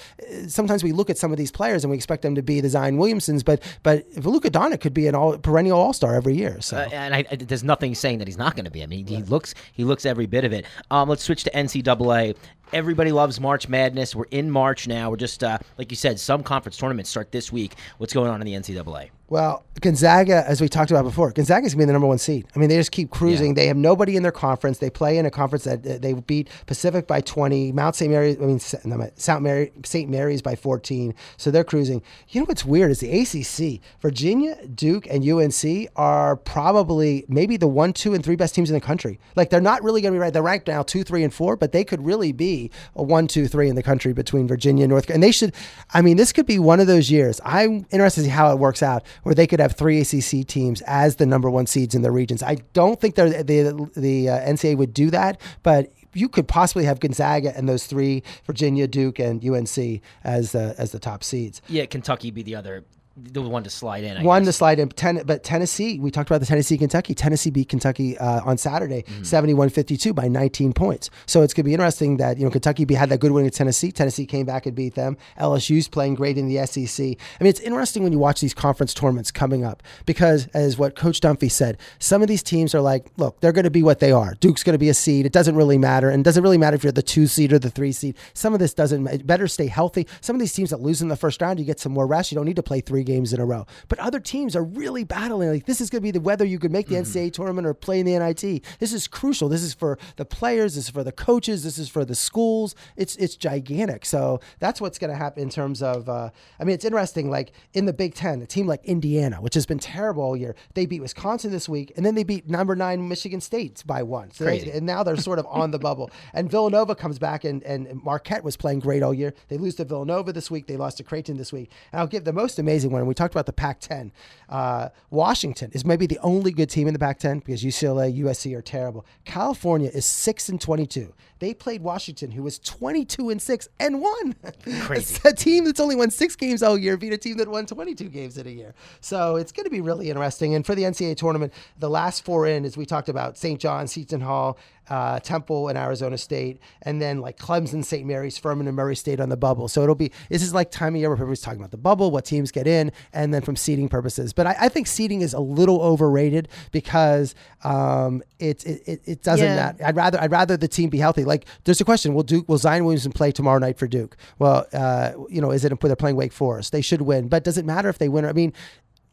Sometimes 0.47 0.85
we 0.85 0.93
look 0.93 1.09
at 1.09 1.17
some 1.19 1.33
of 1.33 1.39
these 1.39 1.51
players 1.51 1.83
and 1.83 1.91
we 1.91 1.97
expect 1.97 2.23
them 2.23 2.35
to 2.35 2.43
be 2.43 2.61
the 2.61 2.69
Zion 2.69 2.99
Williamsons, 2.99 3.43
but 3.43 3.63
but 3.83 4.07
Luka 4.17 4.51
Doncic 4.51 4.81
could 4.81 4.95
be 4.95 5.07
an 5.07 5.15
all 5.15 5.39
perennial 5.39 5.79
All 5.79 5.93
Star 5.93 6.15
every 6.15 6.35
year. 6.35 6.61
So. 6.61 6.77
Uh, 6.77 6.89
and 6.93 7.15
I, 7.15 7.25
I, 7.31 7.37
there's 7.37 7.65
nothing 7.65 7.95
saying 7.95 8.19
that 8.19 8.29
he's 8.29 8.39
not 8.39 8.55
going 8.55 8.67
to 8.67 8.71
be. 8.71 8.83
I 8.83 8.87
mean, 8.87 9.07
he 9.07 9.23
looks 9.23 9.55
he 9.73 9.85
looks 9.85 10.05
every 10.05 10.27
bit 10.27 10.45
of 10.45 10.53
it. 10.53 10.67
Um, 10.91 11.09
let's 11.09 11.23
switch 11.23 11.45
to 11.45 11.51
NCAA. 11.51 12.37
Everybody 12.73 13.13
loves 13.13 13.39
March 13.39 13.69
Madness. 13.69 14.15
We're 14.15 14.25
in 14.31 14.51
March 14.51 14.89
now. 14.89 15.11
We're 15.11 15.17
just 15.17 15.45
uh, 15.45 15.59
like 15.77 15.91
you 15.91 15.97
said. 15.97 16.19
Some 16.19 16.43
conference 16.43 16.79
tournaments 16.79 17.11
start 17.11 17.31
this 17.31 17.53
week. 17.53 17.75
What's 17.99 18.15
going 18.15 18.31
on 18.31 18.41
in 18.41 18.47
the 18.47 18.55
NCAA? 18.55 19.11
Well, 19.33 19.65
Gonzaga, 19.81 20.45
as 20.47 20.61
we 20.61 20.69
talked 20.69 20.91
about 20.91 21.05
before, 21.05 21.33
Gonzaga 21.33 21.67
is 21.67 21.75
going 21.75 21.81
to 21.81 21.87
be 21.87 21.87
the 21.87 21.93
number 21.93 22.07
one 22.07 22.19
seed. 22.19 22.47
I 22.55 22.59
mean, 22.59 22.69
they 22.69 22.77
just 22.77 22.93
keep 22.93 23.11
cruising. 23.11 23.49
Yeah. 23.49 23.55
They 23.55 23.67
have 23.69 23.77
nobody 23.79 24.15
in 24.15 24.23
their 24.23 24.31
conference. 24.31 24.79
They 24.79 24.91
play 24.91 25.17
in 25.17 25.25
a 25.25 25.31
conference 25.31 25.65
that 25.65 25.87
uh, 25.87 25.97
they 25.99 26.13
beat 26.13 26.51
Pacific 26.67 27.07
by 27.07 27.23
20, 27.23 27.73
Mount 27.73 27.97
St. 27.97 28.11
Mary's, 28.11 28.37
I 28.37 28.45
mean. 28.45 28.61
St. 28.61 29.43
Mary, 29.43 29.73
St. 29.85 30.11
Mary's 30.11 30.43
by 30.43 30.55
14. 30.55 31.15
So 31.39 31.51
they're 31.51 31.65
cruising. 31.65 32.03
You 32.29 32.43
know 32.43 32.45
what's 32.45 32.67
weird 32.67 32.91
is 32.91 33.01
the 33.01 33.21
ACC, 33.21 33.81
Virginia, 34.03 34.57
Duke, 34.67 35.07
and 35.09 35.27
UNC 35.27 35.89
are 35.97 36.37
probably 36.37 37.25
maybe 37.27 37.57
the 37.57 37.67
one, 37.67 37.95
two, 37.95 38.13
and 38.13 38.23
three 38.23 38.37
best 38.37 38.55
teams 38.55 38.69
in 38.69 38.75
the 38.75 38.81
country. 38.81 39.19
Like, 39.35 39.49
they're 39.49 39.63
not 39.63 39.83
really 39.83 40.03
going 40.03 40.13
to 40.13 40.17
be 40.17 40.21
right. 40.21 40.33
They're 40.33 40.43
ranked 40.43 40.69
now 40.69 40.83
two, 40.83 41.05
three, 41.05 41.25
and 41.25 41.33
four, 41.33 41.57
but 41.57 41.73
they 41.73 41.85
could 41.85 42.05
really 42.05 42.33
be 42.33 42.71
a 42.95 43.03
one, 43.03 43.27
two, 43.27 43.49
three 43.49 43.71
in 43.71 43.77
the 43.77 43.83
country 43.83 44.13
between 44.13 44.47
Virginia 44.47 44.85
and 44.85 44.91
North 44.91 45.07
Carolina. 45.07 45.17
And 45.17 45.23
they 45.23 45.33
should, 45.33 45.55
I 45.95 46.03
mean, 46.03 46.19
this 46.19 46.33
could 46.33 46.47
be 46.47 46.59
one 46.59 46.81
of 46.81 46.87
those 46.87 47.11
years. 47.11 47.41
I'm 47.45 47.87
interested 47.91 48.21
to 48.21 48.25
see 48.27 48.31
how 48.31 48.53
it 48.53 48.59
works 48.59 48.83
out 48.83 49.05
where 49.23 49.35
they 49.35 49.47
could 49.47 49.61
have 49.61 49.77
three 49.77 50.01
ACC 50.01 50.47
teams 50.47 50.81
as 50.83 51.17
the 51.17 51.27
number 51.27 51.51
one 51.51 51.67
seeds 51.67 51.95
in 51.95 52.03
their 52.03 52.13
regions. 52.13 52.43
I 52.43 52.57
don't 52.73 53.01
think 53.01 53.15
they're, 53.15 53.43
the 53.43 53.91
the 53.97 54.29
uh, 54.29 54.41
NCAA 54.41 54.77
would 54.77 54.95
do 54.95 55.11
that, 55.11 55.41
but 55.63 55.93
you 56.15 56.29
could 56.29 56.47
possibly 56.47 56.85
have 56.85 57.01
Gonzaga 57.01 57.57
and 57.57 57.69
those 57.69 57.87
three 57.87 58.23
Virginia, 58.45 58.87
Duke, 58.87 59.19
and 59.19 59.45
UNC 59.45 60.01
as 60.25 60.53
the 60.53 60.75
as 60.79 60.93
the 60.93 60.99
top 60.99 61.25
seeds. 61.25 61.63
Yeah, 61.69 61.87
Kentucky 61.87 62.31
be 62.31 62.43
the 62.43 62.55
other, 62.55 62.85
the 63.17 63.43
one 63.43 63.63
to 63.65 63.71
slide 63.71 64.05
in. 64.05 64.17
I 64.17 64.23
One 64.23 64.45
to 64.45 64.53
slide 64.53 64.79
in, 64.79 64.89
ten, 64.89 65.23
but 65.27 65.45
Tennessee, 65.45 65.99
we 65.99 66.11
talked 66.11 66.31
about 66.31 66.41
the 66.41 66.47
Tennessee 66.47 66.79
Kentucky. 66.79 67.15
Tennessee 67.15 67.51
beat 67.51 67.69
Kentucky 67.69 68.17
uh, 68.19 68.41
on 68.45 68.57
Saturday, 68.59 69.03
Mm-hmm. 69.03 69.25
71 69.25 69.69
52 69.71 70.13
by 70.15 70.29
19 70.29 70.73
points. 70.73 71.11
So 71.27 71.43
it's 71.43 71.53
going 71.53 71.65
to 71.65 71.69
be 71.69 71.75
interesting 71.75 72.17
that, 72.19 72.39
you 72.39 72.45
know, 72.45 72.51
Kentucky 72.51 72.93
had 72.95 73.09
that 73.11 73.21
good 73.21 73.33
win 73.33 73.45
against 73.45 73.59
Tennessee. 73.59 73.91
Tennessee 73.93 74.27
came 74.27 74.47
back 74.47 74.67
and 74.67 74.75
beat 74.75 74.95
them. 74.95 75.17
LSU's 75.39 75.89
playing 75.89 76.15
great 76.15 76.39
in 76.39 76.47
the 76.49 76.65
SEC. 76.67 77.05
I 77.05 77.43
mean, 77.43 77.49
it's 77.51 77.61
interesting 77.61 78.03
when 78.03 78.13
you 78.13 78.19
watch 78.19 78.41
these 78.41 78.55
conference 78.55 78.95
tournaments 78.95 79.31
coming 79.31 79.65
up 79.65 79.83
because, 80.07 80.47
as 80.55 80.79
what 80.79 80.95
Coach 80.97 81.21
Dunphy 81.21 81.51
said, 81.51 81.79
some 81.99 82.23
of 82.23 82.29
these 82.29 82.43
teams 82.43 82.75
are 82.75 82.81
like, 82.81 83.11
look, 83.17 83.41
they're 83.41 83.53
going 83.53 83.65
to 83.65 83.71
be 83.71 83.83
what 83.83 84.01
they 84.01 84.13
are. 84.13 84.35
Duke's 84.41 84.63
going 84.63 84.75
to 84.75 84.79
be 84.79 84.89
a 84.89 84.95
seed. 84.95 85.27
It 85.27 85.33
doesn't 85.33 85.57
really 85.57 85.79
matter. 85.79 86.09
And 86.11 86.21
it 86.21 86.25
doesn't 86.25 86.43
really 86.43 86.59
matter 86.59 86.77
if 86.77 86.85
you're 86.85 86.93
the 86.93 87.03
two 87.03 87.27
seed 87.27 87.53
or 87.53 87.59
the 87.59 87.71
three 87.71 87.93
seed. 87.93 88.17
Some 88.35 88.55
of 88.55 88.61
this 88.61 88.73
doesn't, 88.75 89.07
it 89.09 89.27
better 89.27 89.49
stay 89.49 89.67
healthy. 89.67 90.07
Some 90.21 90.37
of 90.37 90.41
these 90.41 90.53
teams 90.53 90.71
that 90.71 90.81
lose 90.81 91.03
in 91.03 91.09
the 91.09 91.17
first 91.17 91.41
round, 91.43 91.59
you 91.59 91.65
get 91.65 91.81
some 91.81 91.93
more 91.93 92.07
rest. 92.07 92.31
You 92.33 92.37
don't 92.37 92.47
need 92.47 92.57
to 92.57 92.63
play 92.63 92.81
three 92.81 93.02
games 93.05 93.33
in 93.33 93.41
a 93.41 93.45
row. 93.45 93.67
But 93.89 93.99
other 93.99 94.21
teams 94.21 94.55
are 94.57 94.65
really 94.65 95.05
battling. 95.05 95.51
Like 95.51 95.67
this 95.67 95.81
is 95.81 95.91
going 95.91 96.01
to 96.01 96.05
be 96.05 96.11
the 96.11 96.21
whether 96.21 96.45
you 96.45 96.59
could 96.59 96.71
make 96.73 96.89
the 96.89 96.95
NCAA 96.97 97.33
tournament 97.33 97.67
or 97.67 97.75
play 97.75 98.01
in 98.01 98.07
the 98.07 98.19
NIT. 98.19 98.63
This 98.79 98.93
is 98.93 99.07
crucial. 99.09 99.49
This 99.49 99.63
is 99.63 99.75
for 99.75 99.99
the 100.17 100.25
players. 100.25 100.75
This 100.75 100.85
is 100.85 100.91
for 100.91 101.05
the 101.05 101.13
coaches. 101.13 101.63
This 101.65 101.79
is 101.79 101.89
for 101.89 102.05
the 102.05 102.15
schools. 102.15 102.75
It's 102.97 103.17
it's 103.17 103.37
gigantic. 103.37 104.05
So 104.05 104.41
that's 104.59 104.81
what's 104.81 104.99
going 104.99 105.11
to 105.11 105.17
happen 105.17 105.43
in 105.43 105.51
terms 105.51 105.83
of. 105.83 106.09
Uh, 106.09 106.31
I 106.61 106.65
mean, 106.65 106.75
it's 106.75 106.85
interesting. 106.85 107.31
Like 107.31 107.53
in 107.75 107.87
the 107.87 107.93
Big 107.93 108.15
Ten, 108.15 108.41
a 108.43 108.47
team 108.47 108.67
like 108.67 108.85
Indiana, 108.85 109.41
which 109.41 109.55
has 109.55 109.67
been 109.67 109.79
terrible 109.79 110.23
all 110.23 110.37
year, 110.37 110.55
they 110.75 110.87
beat 110.87 111.01
Wisconsin 111.01 111.51
this 111.51 111.69
week, 111.69 111.93
and 111.97 112.05
then 112.07 112.15
they 112.15 112.25
beat 112.25 112.49
number 112.49 112.77
nine 112.77 113.09
Michigan 113.09 113.41
State 113.41 113.83
by 113.87 114.03
one. 114.03 114.31
So 114.31 114.45
they- 114.45 114.59
Crazy. 114.59 114.71
and 114.71 114.87
now 114.87 115.03
they're 115.03 115.17
sort 115.17 115.39
of 115.39 115.47
on 115.47 115.71
the 115.71 115.79
bubble. 115.79 116.11
And 116.35 116.51
Villanova 116.51 116.95
comes 116.95 117.19
back, 117.19 117.45
and, 117.45 117.63
and 117.65 118.03
Marquette 118.03 118.43
was 118.45 118.57
playing 118.57 118.81
great 118.81 119.03
all 119.03 119.13
year. 119.13 119.35
They 119.49 119.59
lose 119.59 119.75
to 119.77 119.85
Villanova 119.85 120.33
this 120.33 120.51
week. 120.51 120.67
They 120.67 120.77
lost 120.77 120.97
to 120.99 121.03
Creighton 121.05 121.37
this 121.37 121.53
week. 121.53 121.71
And 121.93 122.01
I'll 122.01 122.07
give 122.07 122.25
the 122.25 122.33
most 122.33 122.59
amazing 122.59 122.91
And 123.01 123.09
we 123.09 123.15
talked 123.15 123.35
about 123.35 123.47
the 123.47 123.53
Pac-10. 123.53 124.11
Uh, 124.49 124.89
Washington 125.11 125.71
is 125.73 125.85
maybe 125.85 126.07
the 126.07 126.19
only 126.19 126.53
good 126.53 126.71
team 126.71 126.87
in 126.87 126.93
the 126.93 126.99
Pac-10 126.99 127.45
because 127.45 127.63
UCLA, 127.63 128.19
USC 128.21 128.57
are 128.57 128.63
terrible. 128.63 129.07
California 129.25 129.91
is 129.93 130.05
six 130.05 130.49
and 130.49 130.61
22. 130.61 131.13
They 131.39 131.55
played 131.55 131.83
Washington, 131.83 132.31
who 132.31 132.45
was 132.45 132.59
22 132.61 133.31
and 133.31 133.43
six 133.43 133.69
and 133.81 134.01
won. 134.01 134.37
Crazy. 134.83 135.21
a 135.25 135.33
team 135.33 135.65
that's 135.65 135.81
only 135.81 135.97
won 135.97 136.11
six 136.11 136.37
games 136.37 136.63
all 136.63 136.79
year 136.79 136.97
beat 136.97 137.13
a 137.13 137.19
team 137.19 137.37
that 137.39 137.49
won 137.49 137.67
22 137.67 138.09
games 138.11 138.39
in 138.39 138.47
a 138.47 138.51
year. 138.51 138.75
So 139.01 139.37
it's 139.37 139.51
going 139.51 139.65
to 139.65 139.71
be 139.71 139.81
really 139.81 140.09
interesting. 140.09 140.55
And 140.55 140.65
for 140.65 140.75
the 140.75 140.83
NCAA 140.83 141.17
tournament, 141.17 141.53
the 141.79 141.91
last 141.91 142.25
four 142.25 142.47
in, 142.47 142.65
as 142.65 142.77
we 142.77 142.87
talked 142.87 143.09
about, 143.09 143.37
St. 143.37 143.61
John's, 143.61 143.93
Seton 143.93 144.21
Hall, 144.21 144.57
uh, 144.89 145.21
Temple, 145.21 145.69
and 145.69 145.79
Arizona 145.79 146.19
State, 146.19 146.61
and 146.83 147.01
then 147.01 147.21
like 147.21 147.39
Clemson, 147.39 147.85
St. 147.85 148.07
Mary's, 148.07 148.37
Furman, 148.39 148.67
and 148.67 148.77
Murray 148.77 148.97
State 148.97 149.21
on 149.21 149.29
the 149.29 149.37
bubble. 149.37 149.69
So 149.69 149.83
it'll 149.83 149.95
be 149.95 150.11
this 150.29 150.43
is 150.43 150.53
like 150.53 150.71
time 150.71 150.95
of 150.95 151.01
year 151.01 151.09
where 151.09 151.17
everybody's 151.17 151.41
talking 151.41 151.61
about 151.61 151.71
the 151.71 151.77
bubble, 151.77 152.11
what 152.11 152.25
teams 152.25 152.51
get 152.51 152.67
in, 152.67 152.93
and 153.13 153.33
then 153.33 153.43
from 153.43 153.57
seeding 153.57 153.89
purposes. 153.89 154.33
But 154.33 154.47
I, 154.47 154.57
I 154.63 154.69
think 154.69 154.87
seeding 154.87 155.21
is 155.23 155.35
a 155.35 155.41
little 155.41 155.81
overrated 155.83 156.49
because 156.73 157.35
um, 157.65 158.23
it, 158.39 158.65
it 158.67 159.03
it 159.05 159.23
doesn't 159.23 159.47
Yeah. 159.47 159.57
matter. 159.57 159.85
I'd 159.85 159.97
rather 159.97 160.21
I'd 160.21 160.31
rather 160.31 160.57
the 160.57 160.69
team 160.69 160.91
be 160.91 160.99
healthy. 160.99 161.25
Like 161.25 161.47
there's 161.65 161.81
a 161.81 161.85
question: 161.85 162.15
Will 162.15 162.23
Duke 162.23 162.49
will 162.49 162.59
Zion 162.59 162.85
Williamson 162.85 163.13
play 163.13 163.33
tomorrow 163.33 163.59
night 163.59 163.79
for 163.79 163.87
Duke? 163.87 164.17
Well, 164.39 164.67
uh, 164.73 165.13
you 165.29 165.41
know, 165.41 165.51
is 165.51 165.65
it 165.65 165.73
they're 165.81 165.97
playing 165.97 166.17
Wake 166.17 166.33
Forest? 166.33 166.73
They 166.73 166.81
should 166.83 167.03
win, 167.03 167.29
but 167.29 167.45
does 167.45 167.59
it 167.59 167.65
matter 167.65 167.89
if 167.89 167.99
they 167.99 168.09
win? 168.09 168.25
I 168.25 168.33
mean. 168.33 168.53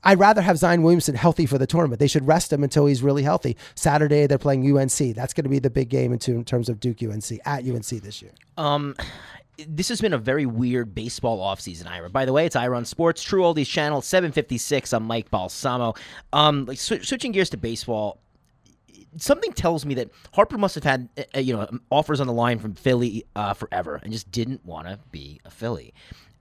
I'd 0.03 0.19
rather 0.19 0.41
have 0.41 0.57
Zion 0.57 0.83
Williamson 0.83 1.15
healthy 1.15 1.45
for 1.45 1.57
the 1.57 1.67
tournament. 1.67 1.99
They 1.99 2.07
should 2.07 2.25
rest 2.25 2.53
him 2.53 2.63
until 2.63 2.85
he's 2.85 3.03
really 3.03 3.23
healthy. 3.23 3.57
Saturday 3.75 4.27
they're 4.27 4.37
playing 4.37 4.77
UNC. 4.77 5.15
That's 5.15 5.33
going 5.33 5.43
to 5.43 5.49
be 5.49 5.59
the 5.59 5.69
big 5.69 5.89
game 5.89 6.13
in, 6.13 6.19
terms 6.19 6.69
of 6.69 6.79
Duke 6.79 7.03
UNC 7.03 7.31
at 7.45 7.65
UNC 7.65 7.87
this 8.01 8.21
year. 8.21 8.31
Um, 8.57 8.95
this 9.67 9.89
has 9.89 9.99
been 9.99 10.13
a 10.13 10.17
very 10.17 10.45
weird 10.45 10.95
baseball 10.95 11.39
offseason, 11.39 11.87
Ira. 11.87 12.09
By 12.09 12.25
the 12.25 12.33
way, 12.33 12.45
it's 12.45 12.55
Ira 12.55 12.77
on 12.77 12.85
Sports, 12.85 13.21
True 13.21 13.41
Oldies 13.41 13.67
Channel, 13.67 14.01
756. 14.01 14.93
I'm 14.93 15.03
Mike 15.03 15.29
Balsamo. 15.29 15.95
Um, 16.31 16.65
like 16.65 16.77
sw- 16.77 17.03
switching 17.03 17.33
gears 17.33 17.49
to 17.49 17.57
baseball, 17.57 18.21
something 19.17 19.51
tells 19.53 19.85
me 19.85 19.95
that 19.95 20.09
Harper 20.33 20.57
must 20.57 20.75
have 20.75 20.83
had 20.83 21.09
uh, 21.17 21.23
uh, 21.35 21.39
you 21.39 21.53
know 21.53 21.67
offers 21.89 22.19
on 22.19 22.27
the 22.27 22.33
line 22.33 22.59
from 22.59 22.73
Philly 22.73 23.25
uh, 23.35 23.53
forever 23.53 23.99
and 24.01 24.11
just 24.11 24.31
didn't 24.31 24.65
want 24.65 24.87
to 24.87 24.99
be 25.11 25.41
a 25.45 25.49
Philly. 25.49 25.93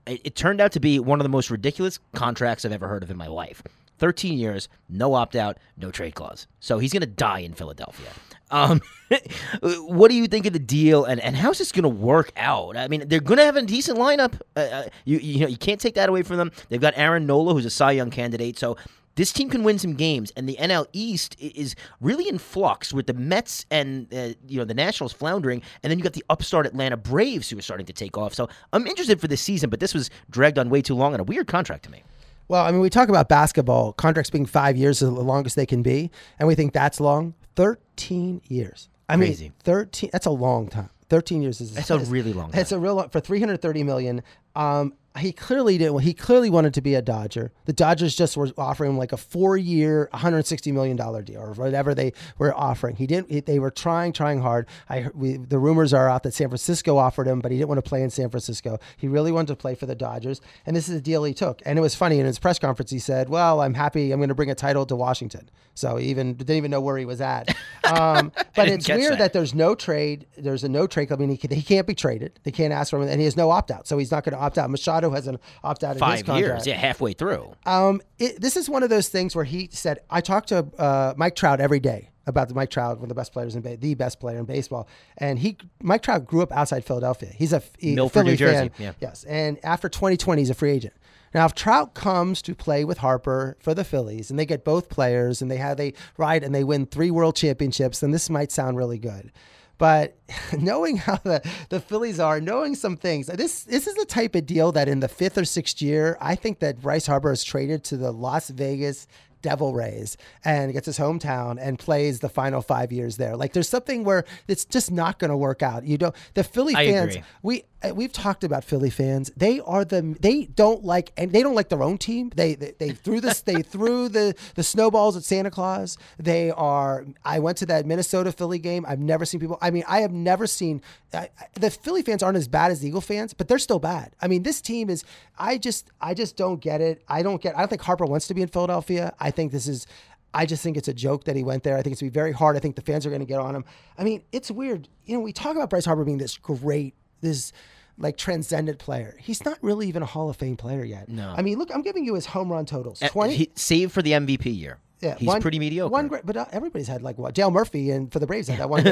It, 0.09 0.21
it 0.23 0.35
turned 0.35 0.61
out 0.61 0.71
to 0.73 0.79
be 0.79 0.99
one 0.99 1.19
of 1.19 1.23
the 1.23 1.29
most 1.29 1.49
ridiculous 1.49 1.99
contracts 2.13 2.65
I've 2.65 2.71
ever 2.71 2.87
heard 2.87 3.03
of 3.03 3.11
in 3.11 3.17
my 3.17 3.27
life. 3.27 3.63
13 3.99 4.37
years, 4.37 4.69
no 4.87 5.13
opt 5.13 5.35
out, 5.35 5.57
no 5.77 5.91
trade 5.91 6.15
clause. 6.15 6.47
So 6.59 6.79
he's 6.79 6.93
going 6.93 7.01
to 7.01 7.07
die 7.07 7.39
in 7.39 7.53
Philadelphia. 7.53 8.07
Um, 8.49 8.81
what 9.61 10.09
do 10.09 10.15
you 10.15 10.27
think 10.27 10.45
of 10.45 10.53
the 10.53 10.59
deal, 10.59 11.05
and, 11.05 11.21
and 11.21 11.35
how's 11.35 11.59
this 11.59 11.71
going 11.71 11.83
to 11.83 11.89
work 11.89 12.31
out? 12.35 12.77
I 12.77 12.87
mean, 12.87 13.07
they're 13.07 13.19
going 13.19 13.37
to 13.37 13.45
have 13.45 13.57
a 13.57 13.61
decent 13.61 13.99
lineup. 13.99 14.39
Uh, 14.55 14.59
uh, 14.59 14.89
you 15.05 15.19
you 15.19 15.39
know 15.41 15.47
you 15.47 15.57
can't 15.57 15.79
take 15.79 15.95
that 15.95 16.09
away 16.09 16.23
from 16.23 16.37
them. 16.37 16.51
They've 16.69 16.81
got 16.81 16.93
Aaron 16.95 17.25
Nola, 17.25 17.53
who's 17.53 17.65
a 17.65 17.69
Cy 17.69 17.91
Young 17.91 18.09
candidate. 18.09 18.57
So 18.57 18.77
this 19.19 19.33
team 19.33 19.49
can 19.49 19.65
win 19.65 19.77
some 19.77 19.95
games, 19.95 20.31
and 20.37 20.47
the 20.47 20.55
NL 20.55 20.85
East 20.93 21.35
is 21.41 21.75
really 21.99 22.29
in 22.29 22.37
flux 22.37 22.93
with 22.93 23.05
the 23.05 23.13
Mets 23.13 23.65
and 23.69 24.07
uh, 24.13 24.29
you 24.47 24.57
know 24.57 24.63
the 24.63 24.73
Nationals 24.73 25.11
floundering, 25.11 25.61
and 25.83 25.91
then 25.91 25.99
you 25.99 26.03
got 26.03 26.13
the 26.13 26.23
upstart 26.29 26.65
Atlanta 26.65 26.95
Braves 26.95 27.49
who 27.49 27.57
are 27.57 27.61
starting 27.61 27.85
to 27.87 27.91
take 27.91 28.17
off. 28.17 28.33
So 28.33 28.47
I'm 28.71 28.87
interested 28.87 29.19
for 29.19 29.27
this 29.27 29.41
season, 29.41 29.69
but 29.69 29.81
this 29.81 29.93
was 29.93 30.09
dragged 30.29 30.57
on 30.57 30.69
way 30.69 30.81
too 30.81 30.95
long 30.95 31.13
and 31.13 31.19
a 31.19 31.25
weird 31.25 31.47
contract 31.47 31.83
to 31.83 31.91
me. 31.91 32.01
Well, 32.47 32.65
I 32.65 32.71
mean, 32.71 32.79
we 32.79 32.89
talk 32.89 33.09
about 33.09 33.27
basketball 33.27 33.91
contracts 33.91 34.29
being 34.29 34.45
five 34.45 34.77
years 34.77 35.01
is 35.01 35.09
the 35.09 35.13
longest 35.19 35.57
they 35.57 35.65
can 35.65 35.83
be, 35.83 36.11
and 36.39 36.47
we 36.47 36.55
think 36.55 36.71
that's 36.71 37.01
long. 37.01 37.33
Thirteen 37.57 38.41
years. 38.47 38.87
I 39.09 39.17
Crazy. 39.17 39.45
mean, 39.45 39.53
thirteen. 39.63 40.11
That's 40.13 40.27
a 40.27 40.31
long 40.31 40.69
time. 40.69 40.91
Thirteen 41.09 41.41
years 41.41 41.59
is 41.59 41.73
That's 41.73 41.89
a 41.89 41.99
really 41.99 42.31
long 42.31 42.51
It's 42.53 42.71
a 42.71 42.79
real 42.79 42.95
long, 42.95 43.09
for 43.09 43.19
three 43.19 43.41
hundred 43.41 43.61
thirty 43.61 43.83
million. 43.83 44.23
Um, 44.55 44.93
he 45.19 45.31
clearly 45.31 45.77
didn't. 45.77 45.99
He 45.99 46.13
clearly 46.13 46.49
wanted 46.49 46.73
to 46.73 46.81
be 46.81 46.95
a 46.95 47.01
Dodger. 47.01 47.51
The 47.65 47.73
Dodgers 47.73 48.15
just 48.15 48.35
were 48.37 48.49
offering 48.57 48.91
him 48.91 48.97
like 48.97 49.11
a 49.11 49.17
four-year, 49.17 50.09
one 50.11 50.21
hundred 50.21 50.45
sixty 50.45 50.71
million 50.71 50.97
dollar 50.97 51.21
deal 51.21 51.41
or 51.41 51.53
whatever 51.53 51.93
they 51.95 52.13
were 52.37 52.53
offering. 52.55 52.95
He 52.95 53.07
didn't. 53.07 53.29
he- 53.31 53.39
They 53.41 53.59
were 53.59 53.71
trying, 53.71 54.13
trying 54.13 54.41
hard. 54.41 54.67
I 54.89 55.07
we, 55.13 55.37
the 55.37 55.59
rumors 55.59 55.93
are 55.93 56.09
out 56.09 56.23
that 56.23 56.33
San 56.33 56.49
Francisco 56.49 56.97
offered 56.97 57.27
him, 57.27 57.39
but 57.39 57.51
he 57.51 57.57
didn't 57.57 57.69
want 57.69 57.83
to 57.83 57.87
play 57.89 58.01
in 58.03 58.09
San 58.09 58.29
Francisco. 58.29 58.79
He 58.97 59.07
really 59.07 59.31
wanted 59.31 59.47
to 59.47 59.55
play 59.55 59.75
for 59.75 59.85
the 59.85 59.95
Dodgers, 59.95 60.41
and 60.65 60.75
this 60.75 60.87
is 60.89 60.95
the 60.95 61.01
deal 61.01 61.23
he 61.23 61.33
took. 61.33 61.61
And 61.65 61.77
it 61.79 61.81
was 61.81 61.95
funny 61.95 62.19
in 62.19 62.25
his 62.25 62.39
press 62.39 62.59
conference. 62.59 62.91
He 62.91 62.99
said, 62.99 63.29
"Well, 63.29 63.61
I'm 63.61 63.73
happy. 63.73 64.11
I'm 64.11 64.19
going 64.19 64.29
to 64.29 64.35
bring 64.35 64.51
a 64.51 64.55
title 64.55 64.85
to 64.87 64.95
Washington." 64.95 65.49
So 65.75 65.95
he 65.95 66.07
even 66.09 66.33
didn't 66.33 66.57
even 66.57 66.71
know 66.71 66.81
where 66.81 66.97
he 66.97 67.05
was 67.05 67.21
at. 67.21 67.55
Um, 67.85 68.33
but 68.55 68.67
it's 68.67 68.89
weird 68.89 69.13
that. 69.13 69.19
that 69.19 69.33
there's 69.33 69.55
no 69.55 69.75
trade. 69.75 70.27
There's 70.37 70.65
a 70.65 70.69
no 70.69 70.87
trade. 70.87 71.09
I 71.11 71.15
mean, 71.15 71.29
he, 71.29 71.47
he 71.55 71.61
can't 71.61 71.87
be 71.87 71.95
traded. 71.95 72.37
They 72.43 72.51
can't 72.51 72.73
ask 72.73 72.89
for 72.89 73.01
him, 73.01 73.07
and 73.07 73.19
he 73.19 73.25
has 73.25 73.37
no 73.37 73.49
opt 73.49 73.71
out. 73.71 73.87
So 73.87 73.97
he's 73.97 74.11
not 74.11 74.25
going 74.25 74.33
to 74.35 74.39
opt 74.43 74.57
out. 74.57 74.69
Machado 74.69 75.08
has 75.11 75.27
an 75.27 75.37
opt 75.63 75.83
out 75.83 75.97
Five 75.97 76.27
years, 76.27 76.65
yeah, 76.67 76.75
halfway 76.75 77.13
through. 77.13 77.53
Um, 77.65 78.01
it, 78.17 78.39
this 78.39 78.55
is 78.57 78.69
one 78.69 78.83
of 78.83 78.89
those 78.89 79.09
things 79.09 79.35
where 79.35 79.45
he 79.45 79.69
said, 79.71 79.99
"I 80.09 80.21
talk 80.21 80.45
to 80.47 80.67
uh, 80.77 81.13
Mike 81.17 81.35
Trout 81.35 81.59
every 81.59 81.79
day 81.79 82.09
about 82.27 82.47
the 82.47 82.53
Mike 82.53 82.69
Trout, 82.69 82.97
one 82.97 83.03
of 83.05 83.09
the 83.09 83.15
best 83.15 83.33
players 83.33 83.55
in 83.55 83.61
ba- 83.61 83.77
the 83.77 83.95
best 83.95 84.19
player 84.19 84.37
in 84.37 84.45
baseball." 84.45 84.87
And 85.17 85.39
he, 85.39 85.57
Mike 85.81 86.01
Trout, 86.03 86.25
grew 86.25 86.41
up 86.41 86.51
outside 86.51 86.85
Philadelphia. 86.85 87.31
He's 87.35 87.53
a 87.53 87.61
he- 87.77 87.95
Milford, 87.95 88.21
Philly 88.21 88.31
New 88.31 88.37
Jersey, 88.37 88.69
fan. 88.69 88.71
yeah. 88.77 88.91
Yes, 88.99 89.23
and 89.25 89.57
after 89.63 89.89
2020, 89.89 90.41
he's 90.41 90.49
a 90.49 90.53
free 90.53 90.71
agent. 90.71 90.93
Now, 91.33 91.45
if 91.45 91.53
Trout 91.53 91.93
comes 91.93 92.41
to 92.43 92.55
play 92.55 92.83
with 92.83 92.99
Harper 92.99 93.55
for 93.59 93.75
the 93.75 93.83
Phillies, 93.83 94.31
and 94.31 94.39
they 94.39 94.45
get 94.47 94.65
both 94.65 94.89
players, 94.89 95.41
and 95.41 95.51
they 95.51 95.57
have 95.57 95.77
they 95.77 95.93
ride 96.17 96.43
and 96.43 96.53
they 96.55 96.63
win 96.63 96.85
three 96.87 97.11
World 97.11 97.35
Championships, 97.35 97.99
then 97.99 98.11
this 98.11 98.29
might 98.29 98.51
sound 98.51 98.77
really 98.77 98.97
good. 98.97 99.31
But 99.79 100.15
knowing 100.59 100.97
how 100.97 101.15
the, 101.15 101.41
the 101.69 101.79
Phillies 101.79 102.19
are, 102.19 102.39
knowing 102.39 102.75
some 102.75 102.95
things, 102.95 103.25
this 103.25 103.63
this 103.63 103.87
is 103.87 103.95
the 103.95 104.05
type 104.05 104.35
of 104.35 104.45
deal 104.45 104.71
that 104.73 104.87
in 104.87 104.99
the 104.99 105.07
fifth 105.07 105.39
or 105.39 105.45
sixth 105.45 105.81
year, 105.81 106.15
I 106.21 106.35
think 106.35 106.59
that 106.59 106.81
Bryce 106.81 107.07
Harper 107.07 107.31
is 107.31 107.43
traded 107.43 107.83
to 107.85 107.97
the 107.97 108.11
Las 108.11 108.49
Vegas 108.51 109.07
Devil 109.41 109.73
Rays 109.73 110.17
and 110.43 110.73
gets 110.73 110.85
his 110.85 110.99
hometown 110.99 111.57
and 111.59 111.79
plays 111.79 112.19
the 112.19 112.29
final 112.29 112.61
five 112.61 112.91
years 112.91 113.17
there. 113.17 113.37
Like 113.37 113.53
there's 113.53 113.69
something 113.69 114.03
where 114.03 114.25
it's 114.47 114.65
just 114.65 114.91
not 114.91 115.17
going 115.17 115.31
to 115.31 115.37
work 115.37 115.63
out. 115.63 115.85
You 115.85 115.97
don't. 115.97 116.15
The 116.33 116.43
Philly 116.43 116.73
fans, 116.91 117.15
we 117.41 117.63
Uh, 117.81 117.95
we've 117.95 118.11
talked 118.11 118.43
about 118.43 118.63
Philly 118.65 118.89
fans. 118.89 119.31
They 119.37 119.61
are 119.61 119.85
the 119.85 120.17
they 120.19 120.45
don't 120.45 120.83
like 120.83 121.13
and 121.15 121.31
they 121.31 121.41
don't 121.41 121.55
like 121.55 121.69
their 121.69 121.81
own 121.81 121.97
team. 121.97 122.31
They 122.35 122.55
they, 122.55 122.73
they 122.77 122.89
threw 122.91 123.21
this 123.21 123.41
they 123.41 123.61
threw 123.73 124.09
the 124.09 124.35
the 124.55 124.63
snowballs 124.63 125.15
at 125.15 125.23
Santa 125.23 125.49
Claus. 125.49 125.97
They 126.17 126.51
are. 126.51 127.05
I 127.23 127.39
went 127.39 127.57
to 127.59 127.65
that 127.67 127.85
Minnesota 127.85 128.31
Philly 128.31 128.59
game. 128.59 128.85
I've 128.87 128.99
never 128.99 129.23
seen 129.23 129.39
people. 129.39 129.57
I 129.61 129.71
mean, 129.71 129.83
I 129.87 130.01
have 130.01 130.11
never 130.11 130.45
seen 130.45 130.81
I, 131.13 131.29
I- 131.39 131.47
the 131.59 131.69
Philly 131.71 132.01
fans 132.01 132.21
aren't 132.21 132.37
as 132.37 132.47
bad 132.49 132.71
as 132.71 132.81
the 132.81 132.87
Eagle 132.89 133.01
fans, 133.01 133.33
but 133.33 133.47
they're 133.47 133.59
still 133.59 133.79
bad. 133.79 134.13
I 134.21 134.27
mean, 134.27 134.43
this 134.43 134.61
team 134.61 134.89
is. 134.89 135.03
I 135.37 135.57
just 135.57 135.89
I 136.01 136.13
just 136.13 136.35
don't 136.35 136.59
get 136.59 136.81
it. 136.81 137.01
I 137.07 137.23
don't 137.23 137.41
get. 137.41 137.55
I 137.55 137.59
don't 137.59 137.69
think 137.69 137.81
Harper 137.81 138.05
wants 138.05 138.27
to 138.27 138.33
be 138.33 138.41
in 138.41 138.49
Philadelphia. 138.49 139.13
I 139.19 139.31
think 139.31 139.51
this 139.53 139.67
is. 139.67 139.87
I 140.31 140.45
just 140.45 140.61
think 140.61 140.77
it's 140.77 140.87
a 140.87 140.93
joke 140.93 141.23
that 141.23 141.35
he 141.35 141.43
went 141.43 141.63
there. 141.63 141.75
I 141.75 141.81
think 141.81 141.93
it's 141.93 142.01
going 142.01 142.11
to 142.11 142.13
be 142.13 142.19
very 142.19 142.33
hard. 142.33 142.55
I 142.55 142.59
think 142.59 142.75
the 142.75 142.83
fans 142.83 143.03
are 143.05 143.09
going 143.09 143.21
to 143.21 143.25
get 143.25 143.39
on 143.39 143.55
him. 143.55 143.65
I 143.97 144.03
mean, 144.03 144.21
it's 144.31 144.51
weird. 144.51 144.87
You 145.05 145.15
know, 145.15 145.21
we 145.21 145.33
talk 145.33 145.55
about 145.55 145.71
Bryce 145.71 145.85
Harper 145.85 146.03
being 146.03 146.19
this 146.19 146.37
great, 146.37 146.93
this 147.21 147.51
like 147.97 148.17
transcendent 148.17 148.79
player. 148.79 149.15
He's 149.19 149.43
not 149.43 149.57
really 149.61 149.87
even 149.87 150.01
a 150.01 150.05
Hall 150.05 150.29
of 150.29 150.37
Fame 150.37 150.55
player 150.57 150.83
yet. 150.83 151.09
No. 151.09 151.33
I 151.35 151.41
mean, 151.41 151.57
look, 151.59 151.69
I'm 151.73 151.81
giving 151.81 152.05
you 152.05 152.15
his 152.15 152.25
home 152.25 152.51
run 152.51 152.65
totals. 152.65 153.01
Uh, 153.01 153.09
20 153.09 153.35
he, 153.35 153.51
save 153.55 153.91
for 153.91 154.01
the 154.01 154.11
MVP 154.13 154.57
year. 154.57 154.79
Yeah, 155.01 155.15
he's 155.15 155.27
one- 155.27 155.41
pretty 155.41 155.59
mediocre. 155.59 155.91
One 155.91 156.07
great, 156.07 156.25
but 156.25 156.35
uh, 156.35 156.45
everybody's 156.51 156.87
had 156.87 157.01
like 157.01 157.17
what? 157.17 157.33
Dale 157.33 157.51
Murphy 157.51 157.91
and 157.91 158.11
for 158.11 158.19
the 158.19 158.27
Braves 158.27 158.47
had 158.47 158.59
that 158.59 158.69
one. 158.69 158.83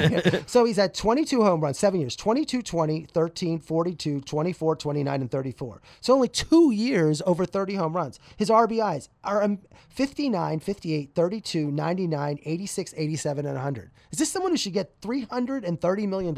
so 0.47 0.63
he's 0.63 0.77
had 0.77 0.93
22 0.93 1.43
home 1.43 1.59
runs, 1.59 1.77
seven 1.77 1.99
years 1.99 2.15
22, 2.15 2.61
20, 2.61 3.07
13, 3.11 3.59
42, 3.59 4.21
24, 4.21 4.75
29, 4.75 5.21
and 5.21 5.31
34. 5.31 5.81
So 6.01 6.13
only 6.13 6.29
two 6.29 6.71
years 6.71 7.21
over 7.25 7.45
30 7.45 7.75
home 7.75 7.95
runs. 7.95 8.19
His 8.37 8.49
RBIs 8.49 9.09
are 9.23 9.43
um, 9.43 9.59
59, 9.89 10.59
58, 10.59 11.11
32, 11.13 11.71
99, 11.71 12.39
86, 12.45 12.93
87, 12.95 13.45
and 13.45 13.55
100. 13.55 13.91
Is 14.11 14.19
this 14.19 14.31
someone 14.31 14.51
who 14.51 14.57
should 14.57 14.73
get 14.73 15.01
$330 15.01 16.07
million? 16.07 16.37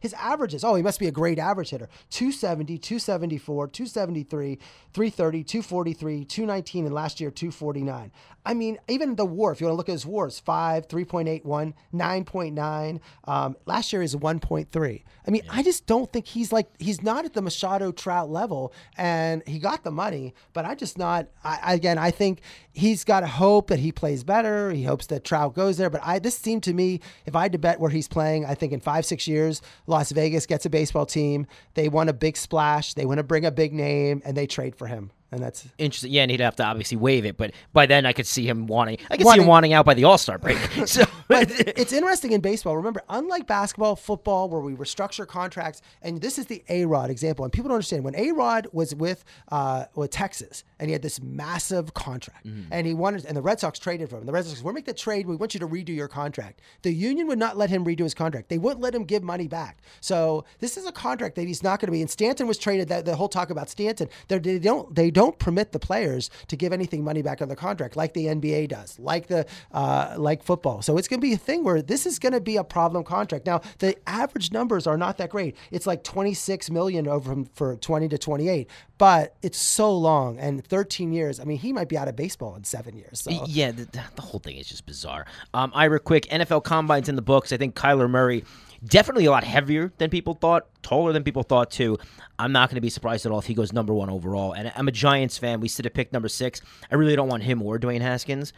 His 0.00 0.12
averages, 0.14 0.62
oh, 0.62 0.74
he 0.74 0.82
must 0.82 1.00
be 1.00 1.08
a 1.08 1.10
great 1.10 1.38
average 1.38 1.70
hitter 1.70 1.88
270, 2.10 2.78
274, 2.78 3.68
273, 3.68 4.58
330, 4.92 5.44
243, 5.44 6.24
219, 6.24 6.84
and 6.84 6.94
last 6.94 7.20
year 7.20 7.30
249. 7.30 8.12
I 8.44 8.54
mean, 8.54 8.78
even 8.88 9.07
the 9.16 9.24
war, 9.26 9.52
if 9.52 9.60
you 9.60 9.66
want 9.66 9.74
to 9.74 9.76
look 9.76 9.88
at 9.88 9.92
his 9.92 10.06
wars, 10.06 10.38
5, 10.40 10.88
3.81, 10.88 11.74
9.9. 11.94 13.00
Um, 13.24 13.56
last 13.66 13.92
year 13.92 14.02
is 14.02 14.14
1.3. 14.16 15.02
I 15.26 15.30
mean, 15.30 15.42
I 15.50 15.62
just 15.62 15.86
don't 15.86 16.10
think 16.12 16.26
he's 16.26 16.52
like, 16.52 16.68
he's 16.78 17.02
not 17.02 17.24
at 17.24 17.34
the 17.34 17.42
Machado 17.42 17.92
Trout 17.92 18.30
level, 18.30 18.72
and 18.96 19.42
he 19.46 19.58
got 19.58 19.84
the 19.84 19.90
money, 19.90 20.34
but 20.52 20.64
I 20.64 20.74
just 20.74 20.96
not, 20.98 21.28
I, 21.44 21.58
I- 21.62 21.74
again, 21.74 21.98
I 21.98 22.10
think 22.10 22.40
he's 22.72 23.04
got 23.04 23.20
to 23.20 23.26
hope 23.26 23.68
that 23.68 23.78
he 23.78 23.92
plays 23.92 24.24
better. 24.24 24.70
He 24.70 24.84
hopes 24.84 25.06
that 25.06 25.24
Trout 25.24 25.54
goes 25.54 25.76
there, 25.76 25.90
but 25.90 26.00
I, 26.04 26.18
this 26.18 26.36
seemed 26.36 26.62
to 26.64 26.72
me, 26.74 27.00
if 27.26 27.36
I 27.36 27.42
had 27.42 27.52
to 27.52 27.58
bet 27.58 27.78
where 27.80 27.90
he's 27.90 28.08
playing, 28.08 28.46
I 28.46 28.54
think 28.54 28.72
in 28.72 28.80
five, 28.80 29.04
six 29.04 29.28
years, 29.28 29.60
Las 29.86 30.12
Vegas 30.12 30.46
gets 30.46 30.64
a 30.66 30.70
baseball 30.70 31.06
team. 31.06 31.46
They 31.74 31.88
want 31.88 32.10
a 32.10 32.14
big 32.14 32.36
splash. 32.36 32.94
They 32.94 33.04
want 33.06 33.18
to 33.18 33.22
bring 33.24 33.44
a 33.44 33.50
big 33.50 33.72
name, 33.72 34.22
and 34.24 34.36
they 34.36 34.46
trade 34.46 34.74
for 34.76 34.86
him. 34.86 35.10
And 35.30 35.42
that's 35.42 35.66
Interesting. 35.78 36.10
Yeah, 36.12 36.22
and 36.22 36.30
he'd 36.30 36.40
have 36.40 36.56
to 36.56 36.64
obviously 36.64 36.96
waive 36.96 37.24
it, 37.26 37.36
but 37.36 37.52
by 37.72 37.86
then 37.86 38.06
I 38.06 38.12
could 38.12 38.26
see 38.26 38.48
him 38.48 38.66
wanting. 38.66 38.98
I 39.10 39.16
could 39.16 39.26
see 39.26 39.40
him 39.40 39.46
wanting 39.46 39.72
out 39.72 39.84
by 39.84 39.94
the 39.94 40.04
All 40.04 40.18
Star 40.18 40.38
break. 40.38 40.56
so 40.86 41.04
it's 41.30 41.92
interesting 41.92 42.32
in 42.32 42.40
baseball. 42.40 42.76
Remember, 42.76 43.02
unlike 43.08 43.46
basketball, 43.46 43.96
football, 43.96 44.48
where 44.48 44.60
we 44.60 44.74
restructure 44.74 45.26
contracts, 45.26 45.82
and 46.02 46.20
this 46.20 46.38
is 46.38 46.46
the 46.46 46.62
A 46.68 46.84
Rod 46.86 47.10
example, 47.10 47.44
and 47.44 47.52
people 47.52 47.68
don't 47.68 47.76
understand 47.76 48.04
when 48.04 48.14
A 48.16 48.32
Rod 48.32 48.66
was 48.72 48.94
with 48.94 49.24
uh, 49.52 49.84
with 49.94 50.10
Texas, 50.10 50.64
and 50.78 50.88
he 50.88 50.92
had 50.92 51.02
this 51.02 51.20
massive 51.20 51.94
contract, 51.94 52.46
and 52.70 52.86
he 52.86 52.94
wanted, 52.94 53.24
and 53.26 53.36
the 53.36 53.42
Red 53.42 53.60
Sox 53.60 53.78
traded 53.78 54.08
for 54.08 54.16
him. 54.18 54.26
The 54.26 54.32
Red 54.32 54.46
Sox, 54.46 54.62
we'll 54.62 54.72
make 54.74 54.86
the 54.86 54.94
trade. 54.94 55.26
We 55.26 55.36
want 55.36 55.52
you 55.54 55.60
to 55.60 55.68
redo 55.68 55.94
your 55.94 56.08
contract. 56.08 56.60
The 56.82 56.92
union 56.92 57.26
would 57.28 57.38
not 57.38 57.56
let 57.56 57.68
him 57.70 57.84
redo 57.84 58.00
his 58.00 58.14
contract. 58.14 58.48
They 58.48 58.58
wouldn't 58.58 58.80
let 58.80 58.94
him 58.94 59.04
give 59.04 59.22
money 59.22 59.48
back. 59.48 59.78
So 60.00 60.44
this 60.60 60.76
is 60.76 60.86
a 60.86 60.92
contract 60.92 61.34
that 61.36 61.46
he's 61.46 61.62
not 61.62 61.80
going 61.80 61.88
to 61.88 61.92
be. 61.92 62.00
And 62.00 62.10
Stanton 62.10 62.46
was 62.46 62.56
traded. 62.58 62.88
That 62.88 63.04
the 63.04 63.14
whole 63.16 63.28
talk 63.28 63.50
about 63.50 63.68
Stanton, 63.68 64.08
they're- 64.28 64.38
they 64.38 64.58
don't 64.58 64.94
they 64.94 65.10
don't 65.10 65.17
permit 65.38 65.72
the 65.72 65.78
players 65.78 66.30
to 66.48 66.56
give 66.56 66.72
anything 66.72 67.04
money 67.04 67.22
back 67.22 67.40
on 67.40 67.48
the 67.48 67.56
contract 67.56 67.96
like 67.96 68.14
the 68.14 68.26
NBA 68.26 68.68
does, 68.68 68.98
like 68.98 69.28
the 69.28 69.46
uh, 69.72 70.14
like 70.18 70.42
football. 70.42 70.82
So 70.82 70.98
it's 70.98 71.08
going 71.08 71.20
to 71.20 71.26
be 71.26 71.34
a 71.34 71.38
thing 71.38 71.64
where 71.64 71.80
this 71.80 72.06
is 72.06 72.18
going 72.18 72.32
to 72.32 72.40
be 72.40 72.56
a 72.56 72.64
problem 72.64 73.04
contract. 73.04 73.46
Now 73.46 73.60
the 73.78 73.96
average 74.08 74.52
numbers 74.52 74.86
are 74.86 74.96
not 74.96 75.18
that 75.18 75.30
great. 75.30 75.56
It's 75.70 75.86
like 75.86 76.02
26 76.04 76.70
million 76.70 77.06
over 77.06 77.28
from 77.28 77.44
for 77.46 77.76
20 77.76 78.08
to 78.08 78.18
28, 78.18 78.70
but 78.96 79.36
it's 79.42 79.58
so 79.58 79.94
long 79.94 80.38
and 80.38 80.64
13 80.64 81.12
years. 81.12 81.38
I 81.40 81.44
mean, 81.44 81.58
he 81.58 81.72
might 81.72 81.88
be 81.88 81.98
out 81.98 82.08
of 82.08 82.16
baseball 82.16 82.56
in 82.56 82.64
seven 82.64 82.96
years. 82.96 83.20
So. 83.20 83.30
yeah, 83.46 83.70
the, 83.70 83.86
the 84.16 84.22
whole 84.22 84.40
thing 84.40 84.56
is 84.56 84.68
just 84.68 84.86
bizarre. 84.86 85.26
Um, 85.54 85.70
Ira, 85.74 86.00
quick 86.00 86.26
NFL 86.26 86.64
combines 86.64 87.08
in 87.08 87.16
the 87.16 87.22
books. 87.22 87.52
I 87.52 87.56
think 87.56 87.74
Kyler 87.74 88.08
Murray. 88.08 88.44
Definitely 88.84 89.26
a 89.26 89.30
lot 89.30 89.42
heavier 89.42 89.92
than 89.98 90.08
people 90.08 90.34
thought, 90.34 90.68
taller 90.82 91.12
than 91.12 91.24
people 91.24 91.42
thought 91.42 91.70
too. 91.70 91.98
I'm 92.38 92.52
not 92.52 92.68
going 92.68 92.76
to 92.76 92.80
be 92.80 92.90
surprised 92.90 93.26
at 93.26 93.32
all 93.32 93.40
if 93.40 93.46
he 93.46 93.54
goes 93.54 93.72
number 93.72 93.92
one 93.92 94.08
overall. 94.08 94.52
And 94.52 94.72
I'm 94.76 94.86
a 94.86 94.92
Giants 94.92 95.36
fan. 95.36 95.60
We 95.60 95.68
sit 95.68 95.86
at 95.86 95.94
pick 95.94 96.12
number 96.12 96.28
six. 96.28 96.60
I 96.90 96.94
really 96.94 97.16
don't 97.16 97.28
want 97.28 97.42
him 97.42 97.60
or 97.60 97.78
Dwayne 97.78 98.00
Haskins. 98.00 98.52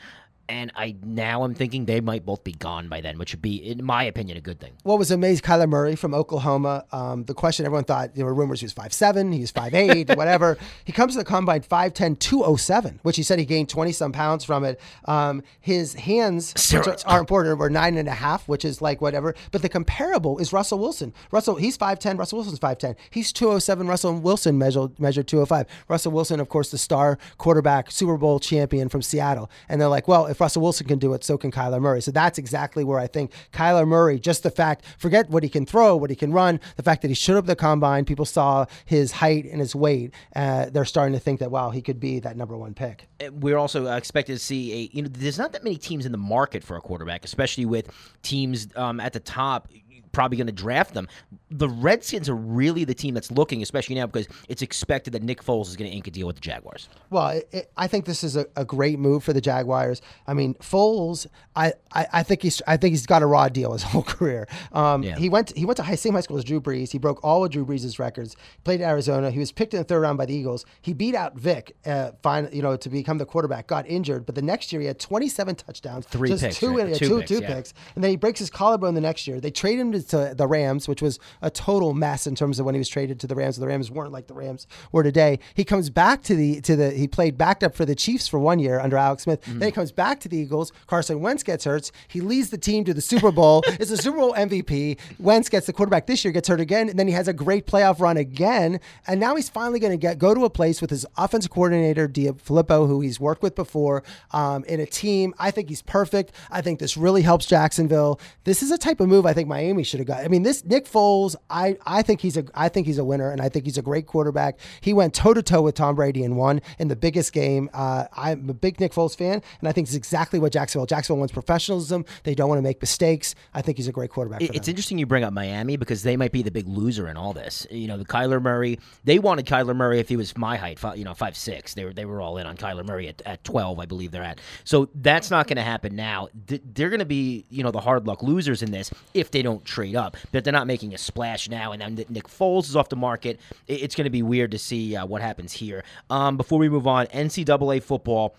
And 0.51 0.73
I 0.75 0.97
now 1.05 1.45
I'm 1.45 1.55
thinking 1.55 1.85
they 1.85 2.01
might 2.01 2.27
both 2.27 2.43
be 2.43 2.51
gone 2.51 2.89
by 2.89 3.01
then, 3.01 3.19
which 3.19 3.33
would 3.33 3.41
be, 3.41 3.55
in 3.55 3.85
my 3.85 4.03
opinion, 4.03 4.37
a 4.37 4.41
good 4.41 4.59
thing. 4.59 4.73
what 4.83 4.99
was 4.99 5.13
amazing, 5.13 5.45
Kyler 5.45 5.69
Murray 5.69 5.95
from 5.95 6.13
Oklahoma. 6.13 6.85
Um, 6.91 7.23
the 7.23 7.35
question 7.35 7.65
everyone 7.65 7.85
thought, 7.85 8.17
there 8.17 8.25
were 8.25 8.35
rumors 8.35 8.59
he 8.59 8.65
was 8.65 8.75
5'7, 8.75 9.33
he 9.33 9.43
was 9.43 9.53
5'8, 9.53 10.17
whatever. 10.17 10.59
He 10.85 10.91
comes 10.91 11.13
to 11.13 11.21
the 11.21 11.25
combine 11.25 11.61
5'10, 11.61 12.19
207, 12.19 12.99
which 13.05 13.17
he 13.17 13.23
said 13.23 13.39
he 13.39 13.45
gained 13.45 13.69
20 13.69 13.93
some 13.93 14.11
pounds 14.11 14.45
from 14.45 14.65
it. 14.65 14.81
Um, 15.05 15.45
his 15.61 15.95
hands, 15.95 16.53
which 16.73 16.89
are, 16.89 16.97
are 17.07 17.21
important, 17.21 17.57
were 17.57 17.71
nine 17.71 17.97
and 17.97 18.09
a 18.09 18.15
half, 18.15 18.49
which 18.49 18.65
is 18.65 18.83
like 18.83 19.01
whatever. 19.01 19.37
But 19.53 19.63
the 19.63 19.69
comparable 19.69 20.39
is 20.39 20.53
Russell 20.53 20.81
Wilson. 20.81 21.15
Russell, 21.31 21.55
he's 21.55 21.79
5'10, 21.79 22.19
Russell 22.19 22.39
Wilson's 22.39 22.59
5'10. 22.59 22.97
He's 23.11 23.33
207, 23.33 23.87
Russell 23.87 24.19
Wilson 24.19 24.59
measured, 24.59 24.99
measured 24.99 25.29
205. 25.29 25.69
Russell 25.87 26.11
Wilson, 26.11 26.41
of 26.41 26.49
course, 26.49 26.73
the 26.73 26.79
star 26.79 27.19
quarterback, 27.39 27.93
Super 27.93 28.17
Bowl 28.17 28.41
champion 28.41 28.89
from 28.89 29.01
Seattle. 29.01 29.49
And 29.69 29.81
they're 29.81 29.87
like, 29.87 30.09
well, 30.09 30.27
if 30.27 30.40
Russell 30.41 30.63
Wilson 30.63 30.87
can 30.87 30.99
do 30.99 31.13
it, 31.15 31.25
so 31.25 31.37
can 31.39 31.51
Kyler 31.51 31.81
Murray. 31.81 32.01
So 32.01 32.11
that's 32.11 32.39
exactly 32.39 32.85
where 32.85 32.99
I 32.99 33.07
think 33.07 33.33
Kyler 33.53 33.87
Murray, 33.87 34.19
just 34.19 34.43
the 34.43 34.51
fact, 34.51 34.85
forget 34.99 35.31
what 35.31 35.43
he 35.43 35.49
can 35.49 35.67
throw, 35.67 35.97
what 35.97 36.11
he 36.11 36.17
can 36.17 36.33
run, 36.33 36.61
the 36.77 36.83
fact 36.83 37.03
that 37.03 37.09
he 37.09 37.15
showed 37.15 37.37
up 37.37 37.47
the 37.47 37.57
combine, 37.57 38.05
people 38.05 38.25
saw 38.25 38.67
his 38.85 39.13
height 39.13 39.45
and 39.45 39.61
his 39.61 39.75
weight. 39.75 40.13
Uh, 40.35 40.67
they're 40.71 40.85
starting 40.85 41.13
to 41.13 41.21
think 41.21 41.41
that, 41.41 41.51
wow, 41.51 41.71
he 41.71 41.83
could 41.83 42.01
be 42.01 42.19
that 42.21 42.37
number 42.37 42.57
one 42.57 42.75
pick. 42.75 43.09
Uh, 43.21 43.31
we're 43.33 43.59
also 43.59 43.87
expected 43.87 44.33
to 44.35 44.39
see 44.39 44.73
a 44.73 44.91
you 44.93 45.03
know 45.03 45.09
there's 45.13 45.39
not 45.39 45.53
that 45.53 45.65
many 45.65 45.77
teams 45.77 46.07
in 46.07 46.13
the 46.13 46.19
market 46.19 46.65
for 46.65 46.77
a 46.77 46.81
quarterback 46.81 47.25
especially 47.25 47.65
with 47.65 47.91
teams 48.23 48.69
um, 48.77 49.01
at 49.01 49.13
the 49.13 49.21
top 49.21 49.69
probably 50.13 50.37
going 50.37 50.47
to 50.47 50.53
draft 50.53 50.95
them 50.95 51.09
the 51.51 51.69
redskins 51.69 52.29
are 52.29 52.37
really 52.37 52.85
the 52.85 52.95
team 52.95 53.15
that's 53.15 53.31
looking 53.31 53.63
especially 53.63 53.95
now 53.95 54.07
because 54.07 54.29
it's 54.49 54.63
expected 54.63 55.13
that 55.13 55.23
nick 55.23 55.43
foles 55.43 55.69
is 55.69 55.77
going 55.77 55.91
to 55.91 55.97
ink 55.97 56.07
a 56.07 56.11
deal 56.11 56.27
with 56.27 56.37
the 56.37 56.43
jaguars 56.43 56.89
Well, 57.11 57.29
it, 57.29 57.49
it, 57.53 57.73
I 57.77 57.87
think 57.87 58.05
this 58.05 58.23
is 58.23 58.37
a, 58.37 58.47
a 58.57 58.65
great 58.65 58.99
move 58.99 59.25
for 59.25 59.33
the 59.33 59.41
Jaguars. 59.41 60.03
I 60.27 60.35
mean, 60.35 60.55
Foles, 60.55 61.27
I, 61.57 61.73
I, 61.93 62.07
I 62.13 62.23
think 62.23 62.43
he's 62.43 62.63
I 62.67 62.77
think 62.77 62.93
he's 62.93 63.07
got 63.07 63.23
a 63.23 63.27
raw 63.27 63.49
deal 63.49 63.73
his 63.73 63.83
whole 63.93 64.03
career. 64.03 64.49
Um, 64.73 65.03
Yeah. 65.03 65.19
He 65.19 65.29
went 65.29 65.57
he 65.57 65.65
went 65.65 65.77
to 65.79 65.83
high, 65.83 65.95
same 65.95 66.15
high 66.15 66.21
school 66.21 66.39
as 66.39 66.45
Drew 66.45 66.61
Brees. 66.61 66.91
He 66.93 66.99
broke 66.99 67.23
all 67.25 67.45
of 67.45 67.51
Drew 67.51 67.65
Brees' 67.65 67.99
records. 67.99 68.37
Played 68.65 68.81
at 68.81 68.89
Arizona. 68.89 69.31
He 69.31 69.39
was 69.39 69.53
picked 69.53 69.75
in 69.75 69.79
the 69.79 69.85
third 69.85 70.01
round 70.01 70.19
by 70.19 70.27
the 70.27 70.35
Eagles. 70.35 70.65
He 70.83 70.93
beat 70.93 71.15
out 71.15 71.37
Vick, 71.37 71.77
uh, 71.87 72.13
fine, 72.23 72.49
you 72.53 72.63
know, 72.63 72.77
to 72.77 72.89
become 72.89 73.19
the 73.19 73.27
quarterback. 73.27 73.67
Got 73.67 73.89
injured, 73.89 74.27
but 74.27 74.35
the 74.35 74.43
next 74.43 74.73
year 74.73 74.81
he 74.81 74.87
had 74.87 74.99
27 74.99 75.55
touchdowns, 75.57 76.07
Three 76.07 76.29
just 76.29 76.43
picks, 76.43 76.59
two, 76.59 76.77
right? 76.77 76.95
two, 76.95 77.19
picks, 77.19 77.29
two 77.29 77.41
yeah. 77.41 77.55
picks, 77.55 77.75
and 77.95 78.05
then 78.05 78.11
he 78.11 78.17
breaks 78.17 78.39
his 78.39 78.51
collarbone 78.51 78.95
the 78.95 79.01
next 79.01 79.27
year. 79.27 79.41
They 79.41 79.51
trade 79.51 79.79
him 79.79 79.93
to, 79.93 80.00
to 80.07 80.35
the 80.37 80.47
Rams, 80.47 80.89
which 80.89 81.03
was 81.03 81.19
a 81.43 81.51
total 81.51 81.95
mess 81.95 82.27
in 82.27 82.35
terms 82.35 82.59
of 82.59 82.67
when 82.67 82.75
he 82.75 82.79
was 82.79 82.89
traded 82.89 83.21
to 83.21 83.27
the 83.27 83.35
Rams. 83.35 83.57
The 83.57 83.67
Rams 83.67 83.91
weren't 83.91 84.13
like 84.13 84.27
the 84.27 84.35
Rams 84.35 84.67
were 84.93 85.03
today. 85.03 85.39
He 85.55 85.65
comes 85.65 85.91
back 85.91 86.23
to 86.25 86.35
the 86.35 86.61
to 86.63 86.77
the 86.77 86.91
he 86.91 87.09
played 87.09 87.37
backed 87.37 87.63
up 87.63 87.75
for 87.75 87.85
the 87.85 87.95
Chiefs 87.95 88.29
for 88.29 88.39
one 88.39 88.59
year 88.59 88.81
under 88.81 88.97
Alex 88.97 89.25
Smith. 89.25 89.43
Mm-hmm. 89.43 89.59
Then 89.59 89.69
he 89.69 89.73
comes 89.73 89.93
back 89.93 90.21
to 90.21 90.29
the 90.29 90.37
Eagles. 90.37 90.73
Carson 90.87 91.21
Wentz 91.21 91.43
gets 91.43 91.65
hurt. 91.65 91.91
He 92.09 92.21
leads 92.21 92.51
the 92.51 92.59
team 92.59 92.85
to 92.85 92.95
the 92.95 93.01
Super 93.01 93.33
Bowl. 93.33 93.63
is 93.81 93.91
a 93.91 93.97
Super 93.97 94.19
Bowl 94.19 94.35
MVP. 94.35 94.99
Wentz 95.19 95.49
gets 95.49 95.67
the 95.67 95.73
quarterback 95.73 96.07
this 96.07 96.25
year, 96.25 96.33
gets 96.33 96.49
hurt 96.49 96.61
again, 96.61 96.89
and 96.89 96.99
then 96.99 97.07
he 97.07 97.15
has 97.15 97.29
a 97.29 97.33
great 97.33 97.67
playoff 97.67 98.01
run 98.01 98.17
again. 98.17 98.81
And 99.07 99.21
now 99.21 99.37
he's 99.37 99.49
finally 99.49 99.79
going 99.79 99.93
to 99.93 99.97
get 99.97 100.19
go 100.19 100.35
to 100.35 100.45
a 100.45 100.51
place 100.51 100.81
with 100.81 100.91
his 100.91 101.07
offensive 101.17 101.51
coordinator 101.51 102.09
Filippo, 102.39 102.87
who 102.87 103.01
he's 103.01 103.21
worked 103.21 103.43
with 103.43 103.55
before, 103.55 104.03
um, 104.33 104.65
in 104.65 104.81
a 104.81 104.87
team. 104.87 105.35
I 105.39 105.51
think 105.51 105.69
he's 105.69 105.83
perfect. 105.83 106.33
I 106.51 106.61
think 106.61 106.79
this 106.79 106.97
really 106.97 107.23
helps 107.23 107.47
Jacksonville. 107.47 108.21
This 108.45 108.63
is 108.63 108.71
a 108.71 108.79
type 108.79 109.01
of 109.01 109.09
move 109.09 109.27
I 109.27 109.33
think 109.33 109.49
Miami 109.49 109.85
should 109.91 110.01
have 110.01 110.07
got. 110.07 110.25
I 110.25 110.29
mean, 110.29 110.43
this 110.43 110.65
Nick 110.65 110.87
Foles, 110.87 111.37
I 111.51 111.77
I 111.87 112.03
think 112.03 112.21
he's 112.21 112.37
a 112.37 112.45
I 112.55 112.69
think 112.69 112.87
he's 112.87 112.99
a 112.99 113.05
winner, 113.05 113.31
and 113.31 113.41
I 113.41 113.49
think 113.49 113.65
he's 113.67 113.77
a 113.79 113.83
great 113.83 114.07
quarterback. 114.07 114.59
He 114.81 114.93
went 114.93 115.13
toe 115.15 115.35
to 115.35 115.43
toe 115.43 115.63
with 115.63 115.75
Tom 115.75 115.95
Brady 115.97 116.25
and 116.25 116.37
won 116.37 116.61
in 116.79 116.89
the 116.89 116.97
biggest 116.97 117.33
game. 117.33 117.69
Uh, 117.75 118.05
I'm 118.17 118.49
a 118.49 118.55
big 118.55 118.81
Nick 118.81 118.93
Foles 118.93 119.17
fan, 119.17 119.43
and 119.61 119.69
I 119.69 119.73
think 119.73 119.87
it's 119.89 119.97
exactly 119.97 120.39
what 120.39 120.53
Jacksonville. 120.53 120.87
Jacksonville 120.87 121.19
wants 121.19 121.33
professionalism. 121.33 122.05
They 122.25 122.35
don't 122.35 122.49
want 122.49 122.59
to 122.59 122.63
make 122.63 122.81
mistakes. 122.81 123.35
I 123.53 123.63
think 123.63 123.77
he's 123.77 123.89
a 123.89 123.93
great 123.93 124.11
quarterback. 124.11 124.43
It- 124.43 124.55
it's 124.55 124.69
interesting 124.69 124.99
you 124.99 125.07
bring 125.07 125.25
up 125.25 125.33
Miami 125.33 125.77
because 125.77 126.03
they 126.03 126.17
might 126.17 126.33
be 126.33 126.43
the 126.43 126.51
big 126.51 126.67
loser 126.69 127.09
in 127.09 127.17
all 127.17 127.33
this. 127.33 127.67
You 127.71 127.89
know, 127.89 127.97
the 127.99 128.05
Kyler 128.05 128.41
Murray. 128.41 128.79
They 129.05 129.19
wanted 129.19 129.47
Kyler 129.47 129.75
Murray 129.75 129.99
if 130.01 130.09
he 130.09 130.17
was 130.17 130.37
my 130.37 130.57
height, 130.57 130.79
fi- 130.79 130.95
you 130.95 131.05
know, 131.05 131.15
five 131.15 131.37
six. 131.37 131.75
They 131.75 131.85
were 131.85 131.93
they 131.93 132.05
were 132.05 132.21
all 132.21 132.37
in 132.39 132.47
on 132.47 132.57
Kyler 132.57 132.85
Murray 132.87 133.09
at, 133.09 133.21
at 133.27 133.43
twelve, 133.45 133.79
I 133.81 133.87
believe 133.87 134.11
they're 134.11 134.23
at. 134.23 134.39
So 134.65 134.89
that's 134.95 135.31
not 135.31 135.47
going 135.49 135.57
to 135.57 135.63
happen 135.63 135.97
now. 135.97 136.29
Th- 136.47 136.63
They're 136.75 136.91
going 136.91 137.01
to 137.01 137.05
be 137.07 137.45
you 137.51 137.63
know 137.63 137.71
the 137.71 137.81
hard 137.81 138.07
luck 138.07 138.23
losers 138.23 138.63
in 138.63 138.71
this 138.71 138.91
if 139.15 139.31
they 139.31 139.43
don't 139.43 139.65
trade 139.81 139.97
up. 139.97 140.17
But 140.33 140.45
they're 140.45 140.53
not 140.53 140.67
making 140.67 140.95
a 140.95 140.99
splash 140.99 141.49
now. 141.49 141.73
And 141.73 141.81
then 141.81 142.05
Nick 142.09 142.29
Foles 142.29 142.65
is 142.69 142.77
off 142.77 142.89
the 142.89 142.97
market. 142.97 143.41
It's 143.67 143.95
going 143.95 144.05
to 144.05 144.11
be 144.11 144.23
weird 144.23 144.51
to 144.53 144.59
see 144.59 144.97
uh, 144.97 145.07
what 145.07 145.23
happens 145.23 145.53
here. 145.53 145.85
Um, 146.11 146.37
before 146.37 146.59
we 146.59 146.69
move 146.69 146.87
on, 146.87 147.07
NCAA 147.07 147.83
football. 147.83 148.35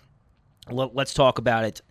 Let- 0.70 0.96
Let's 0.96 1.14
talk 1.14 1.38
about 1.40 1.64
it. 1.66 1.82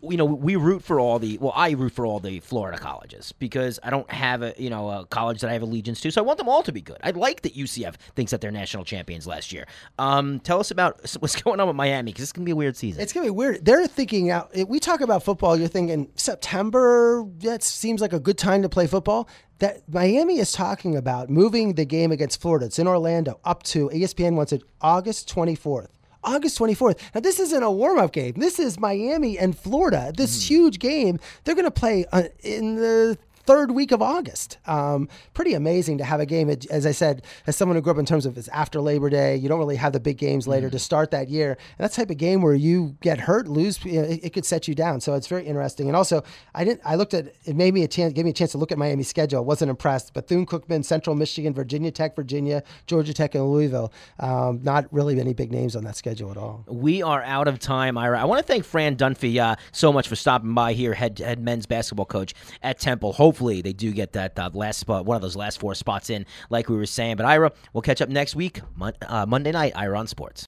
You 0.00 0.16
know, 0.16 0.24
we 0.24 0.56
root 0.56 0.82
for 0.82 0.98
all 0.98 1.18
the 1.18 1.38
well, 1.38 1.52
I 1.54 1.70
root 1.72 1.92
for 1.92 2.06
all 2.06 2.20
the 2.20 2.40
Florida 2.40 2.78
colleges 2.78 3.32
because 3.32 3.78
I 3.82 3.90
don't 3.90 4.10
have 4.10 4.42
a 4.42 4.54
you 4.56 4.70
know 4.70 4.88
a 4.90 5.06
college 5.06 5.40
that 5.40 5.50
I 5.50 5.52
have 5.52 5.62
allegiance 5.62 6.00
to, 6.00 6.10
so 6.10 6.22
I 6.22 6.24
want 6.24 6.38
them 6.38 6.48
all 6.48 6.62
to 6.62 6.72
be 6.72 6.80
good. 6.80 6.98
I 7.02 7.10
like 7.10 7.42
that 7.42 7.54
UCF 7.54 7.96
thinks 8.14 8.30
that 8.30 8.40
they're 8.40 8.50
national 8.50 8.84
champions 8.84 9.26
last 9.26 9.52
year. 9.52 9.66
Um, 9.98 10.40
tell 10.40 10.60
us 10.60 10.70
about 10.70 11.00
what's 11.18 11.40
going 11.40 11.60
on 11.60 11.66
with 11.66 11.76
Miami 11.76 12.12
because 12.12 12.24
it's 12.24 12.32
gonna 12.32 12.44
be 12.44 12.52
a 12.52 12.56
weird 12.56 12.76
season. 12.76 13.02
It's 13.02 13.12
gonna 13.12 13.26
be 13.26 13.30
weird. 13.30 13.64
They're 13.64 13.86
thinking 13.86 14.30
out. 14.30 14.50
We 14.68 14.80
talk 14.80 15.00
about 15.00 15.22
football. 15.22 15.56
You're 15.56 15.68
thinking 15.68 16.10
September. 16.16 17.26
That 17.38 17.62
seems 17.62 18.00
like 18.00 18.12
a 18.12 18.20
good 18.20 18.38
time 18.38 18.62
to 18.62 18.68
play 18.68 18.86
football. 18.86 19.28
That 19.58 19.82
Miami 19.88 20.38
is 20.38 20.52
talking 20.52 20.96
about 20.96 21.30
moving 21.30 21.74
the 21.74 21.84
game 21.84 22.10
against 22.10 22.40
Florida. 22.40 22.66
It's 22.66 22.78
in 22.78 22.88
Orlando 22.88 23.38
up 23.44 23.62
to 23.64 23.88
ESPN 23.90 24.34
wants 24.34 24.52
it 24.52 24.62
August 24.80 25.32
24th. 25.32 25.88
August 26.24 26.58
24th. 26.58 26.98
Now, 27.14 27.20
this 27.20 27.38
isn't 27.38 27.62
a 27.62 27.70
warm 27.70 27.98
up 27.98 28.12
game. 28.12 28.34
This 28.36 28.58
is 28.58 28.78
Miami 28.78 29.38
and 29.38 29.56
Florida. 29.56 30.12
This 30.16 30.48
huge 30.48 30.78
game. 30.78 31.18
They're 31.44 31.54
going 31.54 31.64
to 31.64 31.70
play 31.70 32.04
uh, 32.12 32.24
in 32.42 32.76
the 32.76 33.18
third 33.46 33.70
week 33.70 33.92
of 33.92 34.02
August. 34.02 34.58
Um, 34.66 35.08
pretty 35.34 35.54
amazing 35.54 35.98
to 35.98 36.04
have 36.04 36.20
a 36.20 36.26
game. 36.26 36.50
As 36.70 36.86
I 36.86 36.92
said, 36.92 37.24
as 37.46 37.56
someone 37.56 37.76
who 37.76 37.82
grew 37.82 37.92
up 37.92 37.98
in 37.98 38.06
terms 38.06 38.26
of 38.26 38.36
it's 38.38 38.48
after 38.48 38.80
Labor 38.80 39.10
Day, 39.10 39.36
you 39.36 39.48
don't 39.48 39.58
really 39.58 39.76
have 39.76 39.92
the 39.92 40.00
big 40.00 40.18
games 40.18 40.46
later 40.46 40.70
to 40.70 40.78
start 40.78 41.10
that 41.10 41.28
year. 41.28 41.56
And 41.78 41.84
that 41.84 41.92
type 41.92 42.10
of 42.10 42.16
game 42.16 42.42
where 42.42 42.54
you 42.54 42.96
get 43.00 43.20
hurt, 43.20 43.48
lose, 43.48 43.84
you 43.84 44.00
know, 44.00 44.08
it, 44.08 44.20
it 44.24 44.30
could 44.32 44.44
set 44.44 44.68
you 44.68 44.74
down. 44.74 45.00
So 45.00 45.14
it's 45.14 45.26
very 45.26 45.44
interesting. 45.44 45.88
And 45.88 45.96
also, 45.96 46.22
I 46.54 46.64
didn't. 46.64 46.80
I 46.84 46.94
looked 46.94 47.14
at 47.14 47.32
it. 47.44 47.54
Made 47.54 47.74
me 47.74 47.82
a 47.82 47.88
chance. 47.88 48.12
Gave 48.12 48.24
me 48.24 48.30
a 48.30 48.34
chance 48.34 48.52
to 48.52 48.58
look 48.58 48.72
at 48.72 48.78
Miami's 48.78 49.08
schedule. 49.08 49.44
wasn't 49.44 49.70
impressed. 49.70 50.14
Bethune 50.14 50.46
Cookman, 50.46 50.84
Central 50.84 51.16
Michigan, 51.16 51.54
Virginia 51.54 51.90
Tech, 51.90 52.16
Virginia, 52.16 52.62
Georgia 52.86 53.14
Tech, 53.14 53.34
and 53.34 53.44
Louisville. 53.50 53.92
Um, 54.18 54.60
not 54.62 54.86
really 54.92 55.20
any 55.20 55.34
big 55.34 55.52
names 55.52 55.76
on 55.76 55.84
that 55.84 55.96
schedule 55.96 56.30
at 56.30 56.36
all. 56.36 56.64
We 56.66 57.02
are 57.02 57.22
out 57.22 57.48
of 57.48 57.58
time, 57.58 57.98
Ira. 57.98 58.20
I 58.20 58.24
want 58.24 58.44
to 58.44 58.46
thank 58.46 58.64
Fran 58.64 58.96
Dunphy 58.96 59.38
uh, 59.38 59.56
so 59.72 59.92
much 59.92 60.08
for 60.08 60.16
stopping 60.16 60.54
by 60.54 60.72
here, 60.72 60.94
head 60.94 61.18
head 61.18 61.40
men's 61.40 61.66
basketball 61.66 62.06
coach 62.06 62.34
at 62.62 62.78
Temple. 62.78 63.12
Hopefully, 63.34 63.62
they 63.62 63.72
do 63.72 63.90
get 63.90 64.12
that 64.12 64.38
uh, 64.38 64.48
last 64.54 64.78
spot, 64.78 65.06
one 65.06 65.16
of 65.16 65.20
those 65.20 65.34
last 65.34 65.58
four 65.58 65.74
spots 65.74 66.08
in, 66.08 66.24
like 66.50 66.68
we 66.68 66.76
were 66.76 66.86
saying. 66.86 67.16
But 67.16 67.26
Ira, 67.26 67.50
we'll 67.72 67.82
catch 67.82 68.00
up 68.00 68.08
next 68.08 68.36
week, 68.36 68.60
Mon- 68.76 68.92
uh, 69.08 69.26
Monday 69.26 69.50
night, 69.50 69.72
Ira 69.74 69.98
on 69.98 70.06
Sports. 70.06 70.42